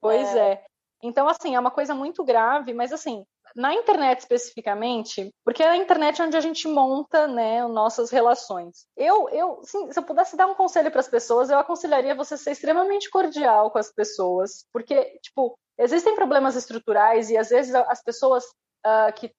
Pois 0.00 0.34
é. 0.34 0.52
é. 0.52 0.64
Então, 1.02 1.28
assim, 1.28 1.54
é 1.54 1.60
uma 1.60 1.70
coisa 1.70 1.94
muito 1.94 2.24
grave, 2.24 2.72
mas 2.72 2.92
assim, 2.92 3.24
na 3.54 3.74
internet 3.74 4.20
especificamente, 4.20 5.30
porque 5.44 5.62
é 5.62 5.68
a 5.68 5.76
internet 5.76 6.20
onde 6.20 6.36
a 6.36 6.40
gente 6.40 6.66
monta, 6.66 7.26
né, 7.26 7.66
nossas 7.66 8.10
relações. 8.10 8.86
Eu, 8.96 9.28
eu, 9.30 9.60
sim, 9.62 9.92
se 9.92 9.98
eu 9.98 10.02
pudesse 10.02 10.36
dar 10.36 10.46
um 10.46 10.54
conselho 10.54 10.90
para 10.90 11.00
as 11.00 11.08
pessoas, 11.08 11.50
eu 11.50 11.58
aconselharia 11.58 12.14
você 12.14 12.36
ser 12.36 12.52
extremamente 12.52 13.08
cordial 13.10 13.70
com 13.70 13.78
as 13.78 13.92
pessoas, 13.92 14.66
porque, 14.72 15.18
tipo, 15.22 15.56
Existem 15.78 16.14
problemas 16.14 16.54
estruturais 16.54 17.30
e 17.30 17.36
às 17.36 17.48
vezes 17.48 17.74
as 17.74 18.02
pessoas 18.02 18.44
uh, 18.84 19.12
que 19.14 19.30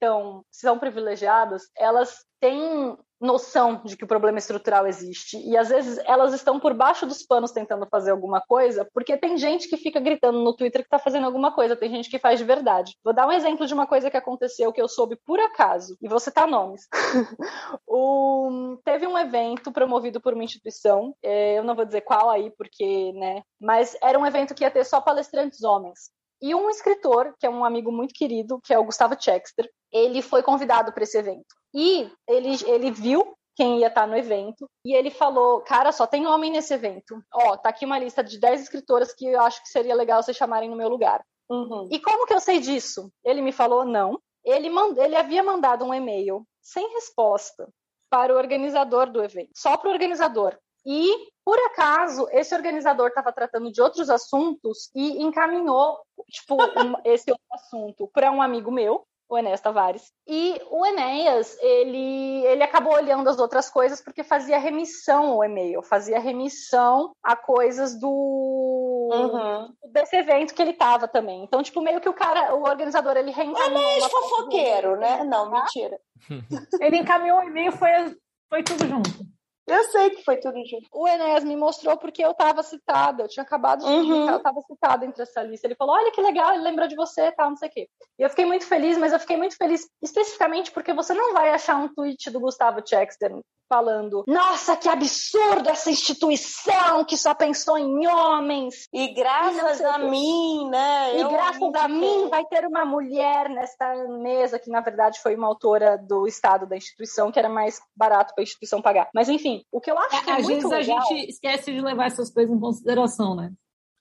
são 0.51 0.79
privilegiadas, 0.79 1.63
elas 1.77 2.25
têm 2.39 2.97
noção 3.19 3.81
de 3.83 3.95
que 3.95 4.03
o 4.03 4.07
problema 4.07 4.37
estrutural 4.37 4.85
existe 4.85 5.37
e 5.37 5.57
às 5.57 5.69
vezes 5.69 5.97
elas 6.05 6.33
estão 6.33 6.59
por 6.59 6.73
baixo 6.73 7.05
dos 7.05 7.23
panos 7.23 7.51
tentando 7.51 7.87
fazer 7.89 8.11
alguma 8.11 8.41
coisa, 8.41 8.87
porque 8.93 9.17
tem 9.17 9.37
gente 9.37 9.69
que 9.69 9.77
fica 9.77 9.99
gritando 9.99 10.39
no 10.39 10.53
Twitter 10.53 10.81
que 10.81 10.87
está 10.87 10.99
fazendo 10.99 11.25
alguma 11.25 11.51
coisa, 11.53 11.75
tem 11.75 11.89
gente 11.89 12.09
que 12.09 12.19
faz 12.19 12.39
de 12.39 12.45
verdade. 12.45 12.93
Vou 13.03 13.13
dar 13.13 13.25
um 13.27 13.31
exemplo 13.31 13.65
de 13.65 13.73
uma 13.73 13.87
coisa 13.87 14.11
que 14.11 14.17
aconteceu 14.17 14.71
que 14.73 14.81
eu 14.81 14.87
soube 14.87 15.17
por 15.25 15.39
acaso 15.39 15.97
e 16.01 16.09
vou 16.09 16.19
citar 16.19 16.47
nomes. 16.47 16.87
o... 17.87 18.77
Teve 18.83 19.07
um 19.07 19.17
evento 19.17 19.71
promovido 19.71 20.19
por 20.19 20.33
uma 20.33 20.43
instituição, 20.43 21.15
eh, 21.23 21.57
eu 21.57 21.63
não 21.63 21.75
vou 21.75 21.85
dizer 21.85 22.01
qual 22.01 22.29
aí 22.29 22.51
porque, 22.57 23.13
né, 23.13 23.41
mas 23.59 23.97
era 24.03 24.19
um 24.19 24.25
evento 24.25 24.53
que 24.53 24.63
ia 24.63 24.71
ter 24.71 24.83
só 24.83 24.99
palestrantes 24.99 25.63
homens. 25.63 26.11
E 26.41 26.53
um 26.53 26.69
escritor, 26.69 27.33
que 27.39 27.45
é 27.45 27.49
um 27.49 27.63
amigo 27.63 27.91
muito 27.91 28.13
querido, 28.13 28.59
que 28.63 28.73
é 28.73 28.79
o 28.79 28.83
Gustavo 28.83 29.15
Chexter, 29.19 29.69
ele 29.91 30.21
foi 30.21 30.43
convidado 30.43 30.91
para 30.91 31.03
esse 31.03 31.17
evento. 31.17 31.55
E 31.73 32.09
ele, 32.27 32.57
ele 32.65 32.91
viu 32.91 33.35
quem 33.55 33.79
ia 33.79 33.87
estar 33.87 34.01
tá 34.01 34.07
no 34.07 34.17
evento, 34.17 34.69
e 34.85 34.93
ele 34.93 35.09
falou: 35.09 35.61
Cara, 35.61 35.91
só 35.91 36.05
tem 36.05 36.27
homem 36.27 36.51
nesse 36.51 36.73
evento. 36.73 37.17
Ó, 37.33 37.55
tá 37.57 37.69
aqui 37.69 37.85
uma 37.85 37.97
lista 37.97 38.23
de 38.23 38.37
10 38.37 38.63
escritoras 38.63 39.13
que 39.13 39.25
eu 39.25 39.41
acho 39.41 39.61
que 39.63 39.69
seria 39.69 39.95
legal 39.95 40.21
vocês 40.21 40.35
chamarem 40.35 40.69
no 40.69 40.75
meu 40.75 40.89
lugar. 40.89 41.23
Uhum. 41.49 41.87
E 41.89 41.99
como 41.99 42.25
que 42.25 42.33
eu 42.33 42.39
sei 42.39 42.59
disso? 42.59 43.09
Ele 43.23 43.41
me 43.41 43.51
falou: 43.51 43.85
Não. 43.85 44.19
Ele, 44.43 44.69
mand... 44.69 44.95
ele 44.97 45.15
havia 45.15 45.41
mandado 45.41 45.85
um 45.85 45.93
e-mail 45.93 46.45
sem 46.61 46.87
resposta 46.93 47.67
para 48.09 48.33
o 48.33 48.37
organizador 48.37 49.09
do 49.09 49.23
evento, 49.23 49.49
só 49.55 49.75
para 49.77 49.89
o 49.89 49.91
organizador. 49.91 50.55
E, 50.85 51.29
por 51.43 51.57
acaso, 51.67 52.27
esse 52.31 52.53
organizador 52.53 53.07
estava 53.07 53.33
tratando 53.33 53.71
de 53.71 53.81
outros 53.81 54.09
assuntos 54.09 54.89
e 54.93 55.23
encaminhou, 55.23 55.99
tipo, 56.29 56.55
um, 56.55 56.95
esse 57.03 57.31
outro 57.31 57.45
assunto 57.51 58.09
para 58.13 58.31
um 58.31 58.41
amigo 58.41 58.71
meu, 58.71 59.05
o 59.27 59.37
Enéas 59.37 59.61
Tavares. 59.61 60.11
E 60.27 60.61
o 60.69 60.85
Enéas, 60.85 61.57
ele, 61.59 62.45
ele 62.45 62.63
acabou 62.63 62.93
olhando 62.93 63.27
as 63.27 63.39
outras 63.39 63.69
coisas 63.69 64.01
porque 64.01 64.23
fazia 64.23 64.59
remissão 64.59 65.37
o 65.37 65.43
e-mail, 65.43 65.81
fazia 65.81 66.19
remissão 66.19 67.11
a 67.23 67.35
coisas 67.35 67.99
do 67.99 68.07
uhum. 69.11 69.73
desse 69.91 70.15
evento 70.15 70.53
que 70.53 70.61
ele 70.61 70.73
tava 70.73 71.07
também. 71.07 71.43
Então, 71.43 71.63
tipo, 71.63 71.81
meio 71.81 71.99
que 71.99 72.09
o 72.09 72.13
cara, 72.13 72.55
o 72.55 72.63
organizador, 72.63 73.17
ele 73.17 73.31
reencaminhou. 73.31 73.81
Enéas 73.81 74.05
fofoqueiro, 74.05 74.97
né? 74.97 75.23
Não, 75.23 75.49
mentira. 75.49 75.99
ele 76.79 76.97
encaminhou 76.97 77.39
o 77.39 77.43
e-mail, 77.43 77.71
foi, 77.71 77.89
foi 78.49 78.63
tudo 78.63 78.87
junto. 78.87 79.34
Eu 79.67 79.83
sei 79.85 80.11
que 80.11 80.23
foi 80.23 80.37
tudo 80.37 80.57
junto. 80.65 80.87
O 80.91 81.07
Enéas 81.07 81.43
me 81.43 81.55
mostrou 81.55 81.97
porque 81.97 82.23
eu 82.23 82.31
estava 82.31 82.61
citada. 82.61 83.23
Eu 83.23 83.27
tinha 83.27 83.43
acabado 83.43 83.79
de 83.79 83.91
uhum. 83.91 84.29
eu 84.29 84.37
estava 84.37 84.61
citada 84.61 85.05
entre 85.05 85.23
essa 85.23 85.41
lista. 85.41 85.65
Ele 85.65 85.75
falou: 85.75 85.95
olha 85.95 86.11
que 86.11 86.21
legal, 86.21 86.53
ele 86.53 86.63
lembrou 86.63 86.87
de 86.87 86.95
você 86.95 87.31
tal, 87.31 87.49
não 87.49 87.57
sei 87.57 87.69
o 87.69 87.71
quê. 87.71 87.89
E 88.19 88.23
eu 88.23 88.29
fiquei 88.29 88.45
muito 88.45 88.65
feliz, 88.65 88.97
mas 88.97 89.11
eu 89.11 89.19
fiquei 89.19 89.37
muito 89.37 89.57
feliz 89.57 89.89
especificamente 90.01 90.71
porque 90.71 90.93
você 90.93 91.13
não 91.13 91.33
vai 91.33 91.49
achar 91.49 91.77
um 91.77 91.93
tweet 91.93 92.29
do 92.29 92.39
Gustavo 92.39 92.81
Chexter 92.85 93.31
falando: 93.67 94.23
Nossa, 94.27 94.75
que 94.75 94.89
absurdo 94.89 95.69
essa 95.69 95.89
instituição 95.89 97.03
que 97.05 97.17
só 97.17 97.33
pensou 97.33 97.77
em 97.77 98.07
homens. 98.07 98.87
E 98.93 99.13
graças 99.13 99.79
e 99.79 99.83
a 99.83 99.97
mim, 99.97 100.69
né? 100.69 101.15
E 101.15 101.21
eu 101.21 101.29
graças 101.29 101.75
a 101.75 101.87
mim 101.87 102.29
vai 102.29 102.45
ter 102.45 102.65
uma 102.65 102.85
mulher 102.85 103.49
nesta 103.49 103.93
mesa, 104.07 104.59
que 104.59 104.69
na 104.69 104.81
verdade 104.81 105.19
foi 105.21 105.35
uma 105.35 105.47
autora 105.47 105.97
do 105.97 106.27
estado 106.27 106.65
da 106.65 106.77
instituição, 106.77 107.31
que 107.31 107.39
era 107.39 107.49
mais 107.49 107.79
barato 107.95 108.33
para 108.33 108.41
a 108.41 108.45
instituição 108.45 108.81
pagar. 108.81 109.09
Mas 109.13 109.29
enfim, 109.29 109.63
o 109.71 109.81
que 109.81 109.91
eu 109.91 109.97
acho 109.97 110.23
que 110.23 110.29
é, 110.29 110.33
Às 110.33 110.47
vezes 110.47 110.63
legal... 110.63 110.77
a 110.77 110.81
gente 110.81 111.29
esquece 111.29 111.71
de 111.71 111.81
levar 111.81 112.07
essas 112.07 112.31
coisas 112.31 112.55
em 112.55 112.59
consideração, 112.59 113.35
né? 113.35 113.51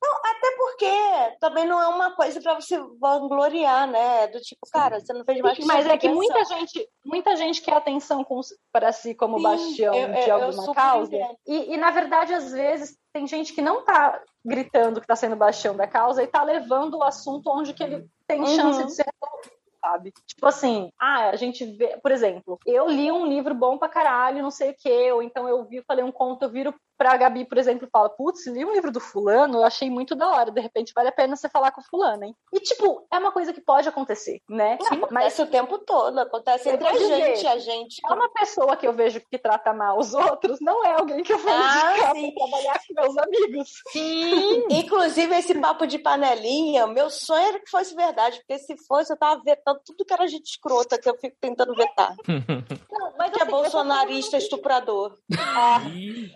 Não, 0.05 0.17
até 0.19 0.57
porque 0.57 1.37
também 1.41 1.65
não 1.67 1.81
é 1.81 1.89
uma 1.89 2.11
coisa 2.15 2.39
para 2.43 2.61
você 2.61 2.79
vangloriar, 3.01 3.89
né? 3.89 4.27
Do 4.27 4.39
tipo, 4.41 4.61
cara, 4.71 5.01
você 5.01 5.13
não 5.15 5.25
fez 5.25 5.41
mais 5.41 5.57
que 5.57 5.65
Mas 5.65 5.87
é 5.87 5.97
que 5.97 6.11
muita 6.11 6.45
gente, 6.45 6.89
muita 7.05 7.37
gente 7.37 7.63
quer 7.63 7.77
atenção 7.77 8.25
para 8.71 8.93
si 8.93 9.15
como 9.15 9.39
Sim, 9.39 9.43
bastião 9.43 9.95
eu, 9.95 10.25
de 10.25 10.31
alguma 10.31 10.75
causa. 10.75 11.17
E, 11.47 11.73
e, 11.73 11.77
na 11.79 11.91
verdade, 11.91 12.35
às 12.35 12.53
vezes, 12.53 12.99
tem 13.15 13.27
gente 13.27 13.55
que 13.55 13.63
não 13.63 13.83
tá 13.83 14.21
gritando 14.45 15.01
que 15.01 15.07
tá 15.07 15.17
sendo 15.17 15.37
bastião 15.37 15.75
da 15.75 15.87
causa 15.87 16.23
e 16.23 16.27
tá 16.27 16.43
levando 16.43 16.99
o 16.99 17.03
assunto 17.03 17.49
onde 17.51 17.73
que 17.73 17.83
ele 17.83 18.07
tem 18.27 18.41
uhum. 18.41 18.47
chance 18.47 18.85
de 18.85 18.95
ser 18.95 19.07
sabe? 19.85 20.13
Tipo 20.27 20.47
assim, 20.47 20.91
ah, 20.99 21.29
a 21.29 21.37
gente 21.37 21.65
vê, 21.65 21.99
por 22.03 22.11
exemplo, 22.11 22.59
eu 22.65 22.89
li 22.89 23.13
um 23.13 23.27
livro 23.27 23.55
bom 23.55 23.77
pra 23.77 23.87
caralho, 23.87 24.43
não 24.43 24.51
sei 24.51 24.71
o 24.71 24.77
quê, 24.77 25.13
ou 25.13 25.23
então 25.23 25.47
eu 25.47 25.63
vi, 25.67 25.83
falei 25.87 26.03
um 26.03 26.11
conto, 26.11 26.45
eu 26.45 26.51
viro 26.51 26.75
pra 26.97 27.17
Gabi, 27.17 27.45
por 27.45 27.59
exemplo, 27.59 27.89
fala, 27.91 28.09
putz, 28.09 28.47
li 28.47 28.65
um 28.65 28.73
livro 28.73 28.91
do 28.91 29.01
fulano, 29.01 29.59
eu 29.59 29.65
achei 29.65 29.91
muito 29.91 30.15
da 30.15 30.29
hora, 30.29 30.51
de 30.51 30.61
repente 30.61 30.93
vale 30.95 31.09
a 31.09 31.13
pena 31.13 31.37
você 31.37 31.49
falar 31.49 31.71
com 31.71 31.81
o 31.81 31.85
fulano, 31.85 32.25
hein? 32.25 32.37
E, 32.53 32.61
tipo, 32.61 33.07
é 33.13 33.19
uma 33.19 33.33
coisa 33.33 33.53
que 33.53 33.61
pode 33.61 33.89
acontecer, 33.89 34.41
né? 34.49 34.79
Não, 34.81 34.87
acontece 34.87 35.13
mas 35.13 35.39
o 35.39 35.47
tempo 35.47 35.79
todo, 35.79 36.19
acontece 36.19 36.69
entre 36.69 36.87
a 36.87 36.93
gente, 36.95 37.47
a 37.47 37.59
gente. 37.59 38.01
É 38.09 38.13
uma 38.13 38.29
pessoa 38.31 38.77
que 38.77 38.87
eu 38.87 38.93
vejo 38.93 39.21
que 39.31 39.39
trata 39.39 39.73
mal 39.73 39.99
os 39.99 40.15
outros, 40.15 40.59
não 40.61 40.85
é 40.85 40.95
alguém 40.95 41.23
que 41.23 41.33
eu 41.33 41.39
vou 41.39 41.53
ah, 41.53 41.57
indicar 41.57 42.13
pra 42.13 42.47
trabalhar 42.47 42.81
com 42.87 43.03
meus 43.03 43.19
amigos. 43.19 43.71
Sim! 43.91 44.67
Inclusive, 44.71 45.35
esse 45.37 45.55
papo 45.61 45.87
de 45.87 45.99
panelinha, 45.99 46.87
meu 46.87 47.11
sonho 47.11 47.47
era 47.47 47.61
que 47.61 47.71
fosse 47.71 47.95
verdade, 47.95 48.39
porque 48.39 48.59
se 48.59 48.77
fosse, 48.87 49.13
eu 49.13 49.17
tava 49.17 49.43
vetando 49.43 49.81
tudo 49.85 50.05
que 50.05 50.13
era 50.13 50.27
gente 50.27 50.47
escrota, 50.47 50.99
que 50.99 51.09
eu 51.09 51.17
fico 51.19 51.37
tentando 51.41 51.75
vetar. 51.75 52.15
Não, 52.91 53.13
mas 53.19 53.31
que 53.31 53.39
é 53.39 53.43
assim, 53.43 53.49
é 53.49 53.51
bolsonarista, 53.51 54.37
estuprador. 54.37 55.17
Ah, 55.39 55.81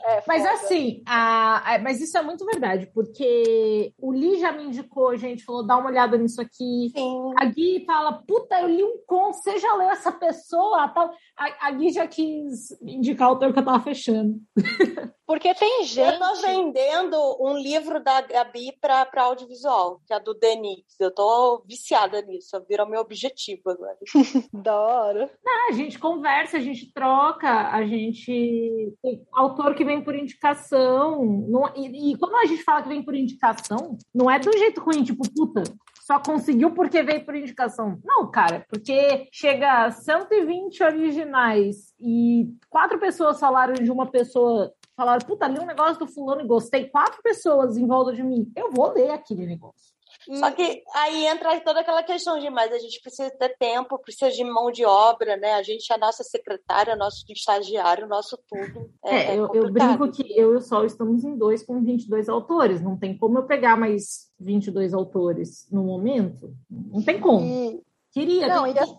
é, 0.07 0.23
mas 0.27 0.45
assim, 0.49 1.03
a, 1.07 1.75
a, 1.75 1.79
mas 1.79 2.01
isso 2.01 2.17
é 2.17 2.23
muito 2.23 2.45
verdade, 2.45 2.91
porque 2.95 3.93
o 3.99 4.13
Li 4.13 4.39
já 4.39 4.53
me 4.53 4.65
indicou, 4.65 5.17
gente, 5.17 5.45
falou, 5.45 5.67
dá 5.67 5.77
uma 5.77 5.91
olhada 5.91 6.17
nisso 6.17 6.41
aqui. 6.41 6.93
Sim. 6.95 7.33
A 7.37 7.45
Gui 7.45 7.85
fala, 7.87 8.13
puta, 8.13 8.61
eu 8.61 8.69
li 8.69 8.83
um 8.83 8.99
conto, 9.07 9.37
você 9.37 9.59
já 9.59 9.75
leu 9.75 9.91
essa 9.91 10.13
pessoa? 10.13 10.89
Tal. 10.89 11.13
A, 11.39 11.69
a 11.69 11.71
Gui 11.71 11.91
já 11.91 12.07
quis 12.07 12.71
indicar 12.83 13.29
o 13.29 13.33
autor 13.33 13.53
que 13.53 13.61
eu 13.61 13.65
tava 13.65 13.81
fechando. 13.83 14.41
Porque 15.25 15.55
tem 15.55 15.85
gente. 15.85 16.01
Eu 16.01 16.19
tô 16.19 16.35
vendendo 16.41 17.37
um 17.41 17.57
livro 17.57 18.03
da 18.03 18.21
Gabi 18.23 18.73
para 18.81 19.07
audiovisual, 19.15 20.01
que 20.07 20.13
é 20.13 20.19
do 20.19 20.35
Denis. 20.35 20.85
Eu 20.99 21.15
tô 21.15 21.63
viciada 21.65 22.21
nisso, 22.23 22.61
virou 22.69 22.89
meu 22.89 23.01
objetivo 23.01 23.71
agora. 23.71 23.97
da 24.53 24.75
hora. 24.75 25.31
Não, 25.45 25.69
a 25.69 25.73
gente 25.73 25.99
conversa, 25.99 26.57
a 26.57 26.61
gente 26.61 26.93
troca, 26.93 27.71
a 27.71 27.87
gente. 27.87 28.95
Tem 29.01 29.23
autor 29.33 29.75
que 29.75 29.85
vem 29.85 30.03
por 30.03 30.15
indicação. 30.15 31.23
Não... 31.47 31.73
E, 31.77 32.13
e 32.13 32.19
quando 32.19 32.35
a 32.37 32.47
gente 32.47 32.65
fala 32.65 32.83
que 32.83 32.89
vem 32.89 33.05
por 33.05 33.15
indicação, 33.15 33.97
não 34.13 34.31
é 34.31 34.41
do 34.41 34.51
jeito 34.59 34.81
ruim, 34.81 35.05
tipo, 35.05 35.23
puta, 35.37 35.63
só 36.09 36.19
conseguiu 36.19 36.71
porque 36.71 37.03
veio 37.03 37.23
por 37.23 37.35
indicação. 37.35 38.01
Não, 38.03 38.31
cara, 38.31 38.65
porque 38.71 39.29
chega 39.31 39.85
a 39.85 39.91
120 39.91 40.83
originais 40.83 41.93
e 42.01 42.49
quatro 42.71 42.99
pessoas 42.99 43.39
falaram 43.39 43.75
de 43.75 43.91
uma 43.91 44.07
pessoa 44.11 44.73
falaram, 44.97 45.25
puta, 45.27 45.47
li 45.47 45.61
um 45.61 45.67
negócio 45.67 45.99
do 45.99 46.07
fulano 46.07 46.41
e 46.41 46.47
gostei, 46.47 46.89
quatro 46.89 47.23
pessoas 47.23 47.77
em 47.77 47.87
volta 47.87 48.15
de 48.15 48.23
mim, 48.23 48.51
eu 48.57 48.71
vou 48.71 48.91
ler 48.95 49.11
aquele 49.11 49.47
negócio. 49.47 49.98
Só 50.37 50.51
que 50.51 50.83
aí 50.95 51.27
entra 51.27 51.59
toda 51.61 51.81
aquela 51.81 52.03
questão 52.03 52.39
de, 52.39 52.51
mas 52.51 52.73
a 52.73 52.79
gente 52.79 53.01
precisa 53.01 53.31
ter 53.31 53.57
tempo, 53.59 53.99
precisa 53.99 54.31
de 54.31 54.45
mão 54.45 54.71
de 54.71 54.85
obra, 54.85 55.37
né? 55.37 55.55
A 55.55 55.63
gente 55.63 55.91
é 55.91 55.95
a 55.95 55.99
nossa 55.99 56.23
secretária, 56.23 56.95
nosso 56.97 57.25
estagiário, 57.31 58.07
nosso 58.07 58.39
tudo. 58.49 58.91
É, 59.05 59.15
é, 59.15 59.31
é 59.31 59.39
eu, 59.39 59.51
eu, 59.55 59.73
brinco 59.73 60.11
que 60.11 60.39
eu 60.39 60.55
e 60.55 60.57
o 60.57 60.61
Sol 60.61 60.85
estamos 60.85 61.25
em 61.25 61.37
dois 61.37 61.63
com 61.63 61.83
22 61.83 62.29
autores. 62.29 62.83
Não 62.83 62.97
tem 62.97 63.17
como 63.17 63.39
eu 63.39 63.47
pegar 63.47 63.77
mais 63.77 64.31
22 64.39 64.93
autores 64.93 65.67
no 65.71 65.83
momento. 65.83 66.55
Não 66.71 67.03
tem 67.03 67.21
como. 67.21 67.45
E... 67.45 67.83
Queria. 68.13 68.49
Não, 68.49 68.65
tem... 68.65 68.75
e 68.75 68.79
assim, 68.79 68.95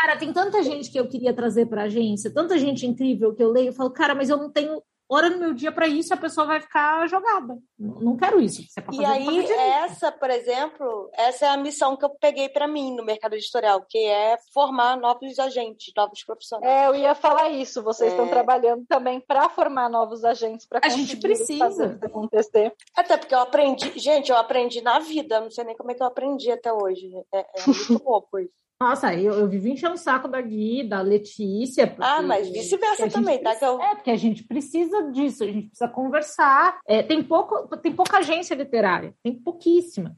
Cara, 0.00 0.16
tem 0.16 0.32
tanta 0.32 0.62
gente 0.62 0.90
que 0.90 0.98
eu 0.98 1.06
queria 1.06 1.34
trazer 1.34 1.66
para 1.66 1.82
a 1.82 1.84
agência, 1.84 2.32
tanta 2.32 2.56
gente 2.56 2.86
incrível 2.86 3.34
que 3.34 3.42
eu 3.42 3.50
leio, 3.50 3.68
eu 3.68 3.72
falo, 3.74 3.90
cara, 3.90 4.14
mas 4.14 4.30
eu 4.30 4.38
não 4.38 4.50
tenho 4.50 4.82
hora 5.10 5.28
no 5.28 5.38
meu 5.38 5.52
dia 5.52 5.72
para 5.72 5.88
isso, 5.88 6.14
a 6.14 6.16
pessoa 6.16 6.46
vai 6.46 6.60
ficar 6.60 7.06
jogada. 7.08 7.58
Não 7.78 8.16
quero 8.16 8.40
isso. 8.40 8.62
É 8.78 8.94
e 8.94 9.04
aí, 9.04 9.46
essa, 9.50 10.12
por 10.12 10.30
exemplo, 10.30 11.10
essa 11.14 11.46
é 11.46 11.48
a 11.48 11.56
missão 11.56 11.96
que 11.96 12.04
eu 12.04 12.10
peguei 12.10 12.48
para 12.48 12.68
mim 12.68 12.94
no 12.94 13.04
mercado 13.04 13.34
editorial, 13.34 13.84
que 13.88 13.98
é 13.98 14.36
formar 14.54 14.96
novos 14.96 15.38
agentes, 15.38 15.92
novos 15.96 16.22
profissionais. 16.24 16.70
É, 16.70 16.86
eu 16.86 16.94
ia 16.94 17.14
falar 17.14 17.50
isso. 17.50 17.82
Vocês 17.82 18.12
é... 18.12 18.14
estão 18.14 18.28
trabalhando 18.28 18.84
também 18.86 19.20
para 19.20 19.48
formar 19.48 19.88
novos 19.88 20.24
agentes 20.24 20.66
para 20.66 20.80
a 20.84 20.88
gente 20.88 21.16
precisa 21.16 21.98
acontecer. 22.02 22.72
Até 22.96 23.16
porque 23.16 23.34
eu 23.34 23.40
aprendi, 23.40 23.98
gente, 23.98 24.30
eu 24.30 24.36
aprendi 24.36 24.80
na 24.80 24.98
vida. 25.00 25.40
Não 25.40 25.50
sei 25.50 25.64
nem 25.64 25.76
como 25.76 25.90
é 25.90 25.94
que 25.94 26.02
eu 26.02 26.06
aprendi 26.06 26.50
até 26.50 26.72
hoje. 26.72 27.10
É, 27.34 27.40
é 27.40 27.66
muito 27.66 28.04
louco 28.04 28.38
isso. 28.38 28.69
Nossa, 28.82 29.14
eu, 29.14 29.34
eu 29.34 29.46
vivi 29.46 29.72
enchendo 29.72 29.94
o 29.94 29.98
saco 29.98 30.26
da 30.26 30.40
Gui, 30.40 30.88
da 30.88 31.02
Letícia. 31.02 31.94
Ah, 31.98 32.22
mas 32.22 32.48
vice-versa 32.48 33.10
também, 33.10 33.38
tá? 33.42 33.50
Precisa, 33.50 33.66
eu... 33.66 33.82
É, 33.82 33.94
porque 33.94 34.10
a 34.10 34.16
gente 34.16 34.42
precisa 34.42 35.02
disso, 35.12 35.44
a 35.44 35.46
gente 35.46 35.68
precisa 35.68 35.88
conversar. 35.88 36.80
É, 36.86 37.02
tem, 37.02 37.22
pouco, 37.22 37.76
tem 37.76 37.92
pouca 37.92 38.18
agência 38.18 38.54
literária, 38.54 39.14
tem 39.22 39.38
pouquíssima. 39.38 40.16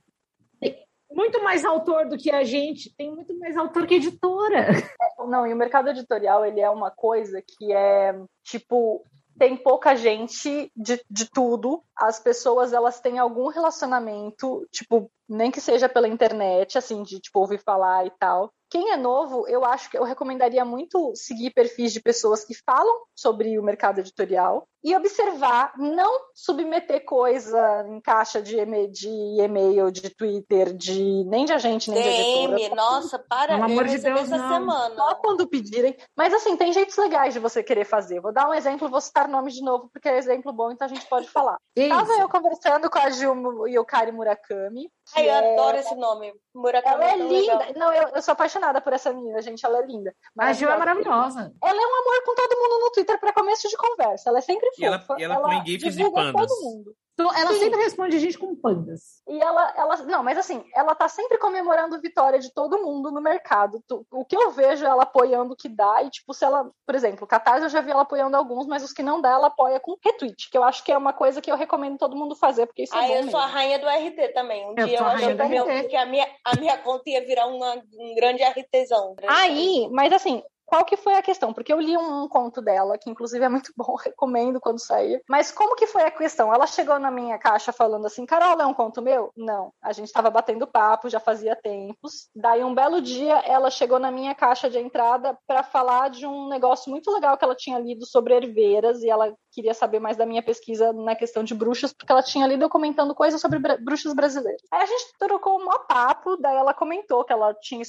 Tem 0.60 0.76
muito 1.10 1.42
mais 1.42 1.64
autor 1.64 2.08
do 2.08 2.16
que 2.16 2.30
a 2.30 2.44
gente, 2.44 2.94
tem 2.96 3.12
muito 3.12 3.36
mais 3.36 3.56
autor 3.56 3.84
que 3.84 3.96
editora. 3.96 4.60
É, 4.60 4.72
não, 5.26 5.44
e 5.44 5.52
o 5.52 5.56
mercado 5.56 5.90
editorial, 5.90 6.46
ele 6.46 6.60
é 6.60 6.70
uma 6.70 6.90
coisa 6.92 7.42
que 7.42 7.72
é, 7.72 8.14
tipo, 8.44 9.04
tem 9.38 9.56
pouca 9.56 9.94
gente 9.94 10.70
de, 10.76 11.02
de 11.10 11.28
tudo. 11.30 11.82
As 11.96 12.20
pessoas, 12.20 12.72
elas 12.72 13.00
têm 13.00 13.18
algum 13.18 13.48
relacionamento, 13.48 14.66
tipo, 14.70 15.10
nem 15.28 15.50
que 15.50 15.60
seja 15.60 15.88
pela 15.88 16.08
internet, 16.08 16.78
assim, 16.78 17.02
de 17.02 17.20
tipo 17.20 17.40
ouvir 17.40 17.58
falar 17.62 18.06
e 18.06 18.10
tal. 18.18 18.52
Quem 18.70 18.90
é 18.90 18.96
novo, 18.96 19.46
eu 19.48 19.64
acho 19.64 19.90
que 19.90 19.98
eu 19.98 20.04
recomendaria 20.04 20.64
muito 20.64 21.12
seguir 21.14 21.50
perfis 21.50 21.92
de 21.92 22.00
pessoas 22.00 22.44
que 22.44 22.54
falam 22.64 23.02
sobre 23.14 23.58
o 23.58 23.62
mercado 23.62 23.98
editorial 23.98 24.66
e 24.84 24.96
observar, 24.96 25.72
não 25.78 26.20
submeter 26.34 27.04
coisa 27.04 27.86
em 27.88 28.00
caixa 28.00 28.42
de 28.42 28.58
e-mail, 28.58 28.90
de, 28.90 29.08
e-mail, 29.08 29.90
de 29.92 30.10
Twitter, 30.10 30.72
de 30.72 31.24
nem 31.24 31.44
de 31.44 31.52
agente, 31.52 31.90
nem 31.90 32.02
DM, 32.02 32.48
de 32.48 32.62
editora. 32.62 32.74
nossa, 32.74 33.18
para, 33.18 33.54
Pelo 33.54 33.64
amor 33.64 33.86
de 33.86 33.98
Deus, 33.98 34.20
essa 34.22 34.36
não. 34.36 34.48
semana. 34.48 34.94
Só 34.96 35.14
quando 35.16 35.46
pedirem. 35.46 35.96
Mas 36.16 36.34
assim, 36.34 36.56
tem 36.56 36.72
jeitos 36.72 36.96
legais 36.96 37.34
de 37.34 37.40
você 37.40 37.62
querer 37.62 37.84
fazer. 37.84 38.20
Vou 38.20 38.32
dar 38.32 38.48
um 38.48 38.54
exemplo, 38.54 38.88
vou 38.88 39.00
citar 39.00 39.28
nomes 39.28 39.54
de 39.54 39.62
novo, 39.62 39.88
porque 39.92 40.08
é 40.08 40.18
exemplo 40.18 40.52
bom, 40.52 40.72
então 40.72 40.86
a 40.86 40.88
gente 40.88 41.06
pode 41.06 41.28
falar. 41.28 41.58
Estava 41.76 42.12
eu 42.14 42.28
conversando 42.28 42.90
com 42.90 42.98
a 42.98 43.10
Gil 43.10 43.68
Yokari 43.68 44.10
Murakami, 44.10 44.90
Ai, 45.14 45.28
eu 45.28 45.34
é... 45.34 45.52
adoro 45.52 45.76
esse 45.76 45.94
nome. 45.94 46.32
Murakami. 46.54 46.94
Ela 46.94 47.04
é, 47.04 47.12
é 47.12 47.16
linda. 47.16 47.58
Legal. 47.58 47.72
Não, 47.76 47.92
eu, 47.92 48.08
eu, 48.14 48.22
sou 48.22 48.32
apaixonada 48.32 48.80
por 48.80 48.92
essa 48.92 49.12
menina, 49.12 49.40
gente. 49.40 49.64
Ela 49.64 49.78
é 49.78 49.86
linda. 49.86 50.14
A 50.38 50.52
Gil 50.52 50.70
é 50.70 50.76
maravilhosa. 50.76 51.52
Ela 51.62 51.82
é 51.82 51.86
um 51.86 52.00
amor 52.00 52.24
com 52.24 52.34
todo 52.34 52.58
mundo 52.58 52.80
no 52.80 52.90
Twitter 52.90 53.18
para 53.18 53.32
começo 53.32 53.68
de 53.68 53.76
conversa. 53.76 54.28
Ela 54.28 54.38
é 54.38 54.42
sempre 54.42 54.70
fofa. 54.76 54.80
E 54.80 54.84
ela, 54.84 55.06
e 55.18 55.22
ela, 55.22 55.34
ela 55.34 55.48
põe 55.48 55.66
gifs 55.66 55.96
de 55.96 56.10
pandas. 56.10 56.48
Todo 56.48 56.62
mundo. 56.62 56.96
Então, 57.14 57.30
ela 57.34 57.52
Sim. 57.52 57.58
sempre 57.58 57.80
responde 57.82 58.16
a 58.16 58.20
gente 58.20 58.38
com 58.38 58.56
pandas. 58.56 59.22
E 59.28 59.38
ela, 59.38 59.74
ela, 59.76 59.96
não, 60.04 60.22
mas 60.22 60.38
assim, 60.38 60.64
ela 60.74 60.94
tá 60.94 61.08
sempre 61.08 61.36
comemorando 61.36 62.00
vitória 62.00 62.38
de 62.38 62.52
todo 62.52 62.82
mundo 62.82 63.12
no 63.12 63.20
mercado. 63.20 63.82
O 64.10 64.24
que 64.24 64.34
eu 64.34 64.50
vejo 64.50 64.84
é 64.84 64.88
ela 64.88 65.02
apoiando 65.02 65.52
o 65.52 65.56
que 65.56 65.68
dá, 65.68 66.02
e 66.02 66.10
tipo, 66.10 66.32
se 66.32 66.44
ela, 66.44 66.70
por 66.86 66.94
exemplo, 66.94 67.26
Catarse 67.26 67.64
eu 67.64 67.68
já 67.68 67.82
vi 67.82 67.90
ela 67.90 68.02
apoiando 68.02 68.36
alguns, 68.36 68.66
mas 68.66 68.82
os 68.82 68.92
que 68.92 69.02
não 69.02 69.20
dá, 69.20 69.30
ela 69.30 69.48
apoia 69.48 69.78
com 69.78 69.96
retweet, 70.02 70.50
que 70.50 70.56
eu 70.56 70.64
acho 70.64 70.82
que 70.82 70.90
é 70.90 70.96
uma 70.96 71.12
coisa 71.12 71.42
que 71.42 71.50
eu 71.50 71.56
recomendo 71.56 71.98
todo 71.98 72.16
mundo 72.16 72.34
fazer, 72.34 72.66
porque 72.66 72.84
isso 72.84 72.96
é 72.96 72.98
ah, 72.98 73.10
é 73.10 73.20
eu 73.20 73.30
sou 73.30 73.40
a 73.40 73.46
rainha 73.46 73.78
do 73.78 73.86
RT 73.86 74.32
também. 74.32 74.64
Um 74.66 74.74
eu 74.76 74.86
dia 74.86 74.98
eu 74.98 75.06
achei 75.06 75.88
que 75.88 75.96
a 75.96 76.06
minha, 76.06 76.26
a 76.44 76.58
minha 76.58 76.78
conta 76.78 77.10
ia 77.10 77.24
virar 77.24 77.46
uma, 77.46 77.74
um 77.74 78.14
grande 78.14 78.42
RTzão. 78.42 79.14
Aí, 79.28 79.86
mas 79.92 80.12
assim, 80.14 80.42
qual 80.72 80.86
que 80.86 80.96
foi 80.96 81.12
a 81.12 81.22
questão? 81.22 81.52
Porque 81.52 81.70
eu 81.70 81.78
li 81.78 81.94
um, 81.98 82.22
um, 82.22 82.28
conto 82.28 82.62
dela, 82.62 82.96
que 82.96 83.10
inclusive 83.10 83.44
é 83.44 83.48
muito 83.50 83.70
bom, 83.76 83.94
recomendo 83.94 84.58
quando 84.58 84.78
sair. 84.78 85.22
Mas 85.28 85.52
como 85.52 85.76
que 85.76 85.86
foi 85.86 86.00
a 86.00 86.10
questão? 86.10 86.50
Ela 86.50 86.66
chegou 86.66 86.98
na 86.98 87.10
minha 87.10 87.36
caixa 87.36 87.74
falando 87.74 88.06
assim, 88.06 88.24
Carol, 88.24 88.58
é 88.58 88.64
um 88.64 88.72
conto 88.72 89.02
meu? 89.02 89.30
Não. 89.36 89.70
A 89.82 89.92
gente 89.92 90.06
estava 90.06 90.30
batendo 90.30 90.66
papo, 90.66 91.10
já 91.10 91.20
fazia 91.20 91.54
tempos. 91.54 92.30
Daí 92.34 92.64
um 92.64 92.74
belo 92.74 93.02
dia 93.02 93.40
ela 93.40 93.68
chegou 93.70 93.98
na 93.98 94.10
minha 94.10 94.34
caixa 94.34 94.70
de 94.70 94.78
entrada 94.78 95.36
para 95.46 95.62
falar 95.62 96.08
de 96.08 96.26
um 96.26 96.48
negócio 96.48 96.90
muito 96.90 97.10
legal 97.10 97.36
que 97.36 97.44
ela 97.44 97.54
tinha 97.54 97.78
lido 97.78 98.06
sobre 98.06 98.34
herveiras 98.34 99.02
e 99.02 99.10
ela 99.10 99.36
queria 99.52 99.74
saber 99.74 100.00
mais 100.00 100.16
da 100.16 100.26
minha 100.26 100.42
pesquisa 100.42 100.92
na 100.92 101.14
questão 101.14 101.44
de 101.44 101.54
bruxas, 101.54 101.92
porque 101.92 102.10
ela 102.10 102.22
tinha 102.22 102.46
lido 102.46 102.68
comentando 102.68 103.14
coisas 103.14 103.40
sobre 103.40 103.58
bruxas 103.78 104.14
brasileiras. 104.14 104.62
Aí 104.70 104.82
a 104.82 104.86
gente 104.86 105.12
trocou 105.18 105.60
um 105.60 105.68
papo, 105.86 106.36
daí 106.38 106.56
ela 106.56 106.72
comentou 106.72 107.24
que 107.24 107.32
ela 107.32 107.54
tinha 107.54 107.82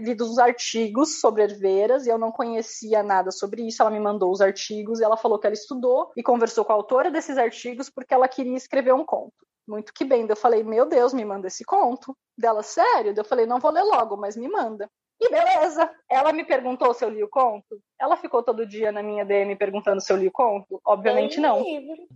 lido 0.00 0.24
os 0.24 0.38
artigos 0.38 1.20
sobre 1.20 1.44
herveiras 1.44 2.06
e 2.06 2.10
eu 2.10 2.18
não 2.18 2.32
conhecia 2.32 3.02
nada 3.02 3.30
sobre 3.30 3.66
isso. 3.66 3.80
Ela 3.80 3.90
me 3.90 4.00
mandou 4.00 4.30
os 4.30 4.40
artigos 4.40 5.00
e 5.00 5.04
ela 5.04 5.16
falou 5.16 5.38
que 5.38 5.46
ela 5.46 5.54
estudou 5.54 6.10
e 6.16 6.22
conversou 6.22 6.64
com 6.64 6.72
a 6.72 6.74
autora 6.74 7.10
desses 7.10 7.38
artigos 7.38 7.88
porque 7.88 8.12
ela 8.12 8.28
queria 8.28 8.56
escrever 8.56 8.92
um 8.92 9.04
conto. 9.04 9.32
Muito 9.66 9.94
que 9.94 10.04
bem. 10.04 10.26
Eu 10.28 10.36
falei, 10.36 10.62
meu 10.62 10.86
Deus, 10.86 11.14
me 11.14 11.24
manda 11.24 11.46
esse 11.46 11.64
conto. 11.64 12.16
Dela, 12.36 12.62
sério? 12.62 13.14
Eu 13.16 13.24
falei, 13.24 13.46
não 13.46 13.60
vou 13.60 13.70
ler 13.70 13.82
logo, 13.82 14.16
mas 14.16 14.36
me 14.36 14.48
manda. 14.48 14.90
E 15.20 15.28
beleza. 15.30 15.90
Ela 16.08 16.32
me 16.32 16.44
perguntou 16.44 16.92
se 16.92 17.04
eu 17.04 17.08
li 17.08 17.22
o 17.22 17.28
conto. 17.28 17.80
Ela 18.00 18.16
ficou 18.16 18.42
todo 18.42 18.66
dia 18.66 18.90
na 18.90 19.02
minha 19.02 19.24
DM 19.24 19.56
perguntando 19.56 20.00
se 20.00 20.12
eu 20.12 20.16
li 20.16 20.28
o 20.28 20.32
conto? 20.32 20.80
Obviamente 20.84 21.40
não. 21.40 21.64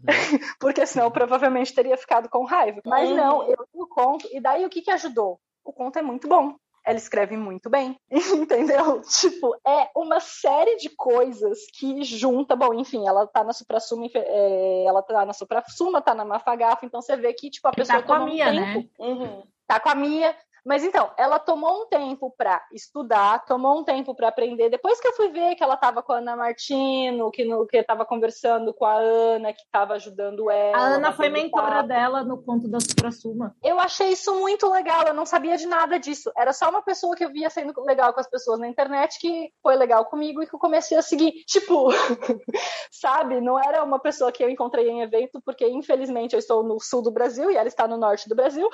Porque 0.61 0.85
senão 0.85 1.07
eu 1.07 1.11
provavelmente 1.11 1.75
teria 1.75 1.97
ficado 1.97 2.29
com 2.29 2.45
raiva. 2.45 2.81
Mas 2.85 3.11
não, 3.11 3.43
eu 3.45 3.67
li 3.75 3.81
o 3.81 3.87
conto. 3.87 4.29
E 4.33 4.41
daí 4.41 4.65
o 4.65 4.69
que, 4.69 4.83
que 4.83 4.91
ajudou? 4.91 5.41
O 5.65 5.73
conto 5.73 5.99
é 5.99 6.03
muito 6.03 6.29
bom 6.29 6.55
ela 6.89 6.97
escreve 6.97 7.37
muito 7.37 7.69
bem, 7.69 8.01
entendeu? 8.11 9.03
Tipo, 9.03 9.55
é 9.67 9.91
uma 9.95 10.21
série 10.21 10.77
de 10.77 10.89
coisas 10.89 11.59
que 11.79 12.03
junta, 12.03 12.57
bom, 12.57 12.73
enfim, 12.73 13.07
ela 13.07 13.27
tá 13.27 13.45
na 13.45 13.53
supra-suma, 13.53 14.09
é, 14.15 14.85
ela 14.87 15.03
tá 15.03 15.27
na 15.27 15.35
supra-suma, 15.35 16.01
tá 16.01 16.15
na 16.15 16.25
mafagafa, 16.25 16.87
então 16.87 17.03
você 17.03 17.15
vê 17.15 17.35
que, 17.35 17.51
tipo, 17.51 17.69
a 17.69 17.73
pessoa 17.73 18.01
tá 18.01 18.07
com 18.07 18.15
a 18.15 18.25
Mia, 18.25 18.49
um 18.49 18.55
né? 18.55 18.89
Uhum. 18.99 19.43
Tá 19.67 19.79
com 19.79 19.91
a 19.91 19.95
Mia, 19.95 20.35
mas 20.69 20.85
então, 20.85 21.11
ela 21.17 21.39
tomou 21.39 21.85
um 21.85 21.87
tempo 21.87 22.31
para 22.37 22.63
estudar, 22.75 23.43
tomou 23.47 23.81
um 23.81 23.85
tempo 23.85 24.15
para 24.15 24.29
aprender. 24.29 24.69
Depois 24.69 25.01
que 25.01 25.09
eu 25.09 25.15
fui 25.15 25.31
ver 25.31 25.55
que 25.55 25.65
ela 25.65 25.77
estava 25.77 26.03
com 26.03 26.13
a 26.13 26.19
Ana 26.19 26.37
Martino, 26.37 27.31
que 27.31 27.43
no, 27.43 27.67
que 27.67 27.79
estava 27.79 28.05
conversando 28.05 28.75
com 28.75 28.85
a 28.85 28.93
Ana, 28.93 29.55
que 29.55 29.63
estava 29.63 29.95
ajudando 29.95 30.51
ela. 30.51 30.77
A 30.77 30.81
Ana 30.81 31.13
foi 31.13 31.31
mentora 31.31 31.83
dela 31.83 32.23
no 32.23 32.37
ponto 32.37 32.69
da 32.69 32.81
Supra 32.81 33.11
Suma. 33.11 33.57
Eu 33.65 33.81
achei 33.81 34.09
isso 34.09 34.39
muito 34.39 34.71
legal, 34.71 35.05
eu 35.07 35.15
não 35.15 35.25
sabia 35.25 35.57
de 35.57 35.67
nada 35.67 35.99
disso. 35.99 36.31
Era 36.37 36.53
só 36.53 36.69
uma 36.69 36.83
pessoa 36.83 37.17
que 37.17 37.25
eu 37.25 37.33
via 37.33 37.49
sendo 37.49 37.73
legal 37.85 38.13
com 38.13 38.21
as 38.21 38.29
pessoas 38.29 38.61
na 38.61 38.69
internet 38.69 39.19
que 39.19 39.51
foi 39.63 39.75
legal 39.75 40.05
comigo 40.05 40.43
e 40.43 40.47
que 40.47 40.55
eu 40.55 40.61
comecei 40.61 40.99
a 40.99 41.03
seguir. 41.03 41.33
Tipo, 41.47 41.89
sabe? 42.93 43.41
Não 43.41 43.59
era 43.59 43.83
uma 43.83 43.99
pessoa 43.99 44.31
que 44.31 44.45
eu 44.45 44.51
encontrei 44.51 44.87
em 44.91 45.01
evento, 45.01 45.41
porque 45.47 45.67
infelizmente 45.67 46.35
eu 46.35 46.39
estou 46.39 46.63
no 46.63 46.79
sul 46.79 47.01
do 47.01 47.11
Brasil 47.11 47.51
e 47.51 47.57
ela 47.57 47.69
está 47.69 47.89
no 47.89 47.97
norte 47.97 48.29
do 48.29 48.37
Brasil. 48.37 48.69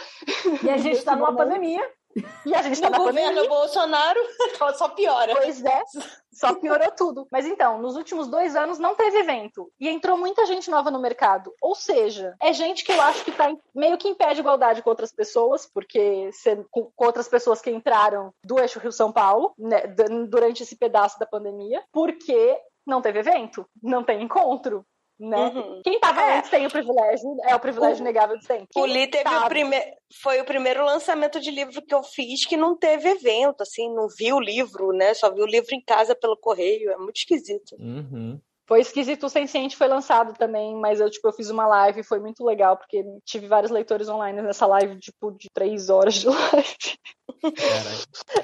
E 0.61 0.69
a 0.69 0.77
gente 0.77 0.97
está 0.99 1.15
numa 1.15 1.37
pandemia. 1.37 1.84
E 2.47 2.55
a 2.55 2.63
gente 2.63 2.81
tá 2.81 2.91
no 2.91 2.99
governo 2.99 3.29
pandemia. 3.29 3.49
Bolsonaro 3.49 4.21
só 4.79 4.89
piora. 4.91 5.35
Pois 5.35 5.65
é, 5.65 5.83
só 6.33 6.55
piorou 6.55 6.91
tudo. 6.93 7.27
Mas 7.31 7.47
então, 7.47 7.81
nos 7.81 7.97
últimos 7.97 8.29
dois 8.29 8.55
anos 8.55 8.79
não 8.79 8.95
teve 8.95 9.19
evento. 9.19 9.71
E 9.81 9.89
entrou 9.89 10.17
muita 10.17 10.47
gente 10.47 10.71
nova 10.71 10.91
no 10.91 11.01
mercado. 11.01 11.53
Ou 11.61 11.75
seja, 11.75 12.35
é 12.41 12.53
gente 12.53 12.85
que 12.85 12.93
eu 12.93 13.01
acho 13.01 13.25
que 13.25 13.33
tá 13.33 13.53
meio 13.75 13.99
que 13.99 14.09
em 14.09 14.15
pé 14.15 14.33
de 14.35 14.41
igualdade 14.41 14.83
com 14.83 14.91
outras 14.91 15.13
pessoas, 15.13 15.69
porque 15.73 16.31
com 16.71 16.91
outras 16.97 17.29
pessoas 17.29 17.61
que 17.61 17.71
entraram 17.71 18.33
do 18.45 18.61
eixo 18.61 18.79
Rio-São 18.79 19.13
Paulo, 19.13 19.55
né, 19.59 19.87
durante 20.29 20.63
esse 20.63 20.77
pedaço 20.77 21.19
da 21.19 21.27
pandemia, 21.27 21.83
porque 21.93 22.57
não 22.87 23.01
teve 23.01 23.21
evento, 23.21 23.67
não 23.83 24.05
tem 24.05 24.23
encontro, 24.23 24.85
né? 25.19 25.37
Uhum. 25.37 25.81
Quem 25.83 25.95
estava 25.95 26.23
é. 26.23 26.39
antes 26.39 26.51
tem 26.51 26.67
o 26.67 26.71
privilégio, 26.71 27.37
é 27.45 27.55
o 27.55 27.61
privilégio 27.61 28.03
o, 28.03 28.05
negável 28.05 28.37
de 28.37 28.45
sempre. 28.45 28.69
o 28.77 28.87
Li 28.87 29.07
teve 29.07 29.29
o 29.29 29.49
primeiro, 29.49 29.87
foi 30.23 30.41
o 30.41 30.45
primeiro 30.45 30.85
lançamento 30.85 31.41
de 31.41 31.51
livro 31.51 31.81
que 31.83 31.95
eu 31.95 32.03
fiz 32.03 32.45
que 32.47 32.57
não 32.57 32.77
teve 32.77 33.09
evento, 33.09 33.63
assim, 33.63 33.93
não 33.95 34.09
vi 34.19 34.33
o 34.33 34.41
livro, 34.41 34.93
né? 34.93 35.15
Só 35.15 35.33
vi 35.33 35.41
o 35.41 35.47
livro 35.47 35.75
em 35.75 35.83
casa 35.83 36.15
pelo 36.15 36.37
correio, 36.37 36.91
é 36.91 36.97
muito 36.97 37.17
esquisito. 37.17 37.77
Uhum. 37.79 38.41
Foi 38.67 38.81
esquisito 38.81 39.27
o 39.27 39.29
Senciente 39.29 39.77
foi 39.77 39.89
lançado 39.89 40.33
também, 40.35 40.75
mas 40.77 41.01
eu 41.01 41.11
tipo 41.11 41.29
eu 41.29 41.33
fiz 41.33 41.51
uma 41.51 41.67
live, 41.67 42.03
foi 42.03 42.19
muito 42.19 42.45
legal 42.45 42.77
porque 42.77 43.05
tive 43.25 43.47
vários 43.47 43.71
leitores 43.71 44.09
online 44.09 44.41
nessa 44.43 44.67
live 44.67 44.99
tipo 44.99 45.33
de 45.33 45.49
três 45.53 45.91
horas 45.91 46.15
de 46.15 46.27
live. 46.29 46.99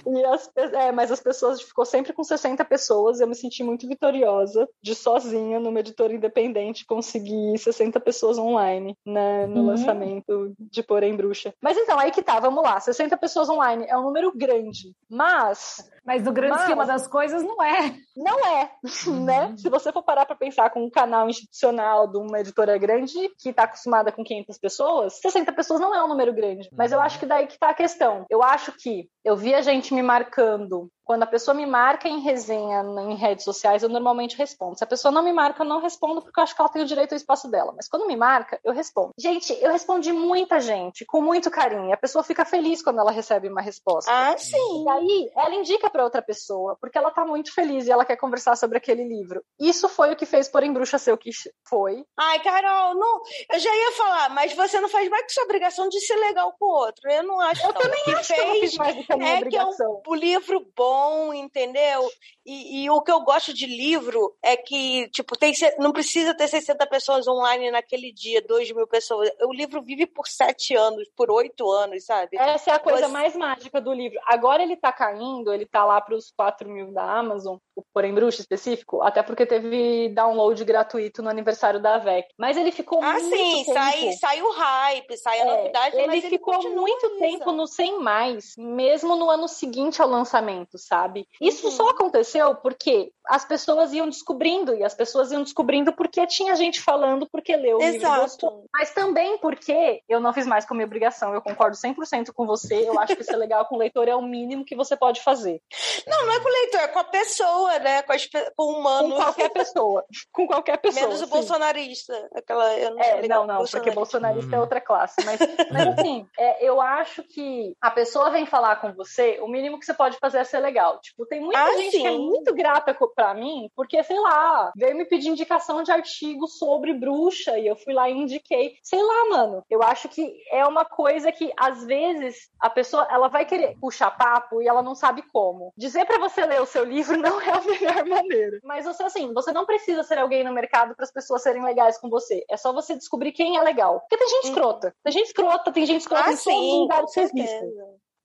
e 0.07 0.25
as, 0.25 0.51
é, 0.57 0.93
mas 0.93 1.11
as 1.11 1.21
pessoas 1.21 1.61
ficou 1.63 1.85
sempre 1.85 2.13
com 2.13 2.23
60 2.23 2.65
pessoas. 2.65 3.21
Eu 3.21 3.29
me 3.29 3.35
senti 3.35 3.63
muito 3.63 3.89
vitoriosa 3.89 4.69
de 4.83 4.95
sozinha 4.95 5.59
numa 5.59 5.81
editora 5.81 6.13
independente 6.13 6.87
conseguir 6.87 7.59
60 7.59 7.99
pessoas 8.01 8.39
online 8.39 8.97
né, 9.05 9.47
no 9.47 9.61
uhum. 9.61 9.67
lançamento 9.67 10.55
de 10.59 10.83
Porém 10.83 11.17
Bruxa. 11.17 11.55
Mas 11.63 11.77
então, 11.77 11.99
aí 11.99 12.11
que 12.11 12.23
tá, 12.23 12.39
vamos 12.41 12.63
lá. 12.63 12.79
60 12.79 13.17
pessoas 13.17 13.49
online 13.49 13.87
é 13.89 13.97
um 13.97 14.03
número 14.03 14.33
grande, 14.37 14.95
mas 15.09 15.89
mas 16.05 16.25
no 16.25 16.33
grande 16.33 16.59
esquema 16.59 16.87
das 16.87 17.07
coisas, 17.07 17.43
não 17.43 17.63
é. 17.63 17.95
Não 18.17 18.47
é, 18.47 18.71
uhum. 19.07 19.25
né? 19.25 19.55
Se 19.57 19.69
você 19.69 19.93
for 19.93 20.03
parar 20.11 20.27
para 20.27 20.35
pensar 20.35 20.71
com 20.71 20.85
um 20.85 20.91
canal 20.91 21.29
institucional 21.31 22.09
de 22.09 22.19
uma 22.19 22.41
editora 22.41 22.77
grande, 22.77 23.15
que 23.39 23.51
está 23.51 23.63
acostumada 23.63 24.11
com 24.11 24.25
500 24.25 24.59
pessoas, 24.59 25.21
60 25.21 25.53
pessoas 25.53 25.79
não 25.79 25.95
é 25.95 26.03
um 26.03 26.09
número 26.09 26.35
grande. 26.35 26.69
Mas 26.77 26.91
eu 26.91 26.99
uhum. 26.99 27.05
acho 27.05 27.21
que 27.21 27.27
daí 27.27 27.47
que 27.47 27.57
tá 27.57 27.71
a 27.71 27.75
questão. 27.75 28.27
Eu 28.29 28.43
acho 28.43 28.73
que 28.73 29.09
eu 29.25 29.37
vi 29.37 29.55
a 29.55 29.63
gente 29.63 29.95
me 29.95 30.03
marcando 30.03 30.91
quando 31.11 31.25
a 31.25 31.27
pessoa 31.27 31.57
me 31.57 31.67
marca 31.67 32.09
em 32.09 32.21
resenha 32.21 32.83
em 32.83 33.17
redes 33.17 33.45
sociais, 33.45 33.83
eu 33.83 33.89
normalmente 33.89 34.37
respondo. 34.37 34.79
Se 34.79 34.85
a 34.85 34.87
pessoa 34.87 35.11
não 35.11 35.25
me 35.25 35.33
marca, 35.33 35.65
eu 35.65 35.67
não 35.67 35.81
respondo 35.81 36.23
porque 36.23 36.39
eu 36.39 36.45
acho 36.45 36.55
que 36.55 36.63
ela 36.63 36.69
tem 36.71 36.83
o 36.83 36.87
direito 36.87 37.11
ao 37.11 37.17
espaço 37.17 37.51
dela. 37.51 37.73
Mas 37.75 37.89
quando 37.89 38.07
me 38.07 38.15
marca, 38.15 38.61
eu 38.63 38.73
respondo. 38.73 39.11
Gente, 39.19 39.53
eu 39.61 39.73
respondi 39.73 40.13
muita 40.13 40.61
gente, 40.61 41.05
com 41.05 41.21
muito 41.21 41.51
carinho. 41.51 41.93
A 41.93 41.97
pessoa 41.97 42.23
fica 42.23 42.45
feliz 42.45 42.81
quando 42.81 43.01
ela 43.01 43.11
recebe 43.11 43.49
uma 43.49 43.61
resposta. 43.61 44.09
Ah, 44.09 44.39
sim. 44.39 44.85
E 44.85 44.89
aí, 44.89 45.33
ela 45.37 45.53
indica 45.57 45.91
para 45.91 46.05
outra 46.05 46.23
pessoa, 46.23 46.77
porque 46.81 46.97
ela 46.97 47.11
tá 47.11 47.25
muito 47.25 47.53
feliz 47.53 47.89
e 47.89 47.91
ela 47.91 48.05
quer 48.05 48.15
conversar 48.15 48.55
sobre 48.55 48.79
aquele 48.79 49.03
livro. 49.03 49.43
Isso 49.59 49.89
foi 49.89 50.13
o 50.13 50.17
que 50.17 50.25
fez 50.25 50.49
por 50.49 50.63
em 50.63 50.73
Bruxa 50.73 50.97
ser 50.97 51.11
o 51.11 51.19
que 51.19 51.31
foi. 51.69 52.05
Ai, 52.17 52.39
Carol, 52.39 52.95
não, 52.95 53.21
eu 53.53 53.59
já 53.59 53.75
ia 53.75 53.93
falar, 53.97 54.31
mas 54.31 54.55
você 54.55 54.79
não 54.79 54.89
faz 54.89 55.09
mais 55.09 55.27
que 55.27 55.33
sua 55.33 55.43
obrigação 55.43 55.89
de 55.89 55.99
ser 56.03 56.15
legal 56.15 56.55
com 56.57 56.67
o 56.67 56.85
outro. 56.85 57.11
Eu 57.11 57.25
não 57.25 57.41
acho 57.41 57.67
Eu 57.67 57.73
também 57.73 58.15
acho 58.15 58.33
que 58.33 58.41
eu 58.41 58.47
não 58.47 58.61
fiz 58.61 58.77
mais 58.77 58.95
do 58.95 59.03
que 59.03 59.13
a 59.13 59.17
minha 59.17 59.35
é 59.35 59.37
obrigação. 59.39 60.01
que 60.05 60.09
é 60.09 60.13
um 60.13 60.15
livro 60.15 60.65
bom, 60.77 61.00
entendeu? 61.35 62.09
E, 62.45 62.85
e, 62.85 62.91
o 62.91 63.01
que 63.03 63.11
eu 63.11 63.21
gosto 63.21 63.53
de 63.53 63.67
livro 63.67 64.35
é 64.43 64.57
que, 64.57 65.09
tipo, 65.11 65.37
tem, 65.37 65.53
não 65.79 65.93
precisa 65.93 66.35
ter 66.35 66.49
60 66.49 66.87
pessoas 66.87 67.29
online 67.29 67.71
naquele 67.71 68.13
dia, 68.13 68.43
2 68.47 68.73
mil 68.73 68.87
pessoas. 68.87 69.31
O 69.43 69.53
livro 69.53 69.83
vive 69.83 70.07
por 70.07 70.27
7 70.27 70.75
anos, 70.75 71.09
por 71.17 71.31
8 71.31 71.71
anos, 71.71 72.05
sabe? 72.05 72.37
Essa 72.39 72.73
é 72.73 72.75
a 72.75 72.79
coisa 72.79 73.07
Você... 73.07 73.13
mais 73.13 73.37
mágica 73.37 73.81
do 73.81 73.93
livro. 73.93 74.19
Agora 74.27 74.63
ele 74.63 74.77
tá 74.77 74.93
caindo, 74.93 75.53
ele 75.53 75.67
tá 75.67 75.85
lá 75.85 76.01
pros 76.01 76.33
4 76.37 76.69
mil 76.69 76.93
da 76.93 77.05
Amazon, 77.05 77.59
o 77.81 77.85
Porém 77.93 78.15
Bruxa 78.15 78.41
específico, 78.41 79.03
até 79.03 79.23
porque 79.23 79.47
teve 79.47 80.11
download 80.11 80.63
gratuito 80.65 81.23
no 81.23 81.31
aniversário 81.31 81.81
da 81.81 81.97
AVEC. 81.97 82.29
Mas 82.39 82.57
ele 82.57 82.71
ficou 82.71 83.03
ah, 83.03 83.13
muito 83.13 83.37
sim, 83.37 83.65
tempo... 83.65 83.73
sai, 83.73 84.13
sai 84.13 84.43
o 84.43 84.51
hype, 84.51 85.17
sai 85.17 85.41
a 85.41 85.43
é, 85.43 85.57
novidade, 85.57 85.97
ele 85.97 86.07
mas 86.07 86.25
ficou 86.25 86.55
ele 86.55 86.69
muito 86.71 87.19
tempo 87.19 87.53
no 87.53 87.67
100 87.67 88.01
mais, 88.01 88.55
mesmo 88.57 89.17
no 89.17 89.31
ano 89.31 89.49
seguinte 89.49 90.01
ao 90.01 90.09
lançamento, 90.09 90.79
sabe? 90.79 91.27
Isso 91.41 91.67
uhum. 91.67 91.73
só 91.73 91.89
aconteceu 91.91 92.55
porque 92.57 93.13
as 93.31 93.45
pessoas 93.45 93.93
iam 93.93 94.09
descobrindo, 94.09 94.75
e 94.75 94.83
as 94.83 94.93
pessoas 94.93 95.31
iam 95.31 95.45
descobrindo 95.45 95.93
porque 95.93 96.27
tinha 96.27 96.57
gente 96.57 96.81
falando, 96.81 97.29
porque 97.31 97.57
leu 97.57 97.79
o 97.79 97.83
Exato. 97.83 98.47
livro 98.47 98.65
Mas 98.73 98.93
também 98.93 99.39
porque 99.39 100.03
eu 100.09 100.19
não 100.19 100.33
fiz 100.33 100.47
mais 100.47 100.67
com 100.67 100.75
a 100.75 100.77
minha 100.77 100.87
obrigação, 100.87 101.33
eu 101.33 101.41
concordo 101.41 101.77
100% 101.77 102.33
com 102.33 102.45
você, 102.45 102.89
eu 102.89 102.99
acho 102.99 103.15
que 103.15 103.23
ser 103.23 103.37
legal 103.37 103.65
com 103.67 103.77
o 103.77 103.79
leitor 103.79 104.09
é 104.09 104.17
o 104.17 104.21
mínimo 104.21 104.65
que 104.65 104.75
você 104.75 104.97
pode 104.97 105.23
fazer. 105.23 105.63
Não, 106.09 106.27
não 106.27 106.33
é 106.33 106.41
com 106.41 106.49
o 106.49 106.53
leitor, 106.53 106.81
é 106.81 106.89
com 106.89 106.99
a 106.99 107.05
pessoa, 107.05 107.79
né? 107.79 108.03
Com, 108.03 108.13
as, 108.13 108.27
com 108.27 108.65
o 108.65 108.79
humano. 108.79 109.11
Com 109.11 109.23
qualquer 109.23 109.51
pessoa. 109.51 110.05
Com 110.33 110.47
qualquer 110.49 110.77
pessoa. 110.79 111.07
Menos 111.07 111.23
o 111.23 111.27
sim. 111.27 111.31
bolsonarista. 111.31 112.29
Aquela, 112.35 112.77
eu 112.79 112.91
não 112.91 113.01
é, 113.01 113.29
não, 113.29 113.47
não, 113.47 113.65
porque 113.65 113.93
bolsonarista 113.93 114.57
é 114.57 114.61
outra 114.61 114.81
classe. 114.81 115.15
Mas, 115.25 115.39
mas 115.71 115.99
assim, 115.99 116.27
é, 116.37 116.65
eu 116.67 116.81
acho 116.81 117.23
que 117.23 117.77
a 117.81 117.93
pessoa 117.93 118.31
vem 118.31 118.45
falar 118.45 118.77
com 118.77 118.93
você, 118.93 119.39
o 119.41 119.47
mínimo 119.47 119.79
que 119.79 119.87
você 119.87 119.95
pode 119.95 120.19
fazer 120.19 120.39
é 120.39 120.45
ser 120.45 120.59
legal. 120.59 120.99
Tipo, 121.01 121.25
tem 121.27 121.41
muita 121.41 121.63
ah, 121.63 121.77
gente 121.77 121.93
sim. 121.93 122.01
que 122.01 122.07
é 122.07 122.11
muito 122.11 122.53
grata 122.55 122.93
para 123.21 123.35
mim, 123.35 123.71
porque, 123.77 124.03
sei 124.03 124.19
lá, 124.19 124.73
veio 124.75 124.97
me 124.97 125.05
pedir 125.05 125.29
indicação 125.29 125.83
de 125.83 125.93
artigo 125.93 126.47
sobre 126.47 126.95
bruxa 126.95 127.59
e 127.59 127.67
eu 127.67 127.77
fui 127.77 127.93
lá 127.93 128.09
e 128.09 128.15
indiquei. 128.15 128.77
Sei 128.83 129.03
lá, 129.03 129.29
mano. 129.29 129.63
Eu 129.69 129.83
acho 129.83 130.09
que 130.09 130.43
é 130.51 130.65
uma 130.65 130.87
coisa 130.87 131.31
que, 131.31 131.53
às 131.55 131.85
vezes, 131.85 132.49
a 132.59 132.71
pessoa 132.71 133.07
ela 133.11 133.29
vai 133.29 133.45
querer 133.45 133.77
puxar 133.79 134.11
papo 134.11 134.63
e 134.63 134.67
ela 134.67 134.83
não 134.83 134.95
sabe 134.95 135.23
como. 135.31 135.71
Dizer 135.77 136.07
para 136.07 136.19
você 136.19 136.47
ler 136.47 136.63
o 136.63 136.67
seu 136.67 136.83
livro 136.83 137.15
não 137.21 137.39
é 137.43 137.51
a 137.51 137.61
melhor 137.61 138.07
maneira. 138.07 138.59
Mas 138.65 138.87
você, 138.87 139.03
assim, 139.03 139.35
você 139.35 139.53
não 139.53 139.67
precisa 139.67 140.03
ser 140.03 140.17
alguém 140.17 140.43
no 140.43 140.55
mercado 140.55 140.97
para 140.97 141.05
as 141.05 141.13
pessoas 141.13 141.43
serem 141.43 141.63
legais 141.63 141.99
com 141.99 142.09
você. 142.09 142.43
É 142.49 142.57
só 142.57 142.73
você 142.73 142.97
descobrir 142.97 143.33
quem 143.33 143.59
é 143.59 143.63
legal. 143.63 144.01
Porque 144.01 144.17
tem 144.17 144.29
gente 144.29 144.45
uhum. 144.45 144.51
escrota. 144.51 144.95
Tem 145.05 145.13
gente 145.13 145.27
escrota, 145.27 145.73
tem 145.73 145.85
gente 145.85 146.01
escrota 146.01 146.31
ah, 146.31 146.33
em 146.33 146.37
sim, 146.37 146.51
todos 146.51 146.67
os 146.67 146.79
lugares 146.79 147.07
que 147.13 147.13
vocês 147.13 147.33
vistem. 147.35 147.71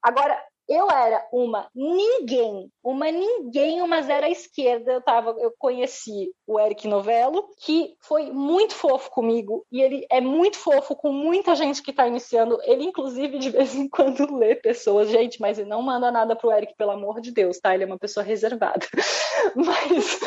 Agora, 0.02 0.42
eu 0.68 0.90
era 0.90 1.26
uma 1.32 1.70
ninguém, 1.74 2.72
uma 2.84 3.12
ninguém, 3.12 3.82
uma 3.82 4.02
zero 4.02 4.26
à 4.26 4.30
esquerda. 4.30 4.94
Eu 4.94 5.02
tava, 5.02 5.36
eu 5.40 5.54
conheci 5.58 6.32
o 6.48 6.60
Eric 6.60 6.88
Novello, 6.88 7.48
que 7.60 7.96
foi 8.02 8.32
muito 8.32 8.74
fofo 8.74 9.10
comigo 9.12 9.66
e 9.72 9.82
ele 9.82 10.06
é 10.10 10.20
muito 10.20 10.58
fofo 10.58 10.96
com 10.96 11.12
muita 11.12 11.56
gente 11.56 11.82
que 11.82 11.94
tá 11.94 12.08
iniciando. 12.08 12.60
Ele 12.64 12.84
inclusive 12.84 13.38
de 13.38 13.50
vez 13.50 13.76
em 13.76 13.88
quando 13.88 14.26
lê 14.36 14.56
pessoas, 14.56 15.10
gente, 15.10 15.40
mas 15.40 15.60
ele 15.60 15.70
não 15.70 15.82
manda 15.82 16.12
nada 16.12 16.36
pro 16.36 16.52
Eric, 16.52 16.76
pelo 16.76 16.92
amor 16.92 17.22
de 17.22 17.32
Deus, 17.32 17.60
tá? 17.60 17.74
Ele 17.74 17.84
é 17.84 17.88
uma 17.88 18.00
pessoa 18.00 18.24
reservada. 18.24 18.86
Mas 19.56 20.20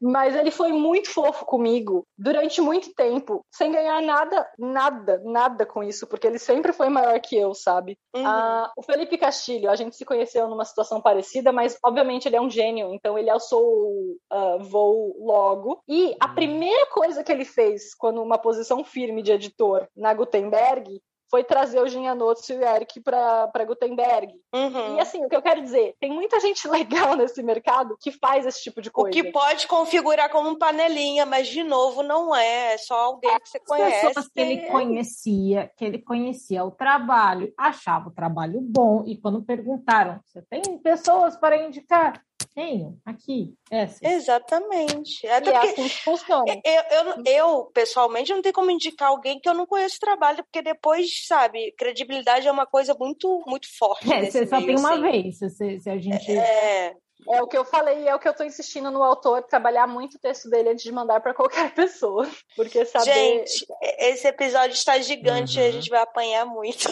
mas 0.00 0.34
ele 0.34 0.50
foi 0.50 0.72
muito 0.72 1.10
fofo 1.10 1.44
comigo 1.44 2.06
durante 2.16 2.60
muito 2.60 2.92
tempo, 2.94 3.44
sem 3.50 3.70
ganhar 3.72 4.00
nada, 4.02 4.48
nada, 4.58 5.20
nada 5.24 5.66
com 5.66 5.82
isso, 5.82 6.06
porque 6.06 6.26
ele 6.26 6.38
sempre 6.38 6.72
foi 6.72 6.88
maior 6.88 7.18
que 7.20 7.36
eu, 7.36 7.54
sabe? 7.54 7.98
Uhum. 8.14 8.26
Ah, 8.26 8.72
o 8.76 8.82
Felipe 8.82 9.18
Castilho, 9.18 9.70
a 9.70 9.76
gente 9.76 9.96
se 9.96 10.04
conheceu 10.04 10.48
numa 10.48 10.64
situação 10.64 11.00
parecida, 11.00 11.52
mas 11.52 11.78
obviamente 11.84 12.26
ele 12.26 12.36
é 12.36 12.40
um 12.40 12.50
gênio, 12.50 12.92
então 12.94 13.18
ele 13.18 13.30
alçou 13.30 13.62
o 13.64 14.16
uh, 14.32 14.58
voo 14.62 15.14
logo. 15.18 15.82
E 15.88 16.14
a 16.20 16.28
primeira 16.28 16.86
coisa 16.86 17.22
que 17.22 17.32
ele 17.32 17.44
fez, 17.44 17.94
quando 17.94 18.22
uma 18.22 18.38
posição 18.38 18.84
firme 18.84 19.22
de 19.22 19.32
editor 19.32 19.86
na 19.96 20.14
Gutenberg, 20.14 21.00
foi 21.34 21.42
trazer 21.42 21.80
o 21.80 21.88
Ginhanotto 21.88 22.52
e 22.52 22.56
o 22.56 22.62
Eric 22.62 23.00
para 23.00 23.64
Gutenberg. 23.66 24.32
Uhum. 24.54 24.96
E 24.96 25.00
assim, 25.00 25.24
o 25.24 25.28
que 25.28 25.34
eu 25.34 25.42
quero 25.42 25.60
dizer, 25.60 25.96
tem 25.98 26.12
muita 26.12 26.38
gente 26.38 26.62
legal 26.70 27.16
nesse 27.16 27.42
mercado 27.42 27.96
que 28.00 28.12
faz 28.12 28.46
esse 28.46 28.62
tipo 28.62 28.80
de 28.80 28.88
coisa. 28.88 29.10
O 29.10 29.12
que 29.20 29.32
pode 29.32 29.66
configurar 29.66 30.30
como 30.30 30.56
panelinha, 30.56 31.26
mas 31.26 31.48
de 31.48 31.64
novo 31.64 32.04
não 32.04 32.32
é, 32.32 32.74
é 32.74 32.78
só 32.78 32.94
alguém 32.94 33.36
que 33.40 33.48
você 33.48 33.58
conhece. 33.58 34.06
Pessoas 34.06 34.28
que 34.28 34.40
ele 34.40 34.58
conhecia, 34.68 35.72
que 35.76 35.84
ele 35.84 35.98
conhecia 35.98 36.64
o 36.64 36.70
trabalho, 36.70 37.52
achava 37.58 38.10
o 38.10 38.14
trabalho 38.14 38.60
bom 38.60 39.02
e 39.04 39.16
quando 39.16 39.42
perguntaram, 39.42 40.20
você 40.24 40.40
tem 40.42 40.62
pessoas 40.78 41.36
para 41.36 41.56
indicar? 41.56 42.22
Tenho, 42.54 42.96
aqui, 43.04 43.52
essa. 43.68 43.98
Exatamente. 44.06 45.26
Até 45.26 45.50
e 45.50 45.52
é 45.52 45.58
assim 45.58 45.88
funciona. 45.88 46.44
Eu, 46.64 46.82
eu, 46.90 47.22
eu, 47.26 47.70
pessoalmente, 47.74 48.32
não 48.32 48.40
tenho 48.40 48.54
como 48.54 48.70
indicar 48.70 49.08
alguém 49.08 49.40
que 49.40 49.48
eu 49.48 49.54
não 49.54 49.66
conheço 49.66 49.96
o 49.96 50.00
trabalho, 50.00 50.44
porque 50.44 50.62
depois, 50.62 51.26
sabe, 51.26 51.72
credibilidade 51.76 52.46
é 52.46 52.52
uma 52.52 52.66
coisa 52.66 52.94
muito, 52.98 53.42
muito 53.46 53.66
forte. 53.76 54.12
É, 54.12 54.30
você 54.30 54.46
só 54.46 54.56
meio, 54.56 54.68
tem 54.68 54.78
uma 54.78 54.92
assim. 54.92 55.02
vez, 55.02 55.38
se, 55.38 55.80
se 55.80 55.90
a 55.90 55.98
gente. 55.98 56.30
É. 56.30 56.94
É 57.28 57.42
o 57.42 57.46
que 57.46 57.56
eu 57.56 57.64
falei, 57.64 58.06
é 58.06 58.14
o 58.14 58.18
que 58.18 58.28
eu 58.28 58.32
estou 58.32 58.46
insistindo 58.46 58.90
no 58.90 59.02
autor, 59.02 59.42
trabalhar 59.42 59.86
muito 59.86 60.16
o 60.16 60.20
texto 60.20 60.48
dele 60.48 60.70
antes 60.70 60.84
de 60.84 60.92
mandar 60.92 61.20
para 61.20 61.34
qualquer 61.34 61.72
pessoa. 61.74 62.28
Porque 62.56 62.84
saber. 62.84 63.12
Gente, 63.12 63.66
esse 63.98 64.26
episódio 64.26 64.74
está 64.74 64.98
gigante, 64.98 65.58
uhum. 65.58 65.66
a 65.66 65.70
gente 65.70 65.90
vai 65.90 66.00
apanhar 66.00 66.44
muito. 66.44 66.88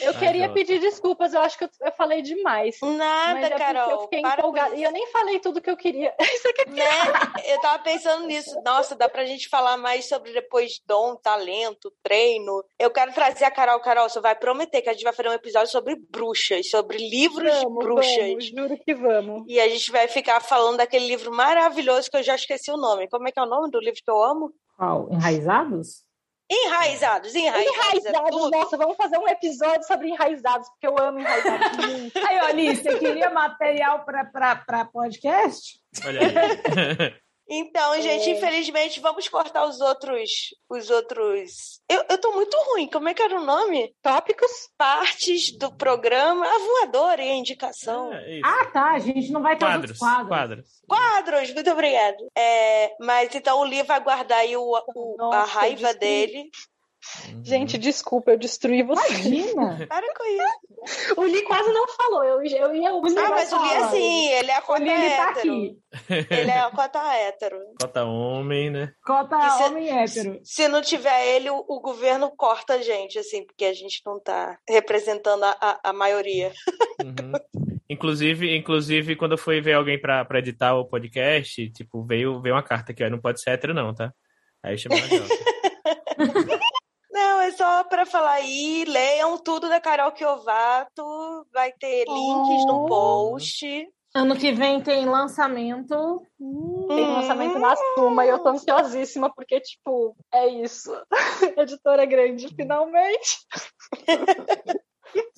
Eu 0.00 0.14
queria 0.14 0.48
pedir 0.48 0.78
desculpas, 0.78 1.34
eu 1.34 1.40
acho 1.40 1.58
que 1.58 1.64
eu, 1.64 1.92
falei 1.96 2.22
demais. 2.22 2.76
Nada, 2.82 3.40
mas 3.40 3.50
é 3.50 3.50
Carol. 3.56 3.90
Eu 3.90 4.00
fiquei 4.02 4.20
empolgada. 4.20 4.76
E 4.76 4.82
eu 4.82 4.92
nem 4.92 5.06
falei 5.08 5.40
tudo 5.40 5.60
que 5.60 5.70
eu 5.70 5.76
queria. 5.76 6.14
Isso 6.20 6.48
aqui 6.48 6.62
é 6.62 6.66
né? 6.66 6.84
Eu 7.46 7.60
tava 7.60 7.82
pensando 7.82 8.26
nisso. 8.26 8.60
Nossa, 8.64 8.94
dá 8.94 9.08
pra 9.08 9.24
gente 9.24 9.48
falar 9.48 9.76
mais 9.76 10.08
sobre 10.08 10.32
depois 10.32 10.80
dom, 10.86 11.16
talento, 11.16 11.92
treino. 12.02 12.64
Eu 12.78 12.90
quero 12.90 13.12
trazer 13.12 13.44
a 13.44 13.50
Carol. 13.50 13.80
Carol, 13.80 14.08
você 14.08 14.20
vai 14.20 14.36
prometer 14.36 14.82
que 14.82 14.88
a 14.88 14.92
gente 14.92 15.04
vai 15.04 15.12
fazer 15.12 15.28
um 15.28 15.32
episódio 15.32 15.70
sobre 15.70 15.96
bruxas, 15.96 16.68
sobre 16.68 16.98
livros 16.98 17.52
vamos, 17.54 17.78
de 17.78 17.84
bruxas. 17.84 18.16
Vamos, 18.16 18.46
juro 18.46 18.78
que 18.84 18.94
vamos. 18.94 19.31
E 19.46 19.60
a 19.60 19.68
gente 19.68 19.90
vai 19.90 20.08
ficar 20.08 20.40
falando 20.40 20.78
daquele 20.78 21.06
livro 21.06 21.32
maravilhoso 21.32 22.10
que 22.10 22.16
eu 22.16 22.22
já 22.22 22.34
esqueci 22.34 22.70
o 22.70 22.76
nome. 22.76 23.08
Como 23.08 23.28
é 23.28 23.32
que 23.32 23.38
é 23.38 23.42
o 23.42 23.48
nome 23.48 23.70
do 23.70 23.80
livro 23.80 24.00
que 24.04 24.10
eu 24.10 24.22
amo? 24.22 24.52
Qual? 24.76 25.08
Enraizados? 25.10 26.04
Enraizados, 26.50 27.34
enraizados. 27.34 28.04
Enraizados, 28.04 28.50
nossa, 28.50 28.76
vamos 28.76 28.96
fazer 28.96 29.16
um 29.16 29.26
episódio 29.28 29.86
sobre 29.86 30.08
enraizados, 30.08 30.68
porque 30.68 30.86
eu 30.86 30.98
amo 30.98 31.18
enraizados 31.18 31.76
muito. 31.86 32.18
Aí, 32.18 32.38
Alice, 32.40 32.82
você 32.82 32.98
queria 32.98 33.30
material 33.30 34.04
para 34.04 34.84
podcast? 34.92 35.80
Olha 36.04 36.20
aí. 36.20 37.14
Então, 37.48 38.00
gente, 38.00 38.30
é... 38.30 38.32
infelizmente, 38.32 39.00
vamos 39.00 39.28
cortar 39.28 39.64
os 39.66 39.80
outros. 39.80 40.30
Os 40.68 40.90
outros. 40.90 41.80
Eu, 41.88 42.04
eu 42.08 42.18
tô 42.18 42.32
muito 42.32 42.56
ruim. 42.68 42.88
Como 42.88 43.08
é 43.08 43.14
que 43.14 43.22
era 43.22 43.38
o 43.38 43.44
nome? 43.44 43.94
Tópicos? 44.02 44.50
Partes 44.78 45.56
do 45.58 45.74
programa. 45.76 46.46
A 46.46 46.58
voadora 46.58 47.22
e 47.22 47.30
a 47.30 47.34
indicação. 47.34 48.12
É 48.12 48.40
ah, 48.44 48.66
tá. 48.66 48.92
A 48.92 48.98
gente 48.98 49.30
não 49.30 49.42
vai 49.42 49.56
ter 49.56 49.64
quadros. 49.64 49.98
Quadros. 49.98 50.28
quadros. 50.28 50.82
Quadros, 50.88 51.54
muito 51.54 51.70
obrigado. 51.70 52.16
É, 52.36 52.94
mas 53.00 53.34
então 53.34 53.58
o 53.58 53.64
Lee 53.64 53.82
vai 53.82 54.00
guardar 54.00 54.38
aí 54.38 54.56
o, 54.56 54.62
o 54.94 55.16
Nossa, 55.18 55.38
a 55.38 55.44
raiva 55.44 55.92
dele. 55.94 56.48
Uhum. 57.28 57.44
Gente, 57.44 57.78
desculpa, 57.78 58.30
eu 58.30 58.38
destruí 58.38 58.82
você. 58.82 59.12
Imagina! 59.12 59.86
Para 59.88 60.14
com 60.14 60.24
isso. 60.24 61.20
O 61.20 61.24
Li 61.24 61.42
quase 61.42 61.72
não 61.72 61.86
falou. 61.88 62.24
Eu, 62.24 62.42
eu 62.42 62.74
ia. 62.74 62.90
Ah, 62.90 63.30
mas 63.30 63.52
o 63.52 63.62
Li 63.62 63.70
é 63.70 63.88
sim, 63.90 64.28
ele 64.28 64.50
é 64.50 64.56
a 64.56 64.62
cota 64.62 64.82
Lee, 64.82 64.90
hétero. 64.90 65.16
Tá 65.16 65.30
aqui. 65.30 65.78
Ele 66.30 66.50
é 66.50 66.58
a 66.58 66.70
cota 66.70 67.14
hétero. 67.14 67.58
Cota 67.80 68.04
homem, 68.04 68.70
né? 68.70 68.92
Cota 69.04 69.50
se, 69.50 69.62
homem 69.64 69.90
hétero. 69.90 70.40
Se 70.44 70.68
não 70.68 70.80
tiver 70.80 71.26
ele, 71.36 71.50
o, 71.50 71.64
o, 71.68 71.80
governo 71.80 72.30
corta 72.36 72.74
a 72.74 72.82
gente, 72.82 73.18
assim, 73.18 73.44
porque 73.44 73.64
a 73.64 73.74
gente 73.74 74.00
não 74.06 74.20
tá 74.20 74.58
representando 74.68 75.44
a, 75.44 75.56
a, 75.60 75.90
a 75.90 75.92
maioria. 75.92 76.52
Uhum. 77.02 77.32
Inclusive, 77.88 78.56
inclusive, 78.56 79.16
quando 79.16 79.32
eu 79.32 79.38
fui 79.38 79.60
ver 79.60 79.74
alguém 79.74 80.00
pra, 80.00 80.24
pra 80.24 80.38
editar 80.38 80.74
o 80.74 80.86
podcast, 80.86 81.68
tipo, 81.70 82.02
veio, 82.04 82.40
veio 82.40 82.54
uma 82.54 82.62
carta 82.62 82.94
que 82.94 83.04
ó, 83.04 83.10
não 83.10 83.20
pode 83.20 83.42
ser 83.42 83.50
hétero, 83.50 83.74
não, 83.74 83.94
tá? 83.94 84.12
Aí 84.62 84.78
chamou 84.78 84.98
a 84.98 85.00
Não, 85.02 86.54
é 86.54 86.58
só 87.62 87.84
para 87.84 88.04
falar 88.04 88.32
aí, 88.32 88.84
leiam 88.88 89.38
tudo 89.38 89.68
da 89.68 89.80
Carol 89.80 90.10
Kiovato, 90.10 91.46
vai 91.52 91.70
ter 91.70 92.06
links 92.08 92.66
no 92.66 92.82
oh. 92.82 92.86
post. 92.86 93.64
Ano 94.12 94.36
que 94.36 94.50
vem 94.50 94.80
tem 94.80 95.06
lançamento. 95.06 96.26
Tem 96.88 97.06
lançamento 97.06 97.60
na 97.60 97.76
Suma 97.94 98.26
e 98.26 98.30
eu 98.30 98.40
tô 98.40 98.48
ansiosíssima 98.48 99.32
porque, 99.32 99.60
tipo, 99.60 100.16
é 100.34 100.48
isso. 100.48 100.90
Editora 101.56 102.04
grande, 102.04 102.48
finalmente. 102.48 103.46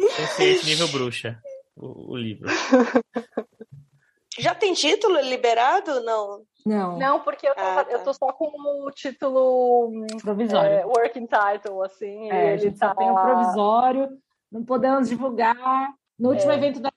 Sense8 0.00 0.64
nível 0.64 0.88
bruxa, 0.88 1.38
o, 1.76 2.12
o 2.12 2.16
livro. 2.16 2.48
Já 4.38 4.54
tem 4.54 4.72
título 4.72 5.20
liberado? 5.20 6.02
Não. 6.02 6.42
Não. 6.66 6.98
Não, 6.98 7.20
porque 7.20 7.46
eu, 7.46 7.54
tava, 7.54 7.80
ah, 7.80 7.84
tá. 7.84 7.92
eu 7.92 8.02
tô 8.02 8.14
só 8.14 8.32
com 8.32 8.46
o 8.86 8.90
título 8.90 9.90
provisório. 10.22 10.70
É, 10.70 10.86
working 10.86 11.26
title, 11.26 11.82
assim. 11.82 12.30
É, 12.30 12.54
ele 12.54 12.72
tá... 12.72 12.88
só 12.88 12.94
tem 12.94 13.10
o 13.10 13.14
provisório, 13.14 14.08
não 14.50 14.64
podemos 14.64 15.08
divulgar. 15.08 15.92
No 16.18 16.30
último 16.30 16.52
é. 16.52 16.56
evento 16.56 16.80
da, 16.80 16.90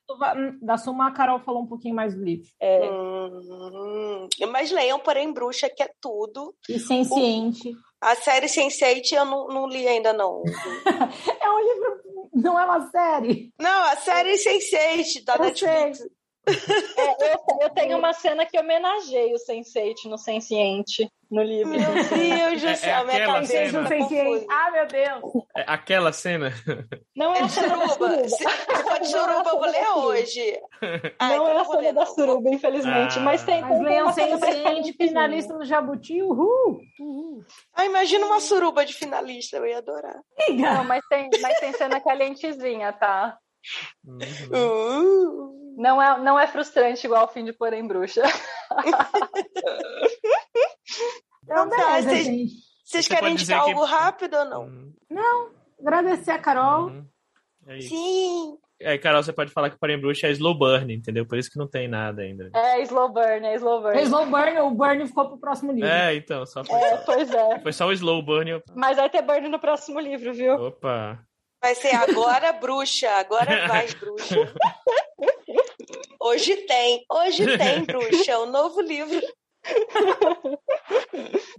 da 0.61 0.77
Suma, 0.77 1.07
a 1.07 1.11
Carol 1.11 1.39
falou 1.39 1.64
um 1.64 1.68
pouquinho 1.68 1.95
mais 1.95 2.15
do 2.15 2.23
livro. 2.23 2.47
É. 2.61 2.88
Hum, 2.89 4.27
mas 4.51 4.72
leiam, 4.72 4.99
porém, 4.99 5.34
Bruxa, 5.34 5.69
que 5.69 5.84
é 5.84 5.89
tudo. 5.99 6.53
E 6.69 6.80
Senciente. 6.80 7.76
A 7.99 8.15
série 8.15 8.45
Sense8 8.45 9.11
eu 9.14 9.26
não, 9.26 9.47
não 9.47 9.68
li 9.68 9.88
ainda, 9.88 10.14
não. 10.14 10.43
é 11.41 11.49
um 11.49 11.59
livro, 11.59 12.01
não 12.35 12.59
é 12.59 12.65
uma 12.65 12.91
série. 12.91 13.51
Não, 13.59 13.84
a 13.85 13.95
série 13.95 14.34
Sense8 14.34 15.26
da 15.26 15.35
eu 15.35 15.41
Netflix. 15.41 15.97
Sei. 15.97 16.07
É, 16.98 17.34
eu, 17.34 17.40
eu, 17.61 17.69
tenho 17.72 17.98
uma 17.98 18.14
cena 18.14 18.45
que 18.45 18.57
homenageia 18.57 19.36
o 19.36 19.38
Sense8 19.38 20.06
no 20.06 20.18
Senciente, 20.18 21.11
no 21.30 21.44
livro. 21.44 21.74
Meu 21.74 21.94
Deus 21.94 22.61
do 22.61 22.76
céu, 22.76 22.98
é, 22.98 23.02
é 23.02 23.03
minha 23.03 23.26
cabeça 23.26 23.84
tá 23.84 23.95
Ah, 24.49 24.72
meu 24.72 24.88
Deus. 24.88 25.44
É 25.56 25.64
aquela 25.68 26.14
cena? 26.14 26.53
Não 27.15 27.34
é 27.34 27.41
a 27.41 27.49
suruba. 27.49 28.30
Se 28.30 28.44
for 28.44 28.99
de 28.99 29.07
suruba, 29.07 29.49
eu 29.49 29.60
vou 29.60 29.69
ler 29.69 29.90
hoje. 29.90 30.61
Ai, 31.19 31.38
não 31.38 31.49
então 31.49 31.57
é 31.57 31.61
a 31.61 31.65
cena 31.65 31.94
da 31.94 32.06
suruba, 32.06 32.49
infelizmente. 32.49 33.19
Ah. 33.19 33.22
Mas 33.22 33.44
tem, 33.44 33.61
mas 33.61 33.86
tem 33.86 34.02
uma 34.02 34.14
Sense8 34.14 34.95
finalista 34.95 35.53
no 35.53 35.65
Jabuti, 35.65 36.22
uhul. 36.22 36.80
uhul. 36.99 37.45
Ah, 37.74 37.86
imagina 37.86 38.26
uma 38.26 38.40
suruba 38.40 38.86
de 38.86 38.94
finalista, 38.94 39.57
eu 39.57 39.65
ia 39.65 39.80
adorar. 39.80 40.19
Não, 40.49 40.84
mas 40.86 41.03
tem, 41.10 41.30
mas 41.41 41.60
tem 41.60 41.74
cena 41.74 41.99
calentezinha, 41.99 42.94
tá? 42.94 43.38
Uhum. 44.05 44.19
Uh. 44.51 45.57
Não, 45.77 46.01
é, 46.01 46.19
não 46.19 46.39
é 46.39 46.47
frustrante 46.47 47.05
igual 47.05 47.25
o 47.25 47.27
fim 47.27 47.45
de 47.45 47.53
Porém 47.53 47.88
Bruxa. 47.88 48.23
não, 51.47 51.69
tá, 51.69 52.01
vocês, 52.01 52.49
vocês 52.84 53.07
querem 53.07 53.34
indicar 53.34 53.59
algo 53.59 53.85
que... 53.85 53.91
rápido 53.91 54.38
ou 54.38 54.45
não? 54.45 54.63
Uhum. 54.63 54.91
Não, 55.07 55.51
agradecer 55.79 56.31
a 56.31 56.39
Carol. 56.39 56.88
Uhum. 56.88 57.05
É 57.67 57.79
Sim. 57.81 58.57
Aí, 58.84 58.97
Carol, 58.97 59.21
você 59.21 59.34
pode 59.34 59.51
falar 59.51 59.69
que 59.69 59.77
Porém 59.77 59.99
Bruxa 59.99 60.27
é 60.27 60.31
slow 60.31 60.57
burn, 60.57 60.91
entendeu? 60.93 61.27
Por 61.27 61.38
isso 61.38 61.51
que 61.51 61.59
não 61.59 61.67
tem 61.67 61.88
nada 61.88 62.23
ainda. 62.23 62.49
É 62.55 62.81
slow 62.81 63.09
burn, 63.09 63.45
é 63.45 63.55
slow 63.55 63.81
burn. 63.81 63.99
É 63.99 64.03
slow 64.03 64.25
burn, 64.25 64.59
o 64.59 64.71
burn 64.71 65.07
ficou 65.07 65.29
pro 65.29 65.39
próximo 65.39 65.71
livro. 65.71 65.89
É, 65.89 66.15
então, 66.15 66.45
só 66.45 66.63
foi. 66.63 66.75
É, 66.75 66.97
só... 66.97 67.05
pois 67.05 67.31
é. 67.31 67.59
Foi 67.59 67.73
só 67.73 67.88
o 67.88 67.91
slow 67.91 68.21
burn. 68.23 68.63
Mas 68.75 68.97
vai 68.97 69.09
ter 69.09 69.21
burn 69.21 69.47
no 69.49 69.59
próximo 69.59 69.99
livro, 69.99 70.34
viu? 70.34 70.53
Opa. 70.53 71.19
Vai 71.61 71.75
ser 71.75 71.95
agora 71.95 72.53
bruxa, 72.53 73.09
agora 73.11 73.67
vai 73.67 73.88
bruxa. 73.93 74.35
Hoje 76.19 76.57
tem, 76.57 77.05
hoje 77.09 77.57
tem 77.57 77.85
bruxa, 77.85 78.39
o 78.39 78.47
novo 78.47 78.81
livro 78.81 79.21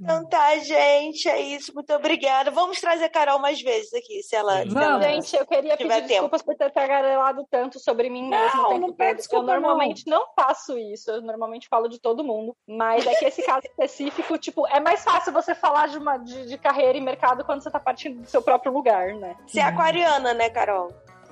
então 0.01 0.27
tá, 0.29 0.57
gente, 0.59 1.29
é 1.29 1.41
isso. 1.41 1.75
Muito 1.75 1.93
obrigada. 1.93 2.51
Vamos 2.51 2.81
trazer 2.81 3.05
a 3.05 3.09
Carol 3.09 3.39
mais 3.39 3.61
vezes 3.61 3.93
aqui, 3.93 4.23
se 4.23 4.35
ela. 4.35 4.63
Se 4.63 4.77
ela 4.77 5.03
gente, 5.03 5.37
eu 5.37 5.47
queria 5.47 5.77
pedir 5.77 5.89
tempo. 5.89 6.09
desculpas 6.09 6.43
por 6.43 6.57
ter 6.57 6.71
tagarelado 6.71 7.47
tanto 7.51 7.79
sobre 7.79 8.09
mim 8.09 8.29
mesmo. 8.29 8.63
Não, 8.63 8.79
não 8.79 8.93
pede 8.93 9.19
desculpa, 9.19 9.53
eu 9.53 9.61
normalmente 9.61 10.07
não. 10.07 10.21
não 10.21 10.27
faço 10.35 10.79
isso. 10.79 11.11
Eu 11.11 11.21
normalmente 11.23 11.69
falo 11.69 11.89
de 11.89 12.01
todo 12.01 12.25
mundo. 12.25 12.57
Mas 12.67 13.07
é 13.07 13.15
que 13.15 13.27
esse 13.27 13.43
caso 13.43 13.63
específico, 13.69 14.39
tipo, 14.39 14.67
é 14.69 14.81
mais 14.81 15.05
fácil 15.05 15.33
você 15.33 15.55
falar 15.55 15.89
de, 15.89 15.99
uma, 15.99 16.17
de, 16.17 16.47
de 16.47 16.59
carreira 16.59 16.97
e 16.97 17.01
mercado 17.01 17.45
quando 17.45 17.63
você 17.63 17.71
tá 17.71 17.81
partindo 17.81 18.23
do 18.23 18.29
seu 18.29 18.43
próprio 18.43 18.73
lugar, 18.73 19.15
né? 19.15 19.37
Você 19.47 19.61
é 19.61 19.65
aquariana, 19.65 20.33
né, 20.35 20.49
Carol? 20.51 20.89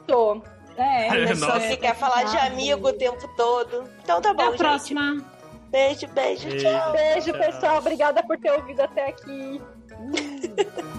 Tô. 0.07 0.43
É, 0.77 1.09
a 1.09 1.29
pessoa 1.29 1.59
se 1.61 1.77
quer 1.79 1.95
falar 1.95 2.25
de 2.25 2.37
amigo 2.37 2.89
o 2.89 2.93
tempo 2.93 3.27
todo. 3.35 3.89
Então 4.03 4.21
tá 4.21 4.35
bom, 4.35 4.43
Até 4.43 4.43
a 4.43 4.51
gente. 4.51 4.59
próxima. 4.59 5.36
Beijo, 5.71 6.07
beijo, 6.09 6.49
tchau. 6.57 6.93
Beijo, 6.93 7.33
pessoal. 7.33 7.79
Obrigada 7.79 8.23
por 8.23 8.39
ter 8.39 8.53
ouvido 8.53 8.81
até 8.81 9.09
aqui. 9.09 9.61